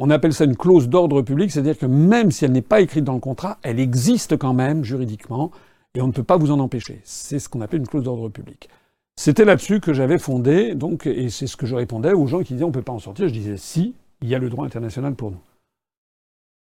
on 0.00 0.10
appelle 0.10 0.32
ça 0.32 0.44
une 0.44 0.56
clause 0.56 0.88
d'ordre 0.88 1.22
public, 1.22 1.50
c'est-à-dire 1.50 1.76
que 1.76 1.86
même 1.86 2.30
si 2.30 2.44
elle 2.44 2.52
n'est 2.52 2.62
pas 2.62 2.80
écrite 2.80 3.04
dans 3.04 3.14
le 3.14 3.20
contrat, 3.20 3.58
elle 3.62 3.80
existe 3.80 4.36
quand 4.36 4.54
même 4.54 4.84
juridiquement 4.84 5.50
et 5.94 6.00
on 6.00 6.06
ne 6.06 6.12
peut 6.12 6.22
pas 6.22 6.36
vous 6.36 6.52
en 6.52 6.60
empêcher. 6.60 7.00
C'est 7.04 7.38
ce 7.38 7.48
qu'on 7.48 7.60
appelle 7.60 7.80
une 7.80 7.88
clause 7.88 8.04
d'ordre 8.04 8.28
public. 8.28 8.68
C'était 9.16 9.44
là-dessus 9.44 9.80
que 9.80 9.92
j'avais 9.92 10.18
fondé, 10.18 10.76
donc, 10.76 11.06
et 11.06 11.28
c'est 11.28 11.48
ce 11.48 11.56
que 11.56 11.66
je 11.66 11.74
répondais 11.74 12.12
aux 12.12 12.28
gens 12.28 12.42
qui 12.42 12.52
disaient 12.52 12.64
on 12.64 12.68
ne 12.68 12.72
peut 12.72 12.82
pas 12.82 12.92
en 12.92 13.00
sortir. 13.00 13.26
Je 13.26 13.32
disais 13.32 13.56
si, 13.56 13.94
il 14.22 14.28
y 14.28 14.34
a 14.34 14.38
le 14.38 14.48
droit 14.48 14.64
international 14.64 15.14
pour 15.14 15.32
nous. 15.32 15.40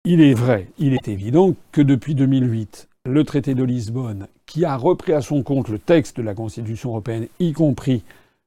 Il 0.09 0.21
est 0.21 0.33
vrai, 0.33 0.69
il 0.77 0.93
est 0.93 1.09
évident 1.09 1.53
que 1.73 1.81
depuis 1.81 2.15
2008, 2.15 2.87
le 3.07 3.25
traité 3.25 3.55
de 3.55 3.63
Lisbonne, 3.65 4.29
qui 4.45 4.63
a 4.63 4.77
repris 4.77 5.11
à 5.11 5.19
son 5.19 5.43
compte 5.43 5.67
le 5.67 5.79
texte 5.79 6.15
de 6.15 6.21
la 6.21 6.33
Constitution 6.33 6.91
européenne, 6.91 7.27
y 7.39 7.51
compris 7.51 8.05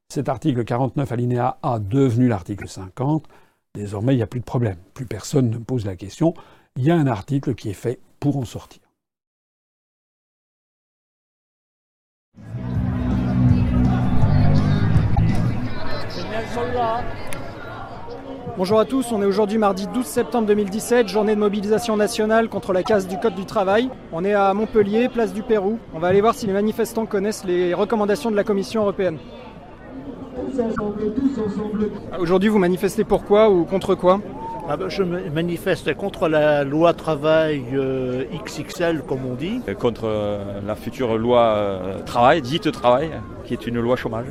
cet 0.08 0.30
article 0.30 0.64
49 0.64 1.12
alinéa 1.12 1.58
A 1.62 1.78
devenu 1.78 2.28
l'article 2.28 2.66
50, 2.66 3.26
désormais 3.74 4.14
il 4.14 4.16
n'y 4.16 4.22
a 4.22 4.26
plus 4.26 4.40
de 4.40 4.46
problème. 4.46 4.78
Plus 4.94 5.04
personne 5.04 5.50
ne 5.50 5.58
pose 5.58 5.84
la 5.84 5.96
question. 5.96 6.32
Il 6.76 6.84
y 6.84 6.90
a 6.90 6.96
un 6.96 7.06
article 7.06 7.54
qui 7.54 7.68
est 7.68 7.74
fait 7.74 8.00
pour 8.20 8.38
en 8.38 8.46
sortir. 8.46 8.80
Bonjour 18.56 18.80
à 18.80 18.84
tous, 18.84 19.12
on 19.12 19.22
est 19.22 19.26
aujourd'hui 19.26 19.58
mardi 19.58 19.86
12 19.86 20.04
septembre 20.04 20.46
2017, 20.48 21.08
journée 21.08 21.34
de 21.34 21.40
mobilisation 21.40 21.96
nationale 21.96 22.48
contre 22.48 22.72
la 22.72 22.82
casse 22.82 23.06
du 23.06 23.18
Code 23.18 23.34
du 23.34 23.44
travail. 23.44 23.90
On 24.12 24.24
est 24.24 24.34
à 24.34 24.52
Montpellier, 24.54 25.08
place 25.08 25.32
du 25.32 25.42
Pérou. 25.42 25.78
On 25.94 25.98
va 25.98 26.08
aller 26.08 26.20
voir 26.20 26.34
si 26.34 26.46
les 26.46 26.52
manifestants 26.52 27.06
connaissent 27.06 27.44
les 27.44 27.74
recommandations 27.74 28.30
de 28.30 28.36
la 28.36 28.44
Commission 28.44 28.82
européenne. 28.82 29.18
Aujourd'hui, 32.18 32.48
vous 32.48 32.58
manifestez 32.58 33.04
pourquoi 33.04 33.50
ou 33.50 33.64
contre 33.64 33.94
quoi? 33.94 34.20
Ah 34.68 34.76
ben, 34.76 34.88
Je 34.88 35.02
manifeste 35.02 35.94
contre 35.94 36.28
la 36.28 36.64
loi 36.64 36.92
travail 36.92 37.64
euh, 37.72 38.24
XXL, 38.44 39.02
comme 39.02 39.26
on 39.26 39.34
dit. 39.34 39.60
Contre 39.78 40.04
euh, 40.04 40.60
la 40.66 40.74
future 40.74 41.16
loi 41.18 41.40
euh, 41.40 42.02
travail, 42.02 42.42
dite 42.42 42.70
travail, 42.72 43.10
qui 43.44 43.54
est 43.54 43.66
une 43.66 43.80
loi 43.80 43.96
chômage. 43.96 44.26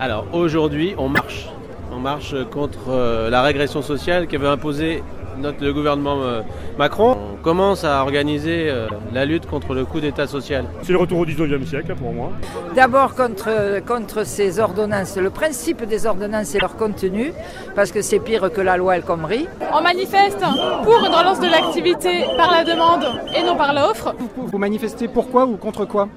Alors 0.00 0.26
aujourd'hui, 0.32 0.94
on 0.98 1.08
marche 1.08 1.48
on 1.92 1.98
marche 1.98 2.34
contre 2.50 2.88
euh, 2.88 3.30
la 3.30 3.42
régression 3.42 3.82
sociale 3.82 4.26
qu'avait 4.26 4.48
imposée 4.48 5.02
notre, 5.38 5.64
le 5.64 5.72
gouvernement 5.72 6.22
euh, 6.22 6.42
Macron. 6.78 7.16
On 7.34 7.42
commence 7.42 7.84
à 7.84 8.02
organiser 8.02 8.68
euh, 8.68 8.86
la 9.12 9.24
lutte 9.24 9.46
contre 9.46 9.74
le 9.74 9.84
coup 9.84 10.00
d'État 10.00 10.26
social. 10.26 10.66
C'est 10.82 10.92
le 10.92 10.98
retour 10.98 11.18
au 11.18 11.26
19e 11.26 11.64
siècle 11.66 11.94
pour 11.94 12.12
moi. 12.12 12.30
D'abord 12.74 13.14
contre, 13.14 13.80
contre 13.86 14.24
ces 14.24 14.60
ordonnances, 14.60 15.16
le 15.16 15.30
principe 15.30 15.84
des 15.84 16.06
ordonnances 16.06 16.54
et 16.54 16.60
leur 16.60 16.76
contenu, 16.76 17.32
parce 17.74 17.90
que 17.90 18.02
c'est 18.02 18.20
pire 18.20 18.52
que 18.52 18.60
la 18.60 18.76
loi 18.76 18.96
El 18.96 19.02
Khomri. 19.02 19.48
On 19.72 19.82
manifeste 19.82 20.44
pour 20.84 21.04
une 21.04 21.14
relance 21.14 21.40
de 21.40 21.48
l'activité 21.48 22.24
par 22.36 22.52
la 22.52 22.64
demande 22.64 23.04
et 23.36 23.42
non 23.42 23.56
par 23.56 23.74
l'offre. 23.74 24.14
Vous 24.36 24.58
manifestez 24.58 25.08
pourquoi 25.08 25.46
ou 25.46 25.56
contre 25.56 25.84
quoi? 25.84 26.08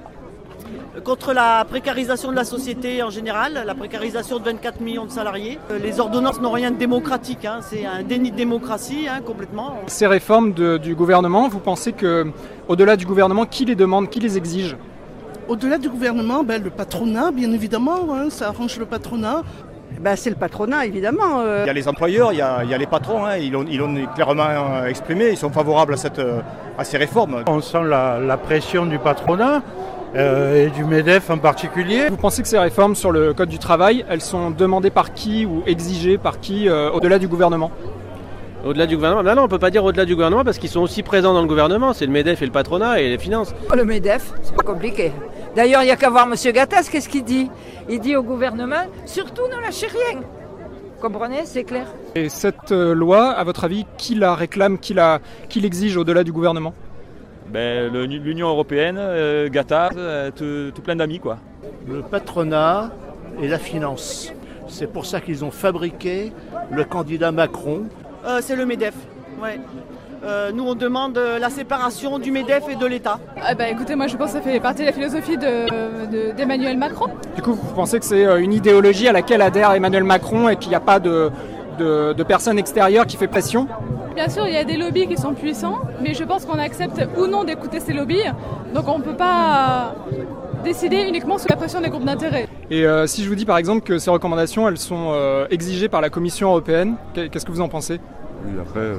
Contre 1.04 1.32
la 1.32 1.64
précarisation 1.64 2.30
de 2.30 2.36
la 2.36 2.44
société 2.44 3.02
en 3.02 3.10
général, 3.10 3.62
la 3.66 3.74
précarisation 3.74 4.38
de 4.38 4.44
24 4.44 4.80
millions 4.80 5.06
de 5.06 5.10
salariés. 5.10 5.58
Euh, 5.70 5.78
les 5.78 6.00
ordonnances 6.00 6.40
n'ont 6.40 6.50
rien 6.50 6.70
de 6.70 6.76
démocratique, 6.76 7.44
hein. 7.44 7.58
c'est 7.60 7.84
un 7.84 8.02
déni 8.02 8.30
de 8.30 8.36
démocratie 8.36 9.06
hein, 9.08 9.20
complètement. 9.24 9.76
Ces 9.86 10.06
réformes 10.06 10.52
du 10.52 10.94
gouvernement, 10.94 11.48
vous 11.48 11.60
pensez 11.60 11.92
que, 11.92 12.26
au-delà 12.68 12.96
du 12.96 13.06
gouvernement, 13.06 13.44
qui 13.46 13.64
les 13.64 13.74
demande, 13.74 14.10
qui 14.10 14.20
les 14.20 14.36
exige? 14.36 14.76
Au-delà 15.48 15.78
du 15.78 15.88
gouvernement, 15.88 16.44
ben, 16.44 16.62
le 16.62 16.70
patronat, 16.70 17.30
bien 17.30 17.50
évidemment, 17.52 18.14
hein, 18.14 18.28
ça 18.30 18.48
arrange 18.48 18.78
le 18.78 18.84
patronat. 18.86 19.42
Ben, 20.00 20.14
c'est 20.16 20.30
le 20.30 20.36
patronat, 20.36 20.84
évidemment. 20.84 21.40
Euh. 21.40 21.62
Il 21.64 21.66
y 21.66 21.70
a 21.70 21.72
les 21.72 21.88
employeurs, 21.88 22.32
il 22.32 22.38
y 22.38 22.42
a, 22.42 22.62
les 22.78 22.86
patrons, 22.86 23.24
ils 23.40 23.50
l'ont 23.50 24.06
clairement 24.14 24.42
euh, 24.44 24.86
exprimé, 24.86 25.30
ils 25.30 25.36
sont 25.38 25.50
favorables 25.50 25.94
à, 25.94 25.96
cette, 25.96 26.20
à 26.76 26.84
ces 26.84 26.98
réformes. 26.98 27.42
On 27.46 27.60
sent 27.60 27.84
la, 27.84 28.18
la 28.18 28.36
pression 28.36 28.84
du 28.84 28.98
patronat. 28.98 29.62
Euh, 30.16 30.66
et 30.66 30.70
du 30.70 30.84
MEDEF 30.84 31.28
en 31.30 31.38
particulier. 31.38 32.08
Vous 32.08 32.16
pensez 32.16 32.40
que 32.42 32.48
ces 32.48 32.58
réformes 32.58 32.94
sur 32.94 33.12
le 33.12 33.34
Code 33.34 33.50
du 33.50 33.58
travail, 33.58 34.04
elles 34.08 34.22
sont 34.22 34.50
demandées 34.50 34.90
par 34.90 35.12
qui 35.12 35.44
ou 35.44 35.62
exigées 35.66 36.16
par 36.16 36.40
qui 36.40 36.68
euh, 36.68 36.90
au-delà 36.90 37.18
du 37.18 37.28
gouvernement? 37.28 37.70
Au-delà 38.64 38.86
du 38.86 38.96
gouvernement? 38.96 39.22
Non, 39.22 39.34
non, 39.36 39.42
on 39.42 39.48
peut 39.48 39.58
pas 39.58 39.70
dire 39.70 39.84
au-delà 39.84 40.04
du 40.04 40.14
gouvernement 40.14 40.44
parce 40.44 40.58
qu'ils 40.58 40.70
sont 40.70 40.80
aussi 40.80 41.02
présents 41.02 41.34
dans 41.34 41.42
le 41.42 41.46
gouvernement. 41.46 41.92
C'est 41.92 42.06
le 42.06 42.12
MEDEF 42.12 42.40
et 42.42 42.46
le 42.46 42.52
patronat 42.52 43.00
et 43.00 43.08
les 43.10 43.18
finances. 43.18 43.54
Oh, 43.70 43.76
le 43.76 43.84
MEDEF, 43.84 44.32
c'est 44.42 44.54
pas 44.54 44.62
compliqué. 44.62 45.12
D'ailleurs, 45.54 45.82
il 45.82 45.86
n'y 45.86 45.92
a 45.92 45.96
qu'à 45.96 46.10
voir 46.10 46.26
M. 46.26 46.34
Gattas, 46.52 46.88
qu'est-ce 46.90 47.08
qu'il 47.08 47.24
dit? 47.24 47.50
Il 47.88 48.00
dit 48.00 48.16
au 48.16 48.22
gouvernement, 48.22 48.86
surtout 49.04 49.46
ne 49.46 49.60
lâchez 49.62 49.86
rien. 49.86 50.20
Comprenez, 51.00 51.42
c'est 51.44 51.64
clair. 51.64 51.86
Et 52.16 52.28
cette 52.28 52.72
euh, 52.72 52.94
loi, 52.94 53.28
à 53.28 53.44
votre 53.44 53.62
avis, 53.64 53.86
qui 53.96 54.16
la 54.16 54.34
réclame, 54.34 54.78
qui 54.78 54.94
l'exige 55.60 55.96
au-delà 55.96 56.24
du 56.24 56.32
gouvernement? 56.32 56.74
Ben, 57.50 57.92
L'Union 57.92 58.48
européenne, 58.48 58.96
euh, 58.98 59.48
Gata, 59.48 59.90
euh, 59.96 60.30
tout, 60.74 60.82
plein 60.82 60.96
d'amis 60.96 61.18
quoi. 61.18 61.38
Le 61.86 62.02
patronat 62.02 62.90
et 63.42 63.48
la 63.48 63.58
finance. 63.58 64.32
C'est 64.68 64.92
pour 64.92 65.06
ça 65.06 65.20
qu'ils 65.20 65.44
ont 65.44 65.50
fabriqué 65.50 66.32
le 66.70 66.84
candidat 66.84 67.32
Macron. 67.32 67.84
Euh, 68.26 68.40
c'est 68.42 68.56
le 68.56 68.66
MEDEF. 68.66 68.94
Ouais. 69.40 69.58
nous, 70.52 70.64
on 70.64 70.74
demande 70.74 71.16
la 71.16 71.48
séparation 71.48 72.18
du 72.18 72.32
MEDEF 72.32 72.64
et 72.68 72.74
de 72.74 72.86
l'État. 72.86 73.18
Ah 73.40 73.54
bah, 73.54 73.68
écoutez, 73.68 73.94
moi 73.94 74.08
je 74.08 74.16
pense 74.16 74.32
que 74.32 74.38
ça 74.38 74.42
fait 74.42 74.60
partie 74.60 74.82
de 74.82 74.86
la 74.86 74.92
philosophie 74.92 75.38
d'Emmanuel 75.38 76.74
de, 76.74 76.78
Macron. 76.78 77.06
Du 77.36 77.42
coup, 77.42 77.54
vous 77.54 77.74
pensez 77.74 77.98
que 77.98 78.04
c'est 78.04 78.24
une 78.42 78.52
idéologie 78.52 79.08
à 79.08 79.12
laquelle 79.12 79.42
adhère 79.42 79.72
Emmanuel 79.72 80.04
Macron 80.04 80.48
et 80.48 80.56
qu'il 80.56 80.70
n'y 80.70 80.74
a 80.74 80.80
pas 80.80 80.98
de, 80.98 81.30
de, 81.78 82.12
de 82.12 82.22
personnes 82.22 82.58
extérieures 82.58 83.06
qui 83.06 83.16
fait 83.16 83.28
pression 83.28 83.66
Bien 84.14 84.28
sûr, 84.28 84.48
il 84.48 84.52
y 84.52 84.56
a 84.56 84.64
des 84.64 84.76
lobbies 84.76 85.06
qui 85.06 85.16
sont 85.16 85.32
puissants, 85.32 85.78
mais 86.02 86.12
je 86.12 86.24
pense 86.24 86.44
qu'on 86.44 86.58
accepte 86.58 87.00
ou 87.16 87.28
non 87.28 87.44
d'écouter 87.44 87.78
ces 87.78 87.92
lobbies. 87.92 88.24
Donc 88.74 88.88
on 88.88 88.98
ne 88.98 89.04
peut 89.04 89.16
pas 89.16 89.94
décider 90.64 91.02
uniquement 91.08 91.38
sous 91.38 91.46
la 91.48 91.54
pression 91.54 91.80
des 91.80 91.88
groupes 91.88 92.04
d'intérêt. 92.04 92.48
Et 92.68 92.84
euh, 92.84 93.06
si 93.06 93.22
je 93.22 93.28
vous 93.28 93.36
dis 93.36 93.44
par 93.44 93.58
exemple 93.58 93.82
que 93.82 93.98
ces 93.98 94.10
recommandations, 94.10 94.66
elles 94.68 94.78
sont 94.78 95.12
euh, 95.12 95.46
exigées 95.50 95.88
par 95.88 96.00
la 96.00 96.10
Commission 96.10 96.48
européenne, 96.48 96.96
qu'est-ce 97.14 97.46
que 97.46 97.52
vous 97.52 97.60
en 97.60 97.68
pensez? 97.68 98.00
Oui, 98.44 98.52
après, 98.60 98.80
euh, 98.80 98.98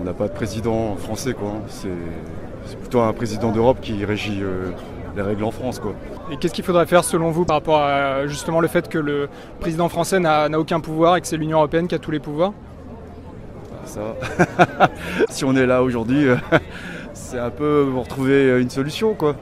on 0.00 0.04
n'a 0.04 0.14
pas 0.14 0.28
de 0.28 0.32
président 0.32 0.96
français, 0.96 1.34
quoi. 1.34 1.52
C'est 1.68 2.78
plutôt 2.80 3.00
un 3.00 3.12
président 3.12 3.52
d'Europe 3.52 3.78
qui 3.82 4.02
régit 4.04 4.42
les 5.14 5.22
règles 5.22 5.44
en 5.44 5.50
France, 5.50 5.78
quoi. 5.78 5.94
Et 6.34 6.36
qu'est-ce 6.36 6.52
qu'il 6.52 6.64
faudrait 6.64 6.86
faire 6.86 7.04
selon 7.04 7.30
vous 7.30 7.44
par 7.44 7.58
rapport 7.58 7.78
à 7.78 8.26
justement 8.26 8.58
le 8.58 8.66
fait 8.66 8.88
que 8.88 8.98
le 8.98 9.28
président 9.60 9.88
français 9.88 10.18
n'a 10.18 10.58
aucun 10.58 10.80
pouvoir 10.80 11.14
et 11.14 11.20
que 11.20 11.28
c'est 11.28 11.36
l'Union 11.36 11.58
européenne 11.58 11.86
qui 11.86 11.94
a 11.94 12.00
tous 12.00 12.10
les 12.10 12.18
pouvoirs? 12.18 12.52
Ça. 13.84 14.16
si 15.30 15.44
on 15.44 15.54
est 15.54 15.64
là 15.64 15.84
aujourd'hui, 15.84 16.26
euh, 16.26 16.34
c'est 17.14 17.38
un 17.38 17.50
peu 17.50 17.88
pour 17.94 18.08
trouver 18.08 18.60
une 18.60 18.68
solution, 18.68 19.14
quoi. 19.14 19.36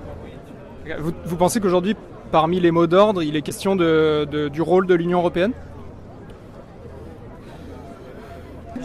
Vous, 0.99 1.37
pensez 1.39 1.61
qu'aujourd'hui, 1.61 1.97
parmi 2.31 2.61
les 2.61 2.71
mots 2.71 2.87
d'ordre, 2.87 3.23
il 3.23 3.37
est 3.37 3.43
question 3.43 3.75
de, 3.75 4.51
du 4.53 4.61
rôle 4.61 4.87
de 4.87 4.95
l'Union 4.95 5.21
européenne? 5.21 5.53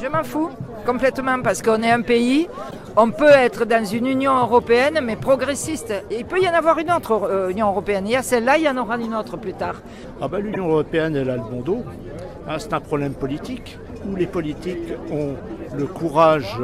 Je 0.02 0.08
m'en 0.08 0.24
fous 0.24 0.52
complètement 0.86 1.42
parce 1.42 1.62
qu'on 1.62 1.84
est 1.84 1.92
un 1.92 2.04
pays, 2.04 2.48
on 2.98 3.12
peut 3.12 3.30
être 3.30 3.64
dans 3.66 3.86
une 3.86 4.08
Union 4.08 4.36
européenne 4.38 5.00
mais 5.04 5.16
progressiste. 5.16 5.94
Il 6.12 6.26
peut 6.26 6.42
y 6.42 6.50
en 6.50 6.54
avoir 6.54 6.80
une 6.80 6.92
autre 6.92 7.30
euh, 7.30 7.50
Union 7.50 7.68
européenne. 7.68 8.08
Il 8.08 8.12
y 8.12 8.16
a 8.16 8.24
celle-là, 8.24 8.58
il 8.58 8.64
y 8.64 8.70
en 8.70 8.76
aura 8.76 8.98
une 8.98 9.14
autre 9.14 9.38
plus 9.38 9.54
tard. 9.54 9.76
Ah 10.20 10.28
ben, 10.28 10.40
L'Union 10.40 10.68
européenne, 10.68 11.16
elle 11.16 11.30
a 11.30 11.36
le 11.36 11.44
bon 11.44 11.62
dos. 11.62 11.84
Hein, 12.50 12.56
c'est 12.58 12.74
un 12.74 12.80
problème 12.80 13.14
politique 13.14 13.78
où 14.10 14.16
les 14.16 14.26
politiques 14.26 14.94
ont 15.12 15.36
le 15.78 15.86
courage 15.86 16.58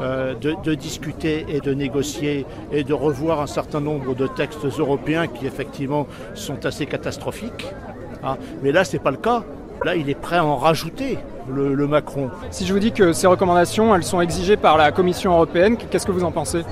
euh, 0.00 0.34
de, 0.34 0.74
discuter 0.74 1.44
et 1.48 1.60
de 1.60 1.74
négocier 1.74 2.46
et 2.72 2.84
de 2.84 2.94
revoir 2.94 3.40
un 3.40 3.46
certain 3.48 3.80
nombre 3.80 4.14
de 4.14 4.28
textes 4.28 4.64
européens 4.64 5.26
qui 5.26 5.46
effectivement 5.46 6.06
sont 6.34 6.64
assez 6.66 6.86
catastrophiques. 6.86 7.66
Hein. 8.22 8.36
Mais 8.62 8.70
là, 8.70 8.84
ce 8.84 8.96
n'est 8.96 9.02
pas 9.02 9.10
le 9.10 9.16
cas. 9.16 9.42
Là, 9.84 9.96
il 9.96 10.10
est 10.10 10.14
prêt 10.14 10.36
à 10.36 10.44
en 10.44 10.56
rajouter, 10.56 11.18
le, 11.48 11.74
le, 11.74 11.86
Macron. 11.86 12.30
Si 12.50 12.66
je 12.66 12.72
vous 12.74 12.78
dis 12.78 12.92
que 12.92 13.14
ces 13.14 13.26
recommandations, 13.26 13.94
elles 13.94 14.04
sont 14.04 14.20
exigées 14.20 14.58
par 14.58 14.76
la 14.76 14.92
Commission 14.92 15.32
européenne, 15.32 15.76
qu'est-ce 15.90 16.04
que 16.06 16.12
vous 16.12 16.24
en 16.24 16.30
pensez? 16.30 16.62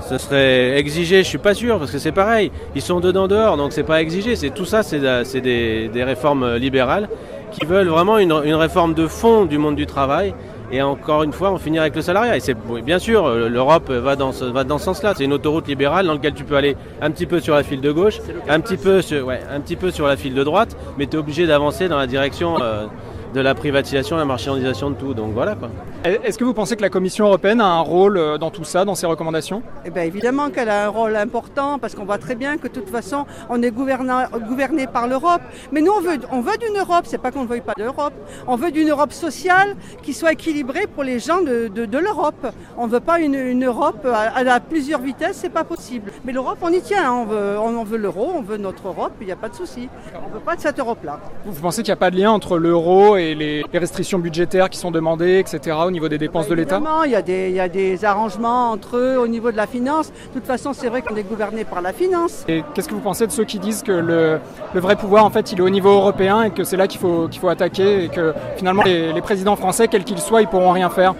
Ce 0.00 0.18
serait 0.18 0.78
exigé, 0.78 1.22
je 1.22 1.28
suis 1.28 1.38
pas 1.38 1.54
sûr, 1.54 1.78
parce 1.78 1.90
que 1.90 1.98
c'est 1.98 2.12
pareil, 2.12 2.52
ils 2.74 2.82
sont 2.82 3.00
dedans 3.00 3.28
dehors, 3.28 3.56
donc 3.56 3.72
c'est 3.72 3.84
pas 3.84 4.02
exigé, 4.02 4.36
c'est 4.36 4.50
tout 4.50 4.66
ça, 4.66 4.82
c'est 4.82 5.00
des, 5.40 5.88
des, 5.88 6.04
réformes 6.04 6.56
libérales 6.56 7.08
qui 7.50 7.64
veulent 7.64 7.88
vraiment 7.88 8.18
une, 8.18 8.32
réforme 8.32 8.92
de 8.92 9.06
fond 9.06 9.46
du 9.46 9.56
monde 9.56 9.76
du 9.76 9.86
travail. 9.86 10.34
Et 10.74 10.82
encore 10.82 11.22
une 11.22 11.32
fois, 11.32 11.52
on 11.52 11.58
finit 11.58 11.78
avec 11.78 11.94
le 11.94 12.02
salariat. 12.02 12.36
Et 12.36 12.40
c'est 12.40 12.56
bien 12.84 12.98
sûr, 12.98 13.26
euh, 13.26 13.48
l'Europe 13.48 13.92
va 13.92 14.16
dans 14.16 14.32
ce, 14.32 14.44
va 14.44 14.64
dans 14.64 14.78
ce 14.78 14.86
sens-là. 14.86 15.14
C'est 15.16 15.22
une 15.22 15.32
autoroute 15.32 15.68
libérale 15.68 16.04
dans 16.04 16.14
laquelle 16.14 16.34
tu 16.34 16.42
peux 16.42 16.56
aller 16.56 16.76
un 17.00 17.12
petit 17.12 17.26
peu 17.26 17.38
sur 17.38 17.54
la 17.54 17.62
file 17.62 17.80
de 17.80 17.92
gauche, 17.92 18.18
un 18.48 18.58
petit 18.58 18.76
peu, 18.76 19.00
sur, 19.00 19.24
ouais, 19.24 19.40
un 19.48 19.60
petit 19.60 19.76
peu 19.76 19.92
sur 19.92 20.08
la 20.08 20.16
file 20.16 20.34
de 20.34 20.42
droite, 20.42 20.76
mais 20.98 21.06
tu 21.06 21.14
es 21.14 21.18
obligé 21.20 21.46
d'avancer 21.46 21.86
dans 21.88 21.96
la 21.96 22.08
direction 22.08 22.60
euh, 22.60 22.86
de 23.34 23.40
la 23.40 23.54
privatisation, 23.54 24.16
la 24.16 24.24
marchandisation 24.24 24.90
de 24.90 24.94
tout. 24.94 25.12
Donc 25.12 25.32
voilà 25.32 25.56
quoi. 25.56 25.68
Est-ce 26.04 26.38
que 26.38 26.44
vous 26.44 26.54
pensez 26.54 26.76
que 26.76 26.82
la 26.82 26.90
Commission 26.90 27.26
européenne 27.26 27.60
a 27.60 27.66
un 27.66 27.80
rôle 27.80 28.16
euh, 28.16 28.38
dans 28.38 28.50
tout 28.50 28.64
ça, 28.64 28.84
dans 28.84 28.94
ses 28.94 29.06
recommandations? 29.06 29.62
Eh 29.84 29.90
bien, 29.90 30.02
Évidemment 30.02 30.50
qu'elle 30.50 30.68
a 30.68 30.84
un 30.84 30.88
rôle 30.88 31.16
important 31.16 31.78
parce 31.78 31.94
qu'on 31.94 32.04
voit 32.04 32.18
très 32.18 32.36
bien 32.36 32.56
que 32.56 32.68
de 32.68 32.72
toute 32.72 32.88
façon 32.88 33.26
on 33.50 33.60
est 33.62 33.72
gouverné 33.72 34.86
par 34.86 35.08
l'Europe. 35.08 35.40
Mais 35.72 35.80
nous 35.80 35.92
on 35.92 36.00
veut, 36.00 36.18
on 36.30 36.40
veut 36.40 36.56
d'une 36.58 36.78
Europe, 36.78 37.04
c'est 37.06 37.18
pas 37.18 37.32
qu'on 37.32 37.42
ne 37.42 37.48
veuille 37.48 37.62
pas 37.62 37.72
d'Europe. 37.76 38.12
On 38.46 38.56
veut 38.56 38.70
d'une 38.70 38.90
Europe 38.90 39.12
sociale 39.12 39.74
qui 40.02 40.12
soit 40.12 40.32
équilibrée 40.32 40.86
pour 40.86 41.02
les 41.02 41.18
gens 41.18 41.42
de, 41.42 41.68
de, 41.68 41.98
l'Europe. 41.98 42.46
On 42.76 42.86
ne 42.86 42.92
veut 42.92 43.00
pas 43.00 43.18
une, 43.18 43.34
une 43.34 43.64
Europe 43.64 44.06
à, 44.06 44.38
à, 44.38 44.60
plusieurs 44.60 45.00
vitesses, 45.00 45.38
c'est 45.38 45.48
pas 45.48 45.64
possible. 45.64 46.12
Mais 46.24 46.32
l'Europe 46.32 46.58
on 46.62 46.72
y 46.72 46.80
tient, 46.80 47.10
hein. 47.10 47.16
on 47.22 47.24
veut, 47.24 47.58
on, 47.58 47.84
veut 47.84 47.98
l'euro, 47.98 48.30
on 48.36 48.42
veut 48.42 48.58
notre 48.58 48.88
Europe, 48.88 49.12
il 49.20 49.26
n'y 49.26 49.32
a 49.32 49.36
pas 49.36 49.48
de 49.48 49.54
souci. 49.54 49.88
On 50.24 50.28
ne 50.28 50.34
veut 50.34 50.40
pas 50.40 50.54
de 50.54 50.60
cette 50.60 50.78
Europe-là. 50.78 51.18
Vous 51.46 51.60
pensez 51.60 51.82
qu'il 51.82 51.90
n'y 51.90 51.98
a 51.98 52.04
pas 52.04 52.10
de 52.10 52.16
lien 52.16 52.30
entre 52.30 52.58
l'euro 52.58 53.16
et 53.16 53.23
les, 53.24 53.34
les- 53.34 53.64
les 53.72 53.78
restrictions 53.78 54.18
budgétaires 54.18 54.68
qui 54.70 54.78
sont 54.78 54.90
demandées, 54.90 55.38
etc., 55.38 55.76
au 55.86 55.90
niveau 55.90 56.08
des 56.08 56.18
dépenses 56.18 56.48
de 56.48 56.54
l'État 56.54 56.76
Évidemment, 56.76 57.04
il 57.04 57.12
y, 57.12 57.16
a 57.16 57.22
des, 57.22 57.48
il 57.50 57.54
y 57.56 57.60
a 57.60 57.68
des 57.68 58.04
arrangements 58.04 58.70
entre 58.72 58.96
eux 58.96 59.18
au 59.18 59.26
niveau 59.26 59.50
de 59.52 59.56
la 59.56 59.66
finance. 59.66 60.10
De 60.10 60.38
toute 60.38 60.46
façon, 60.46 60.72
c'est 60.72 60.88
vrai 60.88 61.02
qu'on 61.02 61.16
est 61.16 61.22
gouverné 61.28 61.64
par 61.64 61.80
la 61.80 61.92
finance. 61.92 62.44
Et 62.48 62.62
qu'est-ce 62.74 62.88
que 62.88 62.94
vous 62.94 63.00
pensez 63.00 63.26
de 63.26 63.32
ceux 63.32 63.44
qui 63.44 63.58
disent 63.58 63.82
que 63.82 63.92
le, 63.92 64.38
le 64.74 64.80
vrai 64.80 64.96
pouvoir, 64.96 65.24
en 65.24 65.30
fait, 65.30 65.52
il 65.52 65.58
est 65.58 65.62
au 65.62 65.70
niveau 65.70 65.90
européen 65.90 66.42
et 66.42 66.50
que 66.50 66.64
c'est 66.64 66.76
là 66.76 66.86
qu'il 66.86 67.00
faut, 67.00 67.28
qu'il 67.28 67.40
faut 67.40 67.48
attaquer 67.48 68.04
et 68.04 68.08
que 68.08 68.34
finalement 68.56 68.82
les, 68.82 69.12
les 69.12 69.20
présidents 69.22 69.56
français, 69.56 69.88
quels 69.88 70.04
qu'ils 70.04 70.18
soient, 70.18 70.42
ils 70.42 70.48
pourront 70.48 70.72
rien 70.72 70.90
faire? 70.90 71.14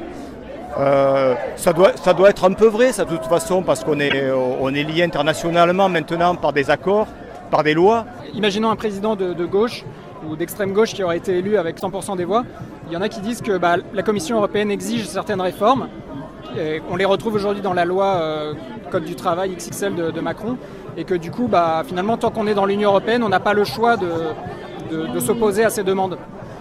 Euh, 0.79 1.35
ça, 1.57 1.73
doit, 1.73 1.93
ça 1.97 2.13
doit 2.15 2.31
être 2.31 2.45
un 2.45 2.53
peu 2.53 2.67
vrai, 2.67 2.93
ça, 2.93 3.05
de 3.05 3.11
toute 3.11 3.27
façon, 3.27 3.63
parce 3.63 3.85
qu'on 3.85 4.01
est, 4.01 4.31
on 4.61 4.75
est 4.75 4.83
lié 4.83 5.05
internationalement 5.05 5.89
maintenant 5.89 6.35
par 6.35 6.53
des 6.53 6.69
accords, 6.71 7.07
par 7.51 7.63
des 7.63 7.75
lois. 7.75 8.07
Imaginons 8.35 8.71
un 8.71 8.77
président 8.77 9.15
de, 9.15 9.33
de 9.35 9.45
gauche 9.45 9.85
ou 10.31 10.37
d'extrême 10.37 10.73
gauche 10.73 10.95
qui 10.95 11.03
aurait 11.03 11.17
été 11.19 11.39
élu 11.39 11.57
avec 11.57 11.79
100% 11.81 12.17
des 12.17 12.25
voix. 12.25 12.45
Il 12.89 12.93
y 12.93 12.97
en 12.97 13.03
a 13.03 13.09
qui 13.09 13.21
disent 13.21 13.41
que 13.41 13.57
bah, 13.59 13.77
la 13.93 14.03
Commission 14.03 14.37
européenne 14.37 14.71
exige 14.71 15.07
certaines 15.07 15.41
réformes. 15.41 15.89
Et 16.59 16.81
on 16.91 16.97
les 16.97 17.05
retrouve 17.05 17.35
aujourd'hui 17.35 17.63
dans 17.63 17.73
la 17.75 17.85
loi 17.85 18.07
euh, 18.17 18.53
Code 18.91 19.05
du 19.05 19.15
travail 19.17 19.55
XXL 19.57 19.95
de, 19.95 20.11
de 20.11 20.21
Macron. 20.21 20.57
Et 20.97 21.05
que 21.05 21.15
du 21.15 21.31
coup, 21.31 21.49
bah, 21.49 21.83
finalement, 21.87 22.17
tant 22.17 22.31
qu'on 22.31 22.47
est 22.47 22.55
dans 22.55 22.67
l'Union 22.67 22.91
européenne, 22.91 23.23
on 23.25 23.29
n'a 23.29 23.41
pas 23.41 23.55
le 23.55 23.65
choix 23.65 23.97
de, 23.97 24.07
de- 24.91 25.07
de 25.09 25.21
s'opposer 25.21 25.65
à 25.65 25.71
ces 25.71 25.83
demandes. 25.83 26.17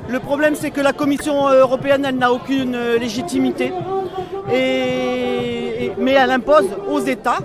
Le 0.10 0.20
problème, 0.20 0.56
c'est 0.56 0.72
que 0.72 0.82
la 0.82 0.94
Commission 0.94 1.48
européenne, 1.50 2.04
elle 2.08 2.18
n'a 2.18 2.32
aucune 2.34 2.76
euh, 2.76 2.98
légitimité. 2.98 3.72
Et, 4.52 5.86
et- 5.86 5.92
mais 5.98 6.14
elle 6.14 6.32
impose 6.32 6.66
aux 6.90 7.00
États, 7.00 7.38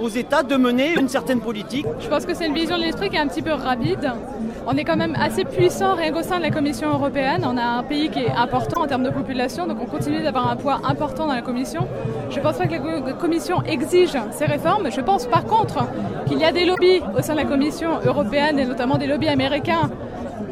aux 0.00 0.08
États 0.08 0.42
de 0.42 0.56
mener 0.56 0.94
une 0.98 1.08
certaine 1.08 1.40
politique. 1.40 1.86
Je 2.00 2.08
pense 2.08 2.24
que 2.26 2.34
c'est 2.34 2.46
une 2.46 2.54
vision 2.54 2.76
de 2.76 2.82
l'esprit 2.82 3.10
qui 3.10 3.16
est 3.16 3.20
un 3.20 3.28
petit 3.28 3.42
peu 3.42 3.52
rapide. 3.52 4.10
On 4.66 4.76
est 4.76 4.84
quand 4.84 4.96
même 4.96 5.16
assez 5.20 5.44
puissant 5.44 5.94
rien 5.96 6.12
qu'au 6.12 6.22
sein 6.22 6.38
de 6.38 6.42
la 6.42 6.50
Commission 6.50 6.90
européenne. 6.92 7.44
On 7.44 7.56
a 7.56 7.64
un 7.64 7.82
pays 7.82 8.08
qui 8.10 8.20
est 8.20 8.30
important 8.30 8.82
en 8.82 8.86
termes 8.86 9.02
de 9.02 9.10
population, 9.10 9.66
donc 9.66 9.78
on 9.80 9.86
continue 9.86 10.22
d'avoir 10.22 10.50
un 10.50 10.56
poids 10.56 10.80
important 10.84 11.26
dans 11.26 11.34
la 11.34 11.42
Commission. 11.42 11.86
Je 12.30 12.38
ne 12.38 12.42
pense 12.42 12.58
pas 12.58 12.66
que 12.66 12.72
la 12.72 12.78
co- 12.78 13.14
Commission 13.18 13.62
exige 13.64 14.16
ces 14.30 14.44
réformes. 14.46 14.90
Je 14.90 15.00
pense 15.00 15.26
par 15.26 15.44
contre 15.44 15.84
qu'il 16.26 16.38
y 16.38 16.44
a 16.44 16.52
des 16.52 16.64
lobbies 16.64 17.00
au 17.18 17.22
sein 17.22 17.34
de 17.34 17.38
la 17.40 17.44
Commission 17.44 17.98
européenne 18.04 18.58
et 18.60 18.64
notamment 18.64 18.98
des 18.98 19.06
lobbies 19.08 19.28
américains 19.28 19.90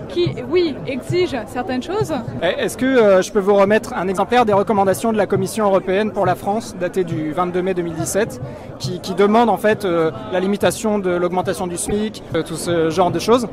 qui, 0.08 0.28
oui, 0.50 0.74
exigent 0.88 1.36
certaines 1.46 1.82
choses. 1.84 2.12
Eh, 2.42 2.64
Est-ce 2.64 2.76
que 2.76 2.84
euh, 2.84 3.22
je 3.22 3.30
peux 3.30 3.38
vous 3.38 3.54
remettre 3.54 3.92
un 3.94 4.08
exemplaire 4.08 4.44
des 4.44 4.52
recommandations 4.52 5.12
de 5.12 5.16
la 5.16 5.26
Commission 5.26 5.66
européenne 5.66 6.10
pour 6.10 6.26
la 6.26 6.34
France, 6.34 6.74
datée 6.80 7.04
du 7.04 7.30
22 7.30 7.62
mai 7.62 7.74
2017, 7.74 8.40
qui, 8.80 8.98
qui 8.98 9.14
demande 9.14 9.48
en 9.48 9.56
fait 9.56 9.84
euh, 9.84 10.10
la 10.32 10.40
limitation 10.40 10.98
de 10.98 11.10
l'augmentation 11.10 11.68
du 11.68 11.76
SMIC, 11.76 12.24
euh, 12.34 12.42
tout 12.42 12.56
ce 12.56 12.90
genre 12.90 13.12
de 13.12 13.20
choses? 13.20 13.46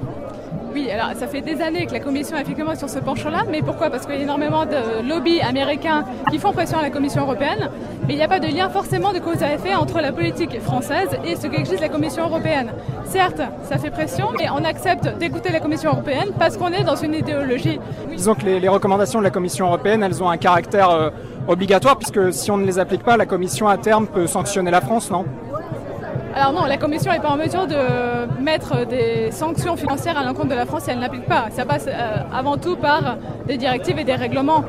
Oui, 0.77 0.91
alors 0.91 1.09
ça 1.15 1.25
fait 1.25 1.41
des 1.41 1.59
années 1.59 1.87
que 1.87 1.93
la 1.93 1.99
Commission 1.99 2.37
effectivement 2.37 2.73
est 2.73 2.75
sur 2.75 2.87
ce 2.87 2.99
penchant-là, 2.99 3.45
mais 3.49 3.63
pourquoi? 3.63 3.89
Parce 3.89 4.05
qu'il 4.05 4.13
y 4.13 4.19
a 4.19 4.21
énormément 4.21 4.63
de 4.67 5.09
lobbies 5.09 5.41
américains 5.41 6.05
qui 6.29 6.37
font 6.37 6.51
pression 6.51 6.77
à 6.77 6.83
la 6.83 6.91
Commission 6.91 7.23
européenne, 7.23 7.71
mais 8.05 8.13
il 8.13 8.17
n'y 8.17 8.21
a 8.21 8.27
pas 8.27 8.39
de 8.39 8.45
lien 8.45 8.69
forcément 8.69 9.11
de 9.11 9.17
cause 9.17 9.41
à 9.41 9.55
effet 9.55 9.73
entre 9.73 9.99
la 10.01 10.11
politique 10.11 10.61
française 10.61 11.09
et 11.25 11.35
ce 11.35 11.47
qu'exige 11.47 11.81
la 11.81 11.89
Commission 11.89 12.27
européenne. 12.27 12.73
Certes, 13.05 13.41
ça 13.63 13.79
fait 13.79 13.89
pression, 13.89 14.27
mais 14.37 14.51
on 14.51 14.63
accepte 14.63 15.17
d'écouter 15.17 15.51
la 15.51 15.61
Commission 15.61 15.89
européenne 15.93 16.29
parce 16.37 16.57
qu'on 16.57 16.71
est 16.71 16.83
dans 16.83 16.95
une 16.95 17.15
idéologie. 17.15 17.79
Disons 18.15 18.35
que 18.35 18.45
les, 18.45 18.59
les 18.59 18.69
recommandations 18.69 19.17
de 19.17 19.23
la 19.23 19.31
Commission 19.31 19.65
européenne, 19.65 20.03
elles 20.03 20.21
ont 20.21 20.29
un 20.29 20.37
caractère 20.37 20.91
euh, 20.91 21.09
obligatoire, 21.47 21.97
puisque 21.97 22.31
si 22.31 22.51
on 22.51 22.57
ne 22.57 22.67
les 22.67 22.77
applique 22.77 23.01
pas, 23.01 23.17
la 23.17 23.25
Commission 23.25 23.67
à 23.67 23.77
terme 23.77 24.05
peut 24.05 24.27
sanctionner 24.27 24.69
la 24.69 24.81
France, 24.81 25.09
non? 25.09 25.25
Alors 26.39 26.53
non, 26.53 26.65
la 26.65 26.77
Commission 26.77 27.11
n'est 27.11 27.19
pas 27.19 27.31
en 27.31 27.35
mesure 27.35 27.65
de 27.65 28.39
mettre 28.39 28.85
des 28.85 29.31
sanctions 29.31 29.75
financières 29.75 30.19
à 30.19 30.23
l'encontre 30.23 30.49
de 30.49 30.53
la 30.53 30.67
France 30.67 30.83
si 30.83 30.91
elle 30.91 30.99
n'applique 30.99 31.25
pas. 31.25 31.47
Ça 31.49 31.65
passe 31.65 31.87
euh, 31.87 32.17
avant 32.31 32.57
tout 32.57 32.75
par 32.75 33.17
des 33.47 33.57
directives 33.57 33.97
et 33.97 34.03
des 34.03 34.13
règlements. 34.13 34.63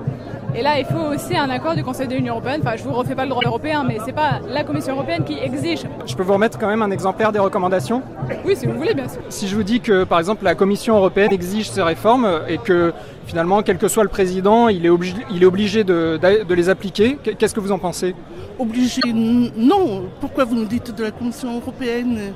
Et 0.54 0.62
là, 0.62 0.78
il 0.78 0.86
faut 0.86 1.14
aussi 1.14 1.36
un 1.36 1.50
accord 1.50 1.74
du 1.74 1.84
Conseil 1.84 2.08
de 2.08 2.14
l'Union 2.14 2.32
européenne. 2.34 2.60
Enfin, 2.64 2.76
je 2.76 2.82
vous 2.82 2.92
refais 2.92 3.14
pas 3.14 3.24
le 3.24 3.30
droit 3.30 3.42
européen, 3.44 3.84
mais 3.86 3.98
c'est 4.04 4.12
pas 4.12 4.40
la 4.48 4.64
Commission 4.64 4.94
européenne 4.94 5.22
qui 5.24 5.38
exige. 5.38 5.82
Je 6.06 6.14
peux 6.16 6.22
vous 6.22 6.32
remettre 6.32 6.58
quand 6.58 6.66
même 6.66 6.82
un 6.82 6.90
exemplaire 6.90 7.32
des 7.32 7.38
recommandations? 7.38 8.02
Oui, 8.44 8.56
si 8.56 8.66
vous 8.66 8.72
voulez, 8.74 8.94
bien 8.94 9.08
sûr. 9.08 9.20
Si 9.28 9.46
je 9.46 9.54
vous 9.54 9.62
dis 9.62 9.80
que, 9.80 10.04
par 10.04 10.18
exemple, 10.18 10.44
la 10.44 10.54
Commission 10.54 10.96
européenne 10.96 11.32
exige 11.32 11.70
ces 11.70 11.82
réformes 11.82 12.28
et 12.48 12.58
que, 12.58 12.92
finalement, 13.26 13.62
quel 13.62 13.76
que 13.76 13.88
soit 13.88 14.04
le 14.04 14.08
président, 14.08 14.68
il 14.68 14.86
est 14.86 14.88
obligé, 14.88 15.16
il 15.30 15.42
est 15.42 15.46
obligé 15.46 15.84
de, 15.84 16.18
de 16.18 16.54
les 16.54 16.68
appliquer, 16.70 17.18
qu'est-ce 17.38 17.54
que 17.54 17.60
vous 17.60 17.72
en 17.72 17.78
pensez? 17.78 18.14
Obligé 18.58 19.02
Non. 19.12 20.04
Pourquoi 20.20 20.44
vous 20.44 20.54
nous 20.54 20.64
dites 20.64 20.96
de 20.96 21.04
la 21.04 21.10
Commission 21.10 21.56
européenne? 21.56 22.32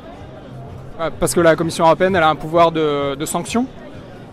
Euh, 1.01 1.11
Parce 1.19 1.35
que 1.35 1.41
la 1.41 1.57
Commission 1.57 1.87
européenne, 1.87 2.15
elle 2.15 2.23
a 2.23 2.29
un 2.29 2.37
pouvoir 2.37 2.71
de, 2.71 3.15
de 3.15 3.25
sanction? 3.25 3.67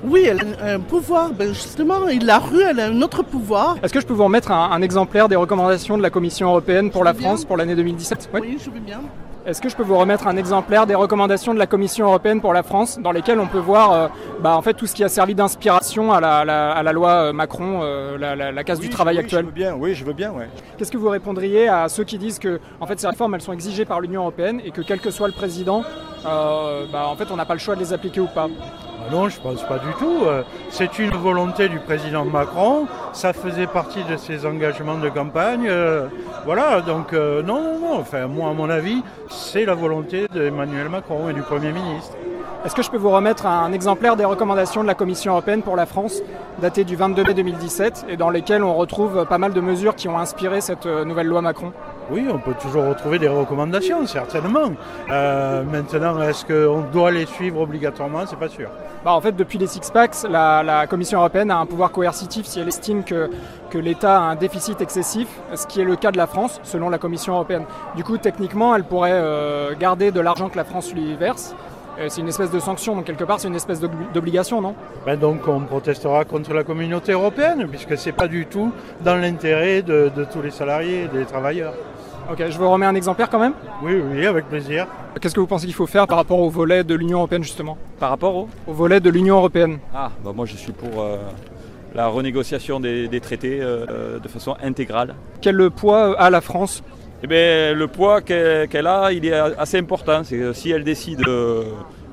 Oui, 0.03 0.26
elle 0.30 0.39
a 0.61 0.73
un 0.76 0.80
pouvoir. 0.80 1.31
Ben 1.31 1.49
justement, 1.53 2.07
et 2.07 2.19
la 2.19 2.39
rue, 2.39 2.61
elle 2.61 2.80
a 2.80 2.85
un 2.88 3.01
autre 3.01 3.21
pouvoir. 3.23 3.76
Est-ce 3.84 3.91
que 3.93 3.99
je 3.99 4.07
peux 4.07 4.13
vous 4.13 4.23
remettre 4.23 4.51
un, 4.51 4.71
un 4.71 4.81
exemplaire 4.81 5.27
des 5.27 5.35
recommandations 5.35 5.97
de 5.97 6.01
la 6.03 6.09
Commission 6.09 6.47
européenne 6.47 6.89
pour 6.89 7.03
la 7.03 7.13
bien. 7.13 7.27
France 7.30 7.45
pour 7.45 7.57
l'année 7.57 7.76
2017 7.76 8.30
Oui, 8.34 8.57
je 8.63 8.69
veux 8.69 8.80
bien. 8.80 9.01
Est-ce 9.45 9.61
que 9.61 9.69
je 9.69 9.76
peux 9.76 9.84
vous 9.84 9.97
remettre 9.97 10.27
un 10.27 10.38
exemplaire 10.38 10.85
des 10.85 10.95
recommandations 10.95 11.53
de 11.53 11.59
la 11.59 11.65
Commission 11.65 12.05
européenne 12.07 12.39
pour 12.39 12.53
la 12.53 12.61
France, 12.61 12.99
dans 13.01 13.11
lesquelles 13.11 13.39
on 13.39 13.47
peut 13.47 13.57
voir 13.57 13.91
euh, 13.93 14.07
bah, 14.41 14.55
en 14.55 14.61
fait, 14.61 14.73
tout 14.73 14.85
ce 14.85 14.93
qui 14.93 15.03
a 15.03 15.09
servi 15.09 15.34
d'inspiration 15.34 16.13
à 16.13 16.19
la, 16.21 16.45
la- 16.45 16.71
à 16.71 16.84
la 16.84 16.91
loi 16.93 17.09
euh, 17.11 17.34
Macron, 17.34 17.80
euh, 17.81 18.17
la, 18.17 18.35
la- 18.35 18.51
la 18.51 18.63
case 18.63 18.80
du 18.80 18.89
travail 18.89 19.15
oui, 19.15 19.21
actuel? 19.23 19.41
Je 19.41 19.45
veux 19.47 19.51
bien, 19.51 19.76
oui, 19.76 19.95
je 19.95 20.05
veux 20.05 20.13
bien, 20.13 20.31
ouais. 20.31 20.49
Qu'est-ce 20.77 20.91
que 20.91 20.97
vous 20.97 21.09
répondriez 21.09 21.67
à 21.67 21.89
ceux 21.89 22.03
qui 22.03 22.17
disent 22.17 22.38
que 22.38 22.59
en 22.80 22.85
fait, 22.85 22.99
ces 22.99 23.07
réformes 23.07 23.34
elles 23.34 23.41
sont 23.41 23.53
exigées 23.53 23.85
par 23.85 24.01
l'Union 24.01 24.21
européenne 24.21 24.61
et 24.63 24.71
que 24.71 24.81
quel 24.81 24.99
que 24.99 25.09
soit 25.09 25.27
le 25.27 25.34
président, 25.34 25.84
euh, 26.26 26.85
bah, 26.91 27.07
en 27.07 27.15
fait, 27.15 27.31
on 27.31 27.35
n'a 27.38 27.45
pas 27.45 27.53
le 27.55 27.59
choix 27.59 27.76
de 27.76 27.80
les 27.80 27.91
appliquer 27.93 28.19
ou 28.19 28.27
pas? 28.27 28.47
Non, 29.11 29.27
je 29.27 29.40
pense 29.41 29.64
pas 29.64 29.80
du 29.80 29.91
tout. 29.98 30.19
Euh, 30.26 30.44
C'est 30.69 30.99
une 30.99 31.10
volonté 31.11 31.68
du 31.68 31.80
président 31.80 32.26
Macron. 32.26 32.86
Ça 33.14 33.34
faisait 33.34 33.65
partie 33.65 34.03
de 34.03 34.18
ses 34.18 34.45
engagements 34.45 34.98
de 34.98 35.10
campagne. 35.10 35.68
Euh, 35.68 36.07
Voilà, 36.45 36.81
donc 36.81 37.14
euh, 37.14 37.41
non, 37.41 37.61
non, 37.61 37.80
non. 37.80 37.99
Enfin, 37.99 38.27
moi, 38.27 38.49
à 38.49 38.53
mon 38.53 38.69
avis, 38.69 39.03
c'est 39.30 39.65
la 39.65 39.73
volonté 39.73 40.27
d'Emmanuel 40.31 40.90
Macron 40.90 41.30
et 41.30 41.34
du 41.34 41.41
Premier 41.41 41.72
ministre. 41.72 42.14
Est-ce 42.65 42.76
que 42.76 42.84
je 42.84 42.91
peux 42.91 42.98
vous 42.98 43.10
remettre 43.10 43.45
un 43.45 43.72
exemplaire 43.72 44.15
des 44.15 44.26
recommandations 44.26 44.81
de 44.84 44.88
la 44.88 44.94
Commission 44.94 45.31
européenne 45.31 45.61
pour 45.64 45.76
la 45.76 45.86
France, 45.86 46.22
datées 46.61 46.84
du 46.84 46.95
22 46.95 47.23
mai 47.23 47.34
2017, 47.34 48.06
et 48.10 48.18
dans 48.18 48.30
lesquelles 48.30 48.64
on 48.64 48.76
retrouve 48.76 49.26
pas 49.26 49.38
mal 49.38 49.53
de 49.53 49.61
mesures 49.61 49.95
qui 49.95 50.07
ont 50.10 50.18
inspiré 50.19 50.60
cette 50.61 50.86
nouvelle 50.86 51.27
loi 51.27 51.41
Macron? 51.41 51.72
Oui, 52.11 52.26
on 52.34 52.40
peut 52.40 52.56
toujours 52.60 52.86
retrouver 52.86 53.19
des 53.19 53.27
recommandations, 53.27 54.06
certainement. 54.07 54.72
Euh, 55.11 55.64
maintenant, 55.64 56.19
est-ce 56.22 56.44
qu'on 56.44 56.81
doit 56.91 57.11
les 57.11 57.26
suivre 57.27 57.61
obligatoirement? 57.61 58.26
C'est 58.26 58.40
pas 58.40 58.49
sûr. 58.49 58.69
Bah, 59.06 59.14
en 59.14 59.22
fait, 59.22 59.34
depuis 59.36 59.57
les 59.60 59.68
six 59.68 59.91
packs, 59.91 60.15
la, 60.30 60.64
la 60.64 60.88
Commission 60.88 61.19
européenne 61.19 61.52
a 61.52 61.57
un 61.57 61.65
pouvoir 61.68 61.91
coercitif 61.91 62.45
si 62.48 62.60
elle 62.60 62.68
estime 62.68 63.03
que, 63.03 63.30
que 63.69 63.77
l'État 63.77 64.18
a 64.18 64.22
un 64.22 64.36
déficit 64.36 64.81
excessif, 64.81 65.27
ce 65.53 65.68
qui 65.68 65.81
est 65.81 65.86
le 65.86 65.95
cas 65.95 66.11
de 66.11 66.18
la 66.18 66.26
France, 66.27 66.60
selon 66.64 66.90
la 66.90 66.98
Commission 66.98 67.34
européenne. 67.34 67.65
Du 67.95 68.03
coup, 68.03 68.18
techniquement, 68.18 68.76
elle 68.76 68.84
pourrait 68.84 69.11
euh, 69.14 69.76
garder 69.80 70.11
de 70.11 70.19
l'argent 70.19 70.49
que 70.49 70.57
la 70.57 70.64
France 70.65 70.91
lui 70.94 71.15
verse. 71.15 71.56
Euh, 71.99 72.07
C'est 72.10 72.22
une 72.22 72.27
espèce 72.30 72.49
de 72.52 72.60
sanction, 72.60 72.95
donc 72.95 73.06
quelque 73.06 73.23
part, 73.23 73.40
c'est 73.40 73.48
une 73.49 73.56
espèce 73.56 73.80
d'obli- 73.80 74.07
d'obligation, 74.14 74.61
non? 74.61 74.73
Ben 75.06 75.18
donc 75.18 75.48
on 75.48 75.60
protestera 75.61 76.26
contre 76.26 76.53
la 76.53 76.64
communauté 76.64 77.11
européenne, 77.11 77.68
puisque 77.69 77.98
c'est 77.98 78.14
pas 78.14 78.27
du 78.27 78.45
tout 78.48 78.72
dans 79.02 79.15
l'intérêt 79.15 79.81
de, 79.81 80.10
de 80.15 80.23
tous 80.23 80.41
les 80.41 80.52
salariés 80.52 81.03
et 81.03 81.07
des 81.07 81.26
travailleurs. 81.26 81.73
Ok, 82.31 82.43
je 82.47 82.57
vous 82.60 82.69
remets 82.69 82.85
un 82.85 82.93
exemplaire 82.93 83.27
quand 83.27 83.39
même 83.39 83.53
Oui, 83.81 83.93
oui, 84.11 84.26
avec 84.26 84.45
plaisir. 84.49 84.85
Qu'est-ce 85.19 85.34
que 85.34 85.39
vous 85.39 85.47
pensez 85.47 85.65
qu'il 85.65 85.73
faut 85.73 85.88
faire 85.88 86.06
par 86.06 86.18
rapport 86.18 86.39
au 86.39 86.49
volet 86.49 86.84
de 86.84 86.93
l'Union 86.93 87.18
européenne, 87.18 87.43
justement 87.43 87.76
Par 87.99 88.11
rapport 88.11 88.35
au 88.35 88.47
Au 88.68 88.73
volet 88.73 88.99
de 88.99 89.10
l'Union 89.10 89.38
européenne. 89.38 89.80
Ah, 89.95 90.11
bah 90.23 90.31
moi 90.35 90.45
je 90.45 90.56
suis 90.56 90.72
pour 90.72 91.01
euh, 91.01 91.18
la 91.95 92.07
renégociation 92.07 92.80
des, 92.80 93.07
des 93.07 93.19
traités 93.19 93.60
euh, 93.61 94.19
de 94.19 94.27
façon 94.27 94.56
intégrale. 94.61 95.15
Quel 95.41 95.72
poids 95.72 96.19
a 96.19 96.30
la 96.30 96.41
France 96.41 96.84
Eh 97.23 97.27
bien, 97.27 97.73
le 97.73 97.88
poids 97.88 98.22
qu'elle 98.22 98.88
a, 98.88 99.11
il 99.11 99.26
est 99.26 99.34
assez 99.34 99.80
important. 99.80 100.22
C'est 100.23 100.53
si 100.53 100.69
elle 100.69 100.84
décide 100.84 101.27
euh, 101.27 101.64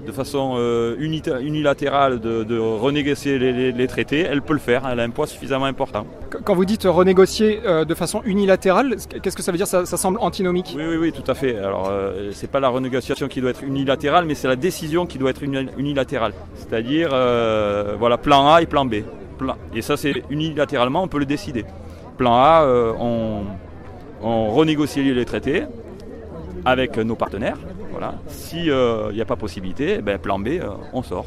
de 0.07 0.13
façon 0.13 0.55
euh, 0.57 0.97
unilatérale 0.99 2.21
de, 2.21 2.45
de 2.45 2.59
renégocier 2.59 3.39
les, 3.39 3.53
les- 3.53 3.73
les 3.73 3.87
traités, 3.89 4.21
elle 4.21 4.41
peut 4.43 4.53
le 4.53 4.59
faire. 4.61 4.87
Elle 4.91 5.01
a 5.01 5.03
un 5.03 5.11
poids 5.11 5.27
suffisamment 5.27 5.65
important. 5.67 6.07
Qu- 6.31 6.39
Quand 6.45 6.55
vous 6.55 6.65
dites 6.65 6.85
renégocier 6.85 7.61
euh, 7.67 7.85
de 7.85 7.95
façon 7.95 8.23
unilatérale, 8.25 8.97
qu'est-ce 9.23 9.37
que 9.37 9.43
ça 9.43 9.51
veut 9.53 9.59
dire? 9.59 9.67
Ça, 9.67 9.85
ça 9.85 9.97
semble 9.97 10.19
antinomique 10.21 10.75
Oui, 10.77 10.85
oui, 10.89 10.97
oui, 10.97 11.13
tout 11.13 11.29
à 11.31 11.35
fait. 11.35 11.59
Alors, 11.59 11.89
euh, 11.91 12.31
c'est 12.33 12.51
pas 12.51 12.61
la 12.61 12.69
renégociation 12.69 13.27
qui 13.29 13.41
doit 13.41 13.51
être 13.51 13.65
unilatérale, 13.65 14.25
mais 14.27 14.35
c'est 14.35 14.49
la 14.49 14.57
décision 14.57 15.07
qui 15.07 15.19
doit 15.19 15.31
être 15.31 15.43
uni- 15.43 15.69
unilatérale. 15.77 16.33
C'est-à-dire, 16.55 17.11
euh, 17.13 17.95
voilà, 17.99 18.17
plan 18.19 18.49
A 18.55 18.63
et 18.63 18.67
plan 18.67 18.85
B. 18.85 18.97
Plan- 19.39 19.57
Et 19.75 19.83
ça, 19.83 19.97
c'est 19.97 20.23
unilatéralement, 20.31 21.03
on 21.03 21.09
peut 21.09 21.19
le 21.19 21.27
décider. 21.27 21.65
Plan 22.17 22.35
A, 22.35 22.65
on, 22.99 23.43
on 24.23 24.51
renégocie 24.53 25.03
les 25.03 25.25
traités 25.27 25.65
avec 26.65 26.97
nos 26.97 27.15
partenaires. 27.17 27.59
Voilà. 27.99 28.13
S'il 28.29 28.65
n'y 29.15 29.21
a 29.23 29.25
pas 29.25 29.37
possibilité, 29.37 29.97
eh 29.99 30.03
ben, 30.03 30.19
plan 30.19 30.39
B, 30.39 30.49
euh, 30.49 30.69
on 30.93 31.03
sort. 31.03 31.25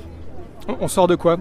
On- 0.68 0.76
On 0.82 0.88
sort 0.88 1.08
de 1.08 1.16
quoi? 1.16 1.38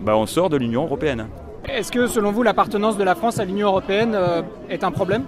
Ben, 0.00 0.14
on 0.14 0.26
sort 0.26 0.50
de 0.50 0.56
l'Union 0.56 0.82
européenne. 0.84 1.28
Est-ce 1.68 1.92
que 1.92 2.08
selon 2.08 2.32
vous 2.32 2.42
l'appartenance 2.42 2.98
de 2.98 3.04
la 3.04 3.14
France 3.14 3.38
à 3.38 3.44
l'Union 3.44 3.68
européenne 3.68 4.16
euh, 4.16 4.42
est 4.68 4.82
un 4.82 4.90
problème? 4.90 5.22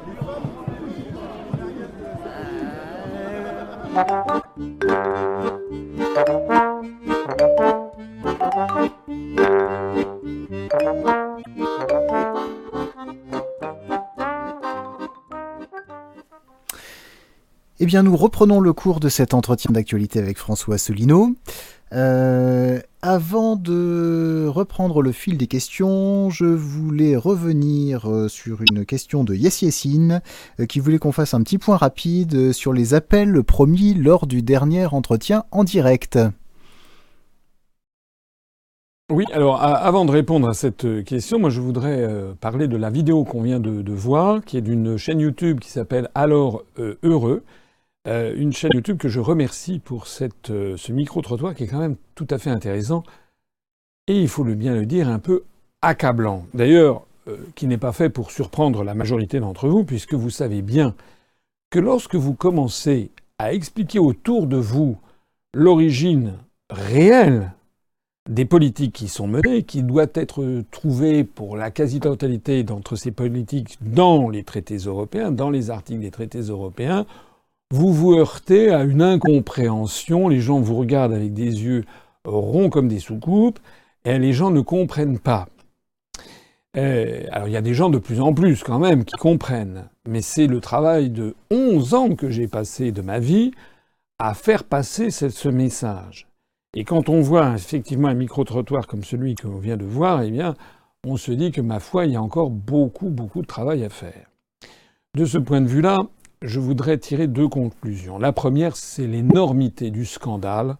Eh 17.79 17.85
bien, 17.85 18.03
nous 18.03 18.17
reprenons 18.17 18.61
le 18.61 18.73
cours 18.73 19.01
de 19.01 19.11
cet 19.11 19.35
entretien 19.35 19.71
d'actualité 19.71 20.19
avec 20.19 20.39
François 20.39 20.77
Asselineau. 20.77 21.35
Euh, 21.93 22.81
avant 23.03 23.55
de 23.55 24.47
reprendre 24.49 25.03
le 25.03 25.13
fil 25.13 25.37
des 25.37 25.47
questions, 25.47 26.31
je 26.31 26.47
voulais 26.47 27.17
revenir 27.17 28.11
euh, 28.11 28.29
sur 28.29 28.63
une 28.63 28.87
question 28.87 29.25
de 29.25 29.35
Yes 29.35 29.61
Yessine 29.61 30.23
euh, 30.59 30.65
qui 30.65 30.81
voulait 30.81 30.99
qu'on 30.99 31.13
fasse 31.13 31.35
un 31.35 31.43
petit 31.43 31.59
point 31.59 31.77
rapide 31.77 32.53
sur 32.53 32.73
les 32.73 32.95
appels 32.95 33.43
promis 33.43 33.93
lors 33.93 34.27
du 34.27 34.41
dernier 34.41 34.87
entretien 34.87 35.45
en 35.51 35.63
direct. 35.63 36.19
Oui, 39.13 39.27
alors 39.35 39.63
avant 39.63 40.07
de 40.07 40.13
répondre 40.13 40.49
à 40.49 40.55
cette 40.55 41.05
question, 41.05 41.39
moi 41.39 41.51
je 41.51 41.61
voudrais 41.61 42.09
parler 42.41 42.67
de 42.69 42.77
la 42.77 42.91
vidéo 42.91 43.23
qu'on 43.23 43.43
vient 43.43 43.61
de, 43.61 43.93
voir, 43.93 44.43
qui 44.45 44.57
est 44.57 44.63
d'une 44.63 44.97
chaîne 44.97 45.21
YouTube 45.21 45.61
qui 45.61 45.71
s'appelle 45.71 46.11
Alors 46.17 46.65
Heureux, 47.05 47.45
euh, 48.07 48.35
une 48.37 48.53
chaîne 48.53 48.71
YouTube 48.75 48.99
que 48.99 49.09
je 49.09 49.21
remercie 49.21 49.81
pour 49.81 50.07
euh, 50.51 50.77
ce 50.77 50.93
micro-trottoir 50.93 51.55
qui 51.55 51.65
est 51.65 51.67
quand 51.67 51.81
même 51.81 51.97
tout 52.15 52.27
à 52.31 52.39
fait 52.39 52.51
intéressant 52.51 53.03
et 54.07 54.21
il 54.21 54.29
faut 54.29 54.45
le 54.45 54.55
bien 54.55 54.75
le 54.75 54.87
dire 54.87 55.09
un 55.09 55.19
peu 55.19 55.43
accablant. 55.83 56.47
D'ailleurs, 56.55 57.05
euh, 57.29 57.37
qui 57.57 57.67
n'est 57.67 57.79
pas 57.79 57.93
fait 57.93 58.09
pour 58.09 58.31
surprendre 58.31 58.85
la 58.85 58.95
majorité 58.95 59.41
d'entre 59.41 59.69
vous, 59.69 59.85
puisque 59.85 60.15
vous 60.15 60.31
savez 60.31 60.63
bien 60.63 60.95
que 61.71 61.81
lorsque 61.81 62.15
vous 62.15 62.35
commencez 62.35 63.11
à 63.39 63.53
expliquer 63.53 63.99
autour 63.99 64.47
de 64.47 64.57
vous 64.57 64.99
l'origine 65.53 66.35
réelle 66.71 67.53
des 68.29 68.45
politiques 68.45 68.93
qui 68.93 69.09
sont 69.09 69.27
menées, 69.27 69.65
qui 69.65 69.83
doit 69.83 70.07
être 70.15 70.63
trouvée 70.71 71.25
pour 71.25 71.57
la 71.57 71.71
quasi-totalité 71.71 72.63
d'entre 72.63 72.97
ces 72.97 73.11
politiques 73.11 73.79
dans 73.81 74.29
les 74.29 74.43
traités 74.43 74.77
européens, 74.77 75.31
dans 75.31 75.51
les 75.51 75.71
articles 75.71 76.01
des 76.01 76.11
traités 76.11 76.41
européens, 76.41 77.07
vous 77.71 77.93
vous 77.93 78.15
heurtez 78.15 78.71
à 78.71 78.85
une 78.85 79.03
incompréhension, 79.03 80.29
les 80.29 80.41
gens 80.41 80.61
vous 80.61 80.77
regardent 80.77 81.15
avec 81.15 81.33
des 81.33 81.45
yeux 81.63 81.85
ronds 82.25 82.71
comme 82.71 82.89
des 82.89 83.01
soucoupes, 83.01 83.59
et 84.05 84.19
les 84.19 84.33
gens 84.33 84.51
ne 84.51 84.61
comprennent 84.61 85.19
pas. 85.19 85.49
Euh, 86.77 87.25
alors 87.33 87.49
il 87.49 87.53
y 87.53 87.57
a 87.57 87.63
des 87.63 87.75
gens 87.75 87.89
de 87.89 87.99
plus 87.99 88.21
en 88.21 88.35
plus 88.35 88.63
quand 88.63 88.79
même 88.79 89.05
qui 89.05 89.17
comprennent, 89.17 89.89
mais 90.07 90.21
c'est 90.21 90.47
le 90.47 90.61
travail 90.61 91.11
de 91.11 91.35
11 91.51 91.95
ans 91.95 92.15
que 92.15 92.31
j'ai 92.31 92.49
passé 92.49 92.93
de 92.93 93.01
ma 93.01 93.19
vie 93.19 93.53
à 94.19 94.35
faire 94.35 94.65
passer 94.65 95.11
ce 95.11 95.49
message. 95.49 96.29
Et 96.75 96.85
quand 96.85 97.09
on 97.09 97.21
voit 97.21 97.55
effectivement 97.55 98.09
un 98.09 98.15
micro-trottoir 98.15 98.87
comme 98.87 99.03
celui 99.03 99.35
que 99.35 99.47
l'on 99.47 99.59
vient 99.59 99.79
de 99.79 99.85
voir, 99.85 100.23
eh 100.23 100.31
bien, 100.31 100.55
on 101.07 101.17
se 101.17 101.33
dit 101.33 101.51
que 101.51 101.63
ma 101.63 101.81
foi, 101.81 102.05
il 102.05 102.13
y 102.13 102.17
a 102.17 102.23
encore 102.23 102.51
beaucoup, 102.51 103.09
beaucoup 103.09 103.41
de 103.41 103.47
travail 103.47 103.85
à 103.85 103.89
faire. 103.89 104.31
De 105.15 105.25
ce 105.25 105.39
point 105.39 105.63
de 105.63 105.69
vue-là, 105.69 105.99
je 106.47 106.61
voudrais 106.61 106.99
tirer 106.99 107.27
deux 107.27 107.49
conclusions. 107.49 108.19
La 108.19 108.33
première, 108.33 108.77
c'est 108.77 109.07
l'énormité 109.07 109.91
du 109.91 110.05
scandale 110.05 110.77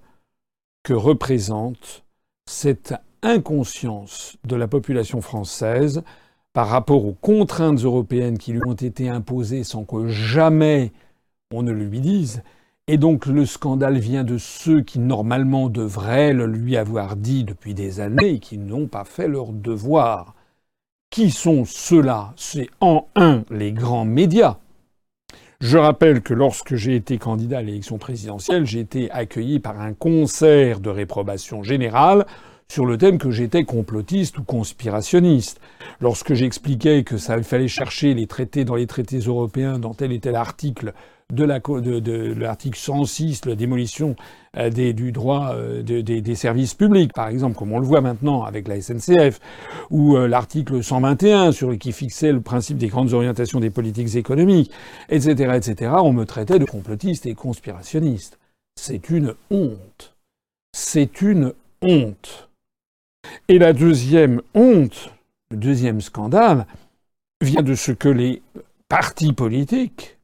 que 0.85 0.93
représente 0.93 2.05
cette 2.49 2.95
inconscience 3.23 4.37
de 4.45 4.55
la 4.55 4.69
population 4.69 5.21
française 5.21 6.05
par 6.53 6.69
rapport 6.69 7.05
aux 7.05 7.17
contraintes 7.21 7.83
européennes 7.83 8.39
qui 8.39 8.53
lui 8.53 8.63
ont 8.65 8.75
été 8.75 9.09
imposées 9.09 9.65
sans 9.65 9.85
que 9.85 10.07
jamais 10.07 10.93
on 11.53 11.63
ne 11.63 11.73
lui 11.73 12.01
dise. 12.01 12.43
Et 12.87 12.97
donc 12.97 13.27
le 13.27 13.45
scandale 13.45 13.99
vient 13.99 14.23
de 14.23 14.39
ceux 14.39 14.83
qui 14.83 15.01
normalement 15.01 15.69
devraient 15.69 16.33
le 16.33 16.47
lui 16.47 16.77
avoir 16.77 17.17
dit 17.17 17.43
depuis 17.43 17.75
des 17.75 17.99
années 17.99 18.35
et 18.35 18.39
qui 18.39 18.59
n'ont 18.59 18.87
pas 18.87 19.05
fait 19.05 19.27
leur 19.27 19.53
devoir. 19.53 20.37
Qui 21.11 21.33
sont 21.33 21.65
ceux-là? 21.65 22.33
C'est 22.37 22.69
en 22.81 23.09
un 23.17 23.43
les 23.51 23.73
grands 23.73 24.05
médias 24.05 24.59
je 25.61 25.79
rappelle 25.79 26.21
que 26.21 26.35
lorsque 26.35 26.75
j'ai 26.75 26.97
été 26.97 27.17
candidat 27.17 27.59
à 27.59 27.63
l'élection 27.63 27.97
présidentielle, 27.97 28.67
j'ai 28.67 28.81
été 28.81 29.11
accueilli 29.11 29.59
par 29.59 29.81
un 29.81 29.95
concert 29.95 30.81
de 30.81 30.91
réprobation 30.91 31.63
générale 31.63 32.27
sur 32.69 32.85
le 32.85 32.99
thème 32.99 33.17
que 33.17 33.31
j'étais 33.31 33.65
complotiste 33.65 34.39
ou 34.39 34.43
conspirationniste. 34.43 35.61
Lorsque 36.01 36.35
j'expliquais 36.35 37.05
que 37.05 37.17
ça 37.17 37.43
fallait 37.43 37.69
chercher 37.69 38.13
les 38.13 38.27
traités 38.27 38.65
dans 38.65 38.75
les 38.75 38.87
traités 38.87 39.21
européens 39.21 39.79
dans 39.79 39.95
tel 39.95 40.13
et 40.13 40.21
tel 40.21 40.35
article 40.35 40.93
de 41.33 42.35
l'article 42.35 42.79
106, 42.79 43.47
la 43.47 43.57
démolition 43.57 44.15
euh, 44.57 44.71
du 44.71 45.11
droit 45.11 45.55
euh, 45.55 45.83
des, 45.83 46.35
services 46.35 46.75
publics, 46.75 47.13
par 47.13 47.29
exemple, 47.29 47.57
comme 47.57 47.73
on 47.73 47.81
le 47.81 47.87
voit 47.87 48.01
maintenant 48.01 48.45
avec 48.45 48.69
la 48.69 48.81
SNCF, 48.81 49.41
ou 49.91 50.17
euh, 50.17 50.29
l'article 50.29 50.83
121 50.83 51.53
sur 51.53 51.77
qui 51.79 51.93
fixait 51.93 52.33
le 52.33 52.41
principe 52.41 52.79
des 52.79 52.87
grandes 52.87 53.13
orientations 53.13 53.59
des 53.59 53.71
politiques 53.71 54.15
économiques, 54.15 54.71
etc., 55.09 55.55
etc. 55.57 55.93
On 55.99 56.13
me 56.13 56.25
traitait 56.25 56.61
de 56.61 56.65
complotiste 56.65 57.27
et 57.27 57.35
conspirationniste. 57.35 58.39
C'est 58.77 59.11
une 59.11 59.35
honte. 59.51 60.15
C'est 60.73 61.23
une 61.23 61.55
honte. 61.83 62.49
Et 63.49 63.59
la 63.59 63.73
deuxième 63.73 64.43
honte, 64.55 65.11
le 65.51 65.57
deuxième 65.57 66.01
scandale, 66.01 66.67
vient 67.41 67.63
de 67.63 67.75
ce 67.75 67.91
que 67.91 68.09
les 68.09 68.43
partis 68.89 69.33
politiques 69.33 70.16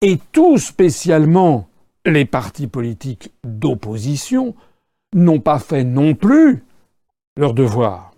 et 0.00 0.18
tout 0.32 0.58
spécialement 0.58 1.68
les 2.04 2.24
partis 2.24 2.66
politiques 2.66 3.32
d'opposition, 3.44 4.54
n'ont 5.14 5.40
pas 5.40 5.58
fait 5.58 5.84
non 5.84 6.14
plus 6.14 6.62
leur 7.36 7.54
devoir. 7.54 8.12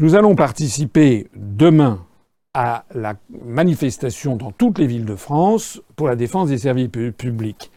Nous 0.00 0.14
allons 0.14 0.34
participer 0.34 1.28
demain 1.34 2.04
à 2.54 2.84
la 2.94 3.14
manifestation 3.44 4.36
dans 4.36 4.52
toutes 4.52 4.78
les 4.78 4.86
villes 4.86 5.04
de 5.04 5.16
France 5.16 5.80
pour 5.96 6.08
la 6.08 6.16
défense 6.16 6.48
des 6.48 6.58
services 6.58 6.88
publics. 6.88 7.70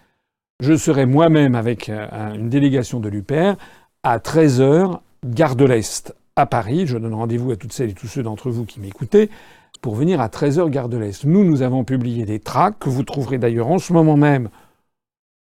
Je 0.61 0.75
serai 0.75 1.05
moi-même 1.05 1.55
avec 1.55 1.89
euh, 1.89 2.33
une 2.33 2.49
délégation 2.49 2.99
de 2.99 3.09
l'UPR 3.09 3.55
à 4.03 4.19
13h, 4.19 4.99
gare 5.25 5.55
de 5.55 5.65
l'Est, 5.65 6.15
à 6.35 6.45
Paris. 6.45 6.85
Je 6.85 6.97
donne 6.97 7.13
rendez-vous 7.13 7.51
à 7.51 7.55
toutes 7.55 7.73
celles 7.73 7.89
et 7.89 7.93
tous 7.93 8.07
ceux 8.07 8.23
d'entre 8.23 8.49
vous 8.49 8.65
qui 8.65 8.79
m'écoutez 8.79 9.29
pour 9.81 9.95
venir 9.95 10.21
à 10.21 10.27
13h 10.27 10.69
Gare 10.69 10.89
de 10.89 10.97
l'Est. 10.97 11.25
Nous, 11.25 11.43
nous 11.43 11.63
avons 11.63 11.83
publié 11.83 12.25
des 12.25 12.39
tracts 12.39 12.81
que 12.81 12.89
vous 12.89 13.03
trouverez 13.03 13.39
d'ailleurs 13.39 13.69
en 13.69 13.79
ce 13.79 13.93
moment 13.93 14.17
même 14.17 14.49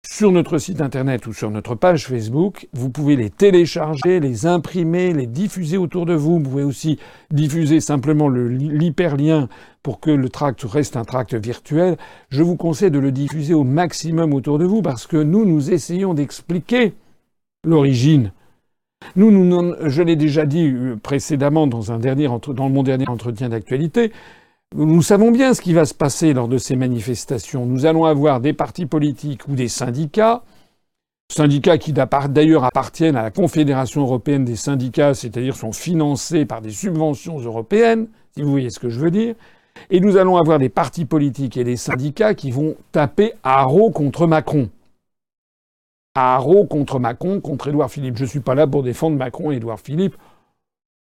sur 0.06 0.32
notre 0.32 0.58
site 0.58 0.80
internet 0.80 1.26
ou 1.26 1.32
sur 1.32 1.50
notre 1.50 1.74
page 1.74 2.06
Facebook. 2.06 2.68
Vous 2.72 2.90
pouvez 2.90 3.16
les 3.16 3.28
télécharger, 3.28 4.20
les 4.20 4.46
imprimer, 4.46 5.12
les 5.12 5.26
diffuser 5.26 5.76
autour 5.76 6.06
de 6.06 6.14
vous. 6.14 6.38
Vous 6.38 6.50
pouvez 6.50 6.62
aussi 6.62 6.98
diffuser 7.30 7.80
simplement 7.80 8.28
l'hyperlien 8.28 9.48
pour 9.82 10.00
que 10.00 10.10
le 10.10 10.28
tract 10.28 10.62
reste 10.62 10.96
un 10.96 11.04
tract 11.04 11.34
virtuel. 11.34 11.96
Je 12.30 12.42
vous 12.42 12.56
conseille 12.56 12.90
de 12.90 12.98
le 12.98 13.12
diffuser 13.12 13.54
au 13.54 13.64
maximum 13.64 14.32
autour 14.32 14.58
de 14.58 14.64
vous 14.64 14.80
parce 14.80 15.06
que 15.06 15.16
nous, 15.16 15.44
nous 15.44 15.70
essayons 15.70 16.14
d'expliquer 16.14 16.94
l'origine 17.64 18.32
nous, 19.16 19.74
je 19.86 20.02
l'ai 20.02 20.16
déjà 20.16 20.46
dit 20.46 20.68
euh, 20.68 20.96
précédemment 20.96 21.66
dans, 21.66 21.80
mon 22.68 22.82
dernier 22.82 23.08
entretien 23.08 23.48
d'actualité, 23.48 24.12
nous 24.76 25.02
savons 25.02 25.32
bien 25.32 25.52
ce 25.52 25.60
qui 25.60 25.72
va 25.72 25.84
se 25.84 25.94
passer 25.94 26.32
lors 26.32 26.46
de 26.46 26.58
ces 26.58 26.76
manifestations. 26.76 27.66
Nous 27.66 27.86
allons 27.86 28.04
avoir 28.04 28.40
des 28.40 28.52
partis 28.52 28.86
politiques 28.86 29.48
ou 29.48 29.54
des 29.54 29.66
syndicats, 29.66 30.44
syndicats 31.28 31.78
qui 31.78 31.92
d'ailleurs 31.92 32.64
appartiennent 32.64 33.16
à 33.16 33.22
la 33.22 33.30
Confédération 33.32 34.02
européenne 34.02 34.44
des 34.44 34.56
syndicats, 34.56 35.14
c'est-à-dire 35.14 35.56
sont 35.56 35.72
financés 35.72 36.44
par 36.44 36.60
des 36.60 36.70
subventions 36.70 37.40
européennes, 37.40 38.06
si 38.36 38.42
vous 38.42 38.50
voyez 38.50 38.70
ce 38.70 38.78
que 38.78 38.90
je 38.90 39.00
veux 39.00 39.10
dire. 39.10 39.34
Et 39.90 39.98
nous 39.98 40.16
allons 40.16 40.36
avoir 40.36 40.58
des 40.60 40.68
partis 40.68 41.04
politiques 41.04 41.56
et 41.56 41.64
des 41.64 41.76
syndicats 41.76 42.34
qui 42.34 42.52
vont 42.52 42.76
taper 42.92 43.32
à 43.42 43.66
contre 43.92 44.26
Macron 44.26 44.68
à 46.14 46.36
Haro 46.36 46.66
contre 46.66 46.98
Macron, 46.98 47.40
contre 47.40 47.68
Édouard 47.68 47.90
Philippe. 47.90 48.16
Je 48.16 48.24
ne 48.24 48.28
suis 48.28 48.40
pas 48.40 48.54
là 48.54 48.66
pour 48.66 48.82
défendre 48.82 49.16
Macron 49.16 49.50
et 49.50 49.56
Édouard 49.56 49.80
Philippe. 49.80 50.16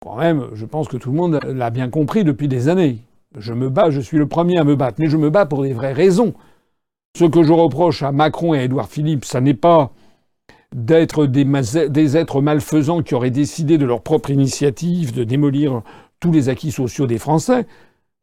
Quand 0.02 0.18
même, 0.18 0.48
je 0.54 0.66
pense 0.66 0.88
que 0.88 0.98
tout 0.98 1.12
le 1.12 1.18
monde 1.18 1.40
l'a 1.44 1.70
bien 1.70 1.90
compris 1.90 2.24
depuis 2.24 2.48
des 2.48 2.70
années. 2.70 3.00
Je 3.38 3.54
me 3.54 3.70
bats, 3.70 3.90
je 3.90 4.00
suis 4.00 4.18
le 4.18 4.28
premier 4.28 4.58
à 4.58 4.64
me 4.64 4.76
battre, 4.76 4.98
mais 5.00 5.10
je 5.10 5.18
me 5.18 5.30
bats 5.30 5.46
pour 5.46 5.64
des 5.64 5.74
vraies 5.74 5.94
raisons. 5.94 6.34
Ce 7.18 7.26
que 7.26 7.44
je 7.44 7.54
reproche 7.54 8.04
à 8.04 8.12
Macron 8.12 8.54
et 8.54 8.60
à 8.60 8.64
Édouard 8.64 8.88
Philippe, 8.88 9.26
ça 9.26 9.42
n'est 9.42 9.54
pas 9.54 9.92
d'être 10.74 11.26
des, 11.26 11.46
des, 11.90 12.18
êtres 12.18 12.42
malfaisants 12.42 13.02
qui 13.02 13.16
auraient 13.16 13.32
décidé 13.32 13.78
de 13.78 13.86
leur 13.86 14.02
propre 14.02 14.30
initiative 14.30 15.14
de 15.14 15.24
démolir 15.24 15.82
tous 16.20 16.32
les 16.32 16.50
acquis 16.50 16.72
sociaux 16.72 17.08
des 17.08 17.18
Français. 17.18 17.66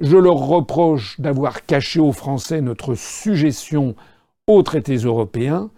Je 0.00 0.16
leur 0.16 0.36
reproche 0.36 1.18
d'avoir 1.20 1.64
caché 1.64 2.00
aux 2.00 2.12
Français 2.12 2.60
notre 2.60 2.94
suggestion 2.94 3.94
aux 4.46 4.62
traités 4.62 4.96
européens 4.96 5.70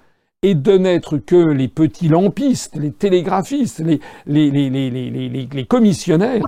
et 0.44 0.54
de 0.54 0.76
n'être 0.76 1.16
que 1.16 1.36
les 1.36 1.68
petits 1.68 2.08
lampistes, 2.08 2.76
les 2.76 2.92
télégraphistes, 2.92 3.82
les, 4.26 5.66
commissionnaires, 5.66 6.44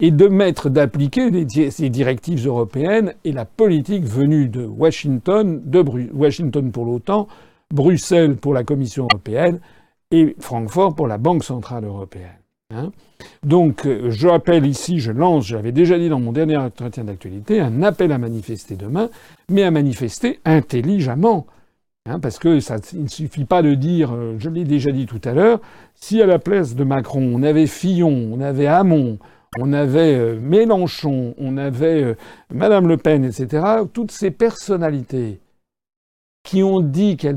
et 0.00 0.10
de 0.10 0.26
mettre 0.26 0.68
d'appliquer 0.68 1.30
ces 1.70 1.88
directives 1.88 2.44
européennes 2.44 3.14
et 3.24 3.30
la 3.30 3.44
politique 3.44 4.02
venue 4.04 4.48
de 4.48 4.64
Washington, 4.64 5.62
de 5.64 5.84
Washington 6.12 6.72
pour 6.72 6.84
l'OTAN, 6.84 7.28
Bruxelles 7.72 8.34
pour 8.34 8.54
la 8.54 8.64
Commission 8.64 9.04
européenne 9.04 9.60
et 10.10 10.34
Francfort 10.40 10.96
pour 10.96 11.06
la 11.06 11.18
Banque 11.18 11.44
centrale 11.44 11.84
européenne. 11.84 12.40
Hein. 12.74 12.90
Donc, 13.44 13.86
euh, 13.86 14.10
je 14.10 14.26
rappelle 14.26 14.66
ici, 14.66 14.98
je 14.98 15.12
lance, 15.12 15.46
j'avais 15.46 15.72
déjà 15.72 15.96
dit 15.96 16.08
dans 16.08 16.20
mon 16.20 16.32
dernier 16.32 16.56
entretien 16.56 17.04
d'actualité, 17.04 17.60
un 17.60 17.82
appel 17.82 18.10
à 18.10 18.18
manifester 18.18 18.74
demain, 18.74 19.10
mais 19.48 19.62
à 19.62 19.70
manifester 19.70 20.40
intelligemment. 20.44 21.46
Hein, 22.08 22.20
parce 22.20 22.38
que 22.38 22.60
ça, 22.60 22.76
ne 22.94 23.06
suffit 23.06 23.44
pas 23.44 23.62
de 23.62 23.74
dire, 23.74 24.12
euh, 24.14 24.36
je 24.38 24.48
l'ai 24.48 24.64
déjà 24.64 24.90
dit 24.90 25.06
tout 25.06 25.20
à 25.24 25.34
l'heure, 25.34 25.60
si 25.94 26.22
à 26.22 26.26
la 26.26 26.38
place 26.38 26.74
de 26.74 26.84
Macron, 26.84 27.30
on 27.34 27.42
avait 27.42 27.66
Fillon, 27.66 28.30
on 28.32 28.40
avait 28.40 28.66
Hamon, 28.66 29.18
on 29.58 29.72
avait 29.72 30.14
euh, 30.14 30.38
Mélenchon, 30.40 31.34
on 31.38 31.56
avait 31.56 32.16
Madame 32.52 32.88
Le 32.88 32.96
Pen, 32.96 33.24
etc., 33.24 33.64
toutes 33.92 34.10
ces 34.10 34.30
personnalités 34.30 35.40
qui 36.44 36.62
ont 36.62 36.80
dit 36.80 37.18
qu'elle 37.18 37.36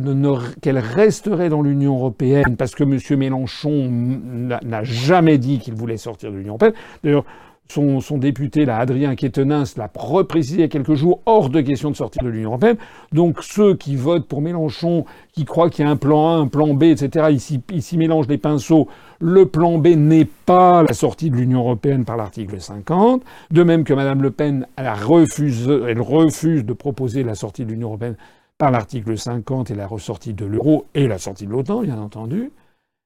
qu 0.61 0.69
resterait 0.71 1.49
dans 1.49 1.61
l'Union 1.61 1.95
européenne 1.97 2.55
parce 2.55 2.75
que 2.75 2.83
M. 2.83 2.97
Mélenchon 3.19 3.89
n'a 3.91 4.83
jamais 4.83 5.37
dit 5.37 5.59
qu'il 5.59 5.73
voulait 5.73 5.97
sortir 5.97 6.31
de 6.31 6.37
l'Union 6.37 6.51
européenne. 6.51 6.73
D'ailleurs, 7.03 7.25
son, 7.69 8.17
député, 8.17 8.65
là, 8.65 8.77
Adrien 8.77 9.15
Quétenin, 9.15 9.63
l'a 9.77 9.89
reprécisé 9.95 10.55
il 10.55 10.61
y 10.61 10.63
a 10.63 10.67
quelques 10.67 10.95
jours, 10.95 11.21
hors 11.25 11.49
de 11.49 11.61
question 11.61 11.89
de 11.89 11.95
sortir 11.95 12.23
de 12.23 12.29
l'Union 12.29 12.49
européenne. 12.49 12.77
Donc 13.13 13.41
ceux 13.41 13.75
qui 13.75 13.95
votent 13.95 14.27
pour 14.27 14.41
Mélenchon, 14.41 15.05
qui 15.31 15.45
croient 15.45 15.69
qu'il 15.69 15.85
y 15.85 15.87
a 15.87 15.91
un 15.91 15.95
plan 15.95 16.35
A, 16.35 16.37
un 16.39 16.47
plan 16.47 16.73
B, 16.73 16.83
etc., 16.83 17.27
ici, 17.31 17.61
ici 17.71 17.97
mélangent 17.97 18.27
les 18.27 18.37
pinceaux. 18.37 18.87
Le 19.19 19.45
plan 19.45 19.77
B 19.77 19.87
n'est 19.87 20.25
pas 20.25 20.83
la 20.83 20.93
sortie 20.93 21.29
de 21.29 21.37
l'Union 21.37 21.59
européenne 21.59 22.03
par 22.03 22.17
l'article 22.17 22.59
50. 22.59 23.23
De 23.51 23.63
même 23.63 23.83
que 23.83 23.93
Mme 23.93 24.21
Le 24.21 24.31
Pen, 24.31 24.67
elle 24.75 24.89
refuse, 24.89 25.69
elle 25.69 26.01
refuse 26.01 26.65
de 26.65 26.73
proposer 26.73 27.23
la 27.23 27.35
sortie 27.35 27.63
de 27.63 27.71
l'Union 27.71 27.87
européenne 27.89 28.17
par 28.57 28.71
l'article 28.71 29.17
50 29.17 29.71
et 29.71 29.75
la 29.75 29.87
ressortie 29.87 30.33
de 30.33 30.45
l'euro 30.45 30.85
et 30.93 31.07
la 31.07 31.17
sortie 31.17 31.47
de 31.47 31.51
l'OTAN, 31.51 31.81
bien 31.81 31.97
entendu, 31.97 32.51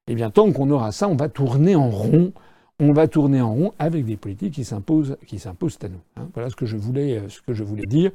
eh 0.07 0.15
bien, 0.15 0.29
tant 0.29 0.51
qu'on 0.51 0.69
aura 0.69 0.91
ça, 0.91 1.07
on 1.07 1.15
va 1.15 1.29
tourner 1.29 1.75
en 1.75 1.89
rond. 1.89 2.31
On 2.79 2.91
va 2.91 3.07
tourner 3.07 3.41
en 3.41 3.53
rond 3.53 3.73
avec 3.79 4.05
des 4.05 4.17
politiques 4.17 4.53
qui 4.53 4.65
s'imposent, 4.65 5.11
à 5.13 5.87
nous. 5.87 6.01
Hein. 6.17 6.27
Voilà 6.33 6.49
ce 6.49 6.55
que 6.55 6.65
je 6.65 6.75
voulais, 6.75 7.19
euh, 7.19 7.85
dire 7.85 8.11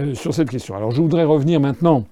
euh, 0.00 0.14
sur 0.14 0.32
cette 0.32 0.48
question. 0.48 0.74
Alors, 0.74 0.92
je 0.92 1.02
voudrais 1.02 1.24
revenir 1.24 1.60
maintenant 1.60 2.06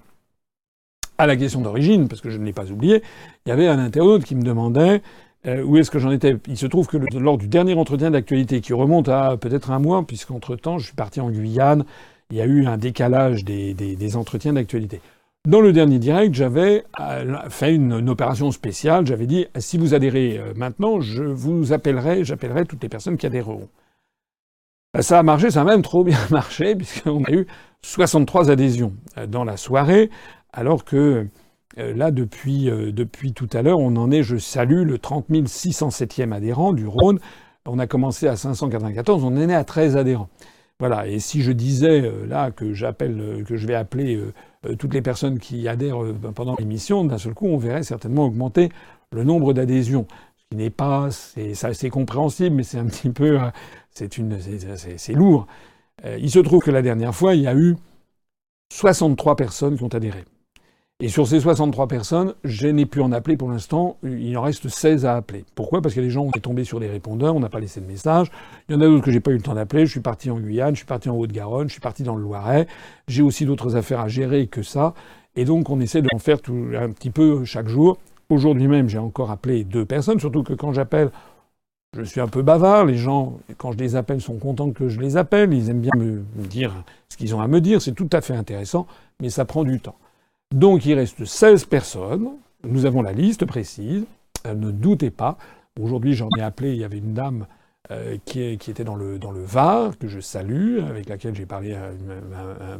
à 1.19 1.27
la 1.27 1.37
question 1.37 1.63
d'origine, 1.63 2.09
parce 2.09 2.21
que 2.21 2.29
je 2.29 2.39
ne 2.39 2.45
l'ai 2.45 2.53
pas 2.53 2.71
oublié. 2.71 3.03
Il 3.47 3.49
y 3.49 3.53
avait 3.53 3.69
un 3.69 3.79
internaute 3.79 4.25
qui 4.25 4.35
me 4.35 4.43
demandait 4.43 5.01
euh, 5.47 5.63
où 5.63 5.77
est-ce 5.77 5.91
que 5.91 5.99
j'en 5.99 6.11
étais? 6.11 6.37
Il 6.49 6.57
se 6.57 6.67
trouve 6.67 6.87
que 6.87 6.97
lors 6.97 7.39
du 7.39 7.49
dernier 7.49 7.75
entretien 7.75 8.11
d'actualité, 8.11 8.61
qui 8.61 8.73
remonte 8.73 9.09
à 9.09 9.37
peut-être 9.37 9.71
un 9.71 9.79
mois, 9.79 10.05
puisqu'entre-temps, 10.07 10.79
je 10.79 10.87
suis 10.87 10.97
parti 10.97 11.21
en 11.21 11.31
Guyane, 11.31 11.85
il 12.31 12.37
y 12.37 12.41
a 12.41 12.47
eu 12.47 12.67
un 12.67 12.77
décalage 12.77 13.45
des, 13.45 14.17
entretiens 14.17 14.55
d'actualité. 14.55 15.01
Dans 15.47 15.61
le 15.61 15.73
dernier 15.73 16.01
direct, 16.01 16.35
j'avais 16.35 16.85
euh, 16.99 17.37
fait 17.51 17.73
une, 17.73 18.11
opération 18.11 18.51
spéciale. 18.51 19.07
J'avais 19.07 19.29
dit 19.29 19.47
si 19.59 19.79
vous 19.79 19.95
adhérez 19.95 20.39
euh, 20.39 20.53
maintenant, 20.57 21.01
je 21.01 21.23
vous 21.23 21.73
appellerai, 21.73 22.25
j'appellerai 22.25 22.65
toutes 22.65 22.83
les 22.83 22.89
personnes 22.89 23.17
qui 23.17 23.27
adhéreront. 23.27 23.69
Ben, 24.93 25.03
ça 25.03 25.21
a 25.21 25.23
marché, 25.23 25.53
ça 25.53 25.61
a 25.61 25.65
même 25.65 25.83
trop 25.83 26.03
bien 26.03 26.19
marché, 26.33 26.75
puisqu'on 26.75 27.23
a 27.23 27.31
eu 27.31 27.47
63 27.83 28.51
adhésions 28.51 28.95
euh, 29.19 29.29
dans 29.29 29.45
la 29.45 29.57
soirée, 29.57 30.11
alors 30.53 30.85
que 30.85 31.29
là, 31.77 32.11
depuis, 32.11 32.65
depuis 32.65 33.33
tout 33.35 33.49
à 33.53 33.61
l'heure, 33.61 33.79
on 33.79 33.95
en 33.97 34.11
est, 34.11 34.23
je 34.23 34.39
salue, 34.39 34.83
le 34.85 34.99
30 34.99 35.29
607e 35.29 36.33
adhérent 36.33 36.73
du 36.73 36.87
Rhône. 36.87 37.21
On 37.67 37.79
a 37.79 37.87
commencé 37.87 38.27
à 38.27 38.35
594, 38.35 39.23
on 39.23 39.37
est 39.37 39.47
né 39.47 39.55
à 39.55 39.63
13 39.63 39.97
adhérents. 39.97 40.31
Voilà. 40.79 41.07
Et 41.07 41.21
si 41.21 41.43
je 41.43 41.53
disais 41.53 42.03
euh, 42.03 42.27
là 42.27 42.51
que 42.51 42.75
j'appelle, 42.75 43.19
euh, 43.21 43.45
que 43.45 43.57
je 43.57 43.67
vais 43.67 43.75
appeler 43.75 44.17
euh, 44.17 44.77
toutes 44.77 44.93
les 44.93 45.03
personnes 45.03 45.39
qui 45.39 45.69
adhèrent 45.69 46.01
pendant 46.35 46.55
l'émission, 46.57 47.05
d'un 47.05 47.19
seul 47.19 47.35
coup, 47.35 47.47
on 47.47 47.57
verrait 47.57 47.83
certainement 47.83 48.27
augmenter 48.27 48.71
le 49.13 49.25
nombre 49.25 49.53
d'adhésions. 49.55 50.07
Ce 50.37 50.45
qui 50.51 50.57
n'est 50.57 50.71
pas, 50.71 51.11
c'est 51.11 51.91
compréhensible, 51.91 52.57
mais 52.57 52.63
c'est 52.63 52.79
un 52.79 52.87
petit 52.87 53.11
peu, 53.11 53.39
c'est 53.91 54.19
une, 54.19 54.39
c'est 54.39 55.13
lourd. 55.13 55.47
Il 56.05 56.31
se 56.31 56.41
trouve 56.41 56.63
que 56.63 56.71
la 56.71 56.83
dernière 56.83 57.15
fois, 57.15 57.35
il 57.35 57.43
y 57.43 57.47
a 57.47 57.55
eu 57.55 57.77
63 58.73 59.37
personnes 59.37 59.77
qui 59.77 59.85
ont 59.85 59.89
adhéré. 59.89 60.25
Et 60.99 61.09
sur 61.09 61.27
ces 61.27 61.41
63 61.41 61.89
personnes, 61.89 62.33
je 62.43 62.69
n'ai 62.69 62.87
pu 62.87 63.03
en 63.03 63.13
appeler 63.13 63.37
pour 63.37 63.51
l'instant. 63.51 63.99
Il 64.03 64.35
en 64.39 64.41
reste 64.41 64.71
16 64.71 65.05
à 65.05 65.17
appeler. 65.17 65.45
Pourquoi? 65.55 65.83
Parce 65.83 65.95
que 65.95 66.01
les 66.01 66.09
gens 66.09 66.23
ont 66.23 66.31
tombé 66.31 66.65
sur 66.65 66.81
des 66.81 66.87
répondeurs, 66.87 67.37
on 67.37 67.41
n'a 67.41 67.51
pas 67.51 67.61
laissé 67.61 67.83
de 67.83 67.87
message. 67.87 68.31
Il 68.67 68.75
y 68.75 68.79
en 68.79 68.81
a 68.81 68.87
d'autres 68.87 69.05
que 69.05 69.11
j'ai 69.11 69.21
pas 69.21 69.31
eu 69.31 69.35
le 69.35 69.43
temps 69.43 69.53
d'appeler. 69.53 69.85
Je 69.85 69.91
suis 69.91 70.01
parti 70.01 70.31
en 70.31 70.41
Guyane, 70.41 70.75
je 70.75 70.79
suis 70.79 70.87
parti 70.87 71.11
en 71.11 71.17
Haute-Garonne, 71.17 71.69
je 71.69 71.73
suis 71.73 71.83
parti 71.83 72.03
dans 72.03 72.17
le 72.17 72.23
Loiret. 72.23 72.67
J'ai 73.09 73.21
aussi 73.21 73.45
d'autres 73.45 73.77
affaires 73.77 74.01
à 74.01 74.09
gérer 74.09 74.47
que 74.47 74.63
ça. 74.63 74.95
Et 75.37 75.45
donc, 75.45 75.69
on 75.69 75.81
essaie 75.81 76.01
d'en 76.01 76.19
faire 76.19 76.41
tout, 76.41 76.69
un 76.75 76.89
petit 76.89 77.11
peu 77.11 77.45
chaque 77.45 77.69
jour. 77.69 77.99
Aujourd'hui 78.31 78.67
même, 78.67 78.89
j'ai 78.89 78.97
encore 78.97 79.31
appelé 79.31 79.65
deux 79.65 79.85
personnes, 79.85 80.19
surtout 80.19 80.45
que 80.45 80.55
quand 80.55 80.73
j'appelle, 80.73 81.11
je 81.95 82.05
suis 82.05 82.23
un 82.23 82.29
peu 82.29 82.41
bavard. 82.41 82.87
Les 82.87 82.97
gens, 82.97 83.39
quand 83.59 83.73
je 83.73 83.77
les 83.77 83.97
appelle, 83.97 84.23
sont 84.23 84.39
contents 84.39 84.71
que 84.71 84.89
je 84.89 84.99
les 84.99 85.19
appelle. 85.19 85.53
Ils 85.53 85.69
aiment 85.69 85.83
bien 85.83 85.93
me 85.95 86.23
dire 86.49 86.73
ce 87.11 87.19
qu'ils 87.19 87.35
ont 87.35 87.43
à 87.43 87.49
me 87.49 87.61
dire. 87.61 87.83
C'est 87.83 87.93
tout 87.93 88.09
à 88.15 88.23
fait 88.23 88.35
intéressant, 88.35 88.87
mais 89.21 89.29
ça 89.29 89.45
prend 89.45 89.63
du 89.63 89.79
temps. 89.79 89.97
Donc 90.55 90.87
il 90.87 90.95
reste 90.95 91.25
16 91.25 91.65
personnes. 91.65 92.29
Nous 92.65 92.87
avons 92.87 93.03
la 93.03 93.13
liste 93.13 93.45
précise. 93.47 94.05
Euh, 94.47 94.55
ne 94.55 94.71
doutez 94.71 95.11
pas. 95.11 95.39
Aujourd'hui, 95.81 96.15
j'en 96.15 96.29
ai 96.39 96.43
appelé. 96.43 96.73
Il 96.73 96.79
y 96.79 96.85
avait 96.85 96.99
une 96.99 97.15
dame 97.15 97.47
euh, 97.91 98.17
qui, 98.25 98.41
était 98.41 98.85
dans 98.85 98.97
le, 98.97 99.19
dans 99.19 99.31
le 99.31 99.43
Var, 99.43 99.97
que 99.99 100.09
je 100.09 100.21
salue, 100.21 100.81
avec 100.81 101.09
laquelle 101.09 101.35
j'ai 101.35 101.47
parlé 101.47 101.75
à, 101.75 101.91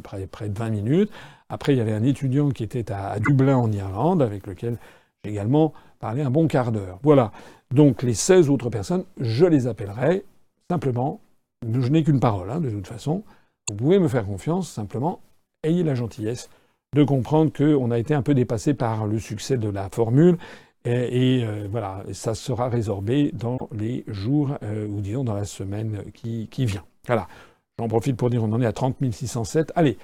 près, 0.01 0.49
de 0.49 0.57
20 0.57 0.69
minutes. 0.69 1.11
Après, 1.49 1.73
il 1.73 1.77
y 1.77 1.81
avait 1.81 1.93
un 1.93 2.03
étudiant 2.03 2.49
qui 2.49 2.63
était 2.63 2.91
à, 2.91 3.19
Dublin, 3.19 3.55
en 3.55 3.71
Irlande, 3.71 4.21
avec 4.21 4.47
lequel 4.47 4.77
j'ai 5.23 5.31
également 5.31 5.73
parlé 5.99 6.21
un 6.21 6.31
bon 6.31 6.47
quart 6.47 6.71
d'heure. 6.71 6.99
Voilà. 7.03 7.31
Donc 7.71 8.01
les 8.01 8.13
16 8.13 8.49
autres 8.49 8.69
personnes, 8.69 9.03
je 9.19 9.45
les 9.45 9.67
appellerai 9.67 10.25
simplement. 10.69 11.21
Je 11.65 11.89
n'ai 11.89 12.03
qu'une 12.03 12.19
parole, 12.19 12.49
hein, 12.49 12.59
de 12.59 12.69
toute 12.69 12.87
façon. 12.87 13.23
Vous 13.69 13.75
pouvez 13.75 13.99
me 13.99 14.07
faire 14.07 14.25
confiance, 14.25 14.69
simplement, 14.69 15.19
ayez 15.63 15.83
la 15.83 15.95
gentillesse 15.95 16.49
de 16.97 17.03
comprendre 17.03 17.51
qu'on 17.53 17.91
a 17.91 17.99
été 17.99 18.15
un 18.15 18.23
peu 18.23 18.33
dépassé 18.33 18.73
par 18.73 19.05
le 19.05 19.19
succès 19.19 19.57
de 19.57 19.69
la 19.69 19.87
formule. 19.89 20.37
Et, 20.83 21.43
euh, 21.43 21.67
voilà, 21.69 22.03
ça 22.13 22.33
sera 22.33 22.69
résorbé 22.69 23.31
dans 23.33 23.57
les 23.71 24.03
jours, 24.07 24.57
euh, 24.63 24.87
ou 24.87 25.01
disons 25.01 25.23
dans 25.23 25.33
la 25.33 25.45
semaine 25.45 26.03
qui, 26.13 26.47
vient. 26.65 26.83
Voilà. 27.05 27.27
J'en 27.77 27.87
profite 27.87 28.15
pour 28.15 28.29
dire 28.29 28.43
on 28.43 28.51
en 28.51 28.61
est 28.61 28.65
à 28.65 28.71
30 28.71 28.95
607. 29.11 29.73
Allez, 29.75 29.97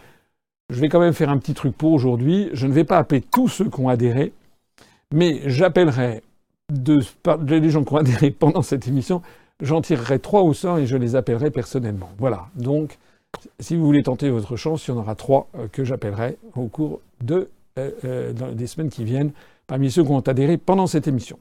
je 0.69 0.79
vais 0.79 0.89
quand 0.89 0.99
même 0.99 1.13
faire 1.13 1.29
un 1.29 1.37
petit 1.37 1.53
truc 1.53 1.75
pour 1.75 1.93
aujourd'hui. 1.93 2.49
Je 2.53 2.67
ne 2.67 2.73
vais 2.73 2.83
pas 2.83 2.97
appeler 2.97 3.21
tous 3.21 3.47
ceux 3.47 3.69
qui 3.69 3.79
ont 3.79 3.89
adhéré, 3.89 4.33
mais 5.11 5.41
j'appellerai 5.45 6.21
de, 6.71 6.99
les 7.47 7.69
gens 7.69 7.83
qui 7.83 7.93
ont 7.93 7.97
adhéré 7.97 8.29
pendant 8.29 8.61
cette 8.61 8.87
émission. 8.87 9.23
J'en 9.61 9.81
tirerai 9.81 10.19
trois 10.19 10.41
au 10.41 10.53
sort 10.53 10.77
et 10.77 10.85
je 10.85 10.97
les 10.97 11.15
appellerai 11.15 11.49
personnellement. 11.49 12.11
Voilà. 12.19 12.49
Donc, 12.55 12.99
si 13.59 13.75
vous 13.75 13.85
voulez 13.85 14.03
tenter 14.03 14.29
votre 14.29 14.55
chance, 14.55 14.87
il 14.87 14.91
y 14.91 14.93
en 14.93 14.97
aura 14.97 15.15
trois 15.15 15.49
euh, 15.57 15.67
que 15.71 15.83
j'appellerai 15.83 16.37
au 16.55 16.67
cours 16.67 17.01
euh, 17.31 17.45
euh, 17.77 18.33
des 18.53 18.67
semaines 18.67 18.89
qui 18.89 19.03
viennent, 19.03 19.31
parmi 19.67 19.91
ceux 19.91 20.03
qui 20.03 20.11
ont 20.11 20.19
adhéré 20.19 20.57
pendant 20.57 20.87
cette 20.87 21.07
émission. 21.07 21.37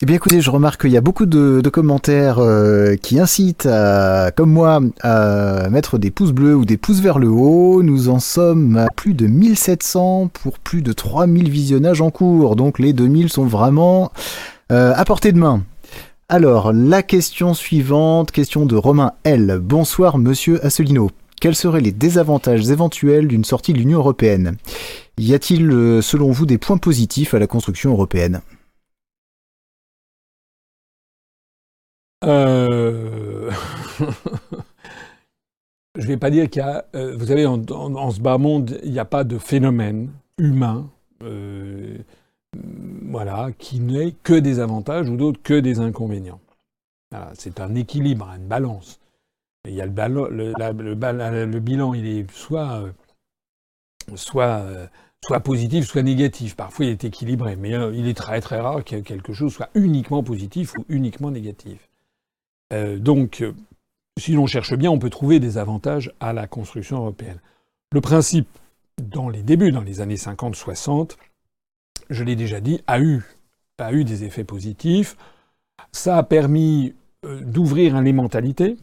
Eh 0.00 0.06
bien 0.06 0.14
écoutez, 0.14 0.40
je 0.40 0.50
remarque 0.50 0.82
qu'il 0.82 0.92
y 0.92 0.96
a 0.96 1.00
beaucoup 1.00 1.26
de, 1.26 1.68
commentaires 1.70 2.38
qui 3.02 3.18
incitent, 3.18 3.68
comme 4.36 4.52
moi, 4.52 4.80
à 5.00 5.68
mettre 5.70 5.98
des 5.98 6.12
pouces 6.12 6.30
bleus 6.30 6.54
ou 6.54 6.64
des 6.64 6.76
pouces 6.76 7.00
vers 7.00 7.18
le 7.18 7.26
haut. 7.26 7.82
Nous 7.82 8.08
en 8.08 8.20
sommes 8.20 8.76
à 8.76 8.86
plus 8.94 9.14
de 9.14 9.26
1700 9.26 10.30
pour 10.32 10.60
plus 10.60 10.82
de 10.82 10.92
3000 10.92 11.50
visionnages 11.50 12.00
en 12.00 12.12
cours. 12.12 12.54
Donc 12.54 12.78
les 12.78 12.92
2000 12.92 13.28
sont 13.28 13.46
vraiment 13.46 14.12
à 14.68 15.04
portée 15.04 15.32
de 15.32 15.38
main. 15.38 15.64
Alors, 16.30 16.74
la 16.74 17.02
question 17.02 17.54
suivante, 17.54 18.32
question 18.32 18.66
de 18.66 18.76
Romain 18.76 19.14
L. 19.24 19.60
Bonsoir, 19.62 20.18
monsieur 20.18 20.62
Asselineau. 20.62 21.10
Quels 21.40 21.54
seraient 21.54 21.80
les 21.80 21.90
désavantages 21.90 22.68
éventuels 22.68 23.28
d'une 23.28 23.44
sortie 23.44 23.72
de 23.72 23.78
l'Union 23.78 24.00
européenne? 24.00 24.58
Y 25.16 25.32
a-t-il, 25.32 25.70
euh, 25.70 26.02
selon 26.02 26.30
vous, 26.30 26.44
des 26.44 26.58
points 26.58 26.76
positifs 26.76 27.32
à 27.32 27.38
la 27.38 27.46
construction 27.46 27.92
européenne? 27.92 28.42
Euh... 32.24 33.50
Je 35.96 36.02
ne 36.02 36.08
vais 36.08 36.18
pas 36.18 36.28
dire 36.28 36.50
qu'il 36.50 36.60
y 36.60 36.62
a. 36.62 36.84
Euh, 36.94 37.16
vous 37.16 37.28
savez, 37.28 37.46
en, 37.46 38.10
ce 38.10 38.20
bas 38.20 38.36
monde, 38.36 38.78
il 38.84 38.92
n'y 38.92 38.98
a 38.98 39.06
pas 39.06 39.24
de 39.24 39.38
phénomène 39.38 40.10
humain 40.36 40.90
voilà, 42.54 43.50
qui 43.58 43.80
n'est 43.80 44.12
que 44.22 44.34
des 44.34 44.60
avantages 44.60 45.08
ou 45.08 45.16
d'autres 45.16 45.42
que 45.42 45.58
des 45.58 45.80
inconvénients. 45.80 46.40
c'est 47.34 47.60
un 47.60 47.74
équilibre, 47.74 48.28
une 48.36 48.46
balance. 48.46 49.00
il 49.66 49.74
y 49.74 49.80
a 49.80 49.86
le, 49.86 51.60
bilan, 51.60 51.94
il 51.94 52.06
est 52.06 52.30
soit, 52.30 52.84
soit, 54.14 54.64
soit 55.24 55.40
positif, 55.40 55.86
soit 55.86 56.02
négatif. 56.02 56.56
Parfois, 56.56 56.86
il 56.86 56.90
est 56.92 57.04
équilibré, 57.04 57.56
mais 57.56 57.74
euh, 57.74 57.92
il 57.94 58.08
est 58.08 58.16
très 58.16 58.40
très 58.40 58.60
rare 58.60 58.84
que 58.84 58.96
quelque 58.96 59.32
chose 59.32 59.52
soit 59.52 59.70
uniquement 59.74 60.22
positif 60.22 60.74
ou 60.78 60.84
uniquement 60.88 61.30
négatif. 61.30 61.88
Euh, 62.72 62.98
donc, 62.98 63.44
si 64.18 64.32
l'on 64.32 64.46
cherche 64.46 64.74
bien, 64.76 64.90
on 64.90 64.98
peut 64.98 65.10
trouver 65.10 65.40
des 65.40 65.58
avantages 65.58 66.12
à 66.20 66.32
la 66.32 66.46
construction 66.46 66.98
européenne. 66.98 67.40
Le 67.92 68.00
principe, 68.00 68.48
dans 68.98 69.28
les 69.28 69.42
débuts, 69.42 69.72
dans 69.72 69.82
les 69.82 70.00
années 70.00 70.16
50-60, 70.16 71.16
je 72.10 72.24
l'ai 72.24 72.36
déjà 72.36 72.60
dit, 72.60 72.80
a 72.86 73.00
eu 73.00 73.22
a 73.84 73.92
eu 73.92 74.04
des 74.04 74.24
effets 74.24 74.44
positifs. 74.44 75.16
Ça 75.92 76.18
a 76.18 76.22
permis 76.22 76.94
euh, 77.24 77.40
d'ouvrir 77.40 78.00
les 78.00 78.12
mentalités. 78.12 78.76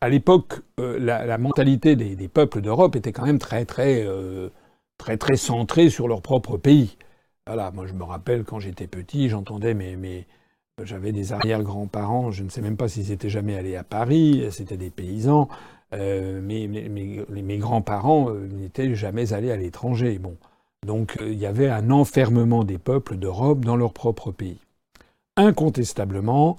À 0.00 0.08
l'époque, 0.08 0.60
euh, 0.80 0.98
la, 0.98 1.38
mentalité 1.38 1.96
des, 1.96 2.28
peuples 2.28 2.60
d'Europe 2.60 2.96
était 2.96 3.12
quand 3.12 3.26
même 3.26 3.38
très 3.38 3.64
très 3.64 4.04
euh, 4.06 4.48
très 4.96 5.16
très 5.16 5.36
centrée 5.36 5.90
sur 5.90 6.08
leur 6.08 6.22
propre 6.22 6.56
pays. 6.56 6.96
Voilà, 7.46 7.70
moi 7.72 7.86
je 7.86 7.94
me 7.94 8.04
rappelle 8.04 8.44
quand 8.44 8.60
j'étais 8.60 8.86
petit, 8.86 9.28
j'entendais 9.28 9.74
mes, 9.74 9.96
mes 9.96 10.26
j'avais 10.84 11.10
des 11.10 11.32
arrière-grands-parents, 11.32 12.30
je 12.30 12.44
ne 12.44 12.50
sais 12.50 12.60
même 12.60 12.76
pas 12.76 12.86
s'ils 12.86 13.10
étaient 13.10 13.30
jamais 13.30 13.56
allés 13.56 13.74
à 13.74 13.82
Paris, 13.82 14.46
c'était 14.52 14.76
des 14.76 14.90
paysans, 14.90 15.48
mais 15.90 16.68
mes, 16.68 17.58
grands-parents 17.58 18.30
n'étaient 18.30 18.94
jamais 18.94 19.32
allés 19.32 19.50
à 19.50 19.56
l'étranger. 19.56 20.20
Bon, 20.20 20.36
donc 20.86 21.18
il 21.20 21.38
y 21.38 21.46
avait 21.46 21.68
un 21.68 21.90
enfermement 21.90 22.64
des 22.64 22.78
peuples 22.78 23.16
d'Europe 23.16 23.64
dans 23.64 23.76
leur 23.76 23.92
propre 23.92 24.30
pays. 24.30 24.60
Incontestablement, 25.36 26.56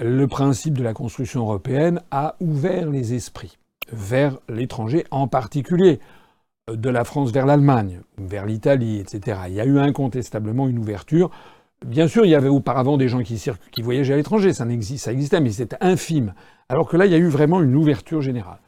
le 0.00 0.26
principe 0.26 0.78
de 0.78 0.82
la 0.82 0.94
construction 0.94 1.42
européenne 1.42 2.00
a 2.10 2.36
ouvert 2.40 2.90
les 2.90 3.14
esprits 3.14 3.58
vers 3.92 4.38
l'étranger, 4.48 5.04
en 5.10 5.28
particulier 5.28 6.00
euh, 6.70 6.76
de 6.76 6.90
la 6.90 7.04
France 7.04 7.30
vers 7.30 7.46
l'Allemagne, 7.46 8.00
vers 8.18 8.46
l'Italie, 8.46 8.98
etc. 8.98 9.40
Il 9.48 9.54
y 9.54 9.60
a 9.60 9.64
eu 9.64 9.78
incontestablement 9.78 10.68
une 10.68 10.78
ouverture. 10.78 11.30
Bien 11.84 12.08
sûr, 12.08 12.24
il 12.24 12.30
y 12.30 12.34
avait 12.34 12.48
auparavant 12.48 12.96
des 12.96 13.08
gens 13.08 13.22
qui, 13.22 13.42
qui 13.72 13.82
voyageaient 13.82 14.14
à 14.14 14.16
l'étranger, 14.16 14.52
ça, 14.52 14.64
ça 14.96 15.12
existait, 15.12 15.40
mais 15.40 15.50
c'était 15.50 15.76
infime. 15.80 16.34
Alors 16.68 16.88
que 16.88 16.96
là, 16.96 17.06
il 17.06 17.12
y 17.12 17.14
a 17.14 17.18
eu 17.18 17.28
vraiment 17.28 17.62
une 17.62 17.76
ouverture 17.76 18.22
générale. 18.22 18.58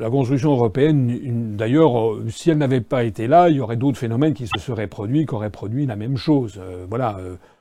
La 0.00 0.08
construction 0.08 0.52
européenne, 0.52 1.56
d'ailleurs, 1.56 2.14
euh, 2.14 2.24
si 2.30 2.50
elle 2.50 2.56
n'avait 2.56 2.80
pas 2.80 3.04
été 3.04 3.26
là, 3.26 3.50
il 3.50 3.56
y 3.56 3.60
aurait 3.60 3.76
d'autres 3.76 3.98
phénomènes 3.98 4.32
qui 4.32 4.46
se 4.46 4.58
seraient 4.58 4.86
produits, 4.86 5.26
qui 5.26 5.34
auraient 5.34 5.50
produit 5.50 5.84
la 5.84 5.94
même 5.94 6.16
chose. 6.16 6.58
Euh, 6.58 6.86
voilà, 6.88 7.18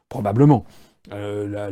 probablement. 0.07 0.64
Euh, 1.11 1.70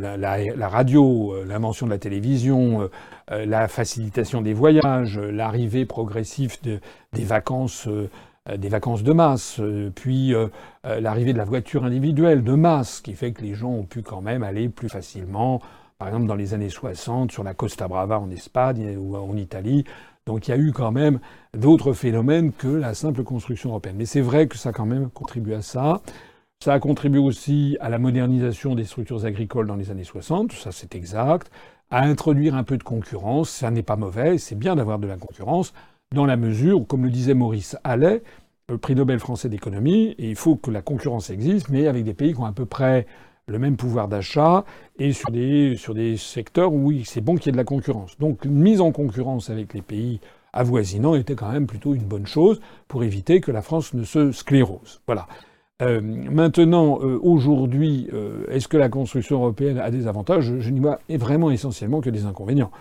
la, 0.58 0.68
radio, 0.68 1.34
l'invention 1.48 1.86
de 1.86 1.92
la 1.92 1.98
télévision, 1.98 2.90
la 3.30 3.70
facilitation 3.70 4.42
des 4.42 4.54
voyages, 4.54 5.18
l'arrivée 5.18 5.86
progressive 5.86 6.58
des 6.62 7.24
vacances 7.24 7.88
des 8.58 8.70
vacances 8.70 9.04
de 9.04 9.12
masse, 9.12 9.62
puis 9.96 10.34
l'arrivée 10.84 11.34
de 11.34 11.38
la 11.38 11.46
voiture 11.46 11.84
individuelle 11.84 12.44
de 12.44 12.54
masse, 12.54 13.02
qui 13.02 13.14
fait 13.14 13.32
que 13.32 13.42
les 13.42 13.56
gens 13.56 13.70
ont 13.72 13.84
pu 13.84 14.02
quand 14.02 14.22
même 14.22 14.44
aller 14.44 14.70
plus 14.70 14.90
facilement, 14.90 15.62
par 16.00 16.08
exemple 16.10 16.28
dans 16.28 16.36
les 16.36 16.54
années 16.54 16.70
60, 16.70 17.32
sur 17.32 17.44
la 17.44 17.54
Costa 17.54 17.88
Brava 17.88 18.20
en 18.20 18.30
Espagne 18.32 18.98
ou 18.98 19.16
en 19.16 19.36
Italie. 19.36 19.84
Donc 20.28 20.48
il 20.48 20.52
y 20.52 20.54
a 20.54 20.58
eu 20.58 20.72
quand 20.74 20.92
même 20.92 21.20
d'autres 21.58 21.94
phénomènes 21.94 22.52
que 22.52 22.68
la 22.68 22.94
simple 22.94 23.24
construction 23.24 23.72
européenne. 23.72 23.96
Mais 23.98 24.06
c'est 24.06 24.22
vrai 24.22 24.48
que 24.48 24.58
ça 24.58 24.72
quand 24.72 24.86
même 24.86 25.10
contribué 25.10 25.56
à 25.56 25.62
ça. 25.62 26.02
Ça 26.64 26.74
a 26.74 26.80
contribué 26.80 27.20
aussi 27.20 27.78
à 27.80 27.90
la 27.90 27.98
modernisation 27.98 28.76
des 28.76 28.84
structures 28.84 29.26
agricoles 29.26 29.68
dans 29.68 29.76
les 29.76 29.90
années 29.92 30.04
60, 30.04 30.52
ça 30.54 30.72
c'est 30.72 30.96
exact, 30.96 31.52
à 31.92 32.02
introduire 32.02 32.56
un 32.56 32.64
peu 32.64 32.78
de 32.78 32.84
concurrence, 32.84 33.52
ça 33.52 33.70
n'est 33.70 33.84
pas 33.84 33.96
mauvais, 33.96 34.40
c'est 34.40 34.56
bien 34.56 34.76
d'avoir 34.76 34.98
de 34.98 35.06
la 35.06 35.18
concurrence, 35.18 35.72
dans 36.16 36.26
la 36.26 36.36
mesure 36.36 36.82
où, 36.82 36.84
comme 36.84 37.04
le 37.04 37.12
disait 37.12 37.36
Maurice 37.36 37.78
Allais, 37.84 38.24
le 38.70 38.80
prix 38.80 38.96
Nobel 38.96 39.20
français 39.20 39.50
d'économie, 39.50 40.16
il 40.18 40.36
faut 40.36 40.56
que 40.56 40.72
la 40.72 40.82
concurrence 40.82 41.30
existe, 41.30 41.70
mais 41.70 41.88
avec 41.88 42.04
des 42.04 42.16
pays 42.16 42.34
qui 42.34 42.40
ont 42.40 42.46
à 42.46 42.54
peu 42.54 42.66
près 42.66 43.06
le 43.48 43.60
même 43.60 43.78
pouvoir 43.78 44.10
d'achat 44.10 44.66
et 45.00 45.14
sur 45.14 45.32
des, 45.32 45.76
sur 45.78 45.94
des 45.94 46.18
secteurs 46.18 46.74
où 46.74 46.92
c'est 47.06 47.22
bon 47.22 47.36
qu'il 47.36 47.48
y 47.48 47.50
ait 47.50 47.52
de 47.54 47.58
la 47.58 47.64
concurrence. 47.64 48.18
Donc 48.20 48.44
une 48.44 48.60
mise 48.60 48.82
en 48.82 48.92
concurrence 48.92 49.50
avec 49.50 49.74
les 49.74 49.82
pays 49.82 50.20
avoisinants 50.52 51.16
était 51.16 51.36
quand 51.36 51.52
même 51.52 51.68
plutôt 51.68 51.94
une 51.94 52.04
bonne 52.04 52.28
chose 52.28 52.60
pour 52.90 53.04
éviter 53.04 53.40
que 53.40 53.52
la 53.52 53.62
France 53.62 53.94
ne 53.94 54.04
se 54.04 54.32
sclérose. 54.34 55.02
Voilà. 55.08 55.28
Euh, 55.82 56.02
maintenant, 56.02 57.00
euh, 57.02 57.20
aujourd'hui, 57.22 58.10
euh, 58.12 58.46
est-ce 58.50 58.68
que 58.68 58.78
la 58.78 58.90
construction 58.90 59.38
européenne 59.38 59.78
a 59.78 59.92
des 59.92 60.08
avantages? 60.08 60.52
Je, 60.60 60.70
n'y 60.70 60.80
vois 60.80 61.00
vraiment 61.10 61.52
essentiellement 61.52 62.02
que 62.02 62.10
des 62.10 62.26
inconvénients. 62.26 62.72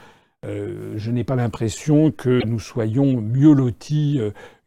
je 0.44 1.10
n'ai 1.10 1.24
pas 1.24 1.36
l'impression 1.36 2.12
que 2.12 2.44
nous 2.46 2.60
soyons 2.60 3.20
mieux 3.20 3.52
lotis 3.52 4.20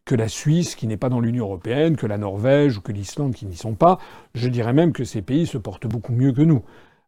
que 0.04 0.14
la 0.14 0.28
Suisse, 0.28 0.74
qui 0.74 0.86
n'est 0.86 0.96
pas 0.96 1.08
dans 1.08 1.20
l'Union 1.20 1.44
européenne, 1.44 1.96
que 1.96 2.06
la 2.06 2.18
Norvège 2.18 2.78
ou 2.78 2.80
que 2.80 2.92
l'Islande, 2.92 3.34
qui 3.34 3.46
n'y 3.46 3.56
sont 3.56 3.74
pas. 3.74 3.98
Je 4.34 4.48
dirais 4.48 4.72
même 4.72 4.92
que 4.92 5.04
ces 5.04 5.22
pays 5.22 5.46
se 5.46 5.58
portent 5.58 5.86
beaucoup 5.86 6.12
mieux 6.12 6.32
que 6.32 6.42
nous. 6.42 6.62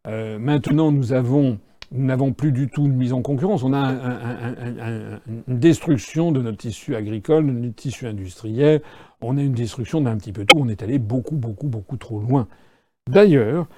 maintenant, 0.06 0.93
nous 0.93 1.12
avons 1.12 1.59
nous 1.93 2.06
n'avons 2.06 2.32
plus 2.32 2.52
du 2.52 2.69
tout 2.69 2.86
une 2.86 2.97
mise 2.97 3.12
en 3.12 3.20
concurrence. 3.20 3.62
On 3.62 3.74
a 3.74 3.93
une 5.27 5.59
destruction 5.59 6.32
de 6.32 6.40
notre 6.40 6.59
tissu 6.59 6.97
agricole, 6.97 7.47
de 7.47 7.52
notre 7.52 7.74
tissu 7.74 8.06
industriel. 8.06 8.81
On 9.20 9.36
a 9.36 9.43
une 9.43 9.52
destruction 9.52 10.01
d'un 10.01 10.16
petit 10.16 10.32
peu 10.32 10.44
tout. 10.47 10.59
On 10.59 10.69
est 10.69 10.82
allé 10.82 10.98
beaucoup, 10.98 11.36
beaucoup, 11.36 11.69
beaucoup 11.69 11.98
trop 11.98 12.19
loin. 12.19 12.48
D'ailleurs, 13.10 13.69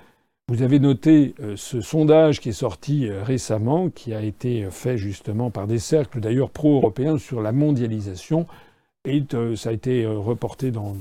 vous 0.48 0.62
avez 0.62 0.78
noté 0.78 1.34
euh, 1.40 1.54
ce 1.56 1.80
sondage 1.80 2.40
qui 2.40 2.50
est 2.50 2.52
sorti 2.52 3.08
euh, 3.08 3.22
récemment, 3.22 3.88
qui 3.88 4.12
a 4.12 4.20
été 4.20 4.68
fait 4.70 4.98
justement 4.98 5.50
par 5.50 5.66
des 5.66 5.78
cercles 5.78 6.20
d'ailleurs 6.20 6.50
pro-européens 6.50 7.16
sur 7.16 7.40
la 7.40 7.50
mondialisation. 7.50 8.46
Et 9.04 9.22
euh, 9.34 9.56
ça 9.56 9.70
a 9.70 9.72
été 9.72 10.06
reporté 10.06 10.70
dans 10.70 10.96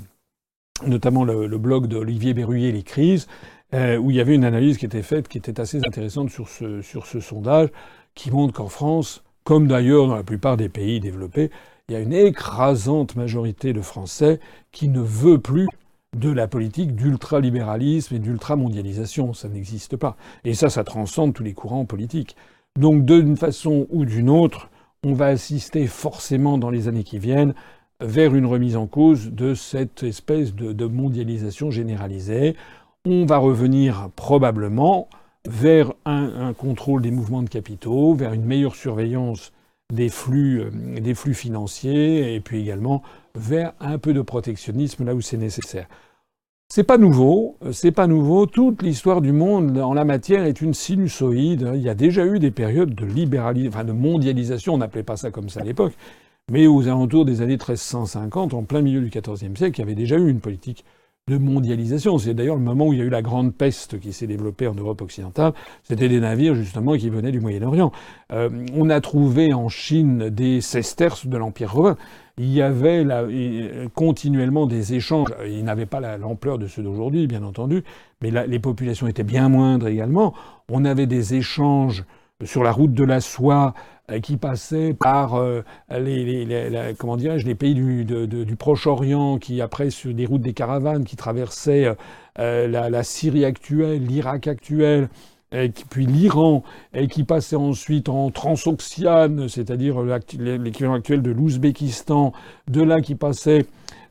notamment 0.85 1.23
le, 1.23 1.47
le 1.47 1.57
blog 1.57 1.87
d'Olivier 1.87 2.33
Berruyer, 2.33 2.71
Les 2.71 2.83
crises. 2.83 3.27
Euh, 3.73 3.97
où 3.97 4.11
il 4.11 4.17
y 4.17 4.21
avait 4.21 4.35
une 4.35 4.45
analyse 4.45 4.77
qui 4.77 4.85
était 4.85 5.01
faite, 5.01 5.27
qui 5.27 5.39
était 5.39 5.59
assez 5.59 5.79
intéressante 5.79 6.29
sur 6.29 6.47
ce, 6.47 6.81
sur 6.83 7.07
ce 7.07 7.19
sondage, 7.19 7.69
qui 8.13 8.29
montre 8.29 8.53
qu'en 8.53 8.67
France, 8.67 9.23
comme 9.43 9.67
d'ailleurs 9.67 10.07
dans 10.07 10.15
la 10.15 10.23
plupart 10.23 10.57
des 10.57 10.69
pays 10.69 10.99
développés, 10.99 11.49
il 11.89 11.93
y 11.93 11.95
a 11.95 11.99
une 11.99 12.13
écrasante 12.13 13.15
majorité 13.15 13.73
de 13.73 13.81
Français 13.81 14.39
qui 14.71 14.89
ne 14.89 15.01
veut 15.01 15.39
plus 15.39 15.67
de 16.15 16.29
la 16.29 16.47
politique 16.47 16.95
d'ultralibéralisme 16.95 18.15
et 18.15 18.19
d'ultramondialisation. 18.19 19.33
Ça 19.33 19.49
n'existe 19.49 19.97
pas. 19.97 20.17
Et 20.43 20.53
ça, 20.53 20.69
ça 20.69 20.83
transcende 20.83 21.33
tous 21.33 21.43
les 21.43 21.53
courants 21.53 21.85
politiques. 21.85 22.35
Donc 22.79 23.05
d'une 23.05 23.37
façon 23.37 23.87
ou 23.89 24.05
d'une 24.05 24.29
autre, 24.29 24.69
on 25.03 25.13
va 25.13 25.27
assister 25.27 25.87
forcément 25.87 26.59
dans 26.59 26.69
les 26.69 26.87
années 26.87 27.03
qui 27.03 27.17
viennent 27.17 27.55
vers 28.03 28.35
une 28.35 28.45
remise 28.45 28.75
en 28.75 28.85
cause 28.87 29.31
de 29.31 29.53
cette 29.53 30.03
espèce 30.03 30.53
de, 30.53 30.85
mondialisation 30.85 31.71
généralisée 31.71 32.55
on 33.05 33.25
va 33.25 33.37
revenir 33.37 34.09
probablement 34.15 35.09
vers 35.45 35.91
un, 36.05 36.53
contrôle 36.53 37.01
des 37.01 37.11
mouvements 37.11 37.43
de 37.43 37.49
capitaux, 37.49 38.13
vers 38.13 38.31
une 38.31 38.45
meilleure 38.45 38.75
surveillance 38.75 39.51
des 39.91 40.07
flux, 40.07 40.61
euh, 40.61 40.99
des 40.99 41.13
flux 41.13 41.33
financiers, 41.33 42.33
et 42.33 42.39
puis 42.39 42.61
également 42.61 43.03
vers 43.35 43.73
un 43.81 43.97
peu 43.97 44.13
de 44.13 44.21
protectionnisme 44.21 45.03
là 45.05 45.15
où 45.15 45.21
c'est 45.21 45.37
nécessaire. 45.37 45.87
C'est 46.69 46.83
pas 46.83 46.97
nouveau, 46.97 47.57
c'est 47.71 47.91
pas 47.91 48.07
nouveau. 48.07 48.45
Toute 48.45 48.81
l'histoire 48.81 49.21
du 49.21 49.31
monde 49.31 49.77
en 49.77 49.93
la 49.93 50.05
matière 50.05 50.45
est 50.45 50.61
une 50.61 50.73
sinusoïde. 50.73 51.69
Il 51.75 51.81
y 51.81 51.89
a 51.89 51.93
déjà 51.93 52.25
eu 52.25 52.39
des 52.39 52.49
périodes 52.49 52.95
de 52.95 53.05
libéralisation, 53.05 53.77
enfin 53.77 53.83
de 53.83 53.91
mondialisation, 53.91 54.73
on 54.73 54.77
n'appelait 54.77 55.03
pas 55.03 55.17
ça 55.17 55.29
comme 55.29 55.49
ça 55.49 55.59
à 55.59 55.63
l'époque, 55.63 55.93
mais 56.51 56.67
aux 56.67 56.87
alentours 56.87 57.25
des 57.25 57.41
années 57.41 57.53
1350, 57.53 58.53
en 58.53 58.63
plein 58.63 58.81
milieu 58.81 59.01
du 59.01 59.09
XIVe 59.09 59.55
siècle, 59.55 59.79
il 59.79 59.79
y 59.79 59.83
avait 59.83 59.95
déjà 59.95 60.17
eu 60.17 60.29
une 60.29 60.39
politique 60.39 60.83
de 61.29 61.37
mondialisation. 61.37 62.17
C'est 62.17 62.33
d'ailleurs 62.33 62.57
le 62.57 62.61
moment 62.61 62.87
où 62.87 62.93
il 62.93 62.99
y 62.99 63.01
a 63.01 63.05
eu 63.05 63.09
la 63.09 63.21
grande 63.21 63.55
peste 63.55 63.97
qui 63.99 64.11
s'est 64.11 64.27
développée 64.27 64.67
en 64.67 64.73
Europe 64.73 65.01
occidentale. 65.01 65.53
C'était 65.83 66.09
des 66.09 66.19
navires 66.19 66.53
justement 66.53 66.97
qui 66.97 67.09
venaient 67.09 67.31
du 67.31 67.39
Moyen-Orient. 67.39 67.93
Euh, 68.33 68.49
on 68.75 68.89
a 68.89 68.99
trouvé 68.99 69.53
en 69.53 69.69
Chine 69.69 70.29
des 70.29 70.59
sesterces 70.59 71.25
de 71.25 71.37
l'Empire 71.37 71.71
romain. 71.71 71.97
Il 72.37 72.51
y 72.51 72.61
avait 72.61 73.05
là, 73.05 73.25
continuellement 73.93 74.65
des 74.65 74.95
échanges. 74.95 75.33
Ils 75.45 75.63
n'avaient 75.63 75.85
pas 75.85 76.17
l'ampleur 76.17 76.57
de 76.57 76.67
ceux 76.67 76.83
d'aujourd'hui, 76.83 77.27
bien 77.27 77.43
entendu, 77.43 77.83
mais 78.21 78.31
les 78.47 78.59
populations 78.59 79.07
étaient 79.07 79.23
bien 79.23 79.49
moindres 79.49 79.87
également. 79.87 80.33
On 80.69 80.83
avait 80.83 81.05
des 81.05 81.35
échanges 81.35 82.03
sur 82.45 82.63
la 82.63 82.71
route 82.71 82.93
de 82.93 83.03
la 83.03 83.21
soie 83.21 83.73
euh, 84.11 84.19
qui 84.19 84.35
passaient 84.35 84.93
par 84.93 85.35
euh, 85.35 85.63
les, 85.89 86.25
les, 86.25 86.45
dirais-je, 87.17 87.45
les 87.45 87.55
pays 87.55 87.73
du, 87.73 88.55
Proche-Orient, 88.57 89.37
qui 89.37 89.61
après 89.61 89.91
sur 89.91 90.13
des 90.13 90.25
routes 90.25 90.41
des 90.41 90.51
caravanes 90.51 91.05
qui 91.05 91.15
traversaient 91.15 91.95
euh, 92.37 92.67
la, 92.67 93.03
Syrie 93.03 93.45
actuelle, 93.45 94.03
l'Irak 94.03 94.47
actuel, 94.47 95.07
et 95.53 95.71
puis 95.89 96.05
l'Iran, 96.05 96.63
et 96.93 97.07
qui 97.07 97.23
passaient 97.23 97.55
ensuite 97.55 98.09
en 98.09 98.29
transoxiane, 98.29 99.47
c'est-à-dire 99.47 100.01
l'équivalent 100.01 100.95
actuel 100.95 101.21
de 101.21 101.31
l'Ouzbékistan, 101.31 102.33
de 102.67 102.81
là 102.81 102.99
qui 102.99 103.15
passait 103.15 103.67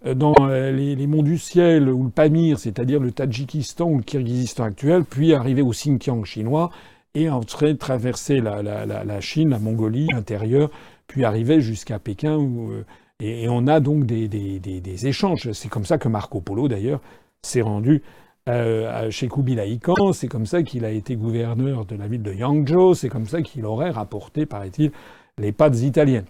dans 0.06 0.34
les, 0.46 0.94
les, 0.94 1.06
monts 1.06 1.22
du 1.22 1.36
ciel, 1.36 1.90
ou 1.90 2.04
le 2.04 2.10
Pamir, 2.10 2.58
c'est-à-dire 2.58 3.00
le 3.00 3.10
Tadjikistan 3.10 3.90
ou 3.90 3.98
le 3.98 4.04
Kirghizistan 4.04 4.64
actuel, 4.64 5.04
puis 5.04 5.34
arriver 5.34 5.62
au 5.62 5.70
Xinjiang 5.70 6.24
chinois, 6.24 6.70
et 7.14 7.28
entrer, 7.28 7.76
traverser 7.76 8.40
la, 8.40 9.20
Chine, 9.20 9.50
la 9.50 9.58
Mongolie 9.58 10.08
intérieure, 10.14 10.70
puis 11.06 11.24
arriver 11.24 11.60
jusqu'à 11.60 11.98
Pékin. 11.98 12.38
Euh, 12.38 12.84
et, 13.20 13.48
on 13.48 13.66
a 13.66 13.80
donc 13.80 14.04
des 14.06 15.06
échanges. 15.06 15.52
C'est 15.52 15.68
comme 15.68 15.84
ça 15.84 15.98
que 15.98 16.08
Marco 16.08 16.40
Polo, 16.40 16.68
d'ailleurs, 16.68 17.00
s'est 17.42 17.60
rendu 17.60 18.02
euh, 18.48 19.10
chez 19.10 19.28
Kubilai 19.28 19.78
Khan. 19.78 20.12
C'est 20.12 20.28
comme 20.28 20.46
ça 20.46 20.62
qu'il 20.62 20.84
a 20.84 20.90
été 20.90 21.14
gouverneur 21.14 21.84
de 21.84 21.94
la 21.94 22.08
ville 22.08 22.22
de 22.22 22.32
Yangzhou. 22.32 22.94
C'est 22.94 23.08
comme 23.08 23.26
ça 23.26 23.42
qu'il 23.42 23.64
aurait 23.64 23.90
rapporté, 23.90 24.46
paraît-il, 24.46 24.90
les 25.38 25.52
pâtes 25.52 25.80
italiennes. 25.80 26.24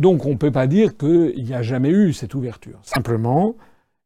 Donc 0.00 0.24
on 0.24 0.30
ne 0.30 0.36
peut 0.36 0.52
pas 0.52 0.68
dire 0.68 0.96
qu'il 0.96 1.44
n'y 1.44 1.54
a 1.54 1.62
jamais 1.62 1.90
eu 1.90 2.12
cette 2.12 2.34
ouverture. 2.34 2.78
Simplement, 2.82 3.56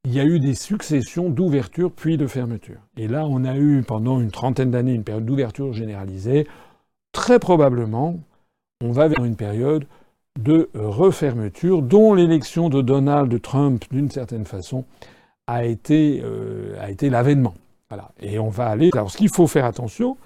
il 0.04 0.14
y 0.14 0.20
a 0.20 0.24
eu 0.24 0.40
des 0.40 0.54
successions 0.54 1.30
d'ouverture 1.30 1.92
puis 1.92 2.16
de 2.16 2.26
fermeture. 2.26 2.80
Et 2.96 3.08
là, 3.08 3.24
on 3.26 3.44
a 3.44 3.56
eu 3.56 3.82
pendant 3.82 4.20
une 4.20 4.30
trentaine 4.30 4.70
d'années 4.70 4.94
une 4.94 5.04
période 5.04 5.24
d'ouverture 5.24 5.72
généralisée. 5.72 6.46
Très 7.12 7.38
probablement, 7.38 8.18
on 8.82 8.90
va 8.90 9.08
vers 9.08 9.24
une 9.24 9.36
période 9.36 9.86
de 10.40 10.70
refermeture 10.74 11.82
dont 11.82 12.14
l'élection 12.14 12.68
de 12.68 12.82
Donald 12.82 13.40
Trump, 13.42 13.84
d'une 13.90 14.10
certaine 14.10 14.44
façon, 14.44 14.84
a 15.46 15.64
été, 15.64 16.20
euh, 16.24 16.76
l'avènement. 17.02 17.54
Et 18.20 18.38
on 18.38 18.48
va 18.48 18.68
aller. 18.68 18.90
Alors, 18.94 19.10
ce 19.10 19.18
qu'il 19.18 19.28
faut 19.28 19.46
faire 19.46 19.66
attention, 19.66 20.16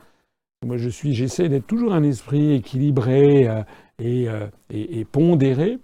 moi, 0.65 0.77
je 0.77 0.89
suis, 0.89 1.15
j'essaie 1.15 1.49
d'être 1.49 1.67
toujours 1.67 1.93
un 1.93 2.03
esprit 2.03 2.55
équilibré 2.55 3.49
euh, 3.49 3.63
euh, 4.01 4.47
et, 4.71 5.05
pondéré. 5.05 5.79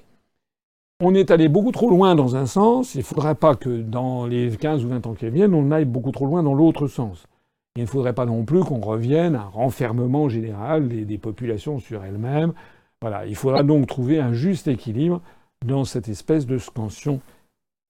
On 1.04 1.16
est 1.16 1.32
allé 1.32 1.48
beaucoup 1.48 1.72
trop 1.72 1.90
loin 1.90 2.14
dans 2.14 2.36
un 2.36 2.46
sens. 2.46 2.94
Il 2.94 2.98
ne 2.98 3.02
faudrait 3.02 3.34
pas 3.34 3.56
que 3.56 3.82
dans 3.82 4.24
les 4.24 4.56
15 4.56 4.84
ou 4.84 4.90
20 4.90 5.04
ans 5.08 5.14
qui 5.14 5.28
viennent, 5.30 5.52
on 5.52 5.72
aille 5.72 5.84
beaucoup 5.84 6.12
trop 6.12 6.26
loin 6.26 6.44
dans 6.44 6.54
l'autre 6.54 6.86
sens. 6.86 7.26
Il 7.74 7.82
ne 7.82 7.88
faudrait 7.88 8.12
pas 8.12 8.24
non 8.24 8.44
plus 8.44 8.60
qu'on 8.60 8.80
revienne 8.80 9.34
à 9.34 9.40
un 9.40 9.48
renfermement 9.48 10.28
général 10.28 10.86
des, 10.86 11.04
des 11.04 11.18
populations 11.18 11.80
sur 11.80 12.04
elles-mêmes. 12.04 12.52
Voilà. 13.00 13.26
Il 13.26 13.34
faudra 13.34 13.64
donc 13.64 13.88
trouver 13.88 14.20
un 14.20 14.32
juste 14.32 14.68
équilibre 14.68 15.20
dans 15.66 15.84
cette 15.84 16.08
espèce 16.08 16.46
de 16.46 16.56
scansion 16.56 17.20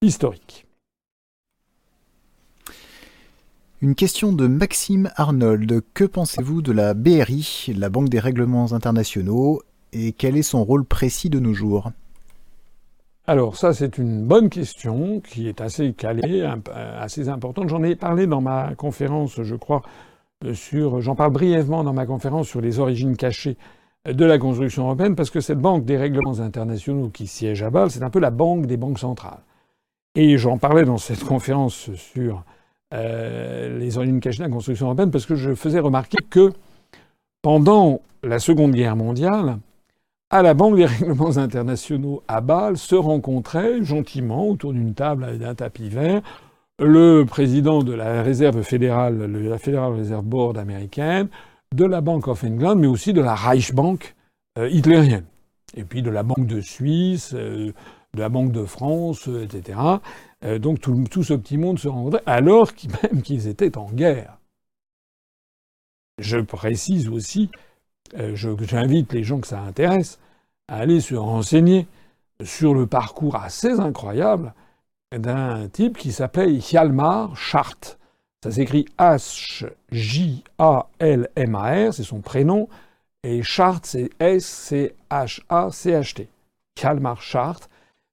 historique. 0.00 0.64
Une 3.82 3.94
question 3.94 4.32
de 4.32 4.46
Maxime 4.46 5.10
Arnold. 5.16 5.82
Que 5.92 6.04
pensez-vous 6.04 6.62
de 6.62 6.72
la 6.72 6.94
BRI, 6.94 7.74
la 7.76 7.90
Banque 7.90 8.08
des 8.08 8.20
règlements 8.20 8.72
internationaux, 8.72 9.60
et 9.92 10.12
quel 10.12 10.38
est 10.38 10.42
son 10.42 10.64
rôle 10.64 10.86
précis 10.86 11.28
de 11.28 11.40
nos 11.40 11.52
jours? 11.52 11.92
Alors 13.26 13.56
ça, 13.56 13.72
c'est 13.72 13.98
une 13.98 14.24
bonne 14.24 14.50
question 14.50 15.20
qui 15.20 15.48
est 15.48 15.60
assez 15.60 15.92
calée, 15.92 16.48
assez 16.74 17.28
importante. 17.28 17.68
J'en 17.68 17.82
ai 17.84 17.94
parlé 17.94 18.26
dans 18.26 18.40
ma 18.40 18.74
conférence, 18.74 19.40
je 19.42 19.54
crois, 19.54 19.82
euh, 20.44 20.54
sur. 20.54 21.00
J'en 21.00 21.14
parle 21.14 21.32
brièvement 21.32 21.84
dans 21.84 21.92
ma 21.92 22.06
conférence 22.06 22.48
sur 22.48 22.60
les 22.60 22.80
origines 22.80 23.16
cachées 23.16 23.56
de 24.06 24.24
la 24.24 24.38
construction 24.38 24.84
européenne, 24.84 25.14
parce 25.14 25.30
que 25.30 25.40
cette 25.40 25.60
banque 25.60 25.84
des 25.84 25.96
règlements 25.96 26.40
internationaux 26.40 27.08
qui 27.10 27.28
siège 27.28 27.62
à 27.62 27.70
Bâle, 27.70 27.90
c'est 27.90 28.02
un 28.02 28.10
peu 28.10 28.18
la 28.18 28.30
banque 28.30 28.66
des 28.66 28.76
banques 28.76 28.98
centrales. 28.98 29.42
Et 30.16 30.36
j'en 30.38 30.58
parlais 30.58 30.84
dans 30.84 30.98
cette 30.98 31.22
conférence 31.22 31.94
sur 31.94 32.44
euh, 32.92 33.78
les 33.78 33.96
origines 33.96 34.18
cachées 34.18 34.38
de 34.38 34.48
la 34.48 34.50
construction 34.50 34.86
européenne 34.86 35.12
parce 35.12 35.24
que 35.24 35.36
je 35.36 35.54
faisais 35.54 35.78
remarquer 35.78 36.18
que 36.28 36.52
pendant 37.40 38.00
la 38.24 38.40
Seconde 38.40 38.72
Guerre 38.72 38.96
mondiale, 38.96 39.58
à 40.32 40.42
la 40.42 40.54
Banque 40.54 40.76
des 40.76 40.86
règlements 40.86 41.36
internationaux 41.36 42.22
à 42.26 42.40
Bâle 42.40 42.76
se 42.76 42.94
rencontraient 42.94 43.84
gentiment 43.84 44.48
autour 44.48 44.72
d'une 44.72 44.94
table 44.94 45.24
avec 45.24 45.42
un 45.42 45.54
tapis 45.54 45.88
vert 45.88 46.22
le 46.78 47.24
président 47.24 47.82
de 47.82 47.92
la 47.92 48.22
réserve 48.22 48.62
fédérale, 48.62 49.18
la 49.24 49.58
Federal 49.58 49.92
Reserve 49.92 50.24
Board 50.24 50.58
américaine, 50.58 51.28
de 51.74 51.84
la 51.84 52.00
Bank 52.00 52.28
of 52.28 52.44
England, 52.44 52.76
mais 52.76 52.86
aussi 52.86 53.12
de 53.12 53.20
la 53.20 53.34
Reichsbank 53.34 54.14
euh, 54.58 54.68
hitlérienne, 54.68 55.24
et 55.74 55.84
puis 55.84 56.02
de 56.02 56.10
la 56.10 56.22
Banque 56.22 56.46
de 56.46 56.60
Suisse, 56.60 57.32
euh, 57.34 57.72
de 58.14 58.20
la 58.20 58.28
Banque 58.28 58.52
de 58.52 58.64
France, 58.64 59.28
etc. 59.28 59.78
Euh, 60.44 60.58
donc 60.58 60.80
tout, 60.80 61.22
ce 61.22 61.34
petit 61.34 61.56
monde 61.56 61.78
se 61.78 61.88
rencontrait, 61.88 62.22
alors 62.26 62.72
même 63.02 63.22
qu'ils 63.22 63.48
étaient 63.48 63.78
en 63.78 63.90
guerre. 63.90 64.38
Je 66.18 66.38
précise 66.38 67.08
aussi, 67.08 67.50
euh, 68.18 68.34
j'invite 68.34 69.12
les 69.12 69.22
gens 69.24 69.40
que 69.40 69.46
ça 69.46 69.60
intéresse 69.60 70.18
à 70.68 70.76
aller 70.78 71.00
se 71.00 71.14
renseigner 71.14 71.86
sur 72.42 72.74
le 72.74 72.86
parcours 72.86 73.36
assez 73.36 73.80
incroyable 73.80 74.54
d'un 75.16 75.68
type 75.68 75.98
qui 75.98 76.12
s'appelle 76.12 76.60
Hjalmar 76.60 77.36
Schart. 77.36 77.98
Ça 78.42 78.50
s'écrit 78.50 78.86
H-J-A-L-M-A-R, 78.98 79.64
c'est 81.94 82.02
son 82.02 82.20
prénom, 82.20 82.68
et 83.22 83.42
Schart, 83.42 83.80
c'est 83.84 84.10
S-C-H-A-C-H-T. 84.18 84.98
Hjalmar 86.76 87.22
Schart, 87.22 87.68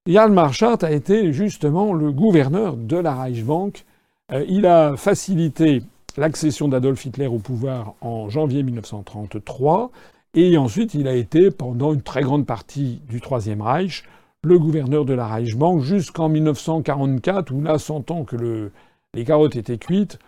Jan 0.09 0.29
Marchart 0.29 0.83
a 0.83 0.91
été 0.91 1.31
justement 1.33 1.93
le 1.93 2.11
gouverneur 2.11 2.75
de 2.77 2.97
la 2.97 3.13
Reichsbank. 3.13 3.85
Euh, 4.31 4.43
il 4.47 4.65
a 4.65 4.97
facilité 4.97 5.83
l'accession 6.17 6.67
d'Adolf 6.67 7.05
Hitler 7.05 7.27
au 7.27 7.39
pouvoir 7.39 7.95
en 8.01 8.29
janvier 8.29 8.63
1933. 8.63 9.91
Et 10.35 10.57
ensuite, 10.57 10.93
il 10.93 11.07
a 11.07 11.15
été, 11.15 11.49
pendant 11.51 11.93
une 11.93 12.01
très 12.01 12.21
grande 12.21 12.45
partie 12.45 13.01
du 13.09 13.19
Troisième 13.19 13.61
Reich, 13.61 14.03
le 14.43 14.59
gouverneur 14.59 15.05
de 15.05 15.13
la 15.13 15.27
Reichsbank 15.27 15.81
jusqu'en 15.81 16.29
1944, 16.29 17.51
où 17.51 17.61
là, 17.61 17.77
sentant 17.77 18.23
que 18.23 18.71
les 19.13 19.25
carottes 19.25 19.55
étaient 19.55 19.77
cuites, 19.77 20.19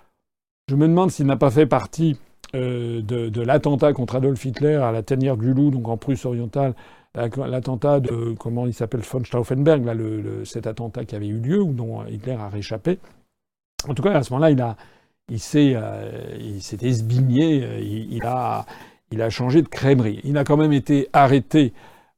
je 0.69 0.75
me 0.75 0.87
demande 0.87 1.11
s'il 1.11 1.27
n'a 1.27 1.37
pas 1.37 1.51
fait 1.51 1.65
partie 1.65 2.17
euh, 2.55 3.01
de, 3.01 3.41
l'attentat 3.41 3.93
contre 3.93 4.15
Adolf 4.15 4.43
Hitler 4.43 4.75
à 4.75 4.91
la 4.91 5.03
tanière 5.03 5.37
du 5.37 5.53
Loup, 5.53 5.71
donc 5.71 5.87
en 5.87 5.97
Prusse 5.97 6.25
orientale, 6.25 6.73
l'attentat 7.13 7.99
de, 7.99 8.33
comment 8.37 8.65
il 8.65 8.73
s'appelle, 8.73 9.01
von 9.01 9.23
Stauffenberg, 9.23 9.85
là, 9.85 9.93
le, 9.93 10.43
cet 10.45 10.67
attentat 10.67 11.05
qui 11.05 11.15
avait 11.15 11.27
eu 11.27 11.39
lieu, 11.39 11.61
ou 11.61 11.73
dont 11.73 12.05
Hitler 12.05 12.33
a 12.33 12.49
réchappé. 12.49 12.99
En 13.87 13.93
tout 13.93 14.03
cas, 14.03 14.13
à 14.13 14.23
ce 14.23 14.33
moment-là, 14.33 14.51
il, 14.51 14.61
a, 14.61 14.75
il 15.29 15.39
s'est, 15.39 15.73
euh, 15.75 16.37
il 16.39 16.61
s'est 16.61 16.85
esbigné, 16.85 17.63
euh, 17.63 17.79
il, 17.79 18.23
a, 18.25 18.65
il 19.11 19.21
a 19.21 19.29
changé 19.29 19.61
de 19.61 19.67
crèmerie. 19.67 20.19
Il 20.23 20.37
a 20.37 20.43
quand 20.43 20.57
même 20.57 20.73
été 20.73 21.07
arrêté 21.13 21.73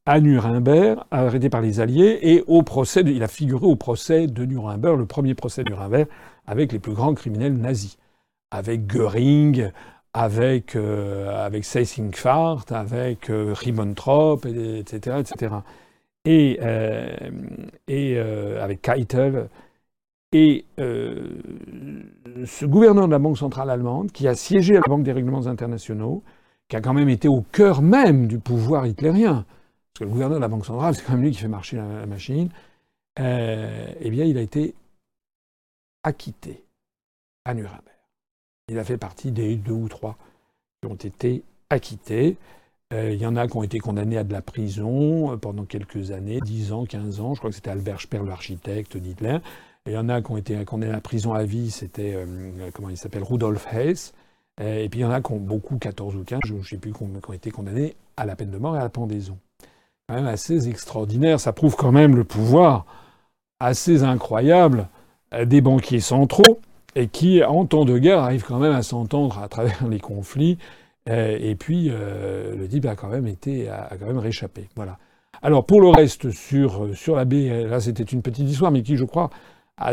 à 0.06 0.20
Nuremberg, 0.20 1.00
arrêté 1.12 1.50
par 1.50 1.62
les 1.62 1.80
Alliés, 1.80 2.20
et 2.22 2.44
au 2.48 2.64
procès, 2.64 3.02
il 3.06 3.24
a 3.24 3.28
figuré 3.28 3.66
au 3.66 3.76
procès 3.76 4.28
de 4.28 4.46
Nuremberg, 4.46 4.98
le 4.98 5.06
premier 5.06 5.36
procès 5.36 5.64
de 5.64 5.70
Nuremberg, 5.70 6.08
avec 6.48 6.72
les 6.72 6.80
plus 6.80 6.94
grands 6.94 7.14
criminels 7.14 7.56
nazis, 7.56 7.98
avec 8.52 8.88
Göring, 8.88 9.72
avec, 10.14 10.76
euh, 10.76 11.46
avec 11.46 11.64
Seyss-Inquart, 11.66 12.66
avec 12.70 13.30
euh, 13.30 13.54
Ribbentrop, 13.56 14.46
etc., 14.46 15.18
etc. 15.20 15.56
Et, 16.26 16.60
et 17.88 18.18
avec 18.18 18.82
Keitel. 18.82 19.50
Et 20.34 20.65
euh, 20.80 21.30
ce 22.45 22.65
gouverneur 22.65 23.05
de 23.07 23.11
la 23.11 23.19
Banque 23.19 23.38
centrale 23.38 23.69
allemande, 23.69 24.11
qui 24.11 24.27
a 24.27 24.35
siégé 24.35 24.76
à 24.76 24.80
la 24.80 24.89
Banque 24.89 25.03
des 25.03 25.11
règlements 25.11 25.47
internationaux, 25.47 26.23
qui 26.68 26.76
a 26.76 26.81
quand 26.81 26.93
même 26.93 27.10
été 27.10 27.27
au 27.27 27.41
cœur 27.41 27.81
même 27.81 28.27
du 28.27 28.39
pouvoir 28.39 28.85
hitlérien, 28.88 29.45
parce 29.93 29.99
que 29.99 30.03
le 30.05 30.10
gouverneur 30.10 30.39
de 30.39 30.41
la 30.41 30.47
Banque 30.47 30.65
centrale, 30.65 30.95
c'est 30.95 31.03
quand 31.03 31.14
même 31.14 31.22
lui 31.22 31.31
qui 31.31 31.38
fait 31.38 31.47
marcher 31.47 31.77
la, 31.77 32.05
machine, 32.07 32.49
eh 33.19 34.10
bien, 34.10 34.26
il 34.26 34.38
a 34.38 34.41
été 34.41 34.73
acquitté 36.03 36.64
à 37.45 37.53
Nuremberg. 37.53 37.84
Il 38.69 38.80
a 38.80 38.84
fait 38.84 38.97
partie 38.97 39.31
des 39.31 39.55
deux 39.55 39.73
ou 39.73 39.89
trois 39.89 40.18
qui 40.81 40.91
ont 40.91 40.95
été 40.95 41.43
acquittés. 41.69 42.38
Euh, 42.93 43.11
il 43.11 43.19
y 43.19 43.26
en 43.26 43.35
a 43.35 43.47
qui 43.47 43.57
ont 43.57 43.64
été 43.64 43.80
condamnés 43.80 44.18
à 44.18 44.23
de 44.23 44.31
la 44.31 44.41
prison 44.41 45.34
euh, 45.34 45.38
pendant 45.38 45.65
quelques 45.65 46.11
années, 46.11 46.39
10 46.43 46.72
ans, 46.73 46.85
15 46.85 47.19
ans. 47.19 47.34
Je 47.34 47.39
crois 47.39 47.49
que 47.49 47.55
c'était 47.55 47.72
Albert 47.72 48.01
Speer, 48.01 48.23
l'architecte 48.26 48.97
d'Hitler. 48.97 49.39
Il 49.85 49.93
y 49.93 49.97
en 49.97 50.07
a 50.10 50.22
qui 50.22 50.31
ont 50.31 50.38
été 50.38 50.64
condamnés 50.65 50.91
à 50.91 50.95
la 50.95 51.01
prison 51.01 51.34
à 51.34 51.43
vie, 51.43 51.69
c'était, 51.69 52.14
euh, 52.15 52.26
comment 52.73 52.89
il 52.89 52.97
s'appelle, 52.97 53.23
Rudolf 53.23 53.68
Hess. 53.73 54.14
Et 54.61 54.88
puis 54.88 54.99
il 54.99 55.03
y 55.03 55.05
en 55.05 55.11
a 55.11 55.19
qui 55.19 55.31
ont 55.31 55.39
beaucoup, 55.39 55.77
14 55.77 56.15
ou 56.15 56.23
15, 56.23 56.39
je 56.45 56.53
ne 56.53 56.64
sais 56.64 56.77
plus, 56.77 56.93
qui 56.93 57.03
ont 57.03 57.34
été 57.34 57.49
condamnés 57.49 57.95
à 58.18 58.26
la 58.26 58.35
peine 58.35 58.51
de 58.51 58.57
mort 58.57 58.76
et 58.76 58.80
à 58.80 58.84
la 58.84 58.89
pendaison. 58.89 59.39
Quand 60.07 60.15
même 60.15 60.27
assez 60.27 60.69
extraordinaire. 60.69 61.39
Ça 61.39 61.53
prouve 61.53 61.76
quand 61.76 61.91
même 61.91 62.15
le 62.15 62.23
pouvoir 62.23 62.85
assez 63.60 64.03
incroyable 64.03 64.88
des 65.43 65.61
banquiers 65.61 66.01
centraux 66.01 66.60
et 66.95 67.07
qui, 67.07 67.43
en 67.43 67.65
temps 67.65 67.85
de 67.85 67.97
guerre, 67.97 68.19
arrive 68.19 68.43
quand 68.43 68.60
même 68.60 68.73
à 68.73 68.84
s'entendre 68.84 69.39
à 69.39 69.47
travers 69.47 69.88
les 69.88 69.99
conflits. 69.99 70.57
Euh, 71.10 71.38
et 71.39 71.55
puis, 71.55 71.89
euh, 71.89 72.55
le 72.55 72.68
type 72.68 72.85
a 72.85 72.95
quand 72.95 73.10
même 73.10 73.27
été, 73.27 73.69
a, 73.69 73.89
quand 73.99 74.05
même 74.05 74.19
réchappé. 74.19 74.69
Voilà. 74.76 74.97
Alors, 75.41 75.65
pour 75.65 75.81
le 75.81 75.89
reste, 75.89 76.31
sur, 76.31 76.95
sur 76.95 77.15
la 77.15 77.26
baie, 77.26 77.65
là, 77.65 77.80
c'était 77.80 78.03
une 78.03 78.22
petite 78.22 78.47
histoire, 78.49 78.72
mais 78.72 78.84
qui, 78.84 78.95
je 78.95 79.05
crois, 79.05 79.30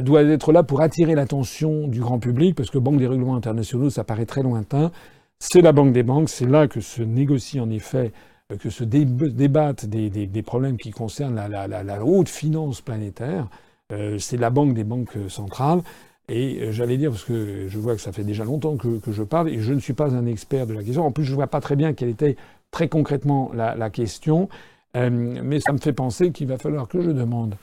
doit 0.02 0.22
être 0.22 0.52
là 0.52 0.62
pour 0.62 0.80
attirer 0.82 1.14
l'attention 1.14 1.88
du 1.88 2.00
grand 2.00 2.18
public, 2.18 2.54
parce 2.54 2.70
que 2.70 2.78
Banque 2.78 2.98
des 2.98 3.06
règlements 3.06 3.36
internationaux, 3.36 3.90
ça 3.90 4.04
paraît 4.04 4.26
très 4.26 4.42
lointain. 4.42 4.90
C'est 5.38 5.62
la 5.62 5.72
Banque 5.72 5.92
des 5.92 6.02
banques, 6.02 6.28
c'est 6.28 6.46
là 6.46 6.68
que 6.68 6.80
se 6.80 7.02
négocie 7.02 7.60
en 7.60 7.70
effet, 7.70 8.12
euh, 8.52 8.56
que 8.56 8.70
se 8.70 8.84
débattent 8.84 9.86
des, 9.86 10.10
des, 10.10 10.42
problèmes 10.42 10.76
qui 10.76 10.90
concernent 10.90 11.34
la, 11.34 11.66
la, 11.66 12.04
haute 12.04 12.28
finance 12.28 12.80
planétaire. 12.82 13.48
Euh, 13.92 14.18
c'est 14.18 14.36
la 14.36 14.50
Banque 14.50 14.74
des 14.74 14.84
banques 14.84 15.16
centrales. 15.28 15.82
Et 16.30 16.62
euh, 16.62 16.72
j'allais 16.72 16.96
dire, 16.96 17.10
parce 17.10 17.24
que 17.24 17.66
je 17.66 17.78
vois 17.78 17.96
que 17.96 18.00
ça 18.00 18.12
fait 18.12 18.22
déjà 18.22 18.44
longtemps 18.44 18.76
que, 18.76 19.00
je 19.08 19.22
parle, 19.24 19.48
et 19.48 19.58
je 19.58 19.72
ne 19.74 19.80
suis 19.80 19.94
pas 19.94 20.14
un 20.14 20.26
expert 20.26 20.66
de 20.66 20.74
la 20.74 20.82
question. 20.82 21.04
En 21.04 21.10
plus, 21.10 21.24
je 21.24 21.32
ne 21.32 21.36
vois 21.36 21.48
pas 21.48 21.60
très 21.60 21.74
bien 21.74 21.92
quelle 21.92 22.08
était 22.08 22.36
très 22.70 22.88
concrètement 22.88 23.50
la, 23.52 23.90
question. 23.90 24.48
Euh, 24.96 25.10
mais 25.10 25.58
ça 25.58 25.72
me 25.72 25.78
fait 25.78 25.92
penser 25.92 26.30
qu'il 26.30 26.46
va 26.46 26.56
falloir 26.56 26.86
que 26.86 27.02
je 27.02 27.10
demande 27.10 27.56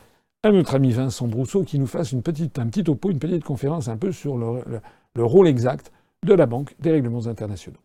à 0.48 0.52
notre 0.52 0.76
ami 0.76 0.92
Vincent 0.92 1.28
Brousseau 1.28 1.64
qui 1.64 1.80
nous 1.80 1.88
fasse 1.88 2.12
une 2.12 2.22
petite, 2.22 2.60
un 2.60 2.68
petit 2.68 2.84
topo, 2.84 3.10
une 3.12 3.20
petite 3.20 3.44
conférence 3.44 3.88
un 3.88 3.98
peu 3.98 4.12
sur 4.12 4.38
le 4.38 5.24
rôle 5.24 5.48
exact 5.48 5.92
de 6.26 6.34
la 6.34 6.46
Banque 6.46 6.76
des 6.80 6.92
règlements 6.92 7.28
internationaux. 7.28 7.80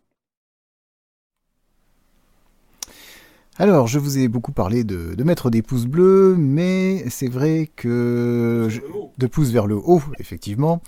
Alors, 3.58 3.86
je 3.86 3.98
vous 3.98 4.16
ai 4.18 4.28
beaucoup 4.28 4.52
parlé 4.52 4.82
de, 4.82 5.14
de 5.14 5.24
mettre 5.24 5.50
des 5.50 5.60
pouces 5.60 5.84
bleus, 5.84 6.36
mais 6.38 7.04
c'est 7.10 7.28
vrai 7.28 7.70
que... 7.76 8.66
je- 8.70 8.80
de 9.18 9.26
pouces 9.26 9.50
vers 9.50 9.66
le 9.66 9.76
haut, 9.76 10.00
effectivement. 10.18 10.80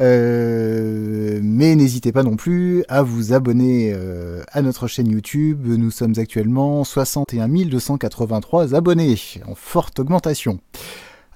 Euh, 0.00 1.40
mais 1.42 1.74
n'hésitez 1.76 2.12
pas 2.12 2.22
non 2.22 2.36
plus 2.36 2.84
à 2.90 3.02
vous 3.02 3.32
abonner 3.32 3.92
euh, 3.94 4.42
à 4.52 4.60
notre 4.60 4.86
chaîne 4.86 5.08
YouTube. 5.10 5.66
Nous 5.66 5.90
sommes 5.90 6.12
actuellement 6.18 6.84
61 6.84 7.48
283 7.48 8.74
abonnés, 8.74 9.16
en 9.48 9.54
forte 9.54 9.98
augmentation. 9.98 10.60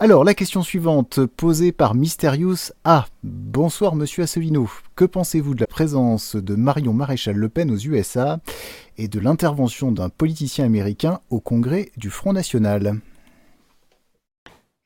Alors, 0.00 0.24
la 0.24 0.34
question 0.34 0.62
suivante, 0.62 1.24
posée 1.24 1.70
par 1.70 1.94
Mysterious 1.94 2.72
A. 2.82 3.06
Bonsoir, 3.22 3.94
monsieur 3.94 4.24
Asselineau. 4.24 4.68
Que 4.96 5.04
pensez-vous 5.04 5.54
de 5.54 5.60
la 5.60 5.68
présence 5.68 6.34
de 6.34 6.56
Marion 6.56 6.92
Maréchal 6.92 7.36
Le 7.36 7.48
Pen 7.48 7.70
aux 7.70 7.78
USA 7.78 8.40
et 8.98 9.06
de 9.06 9.20
l'intervention 9.20 9.92
d'un 9.92 10.08
politicien 10.08 10.64
américain 10.64 11.20
au 11.30 11.38
congrès 11.38 11.92
du 11.96 12.10
Front 12.10 12.32
National? 12.32 12.96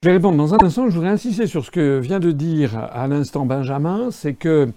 Je 0.03 0.11
vais 0.11 0.17
répondre 0.17 0.37
dans 0.37 0.53
un 0.53 0.59
instant. 0.63 0.91
Je 0.91 0.95
voudrais 0.95 1.09
insister 1.09 1.47
sur 1.47 1.65
ce 1.65 1.71
que 1.71 1.99
vient 1.99 2.21
de 2.21 2.31
dire 2.31 2.77
à 2.77 3.09
l'instant 3.09 3.47
Benjamin. 3.47 4.11
C'est 4.11 4.35
que, 4.35 4.71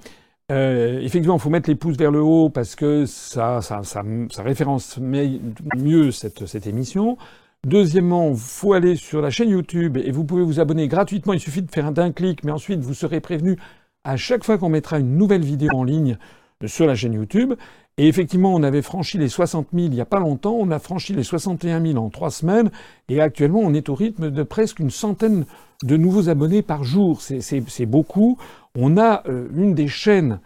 euh, 0.50 1.02
effectivement, 1.02 1.36
il 1.36 1.42
faut 1.42 1.50
mettre 1.50 1.70
les 1.70 1.76
pouces 1.76 1.98
vers 1.98 2.10
le 2.10 2.22
haut 2.22 2.50
parce 2.50 2.76
que 2.76 3.06
ça, 3.06 3.62
ça, 3.62 3.84
ça, 3.84 4.02
référence 4.42 4.98
mieux 4.98 6.12
cette 6.12 6.68
émission. 6.68 7.18
Deuxièmement, 7.68 8.32
il 8.32 8.38
faut 8.38 8.74
aller 8.74 8.96
sur 8.96 9.22
la 9.22 9.30
chaîne 9.30 9.50
YouTube 9.50 9.98
et 9.98 10.10
vous 10.12 10.24
pouvez 10.26 10.42
vous 10.42 10.60
abonner 10.60 10.88
gratuitement. 10.88 11.34
Il 11.34 11.40
suffit 11.40 11.62
de 11.62 11.70
faire 11.70 11.86
un 11.86 12.12
clic, 12.12 12.44
mais 12.44 12.52
ensuite 12.52 12.80
vous 12.80 12.96
serez 12.96 13.22
prévenu 13.22 13.58
à 14.04 14.18
chaque 14.18 14.44
fois 14.44 14.58
qu'on 14.58 14.70
mettra 14.70 14.98
une 15.00 15.16
nouvelle 15.16 15.44
vidéo 15.44 15.70
en 15.76 15.84
ligne 15.84 16.18
sur 16.66 16.88
la 16.88 16.96
chaîne 16.96 17.14
YouTube. 17.14 17.54
Et 17.98 18.08
effectivement, 18.08 18.54
on 18.56 18.64
avait 18.64 18.82
franchi 18.82 19.20
les 19.20 19.28
60 19.28 19.68
000 19.74 19.86
il 19.86 19.92
n'y 19.92 20.02
a 20.02 20.06
pas 20.06 20.20
longtemps, 20.20 20.56
on 20.60 20.72
a 20.72 20.80
franchi 20.80 21.14
les 21.14 21.24
61 21.24 21.86
000 21.86 22.04
en 22.04 22.10
trois 22.10 22.32
semaines, 22.32 22.72
et 23.10 23.22
actuellement 23.22 23.60
on 23.60 23.74
est 23.76 23.90
au 23.90 23.96
rythme 23.96 24.32
de 24.32 24.44
presque 24.44 24.80
une 24.80 24.90
centaine 24.90 25.46
de 25.84 25.98
nouveaux 25.98 26.30
abonnés 26.30 26.64
par 26.64 26.84
jour. 26.84 27.22
C'est- 27.22 27.86
beaucoup. 27.86 28.40
On 28.76 28.98
a 28.98 29.24
euh, 29.28 29.50
une 29.54 29.76
des 29.76 29.88
chaînes 29.88 30.40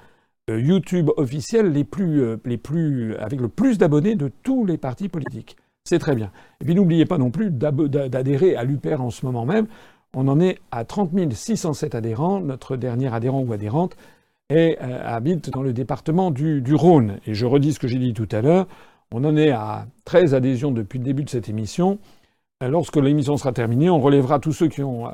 euh, 0.49 0.59
YouTube 0.59 1.11
officielles 1.15 1.71
euh, 1.75 3.17
avec 3.19 3.39
le 3.39 3.47
plus 3.47 3.77
d'abonnés 3.77 4.15
de 4.15 4.29
tous 4.43 4.65
les 4.65 4.77
partis 4.77 5.07
politiques. 5.07 5.55
C'est 5.87 5.99
très 5.99 6.15
bien. 6.15 6.31
Et 6.61 6.65
puis 6.65 6.73
n'oubliez 6.73 7.05
pas 7.05 7.19
non 7.19 7.29
plus 7.29 7.51
d'adhérer 7.51 8.55
à 8.55 8.63
l'UPER 8.63 8.95
en 8.95 9.11
ce 9.11 9.23
moment 9.23 9.45
même. 9.45 9.67
On 10.15 10.27
en 10.27 10.39
est 10.39 10.57
à 10.71 10.83
30 10.83 11.31
607 11.31 11.93
adhérents. 11.93 12.39
Notre 12.39 12.75
dernier 12.75 13.13
adhérent 13.13 13.41
ou 13.41 13.53
adhérente 13.53 13.95
euh, 14.51 14.75
habite 15.05 15.51
dans 15.51 15.61
le 15.61 15.73
département 15.73 16.31
du, 16.31 16.63
Rhône. 16.73 17.19
Et 17.27 17.35
je 17.35 17.45
redis 17.45 17.73
ce 17.73 17.79
que 17.79 17.87
j'ai 17.87 17.99
dit 17.99 18.13
tout 18.13 18.27
à 18.31 18.41
l'heure. 18.41 18.65
On 19.11 19.23
en 19.25 19.37
est 19.37 19.51
à 19.51 19.85
13 20.05 20.33
adhésions 20.33 20.71
depuis 20.71 20.97
le 20.97 21.05
début 21.05 21.23
de 21.23 21.29
cette 21.29 21.49
émission. 21.49 21.99
Euh, 22.63 22.69
Lorsque 22.69 22.95
l'émission 22.95 23.37
sera 23.37 23.51
terminée, 23.51 23.91
on 23.91 23.99
relèvera 23.99 24.39
tous 24.39 24.53
ceux 24.53 24.69
qui 24.69 24.81
ont, 24.81 25.05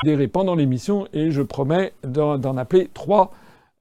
adhéré 0.00 0.28
pendant 0.28 0.54
l'émission 0.54 1.08
et 1.12 1.32
je 1.32 1.42
promets 1.42 1.92
d'en 2.04 2.38
d'en 2.38 2.56
appeler 2.56 2.88
trois 2.94 3.32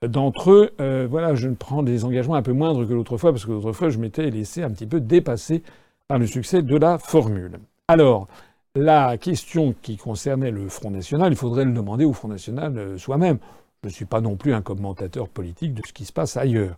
d'entre 0.07 0.49
eux. 0.49 0.71
Euh, 0.81 1.05
voilà, 1.07 1.35
je 1.35 1.49
prends 1.49 1.83
des 1.83 2.05
engagements 2.05 2.35
un 2.35 2.41
peu 2.41 2.53
moindres 2.53 2.87
que 2.87 2.93
l'autre 2.93 3.17
fois 3.17 3.31
parce 3.31 3.45
que 3.45 3.51
l'autre 3.51 3.71
fois, 3.71 3.89
je 3.89 3.99
m'étais 3.99 4.31
laissé 4.31 4.63
un 4.63 4.71
petit 4.71 4.87
peu 4.87 4.99
dépasser 4.99 5.61
par 6.09 6.17
le 6.17 6.25
succès 6.25 6.63
de 6.63 6.75
la 6.75 6.97
formule. 6.97 7.59
Alors, 7.87 8.27
la 8.75 9.15
question 9.17 9.75
qui 9.81 9.95
concernait 9.95 10.49
le 10.49 10.67
Front 10.67 10.89
National, 10.89 11.31
il 11.31 11.35
faudrait 11.35 11.65
le 11.65 11.71
demander 11.71 12.03
au 12.03 12.13
Front 12.13 12.27
National 12.27 12.77
euh, 12.77 12.97
soi-même. 12.97 13.37
Je 13.83 13.89
ne 13.89 13.93
suis 13.93 14.05
pas 14.05 14.19
non 14.19 14.35
plus 14.35 14.53
un 14.53 14.61
commentateur 14.61 15.29
politique 15.29 15.75
de 15.75 15.83
ce 15.85 15.93
qui 15.93 16.05
se 16.05 16.11
passe 16.11 16.35
ailleurs. 16.35 16.75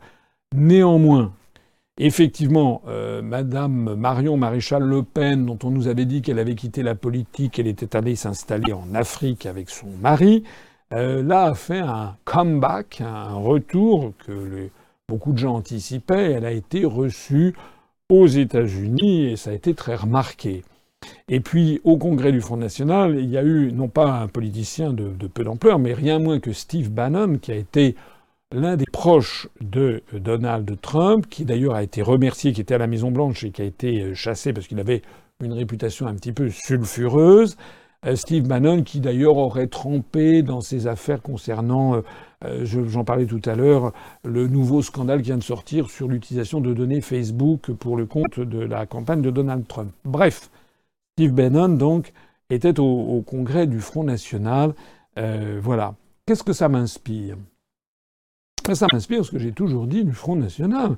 Néanmoins, 0.54 1.32
effectivement, 1.98 2.82
euh, 2.88 3.22
Madame 3.22 3.96
Marion 3.96 4.36
Maréchal 4.36 4.84
Le 4.84 5.02
Pen, 5.02 5.46
dont 5.46 5.58
on 5.64 5.72
nous 5.72 5.88
avait 5.88 6.06
dit 6.06 6.22
qu'elle 6.22 6.40
avait 6.40 6.56
quitté 6.56 6.84
la 6.84 6.96
politique, 6.96 7.54
qu'elle 7.54 7.68
était 7.68 7.96
allée 7.96 8.18
s'installer 8.18 8.74
en 8.74 8.94
Afrique 8.94 9.46
avec 9.46 9.70
son 9.70 9.88
mari, 10.02 10.44
euh, 10.92 11.24
là 11.24 11.46
a 11.46 11.54
fait 11.54 11.80
un 11.80 12.18
comeback, 12.26 13.00
un 13.00 13.36
retour 13.36 14.12
que 14.28 14.70
beaucoup 15.08 15.32
de 15.32 15.38
gens 15.38 15.56
anticipaient. 15.56 16.34
Elle 16.34 16.46
a 16.46 16.52
été 16.52 16.84
reçue 16.84 17.56
aux 18.12 18.28
États-Unis 18.28 19.32
et 19.32 19.38
ça 19.38 19.52
a 19.52 19.54
été 19.54 19.74
très 19.74 19.96
remarqué. 19.96 20.64
Et 21.30 21.40
puis, 21.40 21.80
au 21.86 21.98
Congrès 21.98 22.32
du 22.32 22.42
Front 22.42 22.58
National, 22.58 23.18
il 23.18 23.30
y 23.30 23.38
a 23.38 23.44
eu, 23.44 23.72
non 23.72 23.88
pas 23.88 24.20
un 24.20 24.28
politicien 24.28 24.92
de, 24.92 25.10
de 25.18 25.28
peu 25.28 25.46
d'ampleur, 25.46 25.80
mais 25.80 25.94
rien 25.94 26.20
moins 26.20 26.40
que 26.40 26.52
Steve 26.52 26.92
Bannon, 26.92 27.38
qui 27.38 27.52
a 27.54 27.56
été 27.56 27.96
l'un 28.52 28.76
des 28.76 28.86
proches 28.86 29.48
de 29.62 30.04
Donald 30.14 30.70
Trump, 30.82 31.26
qui 31.30 31.46
d'ailleurs 31.46 31.74
a 31.74 31.84
été 31.84 32.02
remercié, 32.02 32.52
qui 32.52 32.60
était 32.60 32.76
à 32.76 32.80
la 32.80 32.88
Maison-Blanche 32.88 33.46
et 33.46 33.52
qui 33.52 33.62
a 33.62 33.66
été 33.66 34.14
chassé 34.14 34.52
parce 34.52 34.68
qu'il 34.68 34.80
avait 34.82 35.02
une 35.42 35.54
réputation 35.54 36.06
un 36.06 36.14
petit 36.14 36.34
peu 36.34 36.50
sulfureuse. 36.50 37.56
Euh, 38.08 38.16
Steve 38.16 38.48
Bannon, 38.48 38.82
qui 38.84 39.00
d'ailleurs 39.00 39.38
aurait 39.38 39.68
trempé 39.68 40.42
dans 40.42 40.62
ses 40.62 40.88
affaires 40.88 41.22
concernant, 41.22 41.96
euh, 41.96 42.02
euh, 42.46 42.66
je- 42.66 42.84
j'en 42.88 43.04
parlais 43.04 43.28
tout 43.28 43.42
à 43.46 43.54
l'heure, 43.56 43.94
le 44.24 44.48
nouveau 44.48 44.82
scandale 44.82 45.20
qui 45.20 45.26
vient 45.28 45.38
de 45.38 45.44
sortir 45.44 45.90
sur 45.90 46.08
l'utilisation 46.08 46.62
de 46.62 46.74
données 46.74 47.02
Facebook 47.02 47.72
pour 47.74 47.98
le 47.98 48.08
compte 48.08 48.40
de 48.40 48.60
la 48.60 48.88
campagne 48.88 49.22
de 49.22 49.30
Donald 49.30 49.68
Trump. 49.68 49.92
Bref, 50.04 50.50
Steve 51.16 51.34
Bannon, 51.34 51.70
donc, 51.70 52.12
était 52.50 52.80
au, 52.80 53.22
congrès 53.26 53.68
du 53.68 53.80
Front 53.80 54.04
National. 54.04 54.74
Voilà. 55.16 55.94
Qu'est-ce 56.26 56.44
que 56.44 56.54
ça 56.54 56.70
m'inspire? 56.70 57.38
Ben, 58.66 58.76
Ça 58.76 58.88
m'inspire 58.92 59.24
ce 59.24 59.32
que 59.32 59.38
j'ai 59.40 59.52
toujours 59.52 59.86
dit 59.88 60.04
du 60.04 60.12
Front 60.14 60.36
National. 60.36 60.98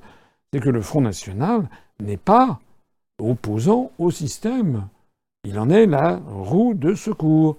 C'est 0.52 0.60
que 0.60 0.70
le 0.70 0.80
Front 0.80 1.00
National 1.02 1.68
n'est 2.00 2.16
pas 2.16 2.60
opposant 3.20 3.90
au 3.98 4.10
système. 4.10 4.88
Il 5.44 5.58
en 5.58 5.68
est 5.70 5.86
la 5.86 6.20
roue 6.26 6.74
de 6.74 6.94
secours. 6.94 7.56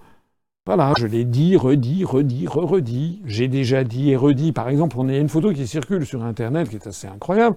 Voilà, 0.65 0.93
je 0.97 1.05
l'ai 1.05 1.25
dit, 1.25 1.55
redit, 1.55 2.03
redit, 2.03 2.47
re-redit. 2.47 3.21
J'ai 3.25 3.47
déjà 3.47 3.83
dit 3.83 4.09
et 4.09 4.15
redit. 4.15 4.51
Par 4.51 4.67
exemple, 4.69 4.95
on 4.99 5.07
a 5.07 5.15
une 5.15 5.29
photo 5.29 5.53
qui 5.53 5.67
circule 5.67 6.05
sur 6.05 6.23
Internet 6.23 6.69
qui 6.69 6.75
est 6.75 6.87
assez 6.87 7.07
incroyable. 7.07 7.55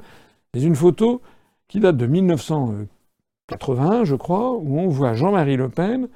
C'est 0.52 0.62
une 0.62 0.76
photo 0.76 1.22
qui 1.68 1.80
date 1.80 1.96
de 1.96 2.06
1981, 2.06 4.04
je 4.04 4.14
crois, 4.14 4.52
où 4.52 4.78
on 4.78 4.88
voit 4.88 5.14
Jean-Marie 5.14 5.56
Le 5.56 5.70
Pen 5.70 6.08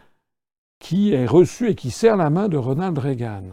qui 0.83 1.15
est 1.15 1.27
reçu 1.27 1.69
et 1.71 1.75
qui 1.77 1.93
serre 1.93 2.17
la 2.17 2.29
main 2.29 2.49
de 2.49 2.57
Ronald 2.57 2.99
Reagan. 2.99 3.45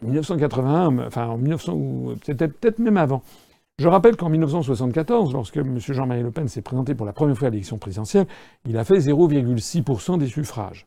En 0.00 0.06
1981, 0.06 1.06
enfin 1.06 1.26
en 1.26 1.36
1900, 1.36 1.72
ou 1.72 2.14
peut-être 2.24 2.58
peut-être 2.58 2.78
même 2.78 2.96
avant. 2.96 3.22
Je 3.82 3.88
rappelle 3.88 4.14
qu'en 4.14 4.28
1974, 4.28 5.32
lorsque 5.32 5.56
M. 5.56 5.76
Jean-Marie 5.76 6.22
Le 6.22 6.30
Pen 6.30 6.46
s'est 6.46 6.62
présenté 6.62 6.94
pour 6.94 7.04
la 7.04 7.12
première 7.12 7.36
fois 7.36 7.48
à 7.48 7.50
l'élection 7.50 7.78
présidentielle, 7.78 8.28
il 8.64 8.78
a 8.78 8.84
fait 8.84 8.94
0,6% 8.94 10.18
des 10.18 10.28
suffrages. 10.28 10.86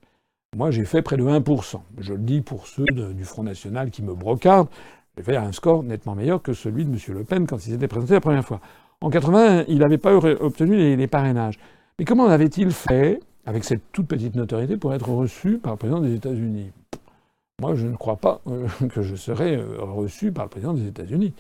Moi, 0.56 0.72
j'ai 0.72 0.86
fait 0.86 1.02
près 1.02 1.18
de 1.18 1.24
1%. 1.24 1.82
Je 1.98 2.14
le 2.14 2.20
dis 2.20 2.40
pour 2.40 2.68
ceux 2.68 2.86
du 2.86 3.26
Front 3.26 3.44
National 3.44 3.92
qui 3.92 4.02
me 4.02 4.14
brocardent. 4.14 4.70
J'ai 5.18 5.24
fait 5.24 5.36
un 5.36 5.52
score 5.52 5.84
nettement 5.84 6.16
meilleur 6.16 6.42
que 6.42 6.54
celui 6.54 6.86
de 6.86 6.90
M. 6.90 6.98
Le 7.18 7.26
Pen 7.26 7.46
quand 7.48 7.58
il 7.68 7.72
s'était 7.74 7.90
présenté 7.90 8.14
la 8.14 8.22
première 8.22 8.46
fois. 8.46 8.62
En 9.02 9.10
80, 9.10 9.66
il 9.68 9.80
n'avait 9.80 9.98
pas 9.98 10.16
obtenu 10.16 10.78
les, 10.78 10.96
les 10.96 11.08
parrainages. 11.08 11.60
Mais 12.00 12.06
comment 12.06 12.28
avait-il 12.28 12.72
fait, 12.72 13.20
avec 13.46 13.66
cette 13.66 13.92
toute 13.92 14.08
petite 14.08 14.36
notoriété, 14.36 14.78
pour 14.78 14.94
être 14.94 15.10
reçu 15.10 15.58
par 15.58 15.74
le 15.74 15.78
président 15.78 16.00
des 16.00 16.16
États-Unis? 16.16 16.72
Moi, 17.62 17.76
je 17.76 17.88
ne 17.88 17.98
crois 17.98 18.16
pas 18.16 18.40
euh, 18.48 18.70
que 18.90 19.02
je 19.02 19.18
serais 19.18 19.58
euh, 19.58 19.82
reçu 19.82 20.32
par 20.32 20.46
le 20.46 20.50
président 20.50 20.74
des 20.74 20.88
États-Unis. 20.88 21.34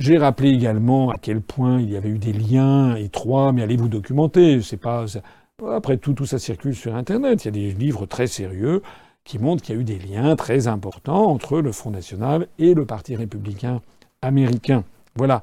J'ai 0.00 0.16
rappelé 0.16 0.50
également 0.50 1.10
à 1.10 1.16
quel 1.20 1.40
point 1.40 1.80
il 1.80 1.90
y 1.90 1.96
avait 1.96 2.10
eu 2.10 2.18
des 2.18 2.32
liens 2.32 2.94
étroits, 2.94 3.52
mais 3.52 3.62
allez 3.62 3.76
vous 3.76 3.88
documenter? 3.88 4.62
C'est 4.62 4.76
pas 4.76 5.06
après 5.74 5.96
tout, 5.96 6.12
tout 6.12 6.24
ça 6.24 6.38
circule 6.38 6.76
sur 6.76 6.94
Internet. 6.94 7.44
Il 7.44 7.46
y 7.46 7.48
a 7.48 7.50
des 7.50 7.76
livres 7.76 8.06
très 8.06 8.28
sérieux 8.28 8.80
qui 9.24 9.40
montrent 9.40 9.60
qu'il 9.60 9.74
y 9.74 9.78
a 9.78 9.80
eu 9.80 9.84
des 9.84 9.98
liens 9.98 10.36
très 10.36 10.68
importants 10.68 11.26
entre 11.26 11.60
le 11.60 11.72
Front 11.72 11.90
National 11.90 12.46
et 12.60 12.74
le 12.74 12.86
Parti 12.86 13.16
républicain 13.16 13.82
américain. 14.22 14.84
Voilà. 15.16 15.42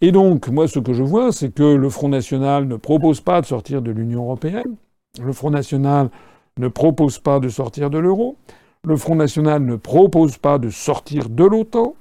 Et 0.00 0.12
donc, 0.12 0.48
moi, 0.48 0.66
ce 0.66 0.78
que 0.78 0.94
je 0.94 1.02
vois, 1.02 1.30
c'est 1.30 1.54
que 1.54 1.62
le 1.62 1.90
Front 1.90 2.08
National 2.08 2.66
ne 2.66 2.76
propose 2.76 3.20
pas 3.20 3.42
de 3.42 3.46
sortir 3.46 3.82
de 3.82 3.90
l'Union 3.90 4.22
européenne. 4.22 4.76
Le 5.22 5.34
Front 5.34 5.50
National 5.50 6.08
ne 6.56 6.68
propose 6.68 7.18
pas 7.18 7.38
de 7.38 7.50
sortir 7.50 7.90
de 7.90 7.98
l'euro. 7.98 8.36
Le 8.82 8.96
Front 8.96 9.16
National 9.16 9.62
ne 9.62 9.76
propose 9.76 10.38
pas 10.38 10.56
de 10.56 10.70
sortir 10.70 11.28
de 11.28 11.44
l'OTAN. 11.44 11.94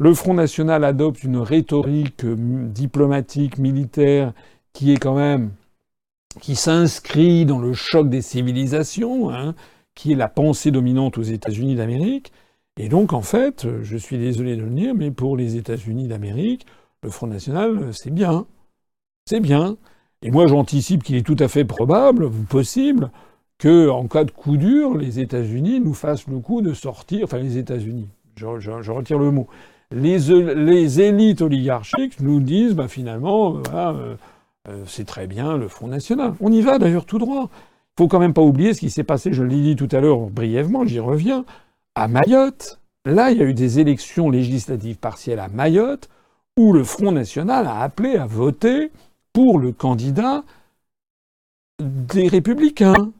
Le 0.00 0.14
Front 0.14 0.34
National 0.34 0.84
adopte 0.84 1.22
une 1.22 1.38
rhétorique 1.38 2.24
euh, 2.24 2.36
diplomatique, 2.68 3.58
militaire, 3.58 4.32
qui 4.72 4.92
est 4.92 4.98
quand 4.98 5.14
même 5.14 5.52
qui 6.40 6.56
s'inscrit 6.56 7.44
dans 7.44 7.58
le 7.58 7.72
choc 7.74 8.08
des 8.08 8.22
civilisations, 8.22 9.30
hein, 9.30 9.54
qui 9.94 10.12
est 10.12 10.16
la 10.16 10.28
pensée 10.28 10.70
dominante 10.70 11.18
aux 11.18 11.22
États-Unis 11.22 11.76
d'Amérique. 11.76 12.32
Et 12.78 12.88
donc, 12.88 13.12
en 13.12 13.22
fait, 13.22 13.64
euh, 13.64 13.80
je 13.82 13.96
suis 13.96 14.18
désolé 14.18 14.56
de 14.56 14.62
le 14.62 14.70
dire, 14.70 14.94
mais 14.94 15.10
pour 15.10 15.36
les 15.36 15.56
États-Unis 15.56 16.08
d'Amérique, 16.08 16.66
le 17.02 17.10
Front 17.10 17.26
National, 17.26 17.78
euh, 17.78 17.92
c'est 17.92 18.12
bien. 18.12 18.46
C'est 19.26 19.40
bien. 19.40 19.76
Et 20.22 20.30
moi, 20.30 20.46
j'anticipe 20.46 21.02
qu'il 21.02 21.16
est 21.16 21.26
tout 21.26 21.36
à 21.38 21.48
fait 21.48 21.64
probable, 21.64 22.30
possible, 22.30 23.10
que, 23.58 23.88
en 23.88 24.08
cas 24.08 24.24
de 24.24 24.30
coup 24.30 24.56
dur, 24.56 24.96
les 24.96 25.20
États-Unis 25.20 25.80
nous 25.80 25.94
fassent 25.94 26.26
le 26.28 26.38
coup 26.38 26.62
de 26.62 26.72
sortir, 26.72 27.24
enfin 27.24 27.38
les 27.38 27.58
États-Unis, 27.58 28.08
je 28.36 28.90
retire 28.90 29.18
le 29.18 29.30
mot, 29.30 29.46
les, 29.92 31.00
élites 31.00 31.42
oligarchiques 31.42 32.20
nous 32.20 32.40
disent, 32.40 32.74
bah, 32.74 32.88
finalement, 32.88 33.58
euh, 33.72 34.16
euh, 34.68 34.84
c'est 34.86 35.06
très 35.06 35.26
bien 35.26 35.56
le 35.56 35.68
Front 35.68 35.88
National. 35.88 36.34
On 36.40 36.50
y 36.50 36.60
va 36.62 36.78
d'ailleurs 36.78 37.04
tout 37.04 37.18
droit. 37.18 37.48
Il 37.52 38.02
faut 38.02 38.08
quand 38.08 38.18
même 38.18 38.34
pas 38.34 38.42
oublier 38.42 38.74
ce 38.74 38.80
qui 38.80 38.90
s'est 38.90 39.04
passé, 39.04 39.32
je 39.32 39.42
l'ai 39.42 39.60
dit 39.60 39.76
tout 39.76 39.88
à 39.92 40.00
l'heure 40.00 40.18
brièvement, 40.30 40.86
j'y 40.86 40.98
reviens, 40.98 41.44
à 41.94 42.08
Mayotte. 42.08 42.78
Là, 43.04 43.30
il 43.30 43.38
y 43.38 43.42
a 43.42 43.44
eu 43.44 43.54
des 43.54 43.80
élections 43.80 44.30
législatives 44.30 44.96
partielles 44.96 45.40
à 45.40 45.48
Mayotte 45.48 46.08
où 46.56 46.72
le 46.72 46.84
Front 46.84 47.12
National 47.12 47.66
a 47.66 47.80
appelé 47.80 48.16
à 48.16 48.26
voter 48.26 48.90
pour 49.32 49.58
le 49.58 49.72
candidat 49.72 50.44
des 51.80 52.28
républicains. 52.28 53.12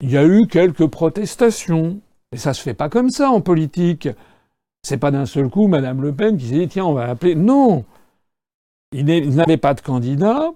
Il 0.00 0.10
y 0.10 0.16
a 0.16 0.24
eu 0.24 0.46
quelques 0.48 0.86
protestations. 0.86 2.00
Et 2.32 2.38
ça 2.38 2.54
se 2.54 2.62
fait 2.62 2.74
pas 2.74 2.88
comme 2.88 3.10
ça 3.10 3.30
en 3.30 3.40
politique. 3.40 4.08
C'est 4.84 4.96
pas 4.96 5.12
d'un 5.12 5.26
seul 5.26 5.48
coup 5.48 5.68
Madame 5.68 6.02
Le 6.02 6.12
Pen 6.12 6.36
qui 6.36 6.46
s'est 6.46 6.58
dit 6.58 6.68
tiens 6.68 6.86
on 6.86 6.92
va 6.92 7.08
appeler. 7.08 7.36
Non, 7.36 7.84
ils 8.92 9.04
n'avaient 9.04 9.56
pas 9.56 9.74
de 9.74 9.80
candidat, 9.80 10.50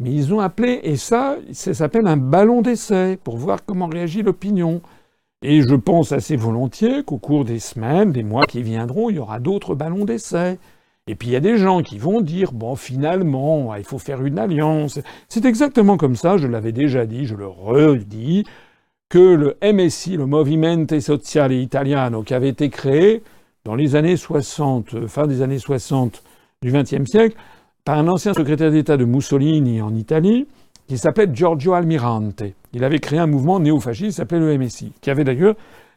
mais 0.00 0.12
ils 0.12 0.32
ont 0.32 0.38
appelé 0.38 0.78
et 0.84 0.96
ça, 0.96 1.36
ça 1.52 1.74
s'appelle 1.74 2.06
un 2.06 2.16
ballon 2.16 2.62
d'essai 2.62 3.18
pour 3.24 3.36
voir 3.36 3.64
comment 3.64 3.88
réagit 3.88 4.22
l'opinion. 4.22 4.80
Et 5.42 5.60
je 5.60 5.74
pense 5.74 6.12
assez 6.12 6.36
volontiers 6.36 7.02
qu'au 7.02 7.18
cours 7.18 7.44
des 7.44 7.58
semaines, 7.58 8.12
des 8.12 8.22
mois 8.22 8.46
qui 8.46 8.62
viendront, 8.62 9.10
il 9.10 9.16
y 9.16 9.18
aura 9.18 9.40
d'autres 9.40 9.74
ballons 9.74 10.04
d'essai. 10.04 10.58
Et 11.08 11.16
puis 11.16 11.28
il 11.28 11.32
y 11.32 11.36
a 11.36 11.40
des 11.40 11.58
gens 11.58 11.82
qui 11.82 11.98
vont 11.98 12.20
dire 12.20 12.52
bon 12.52 12.76
finalement 12.76 13.74
il 13.74 13.84
faut 13.84 13.98
faire 13.98 14.24
une 14.24 14.38
alliance. 14.38 15.00
C'est 15.28 15.44
exactement 15.44 15.96
comme 15.96 16.14
ça, 16.14 16.36
je 16.36 16.46
l'avais 16.46 16.72
déjà 16.72 17.06
dit, 17.06 17.26
je 17.26 17.34
le 17.34 17.48
redis, 17.48 18.44
que 19.08 19.18
le 19.18 19.56
MSI, 19.62 20.16
le 20.16 20.26
Movimento 20.26 20.98
Sociale 21.00 21.52
Italiano, 21.52 22.22
qui 22.22 22.34
avait 22.34 22.48
été 22.48 22.70
créé 22.70 23.22
dans 23.64 23.74
les 23.74 23.96
années 23.96 24.16
60, 24.16 24.94
euh, 24.94 25.08
fin 25.08 25.26
des 25.26 25.42
années 25.42 25.58
60 25.58 26.22
du 26.62 26.70
XXe 26.70 27.10
siècle, 27.10 27.36
par 27.84 27.98
un 27.98 28.08
ancien 28.08 28.34
secrétaire 28.34 28.70
d'État 28.70 28.96
de 28.96 29.04
Mussolini 29.04 29.80
en 29.80 29.94
Italie, 29.94 30.46
qui 30.86 30.98
s'appelait 30.98 31.28
Giorgio 31.32 31.72
Almirante. 31.72 32.42
Il 32.72 32.84
avait 32.84 32.98
créé 32.98 33.18
un 33.18 33.26
mouvement 33.26 33.60
néofasciste 33.60 34.18
s'appelait 34.18 34.38
le 34.38 34.58
MSI, 34.58 34.92
qui 35.00 35.10
avait 35.10 35.24
d'ailleurs 35.24 35.54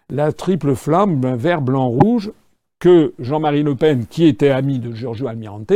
la 0.09 0.31
triple 0.31 0.75
flamme 0.75 1.35
vert, 1.35 1.61
blanc, 1.61 1.87
rouge, 1.87 2.31
que 2.79 3.13
Jean-Marie 3.19 3.63
Le 3.63 3.75
Pen, 3.75 4.05
qui 4.05 4.25
était 4.25 4.49
ami 4.49 4.79
de 4.79 4.93
Giorgio 4.93 5.27
Almirante, 5.27 5.73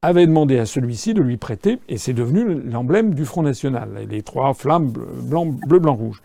avait 0.00 0.26
demandé 0.26 0.58
à 0.58 0.66
celui-ci 0.66 1.12
de 1.12 1.22
lui 1.22 1.36
prêter, 1.36 1.78
et 1.88 1.98
c'est 1.98 2.12
devenu 2.12 2.62
l'emblème 2.62 3.12
du 3.12 3.24
Front 3.24 3.42
National, 3.42 4.06
les 4.08 4.22
trois 4.22 4.54
flammes 4.54 4.90
bleu, 4.90 5.38
bleu, 5.66 5.78
blanc, 5.80 5.94
rouge. 5.94 6.22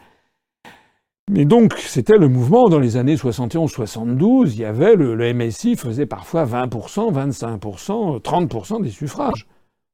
Mais 1.29 1.45
donc, 1.45 1.73
c'était 1.77 2.17
le 2.17 2.27
mouvement 2.27 2.67
dans 2.67 2.79
les 2.79 2.97
années 2.97 3.15
71-72. 3.15 4.51
Il 4.53 4.59
y 4.59 4.65
avait 4.65 4.95
le, 4.95 5.33
MSI 5.33 5.75
faisait 5.75 6.05
parfois 6.05 6.45
20%, 6.45 7.13
25%, 7.13 8.21
30% 8.21 8.81
des 8.81 8.89
suffrages. 8.89 9.47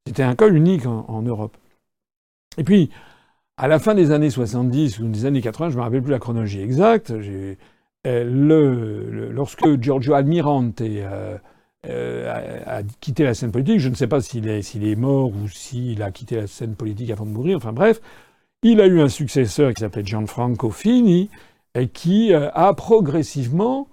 C'était 0.08 0.24
un 0.24 0.36
cas 0.36 0.48
unique 0.48 0.86
en, 0.86 1.22
Europe. 1.22 1.58
Et 2.58 2.64
puis, 2.64 2.90
à 3.58 3.68
la 3.68 3.78
fin 3.78 3.94
des 3.94 4.12
années 4.12 4.30
70 4.30 4.99
ou 4.99 5.10
des 5.10 5.26
années 5.26 5.41
80, 5.41 5.70
je 5.70 5.74
ne 5.74 5.80
me 5.80 5.84
rappelle 5.84 6.02
plus 6.02 6.12
la 6.12 6.20
chronologie 6.20 6.62
exacte, 6.62 7.12
euh, 8.08 8.24
le, 8.24 9.32
lorsque 9.32 9.82
Giorgio 9.82 10.14
Almirante 10.14 10.82
euh, 10.82 11.38
euh, 11.88 12.64
a, 12.66 12.84
quitté 13.02 13.24
la 13.24 13.34
scène 13.34 13.52
politique, 13.52 13.80
je 13.80 13.90
ne 13.90 13.95
sais 13.95 14.08
pas 14.08 14.22
s'il 14.22 14.48
est, 14.48 14.76
est, 14.76 14.95
mort 14.95 15.30
ou 15.30 15.48
s'il 15.48 16.02
a 16.02 16.12
quitté 16.12 16.38
la 16.38 16.48
scène 16.48 16.76
politique 16.76 17.12
avant 17.12 17.26
de 17.26 17.32
mourir, 17.32 17.58
enfin 17.58 17.74
bref, 17.74 17.99
il 18.64 18.82
a 18.82 18.88
eu 18.88 19.02
un 19.02 19.10
successeur 19.10 19.74
qui 19.74 19.82
s'appelait 19.82 20.06
Gianfranco 20.06 20.72
Fini 20.72 21.30
et 21.76 21.88
qui 21.88 22.34
euh, 22.34 22.50
a 22.54 22.74
progressivement 22.74 23.88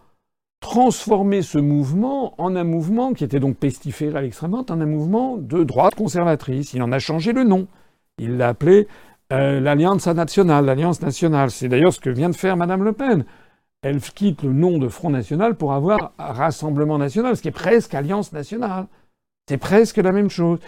transformé 0.60 1.42
ce 1.42 1.58
mouvement 1.58 2.34
en 2.40 2.56
un 2.56 2.64
mouvement 2.64 3.12
qui 3.12 3.24
était 3.24 3.40
donc 3.40 3.58
pestiféré 3.58 4.16
à 4.16 4.22
l'extrême 4.22 4.52
droite, 4.52 4.70
en 4.70 4.80
un 4.80 4.86
mouvement 4.86 5.36
de 5.36 5.62
droite 5.62 5.94
conservatrice. 5.94 6.72
Il 6.72 6.82
en 6.82 6.92
a 6.92 6.98
changé 6.98 7.34
le 7.34 7.44
nom. 7.44 7.68
Il 8.16 8.38
l'a 8.38 8.48
appelé 8.48 8.88
euh, 9.32 9.60
l'Alliance 9.60 10.06
nationale, 10.06 10.64
l'Alliance 10.64 11.02
nationale. 11.02 11.50
C'est 11.50 11.68
d'ailleurs 11.68 11.92
ce 11.92 12.00
que 12.00 12.08
vient 12.08 12.30
de 12.30 12.34
faire 12.34 12.56
Madame 12.56 12.82
Le 12.82 12.92
Pen. 12.92 13.26
Elle 13.82 14.00
quitte 14.00 14.42
le 14.42 14.54
nom 14.54 14.78
de 14.78 14.88
Front 14.88 15.10
national 15.10 15.56
pour 15.56 15.74
avoir 15.74 16.12
Rassemblement 16.16 16.96
national, 16.96 17.36
ce 17.36 17.42
qui 17.42 17.48
est 17.48 17.50
presque 17.50 17.94
Alliance 17.94 18.32
nationale. 18.32 18.86
C'est 19.46 19.58
presque 19.58 19.98
la 19.98 20.12
même 20.12 20.30
chose. 20.30 20.58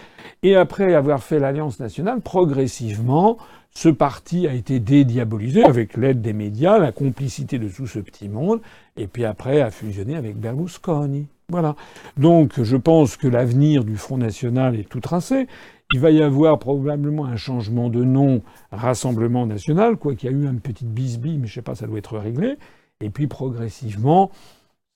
Et 0.42 0.54
après 0.54 0.92
avoir 0.94 1.22
fait 1.22 1.38
l'Alliance 1.38 1.80
nationale, 1.80 2.20
progressivement, 2.20 3.38
ce 3.70 3.88
parti 3.88 4.46
a 4.46 4.52
été 4.52 4.80
dédiabolisé 4.80 5.64
avec 5.64 5.96
l'aide 5.96 6.20
des 6.20 6.34
médias, 6.34 6.78
la 6.78 6.92
complicité 6.92 7.58
de 7.58 7.68
tout 7.68 7.86
ce 7.86 7.98
petit 7.98 8.28
monde, 8.28 8.60
et 8.96 9.06
puis 9.06 9.24
après 9.24 9.62
a 9.62 9.70
fusionné 9.70 10.14
avec 10.14 10.36
Berlusconi. 10.36 11.26
Voilà. 11.48 11.74
Donc 12.18 12.62
je 12.62 12.76
pense 12.76 13.16
que 13.16 13.28
l'avenir 13.28 13.84
du 13.84 13.96
Front 13.96 14.18
National 14.18 14.78
est 14.78 14.88
tout 14.88 15.00
tracé. 15.00 15.46
Il 15.94 16.00
va 16.00 16.10
y 16.10 16.22
avoir 16.22 16.58
probablement 16.58 17.24
un 17.24 17.36
changement 17.36 17.88
de 17.88 18.04
nom, 18.04 18.42
Rassemblement 18.72 19.46
National, 19.46 19.96
quoi 19.96 20.14
qu'il 20.14 20.30
y 20.30 20.34
a 20.34 20.36
eu 20.36 20.46
une 20.46 20.60
petite 20.60 20.88
bisbille, 20.88 21.38
mais 21.38 21.46
je 21.46 21.54
sais 21.54 21.62
pas, 21.62 21.74
ça 21.74 21.86
doit 21.86 21.98
être 21.98 22.18
réglé. 22.18 22.56
Et 23.00 23.08
puis 23.08 23.26
progressivement, 23.26 24.30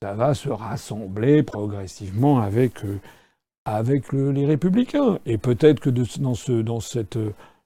ça 0.02 0.14
va 0.14 0.34
se 0.34 0.48
rassembler 0.48 1.42
progressivement 1.42 2.40
avec, 2.40 2.84
euh, 2.84 2.98
avec 3.76 4.12
les 4.12 4.46
Républicains. 4.46 5.18
Et 5.26 5.38
peut-être 5.38 5.80
que 5.80 5.90
dans, 5.90 6.34
ce, 6.34 6.52
dans 6.52 6.80
cette 6.80 7.18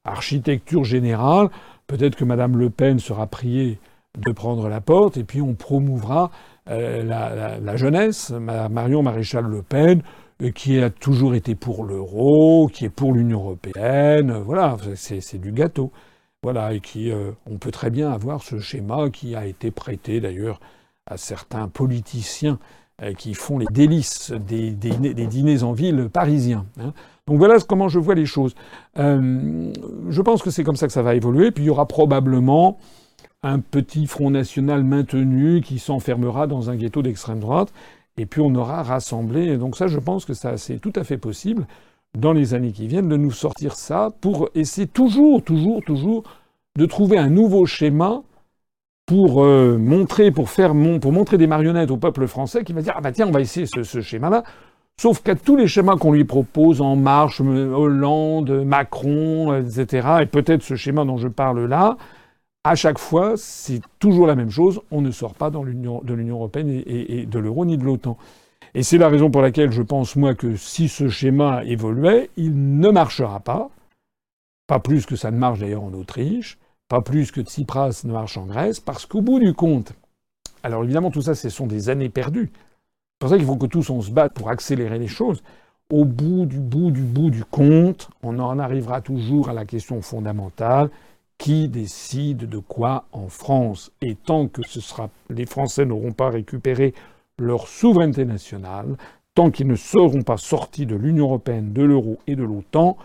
architecture 0.05 0.85
générale, 0.85 1.48
peut-être 1.86 2.16
que 2.16 2.24
Madame 2.24 2.56
Le 2.56 2.70
Pen 2.70 2.98
sera 2.98 3.26
priée 3.26 3.78
de 4.18 4.32
prendre 4.32 4.68
la 4.68 4.81
porte, 4.81 5.16
et 5.16 5.24
puis 5.24 5.40
on 5.40 5.55
promouvra 5.55 6.31
euh, 6.70 7.02
la, 7.02 7.76
jeunesse, 7.76 8.31
Marion 8.31 9.02
Maréchal 9.02 9.44
Le 9.44 9.62
Pen, 9.62 10.02
euh, 10.43 10.51
qui 10.51 10.78
a 10.78 10.90
toujours 10.90 11.35
été 11.35 11.55
pour 11.55 11.85
l'euro, 11.85 12.68
qui 12.72 12.85
est 12.85 12.90
pour 12.90 13.12
l'Union 13.12 13.40
européenne, 13.40 14.32
voilà, 14.44 14.76
c'est 14.94 15.39
du 15.39 15.52
gâteau. 15.52 15.90
Voilà, 16.43 16.74
et 16.74 16.81
qui, 16.81 17.10
euh, 17.10 17.32
on 17.47 17.56
peut 17.56 17.70
très 17.70 17.89
bien 17.89 18.12
avoir 18.12 18.43
ce 18.43 18.59
schéma 18.59 19.09
qui 19.09 19.35
a 19.35 19.47
été 19.47 19.70
prêté 19.70 20.20
d'ailleurs 20.20 20.60
à 21.06 21.16
certains 21.16 21.68
politiciens 21.68 22.59
qui 23.18 23.34
font 23.34 23.58
les 23.58 23.66
délices 23.70 24.32
des, 24.32 24.70
dîners 24.70 25.62
en 25.62 25.72
ville 25.72 26.08
parisiens. 26.12 26.64
Hein. 26.80 26.92
Donc 27.26 27.38
voilà 27.38 27.56
comment 27.66 27.88
je 27.88 27.98
vois 27.98 28.14
les 28.14 28.26
choses. 28.26 28.54
Euh, 28.98 29.72
je 30.10 30.22
pense 30.22 30.42
que 30.42 30.50
c'est 30.50 30.62
comme 30.62 30.76
ça 30.76 30.86
que 30.86 30.92
ça 30.92 31.02
va 31.02 31.14
évoluer. 31.14 31.50
Puis 31.50 31.64
il 31.64 31.66
y 31.66 31.70
aura 31.70 31.86
probablement 31.86 32.78
un 33.42 33.60
petit 33.60 34.06
front 34.06 34.30
national 34.30 34.84
maintenu 34.84 35.60
qui 35.62 35.78
s'enfermera 35.78 36.46
dans 36.46 36.70
un 36.70 36.76
ghetto 36.76 37.02
d'extrême 37.02 37.40
droite. 37.40 37.72
Et 38.16 38.26
puis 38.26 38.40
on 38.40 38.54
aura 38.54 38.82
rassemblé. 38.82 39.56
Donc 39.56 39.76
ça, 39.76 39.86
je 39.86 39.98
pense 39.98 40.24
que 40.24 40.34
ça, 40.34 40.56
c'est 40.56 40.78
tout 40.78 40.92
à 40.96 41.04
fait 41.04 41.18
possible 41.18 41.66
dans 42.16 42.32
les 42.32 42.54
années 42.54 42.72
qui 42.72 42.86
viennent 42.86 43.08
de 43.08 43.16
nous 43.16 43.32
sortir 43.32 43.74
ça 43.74 44.12
pour 44.20 44.50
essayer 44.54 44.86
toujours, 44.86 45.42
toujours, 45.42 45.82
toujours 45.82 46.22
de 46.76 46.86
trouver 46.86 47.18
un 47.18 47.30
nouveau 47.30 47.66
schéma 47.66 48.22
pour 49.06 49.44
euh, 49.44 49.76
montrer, 49.78 50.31
pour 50.31 50.48
montrer 51.12 51.39
des 51.39 51.47
marionnettes 51.47 51.90
au 51.90 51.97
peuple 51.97 52.26
français 52.26 52.64
qui 52.64 52.72
va 52.72 52.82
dire 52.82 52.94
ah 52.97 53.01
bah 53.01 53.12
tiens 53.12 53.28
on 53.28 53.32
va 53.32 53.40
essayer 53.40 53.66
ce 53.66 54.01
schéma-là. 54.01 54.44
Sauf 54.97 55.22
qu'à 55.22 55.35
tous 55.35 55.56
les 55.56 55.66
schémas 55.66 55.97
qu'on 55.97 56.12
lui 56.12 56.24
propose, 56.24 56.81
En 56.81 56.97
Marche, 56.97 57.40
Hollande, 57.40 58.64
Macron, 58.64 59.55
etc., 59.55 60.09
et 60.22 60.26
peut-être 60.26 60.62
ce 60.62 60.76
schéma 60.76 61.05
dont 61.05 61.16
je 61.16 61.28
parle 61.28 61.64
là, 61.64 61.97
à 62.62 62.76
chaque 62.76 62.98
fois, 62.98 63.35
c'est 63.36 63.81
toujours 63.98 64.26
la 64.26 64.36
même 64.36 64.51
chose. 64.51 64.81
On 64.90 65.01
ne 65.02 65.10
sort 65.10 65.35
pas 65.35 65.51
de 65.51 65.59
l'Union 65.59 66.02
européenne 66.36 66.82
et, 66.86 67.26
de 67.26 67.39
l'euro 67.39 67.64
ni 67.64 67.76
de 67.76 67.85
l'OTAN. 67.85 68.16
Et 68.74 68.82
c'est 68.82 68.98
la 68.98 69.09
raison 69.09 69.31
pour 69.31 69.43
laquelle 69.43 69.70
je 69.72 69.82
pense, 69.82 70.16
moi, 70.16 70.35
que 70.35 70.56
si 70.56 70.89
ce 70.89 71.09
schéma 71.09 71.64
évoluait, 71.64 72.31
il 72.36 72.78
ne 72.78 72.89
marchera 72.90 73.40
pas. 73.40 73.70
Pas 74.66 74.78
plus 74.78 75.05
que 75.06 75.16
ça 75.16 75.31
ne 75.31 75.36
marche 75.36 75.59
d'ailleurs 75.59 75.82
en 75.82 75.93
Autriche, 75.93 76.56
pas 76.94 77.02
plus 77.02 77.32
que 77.32 77.40
Tsipras 77.40 78.02
ne 78.04 78.12
marche 78.12 78.36
en 78.36 78.46
Grèce, 78.46 78.78
parce 78.78 79.04
qu'au 79.04 79.20
bout 79.20 79.40
du 79.40 79.52
compte, 79.52 79.94
alors 80.62 80.84
évidemment, 80.84 81.10
tout 81.10 81.22
ça, 81.22 81.34
ce 81.34 81.48
sont 81.48 81.66
des 81.66 81.88
années 81.88 82.08
perdues. 82.08 82.52
C'est 82.54 83.18
pour 83.18 83.30
ça 83.30 83.36
qu'il 83.36 83.46
faut 83.46 83.56
que 83.56 83.66
tous 83.66 83.90
on 83.90 84.00
se 84.00 84.12
batte 84.12 84.32
pour 84.32 84.48
accélérer 84.48 85.00
les 85.00 85.08
choses. 85.08 85.42
Au 85.90 86.04
bout 86.04 86.46
du 86.46 86.60
bout 86.60 86.92
du 86.92 87.02
bout 87.02 87.30
du 87.30 87.44
compte, 87.44 88.10
on 88.22 88.38
en 88.38 88.60
arrivera 88.60 89.00
toujours 89.00 89.48
à 89.48 89.52
la 89.54 89.64
question 89.64 90.02
fondamentale 90.02 90.88
qui 91.36 91.68
décide 91.68 92.48
de 92.48 92.58
quoi 92.58 93.06
en 93.10 93.26
France? 93.26 93.90
Et 94.00 94.14
tant 94.14 94.46
que 94.46 94.62
ce 94.62 94.80
sera, 94.80 95.10
les 95.30 95.46
Français 95.46 95.86
n'auront 95.86 96.12
pas 96.12 96.30
récupéré 96.30 96.94
leur 97.40 97.66
souveraineté 97.66 98.24
nationale, 98.24 98.96
tant 99.34 99.50
qu'ils 99.50 99.66
ne 99.66 99.74
seront 99.74 100.22
pas 100.22 100.36
sortis 100.36 100.86
de 100.86 100.94
l'Union 100.94 101.24
européenne, 101.24 101.72
de 101.72 101.82
l'euro 101.82 102.18
et 102.28 102.36
de 102.36 102.44
l'OTAN, 102.44 102.96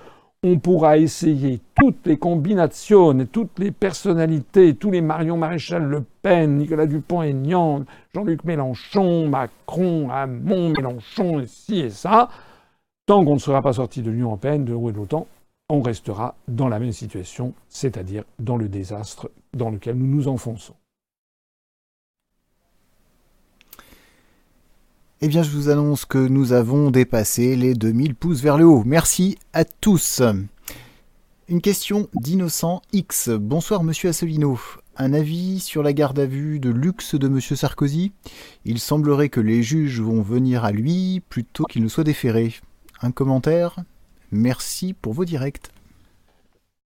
on 0.43 0.57
pourra 0.57 0.97
essayer 0.97 1.59
toutes 1.75 2.05
les 2.07 2.17
combinations, 2.17 3.25
toutes 3.25 3.59
les 3.59 3.71
personnalités, 3.71 4.73
tous 4.75 4.89
les 4.89 5.01
Marion 5.01 5.35
Maréchal 5.35 5.83
Le 5.83 6.05
Pen, 6.21 6.57
Nicolas 6.57 6.85
Dupont-Aignan, 6.85 7.83
Jean-Luc 8.13 8.45
Mélenchon, 8.45 9.27
Macron, 9.27 10.09
Hamon, 10.09 10.69
Mélenchon, 10.69 11.41
et 11.41 11.47
ci 11.47 11.79
et 11.79 11.89
ça. 11.89 12.29
Tant 13.05 13.25
qu'on 13.25 13.33
ne 13.33 13.39
sera 13.39 13.61
pas 13.61 13.73
sorti 13.73 14.01
de 14.01 14.11
l'Union 14.11 14.27
européenne, 14.27 14.63
de 14.63 14.73
de 14.73 14.97
l'OTAN, 14.97 15.27
on 15.67 15.81
restera 15.81 16.35
dans 16.47 16.69
la 16.69 16.79
même 16.79 16.93
situation, 16.93 17.53
c'est-à-dire 17.67 18.23
dans 18.39 18.55
le 18.55 18.69
désastre 18.69 19.29
dans 19.53 19.69
lequel 19.69 19.95
nous 19.95 20.07
nous 20.07 20.27
enfonçons. 20.29 20.75
Eh 25.21 25.27
bien, 25.27 25.43
je 25.43 25.49
vous 25.49 25.67
annonce 25.67 26.05
que 26.05 26.17
nous 26.17 26.53
avons 26.53 26.91
dépassé 26.91 27.57
les 27.57 27.73
2000 27.73 28.15
pouces 28.15 28.39
vers 28.39 28.57
le 28.57 28.63
haut. 28.63 28.83
Merci 28.85 29.37
à 29.51 29.65
tous. 29.65 30.21
Une 31.49 31.59
question 31.59 32.07
d'Innocent 32.13 32.81
X. 32.93 33.27
Bonsoir, 33.27 33.83
monsieur 33.83 34.07
Asselineau. 34.07 34.57
Un 34.95 35.11
avis 35.11 35.59
sur 35.59 35.83
la 35.83 35.91
garde 35.91 36.19
à 36.19 36.25
vue 36.25 36.61
de 36.61 36.69
luxe 36.69 37.15
de 37.15 37.27
monsieur 37.27 37.57
Sarkozy? 37.57 38.13
Il 38.63 38.79
semblerait 38.79 39.27
que 39.27 39.41
les 39.41 39.61
juges 39.61 39.99
vont 39.99 40.21
venir 40.21 40.63
à 40.63 40.71
lui 40.71 41.21
plutôt 41.27 41.65
qu'il 41.65 41.83
ne 41.83 41.89
soit 41.89 42.05
déféré. 42.05 42.53
Un 43.01 43.11
commentaire? 43.11 43.75
Merci 44.31 44.93
pour 44.93 45.11
vos 45.11 45.25
directs. 45.25 45.69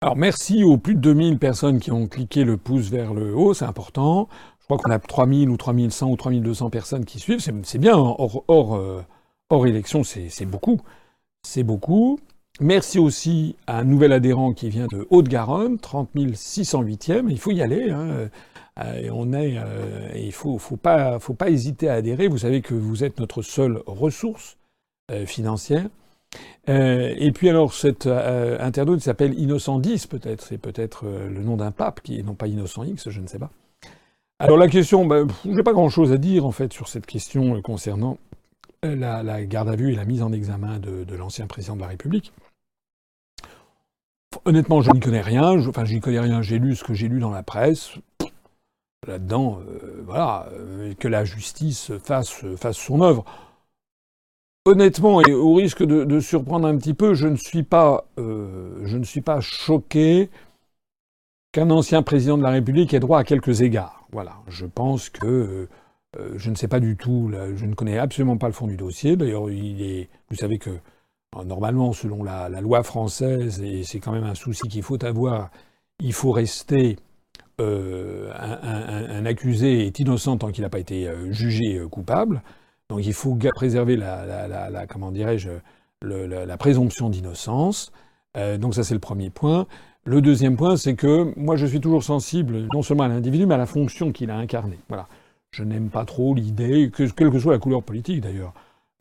Alors 0.03 0.17
merci 0.17 0.65
aux 0.65 0.79
plus 0.79 0.95
de 0.95 1.01
2000 1.01 1.39
personnes 1.39 1.79
qui 1.79 1.91
ont 1.91 2.07
cliqué 2.07 2.45
le 2.45 2.57
pouce 2.57 2.89
vers 2.89 3.13
le 3.13 3.35
haut, 3.37 3.53
c'est 3.53 3.67
important. 3.67 4.29
Crois 4.71 4.79
qu'on 4.79 4.93
a 4.93 5.01
3000 5.01 5.51
ou 5.51 5.57
3100 5.57 6.11
ou 6.11 6.17
3200 6.17 6.71
personnes 6.71 7.05
qui 7.05 7.19
suivent, 7.19 7.41
c'est 7.41 7.79
bien, 7.79 7.99
hein. 7.99 8.15
euh, 8.21 9.01
hors 9.49 9.67
élection, 9.67 10.05
c'est 10.05 10.45
beaucoup. 10.45 10.81
C'est 11.43 11.65
beaucoup. 11.65 12.21
Merci 12.61 13.01
aussi 13.01 13.57
à 13.67 13.79
un 13.79 13.85
nouvel 13.85 14.13
adhérent 14.13 14.53
qui 14.53 14.71
vient 14.71 14.87
de 14.87 15.09
Haute-Garonne, 15.11 15.81
30 15.81 16.15
608e. 16.15 17.27
Il 17.29 17.41
faut 17.41 17.51
y 17.51 17.63
aller. 17.63 17.91
Hein. 17.91 18.31
Euh, 18.79 19.11
on 19.13 19.33
est, 19.33 19.57
euh, 19.59 20.09
il 20.15 20.31
faut, 20.31 20.57
faut 20.59 20.77
pas, 20.77 21.19
hésiter 21.49 21.89
à 21.89 21.95
adhérer. 21.95 22.29
Vous 22.29 22.39
savez 22.39 22.63
que 22.63 22.75
vous 22.75 23.03
êtes 23.03 23.19
notre 23.19 23.43
seule 23.43 23.83
ressource 23.87 24.57
financière. 25.27 25.89
et 26.69 27.33
puis 27.35 27.49
alors, 27.49 27.75
cet 27.75 28.07
internaute 28.07 29.01
s'appelle 29.01 29.37
Innocent 29.37 29.81
10, 29.81 30.07
peut-être. 30.07 30.45
C'est 30.45 30.59
peut-être 30.59 31.07
le 31.07 31.43
nom 31.43 31.57
d'un 31.57 31.73
pape, 31.73 32.03
qui 32.03 32.23
non 32.23 32.37
pas 32.37 32.47
Innocent 32.47 32.85
X, 32.85 33.11
je 33.11 33.21
ne 33.21 33.27
sais 33.27 33.41
pas. 33.41 33.51
Alors 34.41 34.57
la 34.57 34.69
question, 34.69 35.07
ben, 35.07 35.29
je 35.45 35.51
n'ai 35.51 35.63
pas 35.63 35.73
grand-chose 35.73 36.13
à 36.13 36.17
dire 36.17 36.45
en 36.45 36.51
fait 36.51 36.73
sur 36.73 36.89
cette 36.89 37.07
question 37.07 37.61
concernant 37.63 38.19
la, 38.83 39.45
garde 39.45 39.69
à 39.69 39.77
vue 39.77 39.93
et 39.93 39.97
la 39.97 40.05
mise 40.05 40.23
en 40.23 40.33
examen 40.33 40.79
de 40.79 41.15
l'ancien 41.15 41.47
président 41.47 41.77
de 41.77 41.83
la 41.83 41.89
République. 41.89 42.33
Honnêtement, 44.45 44.81
je 44.81 44.91
n'y 44.93 45.01
connais 45.01 45.21
rien. 45.21 45.59
Enfin, 45.69 45.85
je 45.85 45.95
n'y 45.95 46.01
connais 46.01 46.21
rien. 46.21 46.43
J'ai 46.43 46.59
lu 46.59 46.77
ce 46.77 46.85
que 46.85 46.95
j'ai 46.95 47.09
lu 47.09 47.21
dans 47.21 47.31
la 47.31 47.43
presse. 47.43 47.93
Là-dedans, 49.07 49.61
euh, 49.67 50.03
voilà, 50.05 50.49
euh, 50.53 50.95
que 50.95 51.09
la 51.09 51.25
justice 51.25 51.93
fasse, 51.99 52.45
son 52.73 53.01
œuvre. 53.01 53.25
Honnêtement, 54.67 55.23
et 55.23 55.33
au 55.33 55.55
risque 55.55 55.83
de, 55.83 56.21
surprendre 56.21 56.69
un 56.69 56.77
petit 56.77 56.95
peu, 56.95 57.13
euh, 57.13 57.15
je 57.15 57.27
ne 58.99 59.05
suis 59.05 59.23
pas 59.23 59.41
choqué 59.41 60.29
qu'un 61.53 61.71
ancien 61.71 62.03
président 62.03 62.37
de 62.39 62.43
la 62.43 62.51
République 62.51 62.93
ait 62.95 63.01
droit 63.01 63.19
à 63.19 63.25
quelques 63.25 63.63
égards. 63.63 64.00
Voilà, 64.13 64.37
je 64.49 64.67
pense 64.67 65.09
que 65.11 65.69
je 66.35 66.51
ne 66.51 66.57
sais 66.57 66.67
pas 66.67 66.81
du 66.81 66.97
tout, 66.97 67.31
je 67.55 67.65
ne 67.65 67.75
connais 67.75 67.99
absolument 67.99 68.37
pas 68.37 68.49
le 68.49 68.53
fond 68.53 68.67
du 68.67 68.77
dossier. 68.77 69.17
D'ailleurs, 69.17 69.51
il 69.51 69.81
est, 69.83 70.09
vous 70.29 70.37
savez 70.37 70.59
que 70.59 70.81
normalement, 71.45 71.93
selon 71.93 72.23
la, 72.23 72.49
loi 72.61 72.83
française, 72.83 73.63
et 73.63 73.85
c'est 73.85 74.01
quand 74.01 74.13
même 74.13 74.25
un 74.25 74.35
souci 74.35 74.69
qu'il 74.69 74.83
faut 74.83 75.03
avoir, 75.05 75.51
il 76.01 76.13
faut 76.13 76.33
rester 76.33 76.97
euh, 77.61 78.33
un, 78.35 79.27
accusé 79.27 79.87
est 79.87 79.99
innocent 79.99 80.39
tant 80.39 80.51
qu'il 80.51 80.63
n'a 80.63 80.71
pas 80.71 80.79
été 80.79 81.07
euh, 81.07 81.31
jugé 81.31 81.77
euh, 81.77 81.89
coupable. 81.89 82.43
Donc 82.89 83.05
il 83.05 83.13
faut 83.13 83.37
préserver 83.55 83.97
la, 83.97 84.87
comment 84.89 85.13
dirais-je, 85.13 85.51
la, 86.03 86.57
présomption 86.57 87.09
d'innocence. 87.09 87.93
donc 88.59 88.75
ça 88.75 88.83
c'est 88.83 88.95
le 88.95 89.01
premier 89.01 89.31
point. 89.31 89.69
Le 90.11 90.21
deuxième 90.21 90.57
point, 90.57 90.77
c'est 90.77 90.97
que 90.97 91.33
moi 91.39 91.55
je 91.55 91.65
suis 91.67 91.79
toujours 91.79 92.03
sensible 92.03 92.67
non 92.75 92.83
seulement 92.83 93.05
à 93.05 93.09
l'individu, 93.09 93.47
mais 93.47 93.55
à 93.55 93.59
la 93.59 93.67
fonction 93.67 94.11
qu'il 94.11 94.33
a 94.33 94.37
incarnée. 94.37 94.81
Voilà. 94.89 95.07
Je 95.53 95.63
n'aime 95.63 95.89
pas 95.89 96.05
trop 96.05 96.35
l'idée, 96.35 96.91
que, 96.93 97.05
quelle 97.05 97.31
que 97.31 97.39
soit 97.39 97.53
la 97.53 97.61
couleur 97.61 97.85
politique 97.85 98.21
d'ailleurs, 98.21 98.53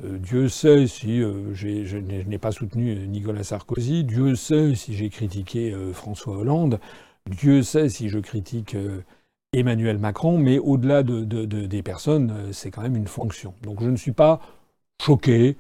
euh, 0.04 0.20
Dieu 0.20 0.50
sait 0.50 0.86
si 0.86 1.20
euh, 1.20 1.52
je 1.56 1.98
n'ai 1.98 2.38
pas 2.38 2.52
soutenu 2.52 2.94
Nicolas 3.08 3.44
Sarkozy, 3.44 4.04
Dieu 4.04 4.36
sait 4.36 4.76
si 4.76 4.94
j'ai 4.94 5.10
critiqué 5.10 5.74
euh, 5.74 5.94
François 5.94 6.38
Hollande, 6.38 6.80
Dieu 7.28 7.64
sait 7.64 7.90
si 7.90 8.08
je 8.10 8.20
critique 8.20 8.78
Emmanuel 9.52 9.98
Macron, 9.98 10.38
mais 10.38 10.60
au-delà 10.60 11.02
de, 11.02 11.24
des 11.24 11.82
personnes, 11.82 12.52
c'est 12.52 12.70
quand 12.70 12.84
même 12.84 12.96
une 12.96 13.08
fonction. 13.08 13.56
Donc 13.64 13.82
je 13.82 13.90
ne 13.90 13.98
suis 13.98 14.12
pas 14.12 14.42
choqué 15.02 15.58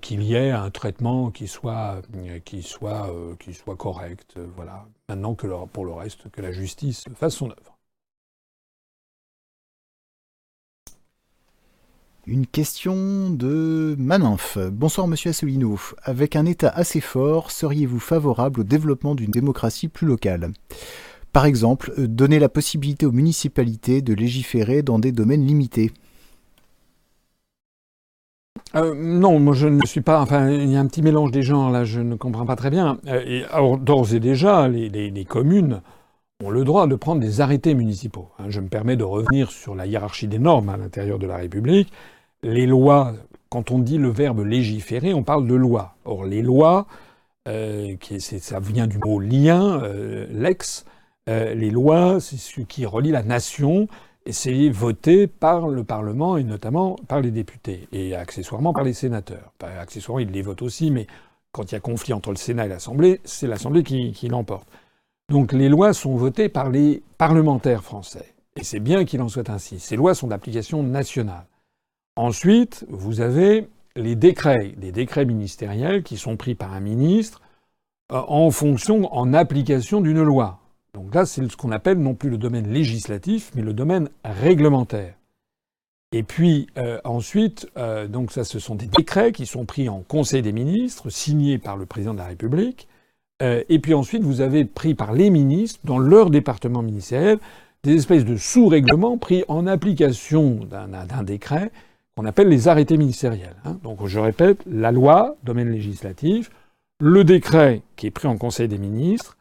qu'il 0.00 0.22
y 0.22 0.34
ait 0.34 0.50
un 0.50 0.70
traitement 0.70 1.30
qui 1.30 1.48
soit, 1.48 2.02
qui 2.44 2.62
soit, 2.62 3.10
qui 3.38 3.54
soit 3.54 3.76
correct. 3.76 4.36
voilà. 4.56 4.86
Maintenant 5.08 5.34
que 5.34 5.46
pour 5.66 5.84
le 5.84 5.92
reste, 5.92 6.30
que 6.30 6.42
la 6.42 6.52
justice 6.52 7.04
fasse 7.16 7.34
son 7.34 7.50
œuvre. 7.50 7.80
Une 12.26 12.46
question 12.46 13.30
de 13.30 13.96
Maninf. 13.98 14.58
Bonsoir 14.70 15.08
Monsieur 15.08 15.30
Asselineau. 15.30 15.80
Avec 16.02 16.36
un 16.36 16.44
État 16.44 16.68
assez 16.68 17.00
fort, 17.00 17.50
seriez-vous 17.50 17.98
favorable 17.98 18.60
au 18.60 18.62
développement 18.62 19.14
d'une 19.14 19.30
démocratie 19.30 19.88
plus 19.88 20.06
locale? 20.06 20.52
Par 21.32 21.46
exemple, 21.46 21.92
euh, 21.98 22.06
donner 22.06 22.38
la 22.38 22.48
possibilité 22.48 23.06
aux 23.06 23.12
municipalités 23.12 24.02
de 24.02 24.12
légiférer 24.12 24.82
dans 24.82 24.98
des 24.98 25.12
domaines 25.12 25.46
limités 25.46 25.92
euh, 28.76 28.94
non, 28.94 29.40
moi 29.40 29.54
je 29.54 29.66
ne 29.66 29.84
suis 29.84 30.00
pas. 30.00 30.20
Enfin, 30.20 30.50
il 30.50 30.70
y 30.70 30.76
a 30.76 30.80
un 30.80 30.86
petit 30.86 31.02
mélange 31.02 31.30
des 31.30 31.42
genres 31.42 31.70
là, 31.70 31.84
je 31.84 32.00
ne 32.00 32.14
comprends 32.14 32.46
pas 32.46 32.56
très 32.56 32.70
bien. 32.70 32.98
Euh, 33.08 33.76
d'ores 33.78 34.14
et 34.14 34.20
déjà, 34.20 34.68
les, 34.68 35.24
communes 35.24 35.82
ont 36.44 36.50
le 36.50 36.64
droit 36.64 36.86
de 36.86 36.94
prendre 36.94 37.20
des 37.20 37.40
arrêtés 37.40 37.74
municipaux. 37.74 38.28
Hein. 38.38 38.44
je 38.48 38.60
me 38.60 38.68
permets 38.68 38.96
de 38.96 39.04
revenir 39.04 39.50
sur 39.50 39.74
la 39.74 39.86
hiérarchie 39.86 40.28
des 40.28 40.38
normes 40.38 40.68
à 40.68 40.76
l'intérieur 40.76 41.18
de 41.18 41.26
la 41.26 41.36
République 41.36 41.92
les 42.42 42.66
lois, 42.66 43.12
quand 43.50 43.70
on 43.70 43.78
dit 43.78 43.98
le 43.98 44.08
verbe 44.08 44.46
légiférer, 44.46 45.12
on 45.12 45.22
parle 45.22 45.46
de 45.46 45.54
loi. 45.54 45.96
Or, 46.06 46.24
les 46.24 46.40
lois, 46.40 46.86
euh, 47.48 47.96
ça 48.18 48.60
vient 48.60 48.86
du 48.86 48.98
mot 48.98 49.20
lien, 49.20 49.82
lex. 50.30 50.84
Les 51.26 51.70
lois, 51.70 52.18
c'est 52.18 52.38
ce 52.38 52.62
qui 52.62 52.86
relie 52.86 53.12
la 53.12 53.22
nation, 53.22 53.86
c'est 54.28 54.68
voté 54.68 55.26
par 55.26 55.68
le 55.68 55.84
Parlement 55.84 56.36
et 56.36 56.44
notamment 56.44 56.96
par 57.08 57.20
les 57.20 57.30
députés, 57.30 57.88
et 57.92 58.14
accessoirement 58.14 58.72
par 58.72 58.84
les 58.84 58.92
sénateurs. 58.92 59.52
accessoirement, 59.60 60.20
ils 60.20 60.30
les 60.30 60.42
votent 60.42 60.62
aussi, 60.62 60.90
mais 60.90 61.06
quand 61.52 61.70
il 61.70 61.74
y 61.74 61.78
a 61.78 61.80
conflit 61.80 62.12
entre 62.12 62.30
le 62.30 62.36
Sénat 62.36 62.66
et 62.66 62.68
l'Assemblée, 62.68 63.20
c'est 63.24 63.46
l'Assemblée 63.46 63.82
qui, 63.82 64.12
qui 64.12 64.28
l'emporte. 64.28 64.68
Donc 65.28 65.52
les 65.52 65.68
lois 65.68 65.92
sont 65.92 66.16
votées 66.16 66.48
par 66.48 66.70
les 66.70 67.02
parlementaires 67.18 67.82
français. 67.82 68.34
Et 68.56 68.64
c'est 68.64 68.80
bien 68.80 69.04
qu'il 69.04 69.22
en 69.22 69.28
soit 69.28 69.48
ainsi. 69.48 69.78
Ces 69.78 69.96
lois 69.96 70.14
sont 70.14 70.26
d'application 70.26 70.82
nationale. 70.82 71.46
Ensuite, 72.16 72.84
vous 72.88 73.20
avez 73.20 73.68
les 73.96 74.16
décrets, 74.16 74.74
les 74.76 74.92
décrets 74.92 75.24
ministériels 75.24 76.02
qui 76.02 76.16
sont 76.16 76.36
pris 76.36 76.54
par 76.54 76.72
un 76.72 76.80
ministre 76.80 77.40
euh, 78.12 78.20
en 78.28 78.50
fonction, 78.50 79.12
en 79.14 79.32
application 79.32 80.00
d'une 80.00 80.22
loi. 80.22 80.59
Donc 80.94 81.14
là, 81.14 81.26
c'est 81.26 81.48
ce 81.50 81.56
qu'on 81.56 81.72
appelle 81.72 81.98
non 81.98 82.14
plus 82.14 82.30
le 82.30 82.38
domaine 82.38 82.72
législatif, 82.72 83.50
mais 83.54 83.62
le 83.62 83.72
domaine 83.72 84.08
réglementaire. 84.24 85.14
Et 86.12 86.22
puis 86.22 86.66
euh, 86.76 87.00
ensuite, 87.04 87.68
euh, 87.76 88.08
donc 88.08 88.32
ça, 88.32 88.44
ce 88.44 88.58
sont 88.58 88.74
des 88.74 88.86
décrets 88.86 89.32
qui 89.32 89.46
sont 89.46 89.64
pris 89.64 89.88
en 89.88 90.00
Conseil 90.00 90.42
des 90.42 90.52
ministres, 90.52 91.08
signés 91.08 91.58
par 91.58 91.76
le 91.76 91.86
président 91.86 92.14
de 92.14 92.18
la 92.18 92.26
République. 92.26 92.88
et 93.40 93.78
puis 93.78 93.94
ensuite, 93.94 94.22
vous 94.22 94.42
avez 94.42 94.66
pris 94.66 94.94
par 94.94 95.14
les 95.14 95.30
ministres, 95.30 95.80
dans 95.84 95.98
leur 95.98 96.28
département 96.28 96.82
ministériel, 96.82 97.38
des 97.82 97.94
espèces 97.94 98.24
de 98.24 98.36
sous-règlements 98.36 99.16
pris 99.16 99.44
en 99.48 99.66
application 99.66 100.60
d'un 100.66 101.22
décret 101.22 101.70
qu'on 102.16 102.24
appelle 102.24 102.48
les 102.48 102.68
arrêtés 102.68 102.96
ministériels. 102.96 103.56
Hein. 103.64 103.78
Donc 103.82 104.04
je 104.06 104.18
répète, 104.18 104.62
la 104.66 104.92
loi, 104.92 105.36
domaine 105.44 105.70
législatif, 105.70 106.50
le 107.00 107.24
décret 107.24 107.82
qui 107.96 108.06
est 108.06 108.10
pris 108.10 108.28
en 108.28 108.36
Conseil 108.36 108.68
des 108.68 108.78
ministres, 108.78 109.36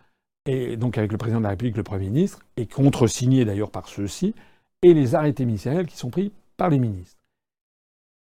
et 0.50 0.78
donc 0.78 0.98
avec 0.98 1.12
le 1.12 1.18
président 1.18 1.40
de 1.40 1.44
la 1.44 1.50
République, 1.50 1.78
le 1.78 1.84
Premier 1.84 2.06
ministre, 2.06 2.40
et 2.58 2.66
contresigné 2.66 3.46
d'ailleurs 3.46 3.70
par 3.70 3.88
ceux-ci, 3.88 4.34
et 4.82 4.94
les 4.94 5.14
arrêtés 5.14 5.46
ministériels 5.46 5.86
qui 5.86 5.98
sont 5.98 6.10
pris 6.10 6.32
par 6.58 6.70
les 6.70 6.80
ministres. 6.80 7.18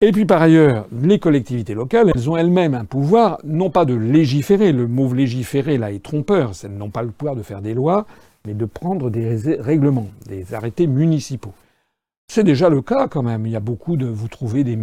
Et 0.00 0.12
puis 0.12 0.24
par 0.24 0.40
ailleurs, 0.40 0.86
les 0.92 1.18
collectivités 1.18 1.74
locales, 1.74 2.12
elles 2.14 2.30
ont 2.30 2.36
elles-mêmes 2.36 2.74
un 2.74 2.84
pouvoir, 2.84 3.38
non 3.44 3.70
pas 3.70 3.84
de 3.84 3.94
légiférer, 3.94 4.72
le 4.72 4.86
mot 4.86 5.12
légiférer 5.12 5.78
là 5.78 5.92
est 5.92 6.02
trompeur, 6.02 6.52
elles 6.62 6.76
n'ont 6.76 6.90
pas 6.90 7.02
le 7.02 7.10
pouvoir 7.10 7.36
de 7.36 7.42
faire 7.42 7.60
des 7.62 7.74
lois, 7.74 8.06
mais 8.46 8.54
de 8.54 8.64
prendre 8.64 9.10
des 9.10 9.36
règlements, 9.60 10.08
des 10.26 10.54
arrêtés 10.54 10.86
municipaux. 10.86 11.54
C'est 12.28 12.44
déjà 12.44 12.68
le 12.68 12.82
cas 12.82 13.08
quand 13.08 13.22
même. 13.22 13.46
Il 13.46 13.52
y 13.52 13.56
a 13.56 13.60
beaucoup 13.60 13.96
de. 13.96 14.06
Vous 14.06 14.26
trouvez 14.26 14.64
des. 14.64 14.76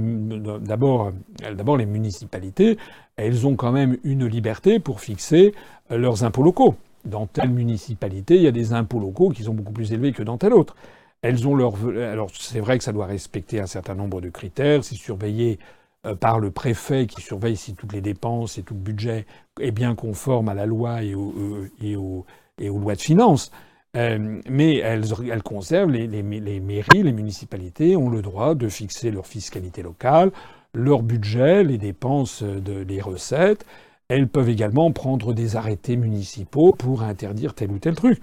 D'abord, 0.62 1.12
d'abord 1.54 1.76
les 1.76 1.86
municipalités, 1.86 2.78
elles 3.18 3.46
ont 3.46 3.56
quand 3.56 3.74
même 3.74 3.98
une 4.06 4.26
liberté 4.26 4.80
pour 4.80 5.02
fixer 5.02 5.54
euh, 5.92 5.98
leurs 5.98 6.24
impôts 6.24 6.42
locaux. 6.42 6.76
Dans 7.06 7.28
telle 7.28 7.50
municipalité, 7.50 8.36
il 8.36 8.44
y 8.44 8.48
a 8.48 8.52
des 8.52 8.74
impôts 8.74 9.00
locaux 9.00 9.30
qui 9.30 9.44
sont 9.44 9.54
beaucoup 9.54 9.74
plus 9.74 9.92
élevés 9.92 10.14
que 10.14 10.24
dans 10.24 10.38
telle 10.38 10.54
autre. 10.54 10.76
Elles 11.22 11.48
ont 11.48 11.56
leur. 11.56 11.76
Alors 11.98 12.30
c'est 12.34 12.60
vrai 12.60 12.78
que 12.78 12.84
ça 12.84 12.92
doit 12.92 13.06
respecter 13.06 13.60
un 13.60 13.68
certain 13.68 13.96
nombre 13.96 14.22
de 14.22 14.30
critères. 14.30 14.84
C'est 14.84 14.96
surveillé 14.96 15.60
euh, 16.06 16.16
par 16.16 16.40
le 16.40 16.52
préfet 16.52 17.08
qui 17.08 17.22
surveille 17.22 17.56
si 17.56 17.76
toutes 17.76 17.94
les 17.94 18.02
dépenses 18.02 18.58
et 18.58 18.64
tout 18.64 18.74
le 18.74 18.82
budget 18.82 19.26
est 19.62 19.72
bien 19.72 19.96
conforme 19.96 20.50
à 20.50 20.54
la 20.54 20.66
loi 20.66 21.02
et, 21.04 21.16
aux, 21.16 22.26
aux 22.62 22.80
lois 22.80 22.96
de 22.96 23.02
finances. 23.02 23.52
Euh, 23.96 24.42
mais 24.50 24.78
elles, 24.78 25.06
conservent 25.44 25.92
les, 25.92 26.08
mairies, 26.24 27.04
les 27.04 27.12
municipalités 27.12 27.96
ont 27.96 28.10
le 28.10 28.22
droit 28.22 28.56
de 28.56 28.68
fixer 28.68 29.12
leur 29.12 29.28
fiscalité 29.28 29.84
locale, 29.84 30.32
leur 30.74 31.04
budget, 31.04 31.64
les 31.64 31.78
dépenses, 31.78 32.44
les 32.44 33.02
recettes. 33.02 33.66
Elles 34.14 34.28
peuvent 34.28 34.50
également 34.50 34.92
prendre 34.92 35.34
des 35.34 35.56
arrêtés 35.56 35.96
municipaux 35.96 36.72
pour 36.78 37.02
interdire 37.02 37.56
tel 37.56 37.72
ou 37.72 37.80
tel 37.80 37.96
truc. 37.96 38.22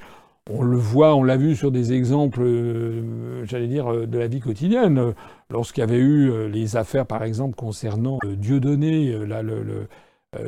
On 0.49 0.63
le 0.63 0.77
voit, 0.77 1.17
on 1.17 1.25
l'a 1.25 1.37
vu 1.37 1.57
sur 1.57 1.73
des 1.73 1.93
exemples, 1.93 2.43
euh, 2.43 3.45
j'allais 3.45 3.67
dire, 3.67 3.93
euh, 3.93 4.07
de 4.07 4.17
la 4.17 4.29
vie 4.29 4.39
quotidienne. 4.39 5.15
Lorsqu'il 5.51 5.81
y 5.81 5.83
avait 5.85 5.99
eu 5.99 6.31
euh, 6.31 6.47
les 6.47 6.77
affaires, 6.77 7.07
par 7.07 7.25
exemple, 7.25 7.57
concernant 7.57 8.21
Dieudonné, 8.25 9.19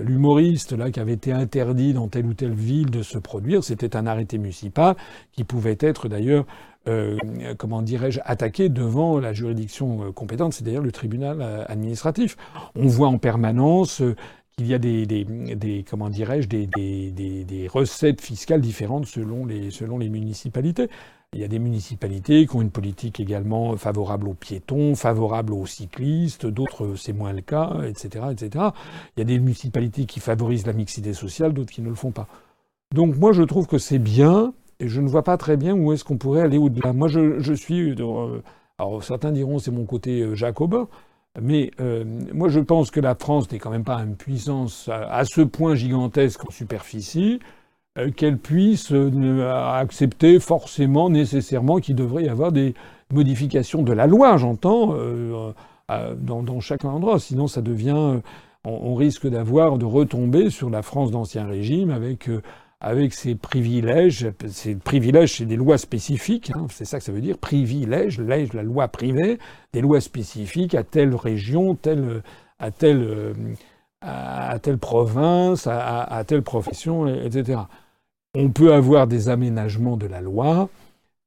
l'humoriste 0.01 0.79
là 0.79 0.93
qui 0.93 1.01
avait 1.01 1.15
été 1.15 1.33
interdit 1.33 1.93
dans 1.93 2.07
telle 2.07 2.27
ou 2.27 2.35
telle 2.35 2.55
ville 2.55 2.93
de 2.93 3.03
se 3.03 3.19
produire, 3.19 3.65
c'était 3.65 3.97
un 3.97 4.07
arrêté 4.07 4.39
municipal 4.39 4.95
qui 5.33 5.43
pouvait 5.43 5.79
être 5.81 6.07
d'ailleurs, 6.07 6.45
comment 7.59 7.83
dirais-je, 7.83 8.21
attaqué 8.25 8.69
devant 8.69 9.19
la 9.19 9.33
juridiction 9.33 10.13
compétente, 10.13 10.53
c'est 10.53 10.63
d'ailleurs 10.63 10.85
le 10.85 10.93
tribunal 10.93 11.67
administratif. 11.67 12.37
On 12.77 12.87
voit 12.87 13.09
en 13.09 13.19
permanence 13.19 14.05
qu'il 14.57 14.67
y 14.67 14.75
a 14.75 14.79
des, 14.79 15.85
comment 15.89 16.11
dirais-je, 16.11 16.49
des, 16.49 17.69
recettes 17.69 18.21
fiscales 18.21 18.61
différentes 18.61 19.07
selon 19.07 19.47
les, 19.47 19.71
selon 19.71 19.99
les 19.99 20.09
municipalités. 20.09 20.89
Il 21.35 21.41
y 21.41 21.45
a 21.45 21.49
des 21.49 21.59
municipalités 21.59 22.47
qui 22.47 22.57
ont 22.57 22.61
une 22.61 22.71
politique 22.71 23.19
également 23.19 23.75
favorable 23.79 24.29
aux 24.29 24.35
piétons, 24.35 24.95
favorable 24.95 25.55
aux 25.55 25.65
cyclistes, 25.65 26.45
d'autres 26.45 26.95
c'est 26.97 27.15
moins 27.15 27.33
le 27.33 27.41
cas, 27.41 27.81
etc., 27.87 28.27
etc. 28.31 28.67
Il 29.17 29.21
y 29.21 29.23
a 29.23 29.25
des 29.25 29.39
municipalités 29.39 30.05
qui 30.05 30.21
favorisent 30.21 30.67
la 30.67 30.75
mixité 30.75 31.15
sociale, 31.15 31.55
d'autres 31.55 31.73
qui 31.73 31.81
ne 31.81 31.89
le 31.89 31.95
font 31.95 32.11
pas. 32.11 32.29
Donc 32.93 33.17
moi 33.17 33.33
je 33.33 33.43
trouve 33.45 33.67
que 33.67 33.79
c'est 33.79 33.99
bien, 33.99 34.53
et 34.79 34.89
je 34.89 35.01
ne 35.01 35.09
vois 35.09 35.23
pas 35.23 35.39
très 35.39 35.57
bien 35.57 35.75
où 35.75 35.93
est-ce 35.93 36.05
qu'on 36.05 36.19
pourrait 36.19 36.43
aller 36.43 36.59
au-delà. 36.59 36.93
Moi 36.93 37.09
je, 37.09 37.41
je 37.41 37.55
suis... 37.55 37.95
Euh, 37.99 38.43
alors 38.79 39.03
certains 39.03 39.33
diront 39.33 39.59
c'est 39.59 39.71
mon 39.71 39.87
côté 39.87 40.21
euh, 40.21 40.35
jacobin, 40.35 40.87
mais 41.41 41.71
euh, 41.81 42.05
moi, 42.35 42.49
je 42.49 42.61
pense 42.61 42.91
que 42.91 43.01
la 43.01 43.15
France 43.15 43.51
n'est 43.51 43.59
quand 43.59 43.71
même 43.71 43.85
pas 43.85 43.99
une 44.03 44.17
puissance 44.17 44.91
à, 44.93 45.25
ce 45.25 45.41
point 45.41 45.75
gigantesque 45.75 46.45
en 46.47 46.51
superficie 46.51 47.41
euh, 47.99 48.11
qu'elle 48.11 48.39
puisse 48.39 48.93
euh, 48.93 49.51
accepter 49.51 50.41
forcément, 50.41 51.09
nécessairement, 51.09 51.79
qu'il 51.79 51.95
devrait 51.95 52.25
y 52.25 52.29
avoir 52.29 52.53
des 52.53 52.75
modifications 53.11 53.83
de 53.83 53.93
la 53.93 54.07
loi, 54.07 54.37
j'entends, 54.37 54.95
dans, 55.89 56.61
chaque 56.61 56.85
endroit. 56.85 57.19
Sinon, 57.19 57.47
ça 57.47 57.63
devient, 57.63 58.21
on 58.65 58.95
risque 58.95 59.27
d'avoir 59.27 59.79
de 59.79 59.85
retomber 59.85 60.49
sur 60.49 60.71
la 60.71 60.83
France 60.83 61.11
d'ancien 61.11 61.47
régime 61.47 61.91
avec 61.91 62.31
avec 62.83 63.15
ses 63.15 63.37
privilèges. 63.37 64.29
Ces 64.49 64.75
privilèges, 64.75 65.37
c'est 65.37 65.47
des 65.47 65.57
lois 65.57 65.79
spécifiques, 65.79 66.51
hein, 66.51 66.67
c'est 66.69 66.85
ça 66.85 66.99
que 66.99 67.05
ça 67.05 67.13
veut 67.13 67.21
dire, 67.21 67.39
privilèges, 67.39 68.19
la 68.19 68.63
loi 68.65 68.89
privée, 68.89 69.39
des 69.73 69.81
lois 69.81 70.01
spécifiques 70.01 70.75
à 70.75 70.83
telle 70.83 71.15
région, 71.15 71.77
telle, 71.77 72.23
à 72.59 72.73
telle, 72.73 73.35
à 74.01 74.59
telle 74.61 74.79
province, 74.79 75.69
à, 75.69 76.25
telle 76.27 76.43
profession, 76.43 77.07
etc. 77.07 77.61
On 78.35 78.51
peut 78.51 78.75
avoir 78.75 79.07
des 79.07 79.29
aménagements 79.29 79.97
de 79.97 80.07
la 80.07 80.21
loi 80.21 80.69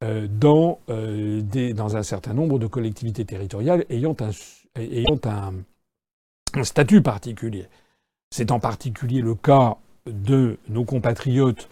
euh, 0.04 0.28
dans, 0.28 0.80
euh, 0.90 1.42
des, 1.42 1.74
dans 1.74 1.96
un 1.96 2.04
certain 2.04 2.34
nombre 2.34 2.60
de 2.60 2.68
collectivités 2.68 3.24
territoriales 3.24 3.86
ayant 3.90 4.16
un, 4.20 4.32
ayant 4.82 5.20
un 6.54 6.64
statut 6.64 7.02
particulier. 7.02 7.68
C'est 8.30 8.52
en 8.52 8.60
particulier 8.60 9.22
le 9.22 9.36
cas 9.36 9.78
de 10.06 10.58
nos 10.70 10.84
compatriotes 10.84 11.70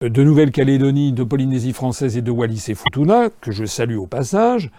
de 0.00 0.22
Nouvelle-Calédonie, 0.22 1.12
de 1.12 1.24
Polynésie 1.24 1.72
française 1.72 2.16
et 2.16 2.22
de 2.22 2.30
Wallis 2.30 2.64
et 2.68 2.74
Futuna, 2.74 3.30
que 3.40 3.50
je 3.50 3.64
salue 3.64 3.96
au 3.96 4.06
passage, 4.06 4.70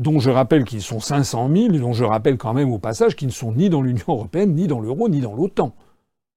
dont 0.00 0.18
je 0.18 0.30
rappelle 0.30 0.64
qu'ils 0.64 0.82
sont 0.82 1.00
500 1.00 1.50
000, 1.54 1.74
et 1.74 1.78
dont 1.78 1.92
je 1.92 2.04
rappelle 2.04 2.36
quand 2.36 2.54
même 2.54 2.70
au 2.70 2.78
passage 2.78 3.16
qu'ils 3.16 3.28
ne 3.28 3.32
sont 3.32 3.52
ni 3.52 3.70
dans 3.70 3.82
l'Union 3.82 4.04
européenne, 4.08 4.54
ni 4.54 4.66
dans 4.66 4.80
l'euro, 4.80 5.08
ni 5.08 5.20
dans 5.20 5.34
l'OTAN. 5.34 5.74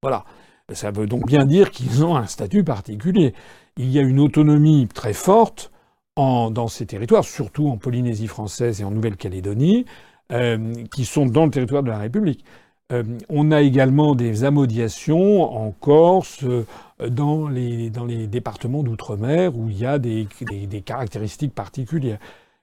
Voilà. 0.02 0.26
Ça 0.74 0.92
veut 0.92 1.06
donc 1.06 1.28
bien 1.28 1.46
dire 1.46 1.70
qu'ils 1.72 2.06
ont 2.06 2.16
un 2.16 2.28
statut 2.28 2.64
particulier. 2.64 3.34
Il 3.78 3.92
y 3.92 4.00
a 4.00 4.02
une 4.02 4.20
autonomie 4.20 4.88
très 4.88 5.14
forte 5.14 5.72
dans 6.16 6.68
ces 6.68 6.86
territoires, 6.86 7.24
surtout 7.24 7.68
en 7.70 7.78
Polynésie 7.78 8.28
française 8.28 8.82
et 8.82 8.84
en 8.84 8.92
Nouvelle-Calédonie, 8.92 9.86
euh, 10.32 10.74
qui 10.94 11.06
sont 11.06 11.26
dans 11.26 11.46
le 11.46 11.52
territoire 11.52 11.84
de 11.84 11.90
la 11.90 11.98
République. 11.98 12.46
Euh, 12.92 13.04
on 13.30 13.52
a 13.52 13.62
également 13.62 14.16
des 14.16 14.44
amodiations 14.44 15.44
en 15.44 15.72
Corse, 15.72 16.44
euh, 16.44 16.66
dans, 17.10 17.48
les, 17.48 17.90
départements 18.28 18.84
d'outre-mer, 18.84 19.58
où 19.58 19.70
il 19.70 19.78
y 19.78 19.86
a 19.86 19.98
des, 20.00 20.28
caractéristiques 20.86 21.54
particulières. 21.56 22.20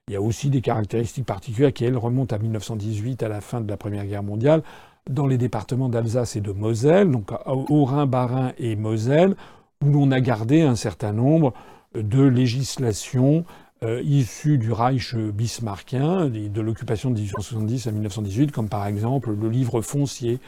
Il 0.07 0.13
y 0.13 0.15
a 0.15 0.21
aussi 0.21 0.49
des 0.49 0.61
caractéristiques 0.61 1.25
particulières 1.25 1.73
qui, 1.73 1.87
remontent 1.89 2.35
à 2.35 2.39
1918, 2.39 3.23
à 3.23 3.27
la 3.27 3.41
fin 3.41 3.61
de 3.61 3.69
la 3.69 3.77
Première 3.77 4.05
Guerre 4.05 4.23
mondiale, 4.23 4.63
dans 5.09 5.27
les 5.27 5.37
départements 5.37 5.89
d'Alsace 5.89 6.35
et 6.35 6.41
de 6.41 6.51
Moselle, 6.51 7.09
donc 7.11 7.31
Haut-Rhin, 7.45 8.05
Bas-Rhin 8.05 8.53
et 8.57 8.75
Moselle, 8.75 9.35
où 9.83 9.91
l'on 9.91 10.11
a 10.11 10.19
gardé 10.19 10.61
un 10.61 10.75
certain 10.75 11.13
nombre 11.13 11.53
de 11.95 12.21
législations 12.21 13.45
euh, 13.83 14.01
issus 14.03 14.57
du 14.57 14.71
Reich 14.71 15.15
bismarckien, 15.15 16.27
de 16.27 16.61
l'occupation 16.61 17.09
de 17.09 17.15
1870 17.15 17.87
à 17.87 17.91
1918, 17.91 18.51
comme 18.51 18.69
par 18.69 18.85
exemple 18.87 19.31
le 19.31 19.49
livre 19.49 19.81
foncier, 19.81 20.39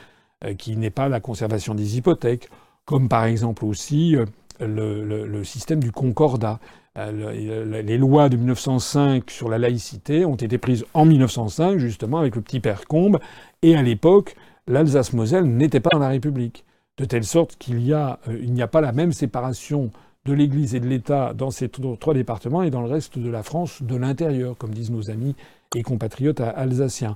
euh, 0.43 0.55
qui 0.55 0.75
n'est 0.75 0.89
pas 0.89 1.07
la 1.07 1.19
conservation 1.19 1.75
des 1.75 1.97
hypothèques, 1.97 2.49
comme 2.85 3.09
par 3.09 3.25
exemple 3.25 3.63
aussi 3.63 4.15
euh, 4.15 4.25
le, 4.59 5.43
système 5.43 5.79
du 5.79 5.91
concordat. 5.91 6.59
Euh, 6.97 7.81
les 7.83 7.97
lois 7.99 8.27
de 8.27 8.37
1905 8.37 9.29
sur 9.29 9.49
la 9.49 9.59
laïcité 9.59 10.25
ont 10.25 10.35
été 10.35 10.57
prises 10.57 10.83
en 10.95 11.05
1905, 11.05 11.77
justement, 11.77 12.17
avec 12.17 12.35
le 12.35 12.41
petit 12.41 12.59
père 12.59 12.85
Combe, 12.85 13.19
et 13.61 13.75
à 13.75 13.83
l'époque, 13.83 14.35
l'Alsace-Moselle 14.67 15.45
n'était 15.45 15.79
pas 15.79 15.91
dans 15.93 15.99
la 15.99 16.09
République. 16.09 16.65
De 16.97 17.05
telle 17.05 17.23
sorte 17.23 17.55
qu'il 17.57 17.85
y 17.85 17.93
a, 17.93 18.19
n'y 18.27 18.63
a 18.63 18.67
pas 18.67 18.81
la 18.81 18.93
même 18.93 19.11
séparation 19.11 19.91
de 20.25 20.33
l'Église 20.33 20.75
et 20.75 20.79
de 20.79 20.87
l'État 20.87 21.33
dans 21.33 21.51
ces 21.51 21.69
trois 21.69 22.13
départements 22.13 22.63
et 22.63 22.69
dans 22.69 22.81
le 22.81 22.89
reste 22.89 23.17
de 23.17 23.29
la 23.29 23.43
France 23.43 23.81
de 23.81 23.95
l'intérieur, 23.95 24.57
comme 24.57 24.73
disent 24.73 24.91
nos 24.91 25.09
amis 25.09 25.35
et 25.75 25.81
compatriotes 25.81 26.41
alsaciens. 26.41 27.15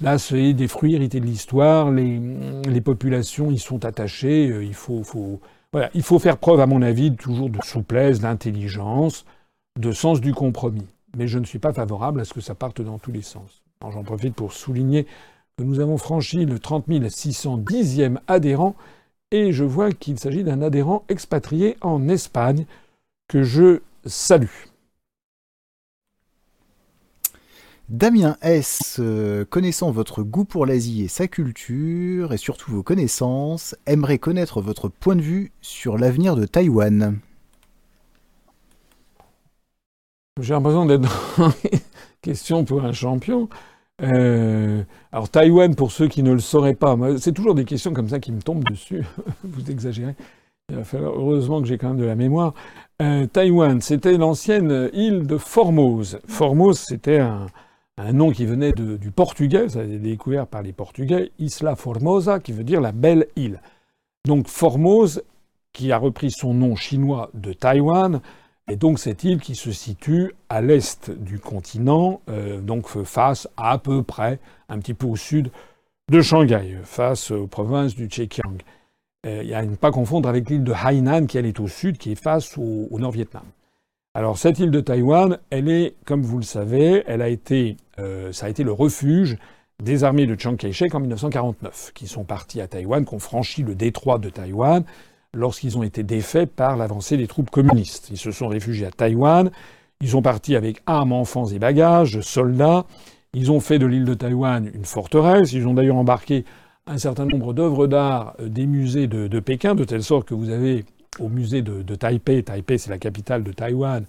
Là, 0.00 0.16
c'est 0.16 0.54
des 0.54 0.68
fruits 0.68 0.94
hérités 0.94 1.20
de 1.20 1.26
l'histoire, 1.26 1.90
les, 1.90 2.18
les, 2.66 2.80
populations 2.80 3.50
y 3.50 3.58
sont 3.58 3.84
attachées, 3.84 4.50
euh, 4.50 4.64
il 4.64 4.72
faut, 4.72 5.02
il 5.92 6.02
faut 6.02 6.18
faire 6.18 6.38
preuve, 6.38 6.60
à 6.60 6.66
mon 6.66 6.80
avis, 6.80 7.14
toujours 7.14 7.50
de 7.50 7.58
souplesse, 7.62 8.20
d'intelligence, 8.20 9.26
de 9.78 9.92
sens 9.92 10.22
du 10.22 10.32
compromis. 10.32 10.86
Mais 11.18 11.28
je 11.28 11.38
ne 11.38 11.44
suis 11.44 11.58
pas 11.58 11.74
favorable 11.74 12.20
à 12.20 12.24
ce 12.24 12.32
que 12.32 12.40
ça 12.40 12.54
parte 12.54 12.80
dans 12.80 12.98
tous 12.98 13.12
les 13.12 13.20
sens. 13.20 13.62
J'en 13.82 14.02
profite 14.02 14.34
pour 14.34 14.54
souligner 14.54 15.06
que 15.58 15.64
nous 15.64 15.80
avons 15.80 15.98
franchi 15.98 16.46
le 16.46 16.58
30 16.58 16.88
610e 16.88 18.18
adhérent 18.26 18.76
et 19.30 19.52
je 19.52 19.64
vois 19.64 19.92
qu'il 19.92 20.18
s'agit 20.18 20.44
d'un 20.44 20.62
adhérent 20.62 21.04
expatrié 21.08 21.76
en 21.80 22.08
Espagne 22.08 22.66
que 23.28 23.42
je 23.42 23.80
salue. 24.04 24.66
Damien 27.88 28.36
S., 28.40 28.98
euh, 29.00 29.44
connaissant 29.44 29.90
votre 29.90 30.22
goût 30.22 30.44
pour 30.44 30.64
l'Asie 30.64 31.02
et 31.02 31.08
sa 31.08 31.26
culture, 31.26 32.32
et 32.32 32.36
surtout 32.36 32.70
vos 32.70 32.84
connaissances, 32.84 33.74
aimerait 33.86 34.18
connaître 34.18 34.62
votre 34.62 34.88
point 34.88 35.16
de 35.16 35.22
vue 35.22 35.50
sur 35.60 35.98
l'avenir 35.98 36.36
de 36.36 36.46
Taïwan. 36.46 37.18
J'ai 40.40 40.54
l'impression 40.54 40.86
d'être 40.86 41.02
dans 41.36 41.52
question 42.22 42.64
pour 42.64 42.84
un 42.84 42.92
champion. 42.92 43.48
Euh, 44.02 44.82
alors 45.12 45.28
Taïwan, 45.28 45.74
pour 45.74 45.92
ceux 45.92 46.08
qui 46.08 46.22
ne 46.22 46.32
le 46.32 46.40
sauraient 46.40 46.74
pas, 46.74 46.96
c'est 47.18 47.32
toujours 47.32 47.54
des 47.54 47.64
questions 47.64 47.92
comme 47.92 48.08
ça 48.08 48.20
qui 48.20 48.32
me 48.32 48.40
tombent 48.40 48.64
dessus. 48.64 49.04
Vous 49.44 49.70
exagérez. 49.70 50.14
Il 50.70 50.76
va 50.76 50.84
falloir, 50.84 51.14
heureusement 51.14 51.60
que 51.60 51.66
j'ai 51.66 51.78
quand 51.78 51.88
même 51.88 51.98
de 51.98 52.04
la 52.04 52.14
mémoire. 52.14 52.54
Euh, 53.02 53.26
Taïwan, 53.26 53.80
c'était 53.80 54.16
l'ancienne 54.16 54.88
île 54.92 55.26
de 55.26 55.36
Formose. 55.36 56.20
Formose, 56.26 56.78
c'était 56.78 57.18
un, 57.18 57.46
nom 58.12 58.30
qui 58.30 58.46
venait 58.46 58.72
du 58.72 59.10
portugais, 59.10 59.68
ça 59.68 59.80
a 59.80 59.82
été 59.82 59.98
découvert 59.98 60.46
par 60.46 60.62
les 60.62 60.72
Portugais, 60.72 61.32
Isla 61.38 61.76
Formosa, 61.76 62.40
qui 62.40 62.52
veut 62.52 62.64
dire 62.64 62.80
la 62.80 62.92
belle 62.92 63.26
île. 63.36 63.60
Donc 64.26 64.48
Formose, 64.48 65.22
qui 65.72 65.92
a 65.92 65.98
repris 65.98 66.30
son 66.30 66.54
nom 66.54 66.76
chinois 66.76 67.30
de 67.34 67.52
Taïwan, 67.52 68.20
et 68.68 68.76
donc 68.76 68.98
cette 68.98 69.24
île 69.24 69.40
qui 69.40 69.54
se 69.54 69.72
situe 69.72 70.32
à 70.48 70.60
l'est 70.60 71.10
du 71.10 71.38
continent, 71.38 72.20
euh, 72.28 72.60
donc 72.60 72.86
face 73.04 73.48
à, 73.56 73.78
peu 73.78 74.02
près, 74.02 74.38
un 74.68 74.78
petit 74.78 74.94
peu 74.94 75.06
au 75.06 75.16
sud 75.16 75.50
de 76.10 76.20
Shanghai, 76.20 76.78
face 76.84 77.30
aux 77.30 77.46
provinces 77.46 77.94
du 77.94 78.08
Zhejiang. 78.08 78.58
Euh, 79.26 79.42
il 79.44 79.52
à 79.54 79.64
ne 79.64 79.74
pas 79.74 79.90
confondre 79.90 80.28
avec 80.28 80.48
l'île 80.48 80.64
de 80.64 80.72
Hainan 80.72 81.26
qui 81.26 81.36
elle 81.36 81.46
est 81.46 81.60
au 81.60 81.68
sud, 81.68 81.98
qui 81.98 82.12
est 82.12 82.22
face 82.22 82.56
au, 82.56 82.88
Nord-Vietnam. 82.98 83.44
Alors 84.14 84.38
cette 84.38 84.58
île 84.58 84.70
de 84.70 84.80
Taïwan, 84.80 85.38
elle 85.50 85.68
est, 85.68 85.94
comme 86.04 86.22
vous 86.22 86.38
le 86.38 86.44
savez, 86.44 87.04
elle 87.06 87.22
a 87.22 87.28
été, 87.28 87.76
euh, 87.98 88.32
ça 88.32 88.46
a 88.46 88.48
été 88.48 88.64
le 88.64 88.72
refuge 88.72 89.36
des 89.82 90.04
armées 90.04 90.26
de 90.26 90.38
Chiang 90.38 90.56
Kai-shek 90.56 90.94
en 90.94 91.00
1949, 91.00 91.92
qui 91.94 92.06
sont 92.06 92.24
partis 92.24 92.60
à 92.60 92.66
Taïwan, 92.66 93.04
qui 93.04 93.14
ont 93.14 93.18
franchi 93.18 93.62
le 93.62 93.74
détroit 93.74 94.18
de 94.18 94.30
Taïwan, 94.30 94.84
lorsqu'ils 95.34 95.78
ont 95.78 95.82
été 95.82 96.02
défaits 96.02 96.50
par 96.50 96.76
l'avancée 96.76 97.16
des 97.16 97.26
troupes 97.26 97.50
communistes. 97.50 98.08
Ils 98.10 98.18
se 98.18 98.30
sont 98.30 98.48
réfugiés 98.48 98.86
à 98.86 98.90
Taïwan, 98.90 99.50
ils 100.00 100.10
sont 100.10 100.22
partis 100.22 100.56
avec 100.56 100.82
armes, 100.86 101.12
enfants 101.12 101.46
et 101.46 101.58
bagages, 101.58 102.20
soldats, 102.20 102.86
ils 103.32 103.52
ont 103.52 103.60
fait 103.60 103.78
de 103.78 103.86
l'île 103.86 104.04
de 104.04 104.14
Taïwan 104.14 104.68
une 104.72 104.84
forteresse, 104.84 105.52
ils 105.52 105.66
ont 105.68 105.74
d'ailleurs 105.74 105.96
embarqué 105.96 106.44
un 106.86 106.98
certain 106.98 107.26
nombre 107.26 107.52
d'œuvres 107.52 107.86
d'art 107.86 108.34
euh, 108.40 108.48
des 108.48 108.66
musées 108.66 109.06
de, 109.06 109.40
Pékin, 109.40 109.74
de 109.74 109.84
telle 109.84 110.02
sorte 110.02 110.26
que 110.26 110.34
vous 110.34 110.50
avez 110.50 110.84
au 111.18 111.28
musée 111.28 111.62
de, 111.62 111.94
Taipei, 111.94 112.42
Taipei 112.42 112.78
c'est 112.78 112.90
la 112.90 112.98
capitale 112.98 113.44
de 113.44 113.52
Taïwan, 113.52 114.04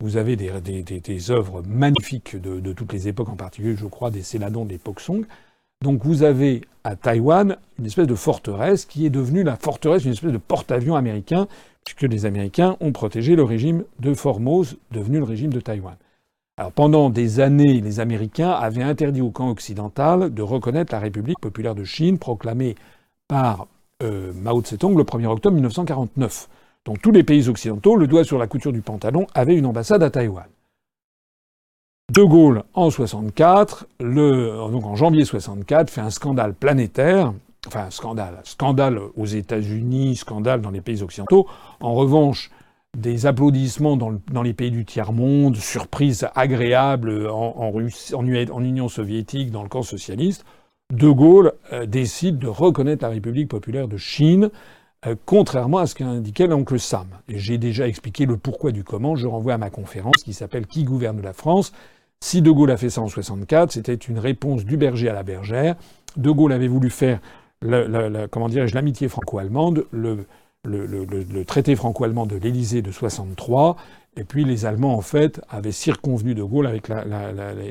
vous 0.00 0.16
avez 0.16 0.36
des, 0.36 1.30
œuvres 1.30 1.62
magnifiques 1.66 2.36
de, 2.40 2.72
toutes 2.72 2.92
les 2.92 3.08
époques, 3.08 3.28
en 3.28 3.36
particulier, 3.36 3.76
je 3.76 3.86
crois, 3.86 4.10
des 4.10 4.22
Céladons 4.22 4.64
de 4.64 4.70
l'époque 4.70 5.00
Song. 5.00 5.24
Donc 5.82 6.04
vous 6.04 6.22
avez 6.22 6.62
à 6.84 6.96
Taïwan 6.96 7.56
une 7.78 7.86
espèce 7.86 8.06
de 8.06 8.14
forteresse 8.14 8.84
qui 8.84 9.04
est 9.04 9.10
devenue 9.10 9.42
la 9.42 9.56
forteresse, 9.56 10.04
une 10.04 10.12
espèce 10.12 10.32
de 10.32 10.38
porte-avions 10.38 10.94
américain, 10.94 11.48
puisque 11.84 12.02
les 12.02 12.24
Américains 12.24 12.76
ont 12.80 12.92
protégé 12.92 13.34
le 13.34 13.42
régime 13.42 13.84
de 13.98 14.14
Formose, 14.14 14.78
devenu 14.92 15.18
le 15.18 15.24
régime 15.24 15.52
de 15.52 15.60
Taïwan. 15.60 15.96
Pendant 16.76 17.10
des 17.10 17.40
années, 17.40 17.80
les 17.80 17.98
Américains 17.98 18.50
avaient 18.50 18.82
interdit 18.82 19.20
au 19.20 19.30
camp 19.30 19.50
occidental 19.50 20.32
de 20.32 20.42
reconnaître 20.42 20.92
la 20.92 21.00
République 21.00 21.40
populaire 21.40 21.74
de 21.74 21.82
Chine, 21.82 22.18
proclamée 22.18 22.76
par 23.26 23.66
euh, 24.02 24.32
Mao 24.34 24.60
Tse-tung 24.60 24.96
le 24.96 25.02
1er 25.02 25.26
octobre 25.26 25.54
1949. 25.54 26.48
Donc 26.84 27.00
tous 27.00 27.10
les 27.10 27.24
pays 27.24 27.48
occidentaux, 27.48 27.96
le 27.96 28.06
doigt 28.06 28.22
sur 28.22 28.38
la 28.38 28.46
couture 28.46 28.72
du 28.72 28.82
pantalon, 28.82 29.26
avaient 29.34 29.56
une 29.56 29.66
ambassade 29.66 30.02
à 30.02 30.10
Taïwan. 30.10 30.46
De 32.12 32.22
Gaulle, 32.22 32.64
en 32.74 32.90
64, 32.90 33.86
le, 33.98 34.70
donc 34.70 34.84
en 34.84 34.96
janvier 34.96 35.24
64, 35.24 35.88
fait 35.88 36.02
un 36.02 36.10
scandale 36.10 36.52
planétaire, 36.52 37.32
enfin 37.66 37.88
scandale, 37.88 38.38
scandale 38.44 39.00
aux 39.16 39.24
États-Unis, 39.24 40.16
scandale 40.16 40.60
dans 40.60 40.70
les 40.70 40.82
pays 40.82 41.02
occidentaux. 41.02 41.46
En 41.80 41.94
revanche, 41.94 42.50
des 42.94 43.24
applaudissements 43.24 43.96
dans, 43.96 44.42
les 44.42 44.52
pays 44.52 44.70
du 44.70 44.84
tiers-monde, 44.84 45.56
surprise 45.56 46.28
agréable 46.34 47.30
en, 47.30 47.54
en, 47.56 47.72
en, 47.72 48.62
Union 48.62 48.88
soviétique, 48.90 49.50
dans 49.50 49.62
le 49.62 49.70
camp 49.70 49.82
socialiste. 49.82 50.44
De 50.92 51.08
Gaulle 51.08 51.54
euh, 51.72 51.86
décide 51.86 52.38
de 52.38 52.46
reconnaître 52.46 53.04
la 53.04 53.08
République 53.08 53.48
populaire 53.48 53.88
de 53.88 53.96
Chine, 53.96 54.50
euh, 55.06 55.14
contrairement 55.24 55.78
à 55.78 55.86
ce 55.86 55.94
qu'a 55.94 56.08
indiqué 56.08 56.46
l'oncle 56.46 56.78
Sam. 56.78 57.06
J'ai 57.28 57.56
déjà 57.56 57.88
expliqué 57.88 58.26
le 58.26 58.36
pourquoi 58.36 58.70
du 58.70 58.84
comment. 58.84 59.16
Je 59.16 59.26
renvoie 59.26 59.54
à 59.54 59.58
ma 59.58 59.70
conférence 59.70 60.22
qui 60.22 60.34
s'appelle 60.34 60.66
Qui 60.66 60.84
gouverne 60.84 61.22
la 61.22 61.32
France? 61.32 61.72
Si 62.22 62.40
De 62.40 62.52
Gaulle 62.52 62.70
a 62.70 62.76
fait 62.76 62.88
ça 62.88 63.00
en 63.00 63.08
64, 63.08 63.72
c'était 63.72 63.94
une 63.94 64.20
réponse 64.20 64.64
du 64.64 64.76
berger 64.76 65.08
à 65.08 65.12
la 65.12 65.24
bergère. 65.24 65.74
De 66.16 66.30
Gaulle 66.30 66.52
avait 66.52 66.68
voulu 66.68 66.88
faire, 66.88 67.18
dirais-je, 67.62 68.74
l'amitié 68.76 69.08
franco-allemande, 69.08 69.86
le, 69.90 70.24
traité 71.44 71.74
franco-allemand 71.74 72.26
de 72.26 72.36
l'Élysée 72.36 72.80
de 72.80 72.92
63, 72.92 73.76
et 74.16 74.22
puis 74.22 74.44
les 74.44 74.66
Allemands, 74.66 74.94
en 74.94 75.00
fait, 75.00 75.40
avaient 75.48 75.72
circonvenu 75.72 76.36
De 76.36 76.44
Gaulle 76.44 76.68
avec 76.68 76.86
la, 76.86 77.04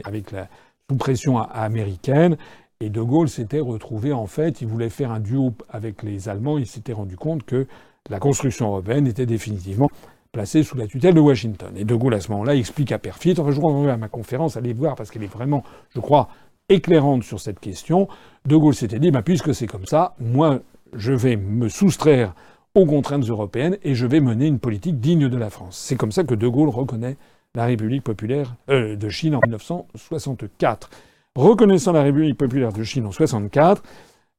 avec 0.03 0.31
la 0.31 0.49
sous-pression 0.89 1.39
américaine, 1.39 2.35
et 2.81 2.89
De 2.89 3.01
Gaulle 3.01 3.29
s'était 3.29 3.61
retrouvé, 3.61 4.11
en 4.11 4.27
fait, 4.27 4.59
il 4.59 4.67
voulait 4.67 4.89
faire 4.89 5.11
un 5.11 5.21
duo 5.21 5.53
avec 5.69 6.03
les 6.03 6.27
Allemands, 6.27 6.57
il 6.57 6.67
s'était 6.67 6.91
rendu 6.91 7.15
compte 7.15 7.43
que 7.43 7.67
la 8.09 8.19
construction 8.19 8.67
européenne 8.67 9.07
était 9.07 9.25
définitivement 9.25 9.89
placé 10.31 10.63
sous 10.63 10.77
la 10.77 10.87
tutelle 10.87 11.13
de 11.13 11.19
Washington. 11.19 11.73
Et 11.75 11.83
De 11.83 11.95
Gaulle, 11.95 12.13
à 12.13 12.21
ce 12.21 12.31
moment-là, 12.31 12.55
explique 12.55 12.91
à 12.91 12.99
Perfit, 12.99 13.35
enfin, 13.37 13.51
je 13.51 13.59
vous 13.59 13.67
renvoie 13.67 13.93
à 13.93 13.97
ma 13.97 14.07
conférence, 14.07 14.57
allez 14.57 14.73
voir, 14.73 14.95
parce 14.95 15.11
qu'elle 15.11 15.23
est 15.23 15.31
vraiment, 15.31 15.63
je 15.93 15.99
crois, 15.99 16.29
éclairante 16.69 17.23
sur 17.23 17.39
cette 17.39 17.59
question. 17.59 18.07
De 18.45 18.55
Gaulle 18.55 18.75
s'était 18.75 18.99
dit, 18.99 19.11
bah, 19.11 19.21
puisque 19.21 19.53
c'est 19.53 19.67
comme 19.67 19.85
ça, 19.85 20.15
moi, 20.19 20.59
je 20.93 21.13
vais 21.13 21.35
me 21.35 21.69
soustraire 21.69 22.33
aux 22.75 22.85
contraintes 22.85 23.27
européennes 23.27 23.77
et 23.83 23.95
je 23.95 24.05
vais 24.05 24.21
mener 24.21 24.47
une 24.47 24.59
politique 24.59 24.99
digne 24.99 25.27
de 25.27 25.37
la 25.37 25.49
France. 25.49 25.77
C'est 25.77 25.95
comme 25.95 26.11
ça 26.11 26.23
que 26.23 26.35
De 26.35 26.47
Gaulle 26.47 26.69
reconnaît 26.69 27.17
la 27.53 27.65
République 27.65 28.03
populaire 28.03 28.55
euh, 28.69 28.95
de 28.95 29.09
Chine 29.09 29.35
en 29.35 29.41
1964. 29.43 30.89
Reconnaissant 31.35 31.91
la 31.91 32.03
République 32.03 32.37
populaire 32.37 32.71
de 32.71 32.83
Chine 32.83 33.03
en 33.03 33.11
1964, 33.11 33.83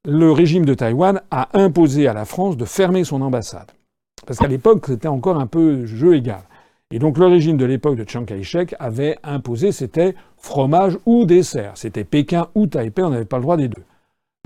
le 0.07 0.33
régime 0.33 0.65
de 0.65 0.75
Taïwan 0.75 1.21
a 1.31 1.49
imposé 1.59 2.09
à 2.09 2.15
la 2.15 2.25
France 2.25 2.57
de 2.57 2.65
fermer 2.65 3.05
son 3.05 3.21
ambassade. 3.21 3.71
Parce 4.27 4.39
qu'à 4.39 4.49
l'époque, 4.49 4.85
c'était 4.87 5.09
encore 5.09 5.39
un 5.39 5.47
peu 5.47 5.87
jeu 5.87 6.15
égal. 6.17 6.43
Et 6.91 6.99
donc 6.99 7.17
le 7.17 7.27
régime 7.27 7.57
de 7.57 7.65
l'époque 7.65 7.97
de 7.97 8.09
Chiang 8.09 8.25
Kai-shek 8.25 8.75
avait 8.79 9.17
imposé, 9.23 9.73
c'était 9.73 10.15
fromage 10.37 10.99
ou 11.07 11.25
dessert. 11.25 11.73
C'était 11.75 12.05
Pékin 12.05 12.49
ou 12.55 12.67
Taipei, 12.67 13.03
on 13.03 13.11
n'avait 13.11 13.25
pas 13.25 13.39
le 13.39 13.43
droit 13.43 13.57
des 13.57 13.69
deux. 13.69 13.83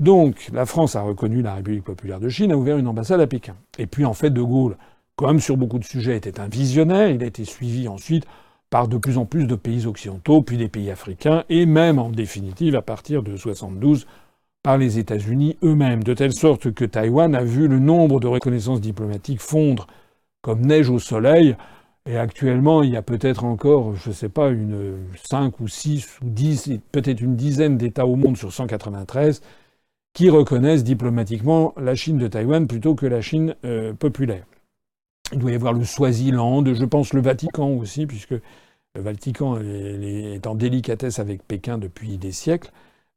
Donc 0.01 0.49
la 0.53 0.65
France 0.65 0.95
a 0.95 1.01
reconnu 1.01 1.41
la 1.41 1.55
République 1.55 1.83
populaire 1.83 2.19
de 2.19 2.29
Chine, 2.29 2.51
a 2.51 2.55
ouvert 2.55 2.77
une 2.77 2.87
ambassade 2.87 3.19
à 3.19 3.27
Pékin. 3.27 3.55
Et 3.77 3.85
puis 3.85 4.05
en 4.05 4.13
fait, 4.13 4.29
De 4.29 4.41
Gaulle, 4.41 4.77
comme 5.17 5.39
sur 5.39 5.57
beaucoup 5.57 5.79
de 5.79 5.83
sujets, 5.83 6.15
était 6.15 6.39
un 6.39 6.47
visionnaire. 6.47 7.09
Il 7.09 7.21
a 7.21 7.25
été 7.25 7.43
suivi 7.43 7.87
ensuite 7.87 8.25
par 8.69 8.87
de 8.87 8.97
plus 8.97 9.17
en 9.17 9.25
plus 9.25 9.45
de 9.45 9.55
pays 9.55 9.85
occidentaux, 9.85 10.41
puis 10.41 10.57
des 10.57 10.67
pays 10.67 10.91
africains, 10.91 11.43
et 11.49 11.65
même 11.65 11.99
en 11.99 12.09
définitive, 12.09 12.75
à 12.75 12.81
partir 12.81 13.23
de 13.23 13.35
72, 13.35 14.07
par 14.67 14.77
les 14.77 14.99
États-Unis 14.99 15.55
eux-mêmes, 15.63 16.03
de 16.03 16.13
telle 16.13 16.33
sorte 16.33 16.73
que 16.73 16.83
Taïwan 16.83 17.33
a 17.35 17.43
vu 17.45 17.69
le 17.69 17.79
nombre 17.79 18.19
de 18.19 18.27
reconnaissances 18.27 18.81
diplomatiques 18.81 19.39
fondre 19.39 19.87
comme 20.41 20.59
neige 20.59 20.89
au 20.89 20.99
soleil. 20.99 21.55
Et 22.05 22.17
actuellement, 22.17 22.83
il 22.83 22.89
y 22.89 22.97
a 22.97 23.01
peut-être 23.01 23.45
encore, 23.45 23.95
je 23.95 24.09
ne 24.09 24.13
sais 24.13 24.27
pas, 24.27 24.49
une 24.49 24.97
5 25.23 25.61
ou 25.61 25.69
6 25.69 26.19
ou 26.21 26.25
10, 26.29 26.81
peut-être 26.91 27.21
une 27.21 27.37
dizaine 27.37 27.77
d'États 27.77 28.05
au 28.05 28.17
monde 28.17 28.35
sur 28.35 28.51
193 28.51 29.41
qui 30.13 30.29
reconnaissent 30.29 30.83
diplomatiquement 30.83 31.73
la 31.77 31.95
Chine 31.95 32.17
de 32.17 32.27
Taïwan 32.27 32.67
plutôt 32.67 32.93
que 32.93 33.05
la 33.05 33.21
Chine 33.21 33.55
euh, 33.63 33.93
populaire. 33.93 34.43
Il 35.31 35.39
doit 35.39 35.51
y 35.51 35.55
avoir 35.55 35.71
le 35.71 35.85
Swaziland, 35.85 36.65
je 36.65 36.83
pense 36.83 37.13
le 37.13 37.21
Vatican 37.21 37.69
aussi, 37.69 38.05
puisque 38.05 38.31
le 38.31 39.01
Vatican 39.01 39.61
est 39.61 40.45
en 40.45 40.55
délicatesse 40.55 41.19
avec 41.19 41.41
Pékin 41.47 41.77
depuis 41.77 42.17
des 42.17 42.33
siècles. 42.33 42.73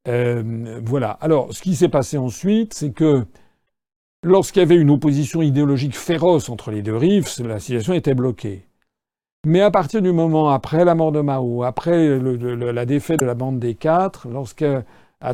Euh, 0.08 0.80
voilà. 0.84 1.10
Alors, 1.20 1.52
ce 1.52 1.62
qui 1.62 1.76
s'est 1.76 1.88
passé 1.88 2.18
ensuite, 2.18 2.74
c'est 2.74 2.90
que 2.90 3.24
lorsqu'il 4.22 4.60
y 4.60 4.62
avait 4.62 4.76
une 4.76 4.90
opposition 4.90 5.42
idéologique 5.42 5.96
féroce 5.96 6.48
entre 6.48 6.70
les 6.70 6.82
deux 6.82 6.96
rives, 6.96 7.28
la 7.44 7.60
situation 7.60 7.92
était 7.92 8.14
bloquée. 8.14 8.66
Mais 9.46 9.62
à 9.62 9.70
partir 9.70 10.02
du 10.02 10.12
moment 10.12 10.50
après 10.50 10.84
la 10.84 10.94
mort 10.94 11.12
de 11.12 11.20
Mao, 11.20 11.62
après 11.62 12.18
la 12.18 12.86
défaite 12.86 13.20
de 13.20 13.26
la 13.26 13.34
bande 13.34 13.58
des 13.58 13.74
quatre, 13.74 14.28
lorsqu'a 14.28 14.84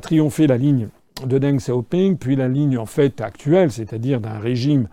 triomphé 0.00 0.46
la 0.46 0.56
ligne 0.56 0.88
de 1.24 1.38
Deng 1.38 1.56
Xiaoping, 1.56 2.16
puis 2.16 2.36
la 2.36 2.46
ligne 2.46 2.78
en 2.78 2.86
fait 2.86 3.20
actuelle, 3.20 3.72
c'est-à-dire 3.72 4.20
d'un 4.20 4.38
régime 4.38 4.88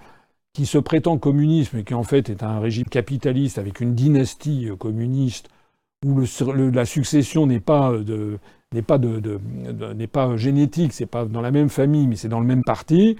qui 0.53 0.65
se 0.65 0.79
prétend 0.79 1.17
communisme 1.17 1.77
et 1.77 1.83
qui 1.83 1.93
en 1.93 2.03
fait 2.03 2.29
est 2.29 2.41
un 2.41 2.59
régime 2.59 2.85
capitaliste 2.85 3.59
avec 3.59 3.81
une 3.81 3.93
dynastie 3.93 4.69
communiste 4.79 5.49
où 6.03 6.21
la 6.71 6.85
succession 6.85 7.45
n'est 7.45 7.59
pas 7.59 7.91
de, 7.91 8.39
n'est 8.73 10.07
pas, 10.07 10.37
génétique, 10.37 10.93
c'est 10.93 11.05
pas 11.05 11.25
dans 11.25 11.41
la 11.41 11.51
même 11.51 11.69
famille, 11.69 12.07
mais 12.07 12.15
c'est 12.15 12.29
dans 12.29 12.39
le 12.39 12.45
même 12.45 12.63
parti. 12.63 13.17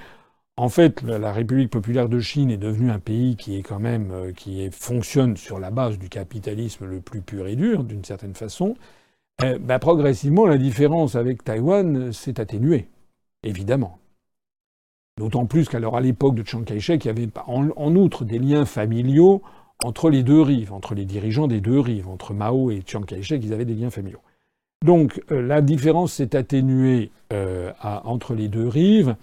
En 0.55 0.69
fait, 0.69 1.01
la 1.01 1.31
République 1.31 1.71
populaire 1.71 2.09
de 2.09 2.19
Chine 2.19 2.51
est 2.51 2.57
devenue 2.57 2.91
un 2.91 2.99
pays 2.99 3.35
qui 3.35 3.57
est 3.57 3.63
quand 3.63 3.80
même 3.80 4.11
euh, 4.11 4.31
qui 4.34 4.69
fonctionne 4.69 5.35
sur 5.35 5.59
la 5.59 5.71
base 5.71 5.97
du 5.97 6.09
capitalisme 6.09 6.85
le 6.85 7.01
plus 7.01 7.21
pur 7.21 7.47
et 7.47 7.55
dur, 7.55 7.84
d'une 7.84 8.03
certaine 8.03 8.35
façon. 8.35 8.75
Eh, 9.43 9.57
ben, 9.57 9.80
progressivement, 9.80 10.45
la 10.45 10.59
différence 10.59 11.15
avec 11.15 11.43
Taïwan 11.43 12.13
s'est 12.13 12.39
atténuée, 12.39 12.88
évidemment. 13.41 13.97
D'autant 15.17 15.45
plus 15.47 15.69
qu'alors 15.69 15.97
à 15.97 16.01
l'époque 16.01 16.35
de 16.35 16.43
Chiang 16.45 16.63
Kai-shek, 16.63 17.05
il 17.05 17.07
y 17.07 17.11
avait 17.11 17.30
en, 17.47 17.69
en, 17.75 17.95
outre 17.95 18.23
des 18.23 18.39
liens 18.39 18.65
familiaux 18.65 19.41
entre 19.84 20.09
les 20.09 20.23
deux 20.23 20.41
rives, 20.41 20.71
entre 20.71 20.95
les 20.95 21.05
dirigeants 21.05 21.47
des 21.47 21.61
deux 21.61 21.80
rives, 21.80 22.07
entre 22.07 22.34
Mao 22.34 22.71
et 22.71 22.84
Chiang 22.85 23.01
Kai-shek, 23.01 23.41
ils 23.43 23.53
avaient 23.53 23.65
des 23.65 23.75
liens 23.75 23.89
familiaux. 23.89 24.21
Donc 24.84 25.22
euh, 25.31 25.41
la 25.41 25.61
différence 25.61 26.14
s'est 26.14 26.35
atténuée 26.35 27.10
euh, 27.31 27.72
entre 27.81 28.35
les 28.35 28.49
deux 28.49 28.68
rives. 28.68 29.15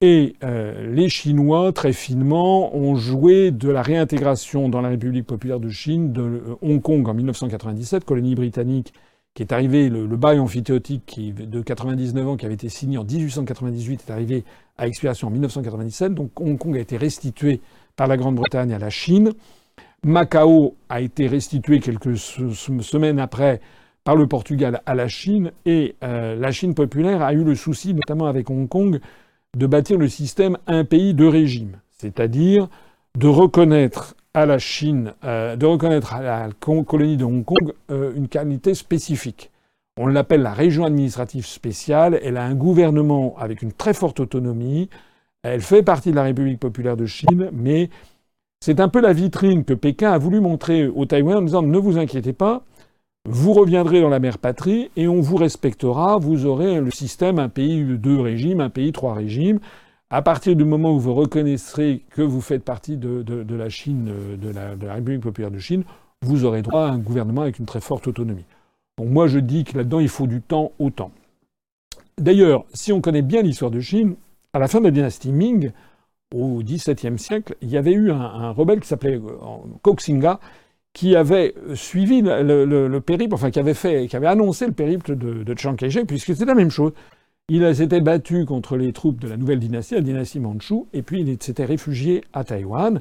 Et 0.00 0.36
euh, 0.44 0.94
les 0.94 1.08
Chinois, 1.08 1.72
très 1.72 1.92
finement, 1.92 2.74
ont 2.74 2.94
joué 2.94 3.50
de 3.50 3.68
la 3.68 3.82
réintégration 3.82 4.68
dans 4.68 4.80
la 4.80 4.90
République 4.90 5.26
populaire 5.26 5.60
de 5.60 5.68
Chine 5.68 6.12
de 6.12 6.56
Hong 6.62 6.80
Kong 6.80 7.08
en 7.08 7.14
1997, 7.14 8.04
colonie 8.04 8.34
britannique 8.34 8.92
qui 9.34 9.42
est 9.42 9.52
arrivée, 9.52 9.88
le, 9.88 10.06
bail 10.16 10.40
amphithéotique 10.40 11.02
qui, 11.06 11.32
de 11.32 11.60
99 11.62 12.28
ans 12.28 12.36
qui 12.36 12.44
avait 12.44 12.54
été 12.54 12.68
signé 12.68 12.98
en 12.98 13.04
1898 13.04 14.04
est 14.08 14.12
arrivé 14.12 14.44
à 14.78 14.88
expiration 14.88 15.28
en 15.28 15.30
1997. 15.30 16.14
Donc 16.14 16.40
Hong 16.40 16.58
Kong 16.58 16.76
a 16.76 16.80
été 16.80 16.96
restitué 16.96 17.60
par 17.94 18.08
la 18.08 18.16
Grande-Bretagne 18.16 18.72
à 18.72 18.78
la 18.78 18.90
Chine. 18.90 19.32
Macao 20.04 20.76
a 20.88 21.00
été 21.00 21.26
restitué 21.26 21.80
quelques 21.80 22.16
semaines 22.16 23.18
après 23.18 23.60
par 24.08 24.16
le 24.16 24.26
Portugal 24.26 24.80
à 24.86 24.94
la 24.94 25.06
Chine, 25.06 25.52
et 25.66 25.94
euh, 26.02 26.34
la 26.34 26.50
Chine 26.50 26.74
populaire 26.74 27.20
a 27.20 27.34
eu 27.34 27.44
le 27.44 27.54
souci, 27.54 27.92
notamment 27.92 28.24
avec 28.24 28.48
Hong 28.48 28.66
Kong, 28.66 29.00
de 29.54 29.66
bâtir 29.66 29.98
le 29.98 30.08
système 30.08 30.56
un 30.66 30.86
pays, 30.86 31.12
deux 31.12 31.28
régimes, 31.28 31.76
c'est-à-dire 31.90 32.70
de 33.18 33.28
reconnaître 33.28 34.16
à 34.32 34.46
la 34.46 34.58
Chine, 34.58 35.12
euh, 35.24 35.56
de 35.56 35.66
reconnaître 35.66 36.14
à 36.14 36.22
la 36.22 36.48
colonie 36.58 37.18
de 37.18 37.24
Hong 37.26 37.44
Kong 37.44 37.74
euh, 37.90 38.14
une 38.16 38.28
qualité 38.28 38.72
spécifique. 38.72 39.50
On 39.98 40.06
l'appelle 40.06 40.40
la 40.40 40.54
région 40.54 40.86
administrative 40.86 41.44
spéciale, 41.44 42.18
elle 42.22 42.38
a 42.38 42.44
un 42.44 42.54
gouvernement 42.54 43.36
avec 43.38 43.60
une 43.60 43.72
très 43.72 43.92
forte 43.92 44.20
autonomie, 44.20 44.88
Elle 45.42 45.60
fait 45.60 45.82
partie 45.82 46.12
de 46.12 46.16
la 46.16 46.22
République 46.22 46.60
populaire 46.60 46.96
de 46.96 47.04
Chine, 47.04 47.50
mais 47.52 47.90
c'est 48.64 48.80
un 48.80 48.88
peu 48.88 49.02
la 49.02 49.12
vitrine 49.12 49.66
que 49.66 49.74
Pékin 49.74 50.12
a 50.12 50.16
voulu 50.16 50.40
montrer 50.40 50.86
au 50.86 51.04
Taïwan 51.04 51.36
en 51.36 51.42
disant 51.42 51.60
ne 51.60 51.76
vous 51.76 51.98
inquiétez 51.98 52.32
pas, 52.32 52.64
vous 53.30 53.52
reviendrez 53.52 54.00
dans 54.00 54.08
la 54.08 54.20
mère 54.20 54.38
patrie 54.38 54.90
et 54.96 55.06
on 55.06 55.20
vous 55.20 55.36
respectera, 55.36 56.16
vous 56.16 56.46
aurez 56.46 56.80
le 56.80 56.90
système 56.90 57.38
un 57.38 57.50
pays 57.50 57.84
deux 57.84 58.18
régimes, 58.18 58.60
un 58.60 58.70
pays 58.70 58.90
trois 58.90 59.12
régimes. 59.12 59.60
À 60.08 60.22
partir 60.22 60.56
du 60.56 60.64
moment 60.64 60.94
où 60.94 60.98
vous 60.98 61.12
reconnaîtrez 61.12 62.02
que 62.08 62.22
vous 62.22 62.40
faites 62.40 62.64
partie 62.64 62.96
de, 62.96 63.22
la 63.54 63.68
Chine, 63.68 64.10
de 64.40 64.48
la, 64.48 64.76
de 64.76 64.86
République 64.86 65.20
populaire 65.20 65.50
de 65.50 65.58
Chine, 65.58 65.84
vous 66.22 66.46
aurez 66.46 66.62
droit 66.62 66.86
à 66.86 66.90
un 66.90 66.98
gouvernement 66.98 67.42
avec 67.42 67.58
une 67.58 67.66
très 67.66 67.82
forte 67.82 68.08
autonomie. 68.08 68.46
Donc 68.96 69.08
moi 69.08 69.26
je 69.26 69.38
dis 69.38 69.64
que 69.64 69.76
là-dedans 69.76 70.00
il 70.00 70.08
faut 70.08 70.26
du 70.26 70.40
temps 70.40 70.72
au 70.78 70.88
temps. 70.88 71.10
D'ailleurs, 72.16 72.64
si 72.72 72.92
on 72.92 73.02
connaît 73.02 73.20
bien 73.20 73.42
l'histoire 73.42 73.70
de 73.70 73.80
Chine, 73.80 74.16
à 74.54 74.58
la 74.58 74.68
fin 74.68 74.78
de 74.78 74.84
la 74.84 74.90
dynastie 74.90 75.32
Ming, 75.32 75.72
au 76.34 76.62
XVIIe 76.62 77.18
siècle, 77.18 77.56
il 77.60 77.68
y 77.68 77.76
avait 77.76 77.92
eu 77.92 78.10
un, 78.10 78.52
rebelle 78.52 78.80
qui 78.80 78.88
s'appelait 78.88 79.20
Koxinga, 79.82 80.32
euh, 80.32 80.67
qui 80.92 81.14
avait 81.14 81.54
suivi 81.74 82.22
le, 82.22 82.98
périple, 82.98 83.34
enfin 83.34 83.50
qui 83.50 83.58
avait 83.60 83.74
fait, 83.74 84.08
qui 84.08 84.16
avait 84.16 84.26
annoncé 84.26 84.66
le 84.66 84.72
périple 84.72 85.16
de, 85.16 85.44
de 85.44 85.58
Chiang 85.58 85.76
Kai-shek, 85.76 86.06
puisque 86.06 86.32
c'était 86.32 86.44
la 86.44 86.54
même 86.54 86.70
chose. 86.70 86.92
Il 87.50 87.74
s'était 87.74 88.02
battu 88.02 88.44
contre 88.44 88.76
les 88.76 88.92
troupes 88.92 89.20
de 89.20 89.28
la 89.28 89.38
nouvelle 89.38 89.58
dynastie, 89.58 89.94
la 89.94 90.02
dynastie 90.02 90.38
Manchu, 90.38 90.82
et 90.92 91.00
puis 91.00 91.22
il 91.22 91.42
s'était 91.42 91.64
réfugié 91.64 92.22
à 92.34 92.44
Taïwan. 92.44 93.00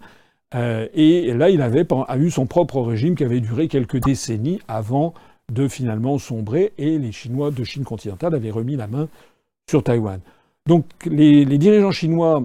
Euh, 0.56 0.88
et 0.94 1.34
là, 1.34 1.50
il 1.50 1.62
avait 1.62 1.86
a 2.08 2.18
eu 2.18 2.32
son 2.32 2.46
propre 2.46 2.82
régime 2.82 3.16
qui 3.16 3.26
avait 3.26 3.42
duré 3.42 3.68
quelques 3.68 4.02
décennies 4.02 4.62
avant 4.70 5.14
de 5.52 5.68
finalement 5.68 6.18
sombrer, 6.18 6.72
et 6.78 6.98
les 6.98 7.12
Chinois 7.12 7.52
de 7.52 7.64
Chine 7.66 7.84
continentale 7.84 8.36
avaient 8.36 8.52
remis 8.52 8.78
la 8.78 8.88
main 8.88 9.10
sur 9.70 9.84
Taïwan. 9.84 10.22
Donc 10.66 10.86
les, 11.06 11.46
dirigeants 11.58 11.92
chinois 11.92 12.44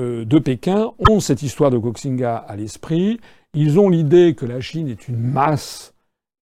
euh, 0.00 0.24
de 0.24 0.38
Pékin 0.38 0.90
ont 1.08 1.20
cette 1.20 1.42
histoire 1.42 1.70
de 1.70 1.78
Koxinga 1.78 2.36
à 2.36 2.56
l'esprit. 2.56 3.20
Ils 3.60 3.80
ont 3.80 3.88
l'idée 3.88 4.36
que 4.36 4.46
la 4.46 4.60
Chine 4.60 4.86
est 4.86 5.08
une 5.08 5.18
masse 5.18 5.92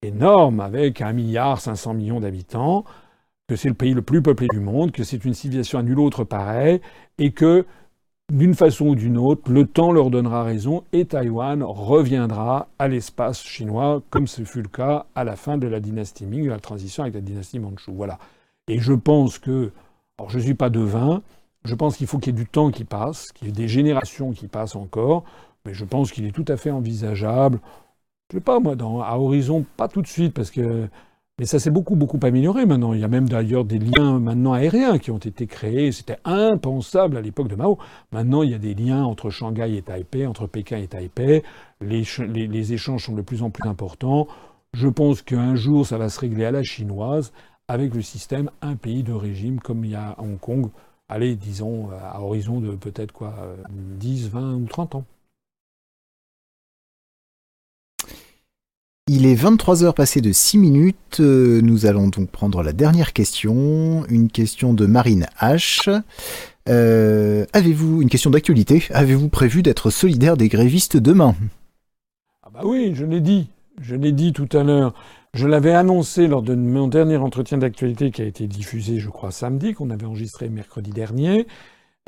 énorme 0.03 0.61
avec 0.61 1.01
un 1.01 1.15
milliard 1.15 1.59
500 1.59 1.95
millions 1.95 2.21
d'habitants, 2.21 2.85
que 3.49 3.57
c'est 3.57 3.71
le 3.71 3.75
pays 3.75 3.95
le 3.95 4.03
plus 4.03 4.21
peuplé 4.21 4.49
du 4.49 4.61
monde, 4.61 4.93
que 4.93 5.03
c'est 5.03 5.25
une 5.25 5.33
civilisation 5.33 5.79
à 5.79 5.83
nul 5.83 5.99
autre 5.99 6.25
pareil, 6.25 6.83
et 7.17 7.31
que 7.31 7.65
d'une 8.31 8.53
façon 8.53 8.89
ou 8.89 8.95
d'une 8.95 9.17
autre, 9.17 9.51
le 9.51 9.67
temps 9.67 9.93
leur 9.93 10.11
donnera 10.11 10.45
raison 10.45 10.85
et 10.93 11.07
Taïwan 11.07 11.63
reviendra 11.63 12.69
à 12.79 12.87
l'espace 12.87 13.43
chinois, 13.43 14.03
comme 14.11 14.27
ce 14.27 14.43
fut 14.43 14.61
le 14.61 14.69
cas 14.69 15.07
à 15.15 15.25
la 15.25 15.37
fin 15.37 15.57
de 15.57 15.67
la 15.67 15.81
dynastie 15.81 16.27
Ming, 16.27 16.47
la 16.47 16.61
transition 16.61 17.03
avec 17.05 17.15
la 17.15 17.23
dynastie 17.23 17.59
Manchu. 17.59 17.93
Voilà. 17.95 18.19
Et 18.69 18.79
je 18.79 18.93
pense 18.93 19.39
que, 19.39 19.73
alors 20.19 20.29
je 20.29 20.37
ne 20.37 20.43
suis 20.43 20.55
pas 20.55 20.69
devin, 20.69 21.23
je 21.65 21.75
pense 21.75 21.97
qu'il 21.97 22.09
faut 22.09 22.19
qu'il 22.19 22.37
y 22.37 22.37
ait 22.37 22.43
du 22.45 22.47
temps 22.47 22.71
qui 22.71 22.85
passe, 22.85 23.33
qu'il 23.33 23.47
y 23.49 23.51
ait 23.51 23.55
des 23.55 23.69
générations 23.69 24.33
qui 24.33 24.49
passent 24.49 24.77
encore, 24.77 25.25
mais 25.67 25.75
je 25.75 25.85
pense 25.85 26.13
qu'il 26.13 26.25
est 26.27 26.33
tout 26.33 26.45
à 26.49 26.57
fait 26.57 26.71
envisageable. 26.71 27.61
Je 28.31 28.37
ne 28.37 28.41
sais 28.41 28.45
pas, 28.45 28.61
moi, 28.61 28.75
à 29.05 29.19
horizon, 29.19 29.65
pas 29.77 29.89
tout 29.89 30.03
de 30.03 30.07
suite, 30.07 30.33
parce 30.33 30.51
que 30.51 30.89
mais 31.39 31.45
ça 31.45 31.59
s'est 31.59 31.71
beaucoup, 31.71 31.97
beaucoup 31.97 32.19
amélioré 32.23 32.65
maintenant. 32.65 32.95
Il 32.95 33.01
y 33.01 33.05
a 33.05 33.09
même 33.09 33.29
d'ailleurs 33.29 33.67
des 33.67 33.79
liens 33.79 34.19
maintenant 34.19 34.55
aériens 34.55 34.99
qui 34.99 35.11
ont 35.11 35.19
été 35.19 35.47
créés. 35.47 35.93
C'était 35.93 36.17
impensable 36.25 37.19
à 37.19 37.21
l'époque 37.21 37.49
de 37.49 37.57
Mao. 37.57 37.77
Maintenant, 38.11 38.43
il 38.43 38.53
y 38.53 38.55
a 38.55 38.59
des 38.59 38.73
liens 38.73 39.05
entre 39.05 39.29
Shanghai 39.29 39.77
et 39.77 39.83
Taipei, 39.83 40.27
entre 40.27 40.47
Pékin 40.47 40.79
et 40.79 40.87
Taipei. 40.87 41.43
Les, 41.83 42.05
les, 42.29 42.73
échanges 42.73 43.05
sont 43.05 43.15
de 43.15 43.21
plus 43.21 43.43
en 43.43 43.51
plus 43.51 43.69
importants. 43.69 44.29
Je 44.73 44.89
pense 44.89 45.21
qu'un 45.21 45.57
jour, 45.57 45.87
ça 45.87 45.99
va 45.99 46.09
se 46.09 46.19
régler 46.21 46.47
à 46.47 46.53
la 46.53 46.63
chinoise 46.63 47.35
avec 47.69 47.95
le 47.95 48.01
système 48.01 48.51
un 48.63 48.77
pays 48.77 49.03
de 49.03 49.13
régime 49.13 49.61
comme 49.61 49.85
il 49.85 49.91
y 49.91 49.95
a 49.95 50.13
à 50.13 50.21
Hong 50.23 50.41
Kong. 50.41 50.71
Allez, 51.11 51.37
disons, 51.37 51.91
à 51.91 52.19
horizon 52.23 52.61
de 52.61 52.77
peut-être 52.77 53.13
quoi, 53.13 53.35
10, 53.69 54.31
20 54.31 54.55
ou 54.55 54.65
30 54.65 54.95
ans. 54.95 55.05
Il 59.09 59.25
est 59.25 59.37
23h 59.37 59.95
passé 59.95 60.21
de 60.21 60.33
6 60.33 60.59
minutes. 60.59 61.21
Euh, 61.21 61.61
nous 61.63 61.87
allons 61.87 62.09
donc 62.09 62.29
prendre 62.29 62.65
la 62.65 62.73
dernière 62.73 63.13
question. 63.13 64.05
Une 64.09 64.29
question 64.29 64.75
de 64.75 64.85
Marine 64.85 65.27
H. 65.41 66.03
Euh, 66.69 67.47
avez-vous 67.53 68.03
une 68.03 68.09
question 68.09 68.31
d'actualité 68.31 68.83
Avez-vous 68.91 69.29
prévu 69.29 69.63
d'être 69.63 69.91
solidaire 69.91 70.37
des 70.37 70.49
grévistes 70.49 70.97
demain? 70.97 71.37
Ah 72.43 72.49
bah 72.53 72.63
oui, 72.65 72.95
je 72.97 73.05
l'ai 73.05 73.21
dit. 73.21 73.49
Je 73.81 73.95
l'ai 73.95 74.11
dit 74.11 74.33
tout 74.33 74.49
à 74.51 74.65
l'heure. 74.65 74.93
Je 75.35 75.47
l'avais 75.47 75.73
annoncé 75.73 76.27
lors 76.27 76.43
de 76.43 76.57
mon 76.57 76.89
dernier 76.89 77.19
entretien 77.19 77.59
d'actualité 77.59 78.11
qui 78.11 78.23
a 78.23 78.25
été 78.25 78.49
diffusé, 78.49 78.99
je 78.99 79.09
crois, 79.09 79.31
samedi, 79.31 79.73
qu'on 79.73 79.91
avait 79.91 80.07
enregistré 80.07 80.49
mercredi 80.49 80.91
dernier. 80.91 81.47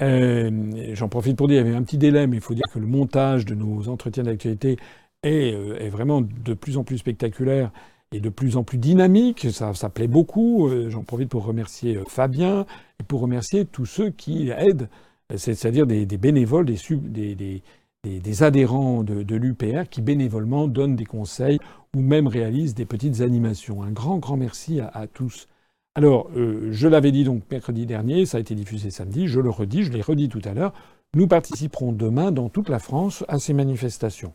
Euh, 0.01 0.51
j'en 0.95 1.09
profite 1.09 1.37
pour 1.37 1.47
dire, 1.47 1.61
il 1.61 1.66
y 1.66 1.69
avait 1.69 1.77
un 1.77 1.83
petit 1.85 1.99
délai, 1.99 2.27
mais 2.27 2.39
il 2.39 2.43
faut 2.43 2.55
dire 2.55 2.66
que 2.75 2.81
le 2.81 2.89
montage 2.89 3.45
de 3.45 3.55
nos 3.55 3.89
entretiens 3.89 4.25
d'actualité 4.25 4.79
euh, 5.27 5.77
est, 5.81 5.89
vraiment 5.89 6.20
de 6.20 6.55
plus 6.55 6.77
en 6.77 6.85
plus 6.85 6.99
spectaculaire 6.99 7.73
et 8.12 8.20
de 8.20 8.28
plus 8.28 8.57
en 8.57 8.62
plus 8.62 8.78
dynamique. 8.78 9.49
Ça, 9.51 9.73
plaît 9.89 10.07
beaucoup. 10.07 10.69
Euh, 10.69 10.90
j'en 10.90 11.03
profite 11.03 11.28
pour 11.28 11.45
remercier 11.45 11.97
euh, 11.97 12.05
Fabien 12.07 12.66
et 13.01 13.03
pour 13.03 13.20
remercier 13.20 13.65
tous 13.65 13.86
ceux 13.86 14.11
qui 14.11 14.51
aident, 14.51 14.89
c'est-à-dire 15.35 15.86
des, 15.86 16.07
bénévoles, 16.07 16.66
des, 16.66 18.43
adhérents 18.43 19.03
de, 19.03 19.35
l'UPR 19.35 19.89
qui 19.90 20.03
bénévolement 20.03 20.69
donnent 20.69 20.97
des 20.97 21.05
conseils 21.05 21.59
ou 21.97 22.01
même 22.01 22.28
réalisent 22.28 22.74
des 22.74 22.86
petites 22.86 23.20
animations. 23.20 23.82
Un 23.82 23.90
grand, 23.90 24.19
grand 24.19 24.36
merci 24.36 24.81
à, 24.81 25.07
tous. 25.12 25.49
Alors, 25.97 26.31
je 26.35 26.89
l'avais 26.89 27.12
dit 27.12 27.24
donc 27.24 27.43
mercredi 27.51 27.85
dernier, 27.85 28.24
ça 28.24 28.39
a 28.39 28.40
été 28.40 28.55
diffusé 28.55 28.90
samedi, 28.90 29.27
je 29.27 29.40
le 29.40 29.51
redis, 29.51 29.82
je 29.82 29.93
l'ai 29.93 30.01
redit 30.01 30.28
tout 30.28 30.43
à 30.45 30.55
l'heure, 30.55 30.73
nous 31.15 31.27
participerons 31.27 31.93
demain 31.93 32.31
dans 32.31 32.49
toute 32.49 32.70
la 32.70 32.78
France 32.78 33.24
à 33.28 33.39
ces 33.39 33.53
manifestations 33.53 34.32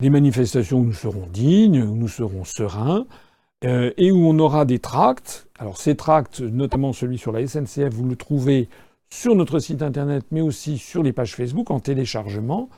des 0.00 0.10
manifestations 0.10 0.80
où 0.80 0.84
nous 0.84 0.92
serons 0.92 1.26
dignes, 1.32 1.82
où 1.82 1.96
nous 1.96 2.08
serons 2.08 2.44
sereins, 2.44 3.06
euh, 3.64 3.90
et 3.96 4.12
où 4.12 4.26
on 4.26 4.38
aura 4.38 4.64
des 4.64 4.78
tracts. 4.78 5.48
Alors 5.58 5.78
ces 5.78 5.96
tracts, 5.96 6.40
notamment 6.40 6.92
celui 6.92 7.18
sur 7.18 7.32
la 7.32 7.46
SNCF, 7.46 7.92
vous 7.92 8.04
le 8.04 8.16
trouvez 8.16 8.68
sur 9.08 9.34
notre 9.34 9.58
site 9.58 9.82
internet, 9.82 10.24
mais 10.30 10.40
aussi 10.40 10.78
sur 10.78 11.02
les 11.02 11.12
pages 11.12 11.34
Facebook 11.34 11.70
en 11.70 11.80
téléchargement. 11.80 12.68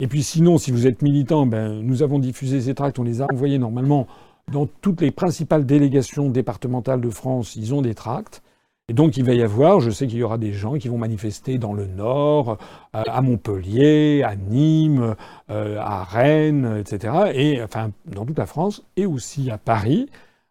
Et 0.00 0.08
puis 0.08 0.24
sinon, 0.24 0.58
si 0.58 0.72
vous 0.72 0.86
êtes 0.86 1.02
militant, 1.02 1.46
ben, 1.46 1.80
nous 1.80 2.02
avons 2.02 2.18
diffusé 2.18 2.60
ces 2.60 2.74
tracts, 2.74 2.98
on 2.98 3.04
les 3.04 3.22
a 3.22 3.26
envoyés 3.32 3.58
normalement 3.58 4.08
dans 4.50 4.66
toutes 4.66 5.00
les 5.00 5.10
principales 5.10 5.64
délégations 5.64 6.28
départementales 6.28 7.00
de 7.00 7.10
France, 7.10 7.56
ils 7.56 7.72
ont 7.72 7.82
des 7.82 7.94
tracts. 7.94 8.42
Et 8.88 8.92
donc 8.92 9.16
il 9.16 9.24
va 9.24 9.32
y 9.32 9.42
avoir, 9.42 9.80
je 9.80 9.90
sais 9.90 10.06
qu'il 10.06 10.18
y 10.18 10.22
aura 10.22 10.36
des 10.36 10.52
gens 10.52 10.74
qui 10.74 10.88
vont 10.88 10.98
manifester 10.98 11.56
dans 11.56 11.72
le 11.72 11.86
Nord, 11.86 12.58
euh, 12.94 13.02
à 13.06 13.22
Montpellier, 13.22 14.22
à 14.22 14.36
Nîmes, 14.36 15.14
euh, 15.50 15.78
à 15.80 16.04
Rennes, 16.04 16.76
etc. 16.80 17.32
Et 17.32 17.62
enfin 17.62 17.92
dans 18.04 18.26
toute 18.26 18.38
la 18.38 18.44
France 18.44 18.84
et 18.96 19.06
aussi 19.06 19.50
à 19.50 19.56
Paris, 19.56 20.10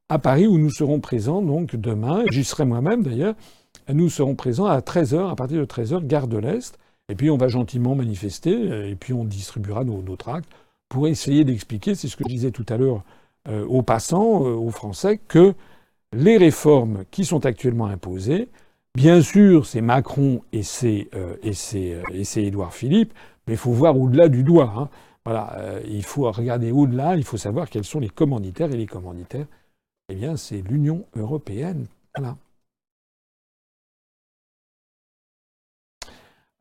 à 0.10 0.18
Paris 0.18 0.48
où 0.48 0.58
nous 0.58 0.72
serons 0.72 1.00
présents 1.00 1.44
donc 1.44 1.76
demain. 1.76 2.24
J'y 2.32 2.44
serai 2.44 2.66
moi-même 2.66 3.04
d'ailleurs. 3.04 3.36
Nous 3.88 4.10
serons 4.10 4.34
présents 4.34 4.66
à 4.66 4.80
13h, 4.80 5.30
à 5.30 5.36
partir 5.36 5.60
de 5.60 5.66
13h, 5.66 6.06
gare 6.08 6.28
de 6.28 6.38
l'Est. 6.38 6.80
Et 7.10 7.16
puis 7.16 7.30
on 7.30 7.38
va 7.38 7.50
gentiment 7.50 7.94
manifester 7.94 8.56
euh, 8.56 8.90
et 8.90 8.96
puis 8.96 9.14
on 9.14 9.26
distribuera 9.26 9.84
nos, 9.84 10.16
tracts 10.16 10.50
pour 10.90 11.08
essayer 11.08 11.44
d'expliquer, 11.44 11.94
c'est 11.94 12.08
ce 12.08 12.18
que 12.18 12.24
je 12.24 12.34
disais 12.34 12.52
tout 12.52 12.66
à 12.70 12.78
l'heure 12.78 13.04
aux 13.68 13.82
passants, 13.82 14.40
aux 14.40 14.70
Français, 14.70 15.20
que 15.28 15.54
les 16.14 16.38
réformes 16.38 17.06
qui 17.12 17.26
sont 17.26 17.46
actuellement 17.46 17.88
imposées, 17.88 18.50
bien 18.96 19.22
sûr, 19.22 19.66
c'est 19.66 19.82
Macron 19.82 20.44
et 20.52 20.64
c'est 20.64 21.10
euh, 21.14 21.36
euh, 21.44 22.40
Édouard 22.40 22.74
Philippe, 22.74 23.14
mais 23.48 23.54
il 23.54 23.58
faut 23.58 23.72
voir 23.72 24.00
au-delà 24.00 24.30
du 24.30 24.44
doigt. 24.44 24.74
Hein. 24.78 24.90
Euh, 25.28 25.82
il 25.88 26.04
faut 26.04 26.30
regarder 26.32 26.72
au-delà, 26.72 27.16
il 27.16 27.24
faut 27.24 27.38
savoir 27.38 27.70
quels 27.70 27.86
sont 27.86 28.00
les 28.00 28.10
commanditaires. 28.10 28.72
Et 28.72 28.78
les 28.78 28.86
commanditaires, 28.86 29.48
eh 30.10 30.38
c'est 30.38 30.62
l'Union 30.62 31.06
européenne. 31.16 31.88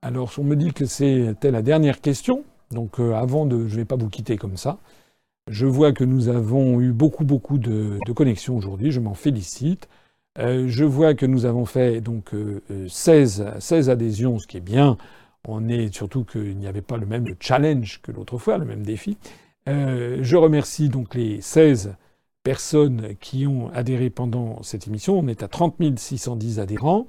Alors, 0.01 0.33
on 0.39 0.45
me 0.45 0.57
dit 0.57 0.73
que 0.73 0.87
c'était 0.87 1.51
la 1.51 1.63
dernière 1.63 2.01
question. 2.01 2.45
Donc, 2.71 2.99
avant 2.99 3.47
de. 3.47 3.67
Je 3.69 3.75
ne 3.75 3.81
vais 3.81 3.85
pas 3.85 3.97
vous 3.97 4.09
quitter 4.09 4.37
comme 4.37 4.57
ça. 4.57 4.79
Je 5.49 5.67
vois 5.67 5.93
que 5.93 6.05
nous 6.05 6.29
avons 6.29 6.81
eu 6.81 6.93
beaucoup, 6.93 7.25
beaucoup 7.25 7.59
de, 7.59 7.99
connexions 8.15 8.57
aujourd'hui. 8.57 8.93
Je 8.93 9.01
m'en 9.01 9.15
félicite. 9.15 9.89
Euh, 10.39 10.67
je 10.69 10.85
vois 10.85 11.15
que 11.15 11.27
nous 11.27 11.47
avons 11.47 11.67
fait 11.67 12.01
donc 12.01 12.31
16, 12.89 13.45
euh, 13.47 13.61
16 13.61 13.91
adhésions, 13.91 14.39
ce 14.39 14.47
qui 14.47 14.59
est 14.59 14.61
bien. 14.61 14.97
On 15.47 15.69
est 15.69 15.93
surtout 15.93 16.25
qu'il 16.25 16.57
n'y 16.57 16.69
avait 16.69 16.81
pas 16.81 16.97
le 16.97 17.07
même 17.07 17.27
challenge 17.41 18.01
que 18.03 18.13
l'autre 18.13 18.39
fois, 18.39 18.57
le 18.57 18.65
même 18.65 18.85
défi. 18.85 19.19
Euh, 19.69 20.21
je 20.23 20.37
remercie 20.37 20.89
donc 20.89 21.15
les 21.15 21.41
16 21.41 21.97
personnes 22.45 23.17
qui 23.21 23.47
ont 23.47 23.69
adhéré 23.75 24.11
pendant 24.11 24.63
cette 24.63 24.87
émission. 24.87 25.19
On 25.19 25.27
est 25.27 25.43
à 25.43 25.49
30 25.49 25.99
610 25.99 26.61
adhérents. 26.61 27.07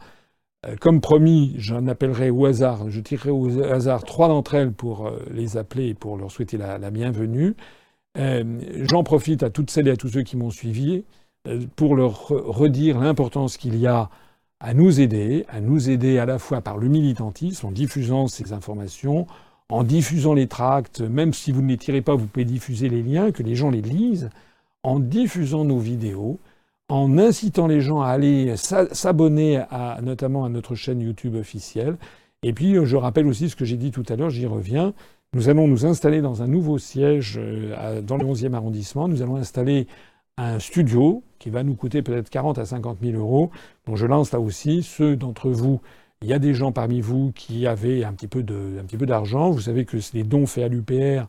Comme 0.80 1.01
promis, 1.01 1.55
j'en 1.57 1.88
appellerai 1.88 2.30
au 2.30 2.45
hasard, 2.45 2.89
je 2.89 3.01
tirerai 3.01 3.31
au 3.31 3.61
hasard 3.64 4.05
trois 4.05 4.30
d'entre 4.30 4.53
elles 4.53 4.72
pour 4.72 5.11
les 5.30 5.57
appeler 5.57 5.89
et 5.89 5.93
pour 5.93 6.15
leur 6.15 6.31
souhaiter 6.31 6.55
la 6.55 6.89
bienvenue. 6.89 7.57
Euh, 8.18 8.61
j'en 8.90 9.03
profite 9.03 9.44
à 9.44 9.49
toutes 9.49 9.72
celles 9.72 9.88
et 9.88 9.91
à 9.91 9.98
tous 9.98 10.10
ceux 10.10 10.22
qui 10.22 10.38
m'ont 10.38 10.52
suivi 10.52 11.03
euh, 11.48 11.65
pour 11.76 11.95
leur 11.95 12.27
redire 12.27 12.99
l'importance 12.99 13.57
qu'il 13.57 13.77
y 13.77 13.88
a 13.88 14.10
à 14.60 14.73
nous 14.73 15.02
aider, 15.02 15.45
à 15.49 15.60
nous 15.60 15.90
aider 15.90 16.19
à 16.19 16.26
la 16.26 16.40
fois 16.40 16.61
par 16.61 16.77
le 16.77 16.88
militantisme, 16.88 17.68
en 17.68 17.72
diffusant 17.72 18.27
ces 18.27 18.53
informations, 18.53 19.27
en 19.69 19.84
diffusant 19.84 20.34
les 20.34 20.48
tracts, 20.48 21.02
même 21.02 21.34
si 21.34 21.52
vous 21.52 21.61
ne 21.61 21.68
les 21.68 21.77
tirez 21.77 22.02
pas, 22.02 22.15
vous 22.15 22.27
pouvez 22.27 22.45
diffuser 22.45 22.88
les 22.88 23.02
liens, 23.02 23.31
que 23.31 23.44
les 23.44 23.56
gens 23.56 23.72
les 23.72 23.81
lisent, 23.81 24.30
en 24.84 24.99
diffusant 24.99 25.65
nos 25.65 25.80
vidéos, 25.80 26.40
en 26.88 27.18
incitant 27.18 27.68
les 27.68 27.81
gens 27.81 28.02
à 28.02 28.10
aller 28.10 28.56
s'abonner 28.56 29.57
à, 29.69 29.99
notamment 30.02 30.45
à 30.45 30.49
notre 30.49 30.76
chaîne 30.76 31.02
YouTube 31.02 31.35
officielle. 31.35 31.98
Et 32.44 32.53
puis, 32.53 32.76
je 32.85 32.95
rappelle 32.95 33.27
aussi 33.27 33.49
ce 33.49 33.56
que 33.56 33.65
j'ai 33.65 33.77
dit 33.77 33.91
tout 33.91 34.03
à 34.10 34.15
l'heure, 34.15 34.30
j'y 34.30 34.45
reviens. 34.45 34.94
Nous 35.34 35.49
allons 35.49 35.68
nous 35.68 35.88
installer 35.88 36.22
dans 36.22 36.43
un 36.43 36.47
nouveau 36.47 36.77
siège 36.77 37.39
euh, 37.41 38.01
dans 38.01 38.18
le 38.18 38.26
11e 38.26 38.53
arrondissement. 38.53 39.07
Nous 39.07 39.23
allons 39.23 39.38
installer 39.38 39.88
un 40.38 40.60
studio 40.60 41.23
qui 41.39 41.49
va 41.49 41.64
nous 41.64 41.73
coûter 41.73 42.03
peut-être 42.03 42.30
40 42.30 42.60
à 42.60 42.65
50 42.65 42.99
000 43.01 43.18
euros. 43.18 43.49
Donc 43.88 43.97
je 43.97 44.05
lance 44.05 44.31
là 44.31 44.39
aussi 44.39 44.84
ceux 44.84 45.15
d'entre 45.15 45.49
vous. 45.49 45.81
Il 46.22 46.27
y 46.27 46.34
a 46.34 46.39
des 46.39 46.53
gens 46.53 46.72
parmi 46.72 47.01
vous 47.01 47.31
qui 47.34 47.65
avaient 47.65 48.03
un 48.03 48.14
petit 48.14 48.27
peu 48.27 48.43
d'argent. 48.43 49.49
Vous 49.49 49.61
savez 49.61 49.85
que 49.85 49.97
les 50.14 50.23
dons 50.23 50.45
faits 50.45 50.65
à 50.65 50.68
l'UPR, 50.68 51.27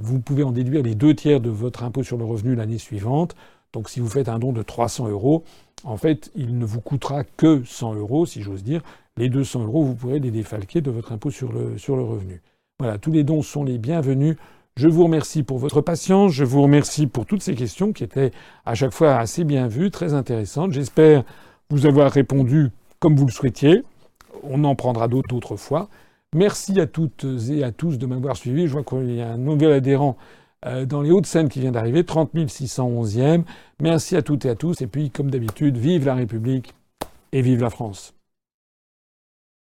vous 0.00 0.20
pouvez 0.20 0.44
en 0.44 0.52
déduire 0.52 0.84
les 0.84 0.94
deux 0.94 1.14
tiers 1.16 1.40
de 1.40 1.50
votre 1.50 1.82
impôt 1.82 2.04
sur 2.04 2.18
le 2.18 2.24
revenu 2.24 2.54
l'année 2.54 2.78
suivante. 2.78 3.34
Donc 3.72 3.90
si 3.90 3.98
vous 3.98 4.08
faites 4.08 4.28
un 4.28 4.38
don 4.38 4.52
de 4.52 4.62
300 4.62 5.08
euros, 5.08 5.42
en 5.82 5.96
fait, 5.96 6.30
il 6.36 6.56
ne 6.56 6.64
vous 6.64 6.80
coûtera 6.80 7.24
que 7.24 7.64
100 7.64 7.94
euros, 7.94 8.26
si 8.26 8.42
j'ose 8.42 8.62
dire. 8.62 8.82
Les 9.16 9.28
200 9.28 9.64
euros, 9.64 9.82
vous 9.82 9.94
pourrez 9.94 10.20
les 10.20 10.30
défalquer 10.30 10.80
de 10.82 10.90
votre 10.92 11.10
impôt 11.10 11.32
sur 11.32 11.52
le, 11.52 11.78
sur 11.78 11.96
le 11.96 12.04
revenu. 12.04 12.40
Voilà, 12.80 12.96
tous 12.96 13.12
les 13.12 13.24
dons 13.24 13.42
sont 13.42 13.62
les 13.62 13.76
bienvenus. 13.76 14.36
Je 14.78 14.88
vous 14.88 15.04
remercie 15.04 15.42
pour 15.42 15.58
votre 15.58 15.82
patience, 15.82 16.32
je 16.32 16.44
vous 16.44 16.62
remercie 16.62 17.06
pour 17.06 17.26
toutes 17.26 17.42
ces 17.42 17.54
questions 17.54 17.92
qui 17.92 18.04
étaient 18.04 18.30
à 18.64 18.74
chaque 18.74 18.92
fois 18.92 19.16
assez 19.16 19.44
bien 19.44 19.68
vues, 19.68 19.90
très 19.90 20.14
intéressantes. 20.14 20.72
J'espère 20.72 21.24
vous 21.68 21.84
avoir 21.84 22.10
répondu 22.10 22.70
comme 22.98 23.16
vous 23.16 23.26
le 23.26 23.32
souhaitiez. 23.32 23.82
On 24.44 24.64
en 24.64 24.74
prendra 24.76 25.08
d'autres 25.08 25.56
fois. 25.56 25.90
Merci 26.34 26.80
à 26.80 26.86
toutes 26.86 27.26
et 27.50 27.64
à 27.64 27.70
tous 27.70 27.98
de 27.98 28.06
m'avoir 28.06 28.34
suivi. 28.38 28.66
Je 28.66 28.72
vois 28.72 28.82
qu'il 28.82 29.14
y 29.14 29.20
a 29.20 29.28
un 29.28 29.36
nouvel 29.36 29.72
adhérent 29.72 30.16
euh, 30.64 30.86
dans 30.86 31.02
les 31.02 31.10
Hauts-de-Seine 31.10 31.50
qui 31.50 31.60
vient 31.60 31.72
d'arriver, 31.72 32.04
30 32.04 32.34
611e. 32.34 33.42
Merci 33.82 34.16
à 34.16 34.22
toutes 34.22 34.46
et 34.46 34.48
à 34.48 34.54
tous. 34.54 34.80
Et 34.80 34.86
puis, 34.86 35.10
comme 35.10 35.30
d'habitude, 35.30 35.76
vive 35.76 36.06
la 36.06 36.14
République 36.14 36.72
et 37.32 37.42
vive 37.42 37.60
la 37.60 37.68
France. 37.68 38.14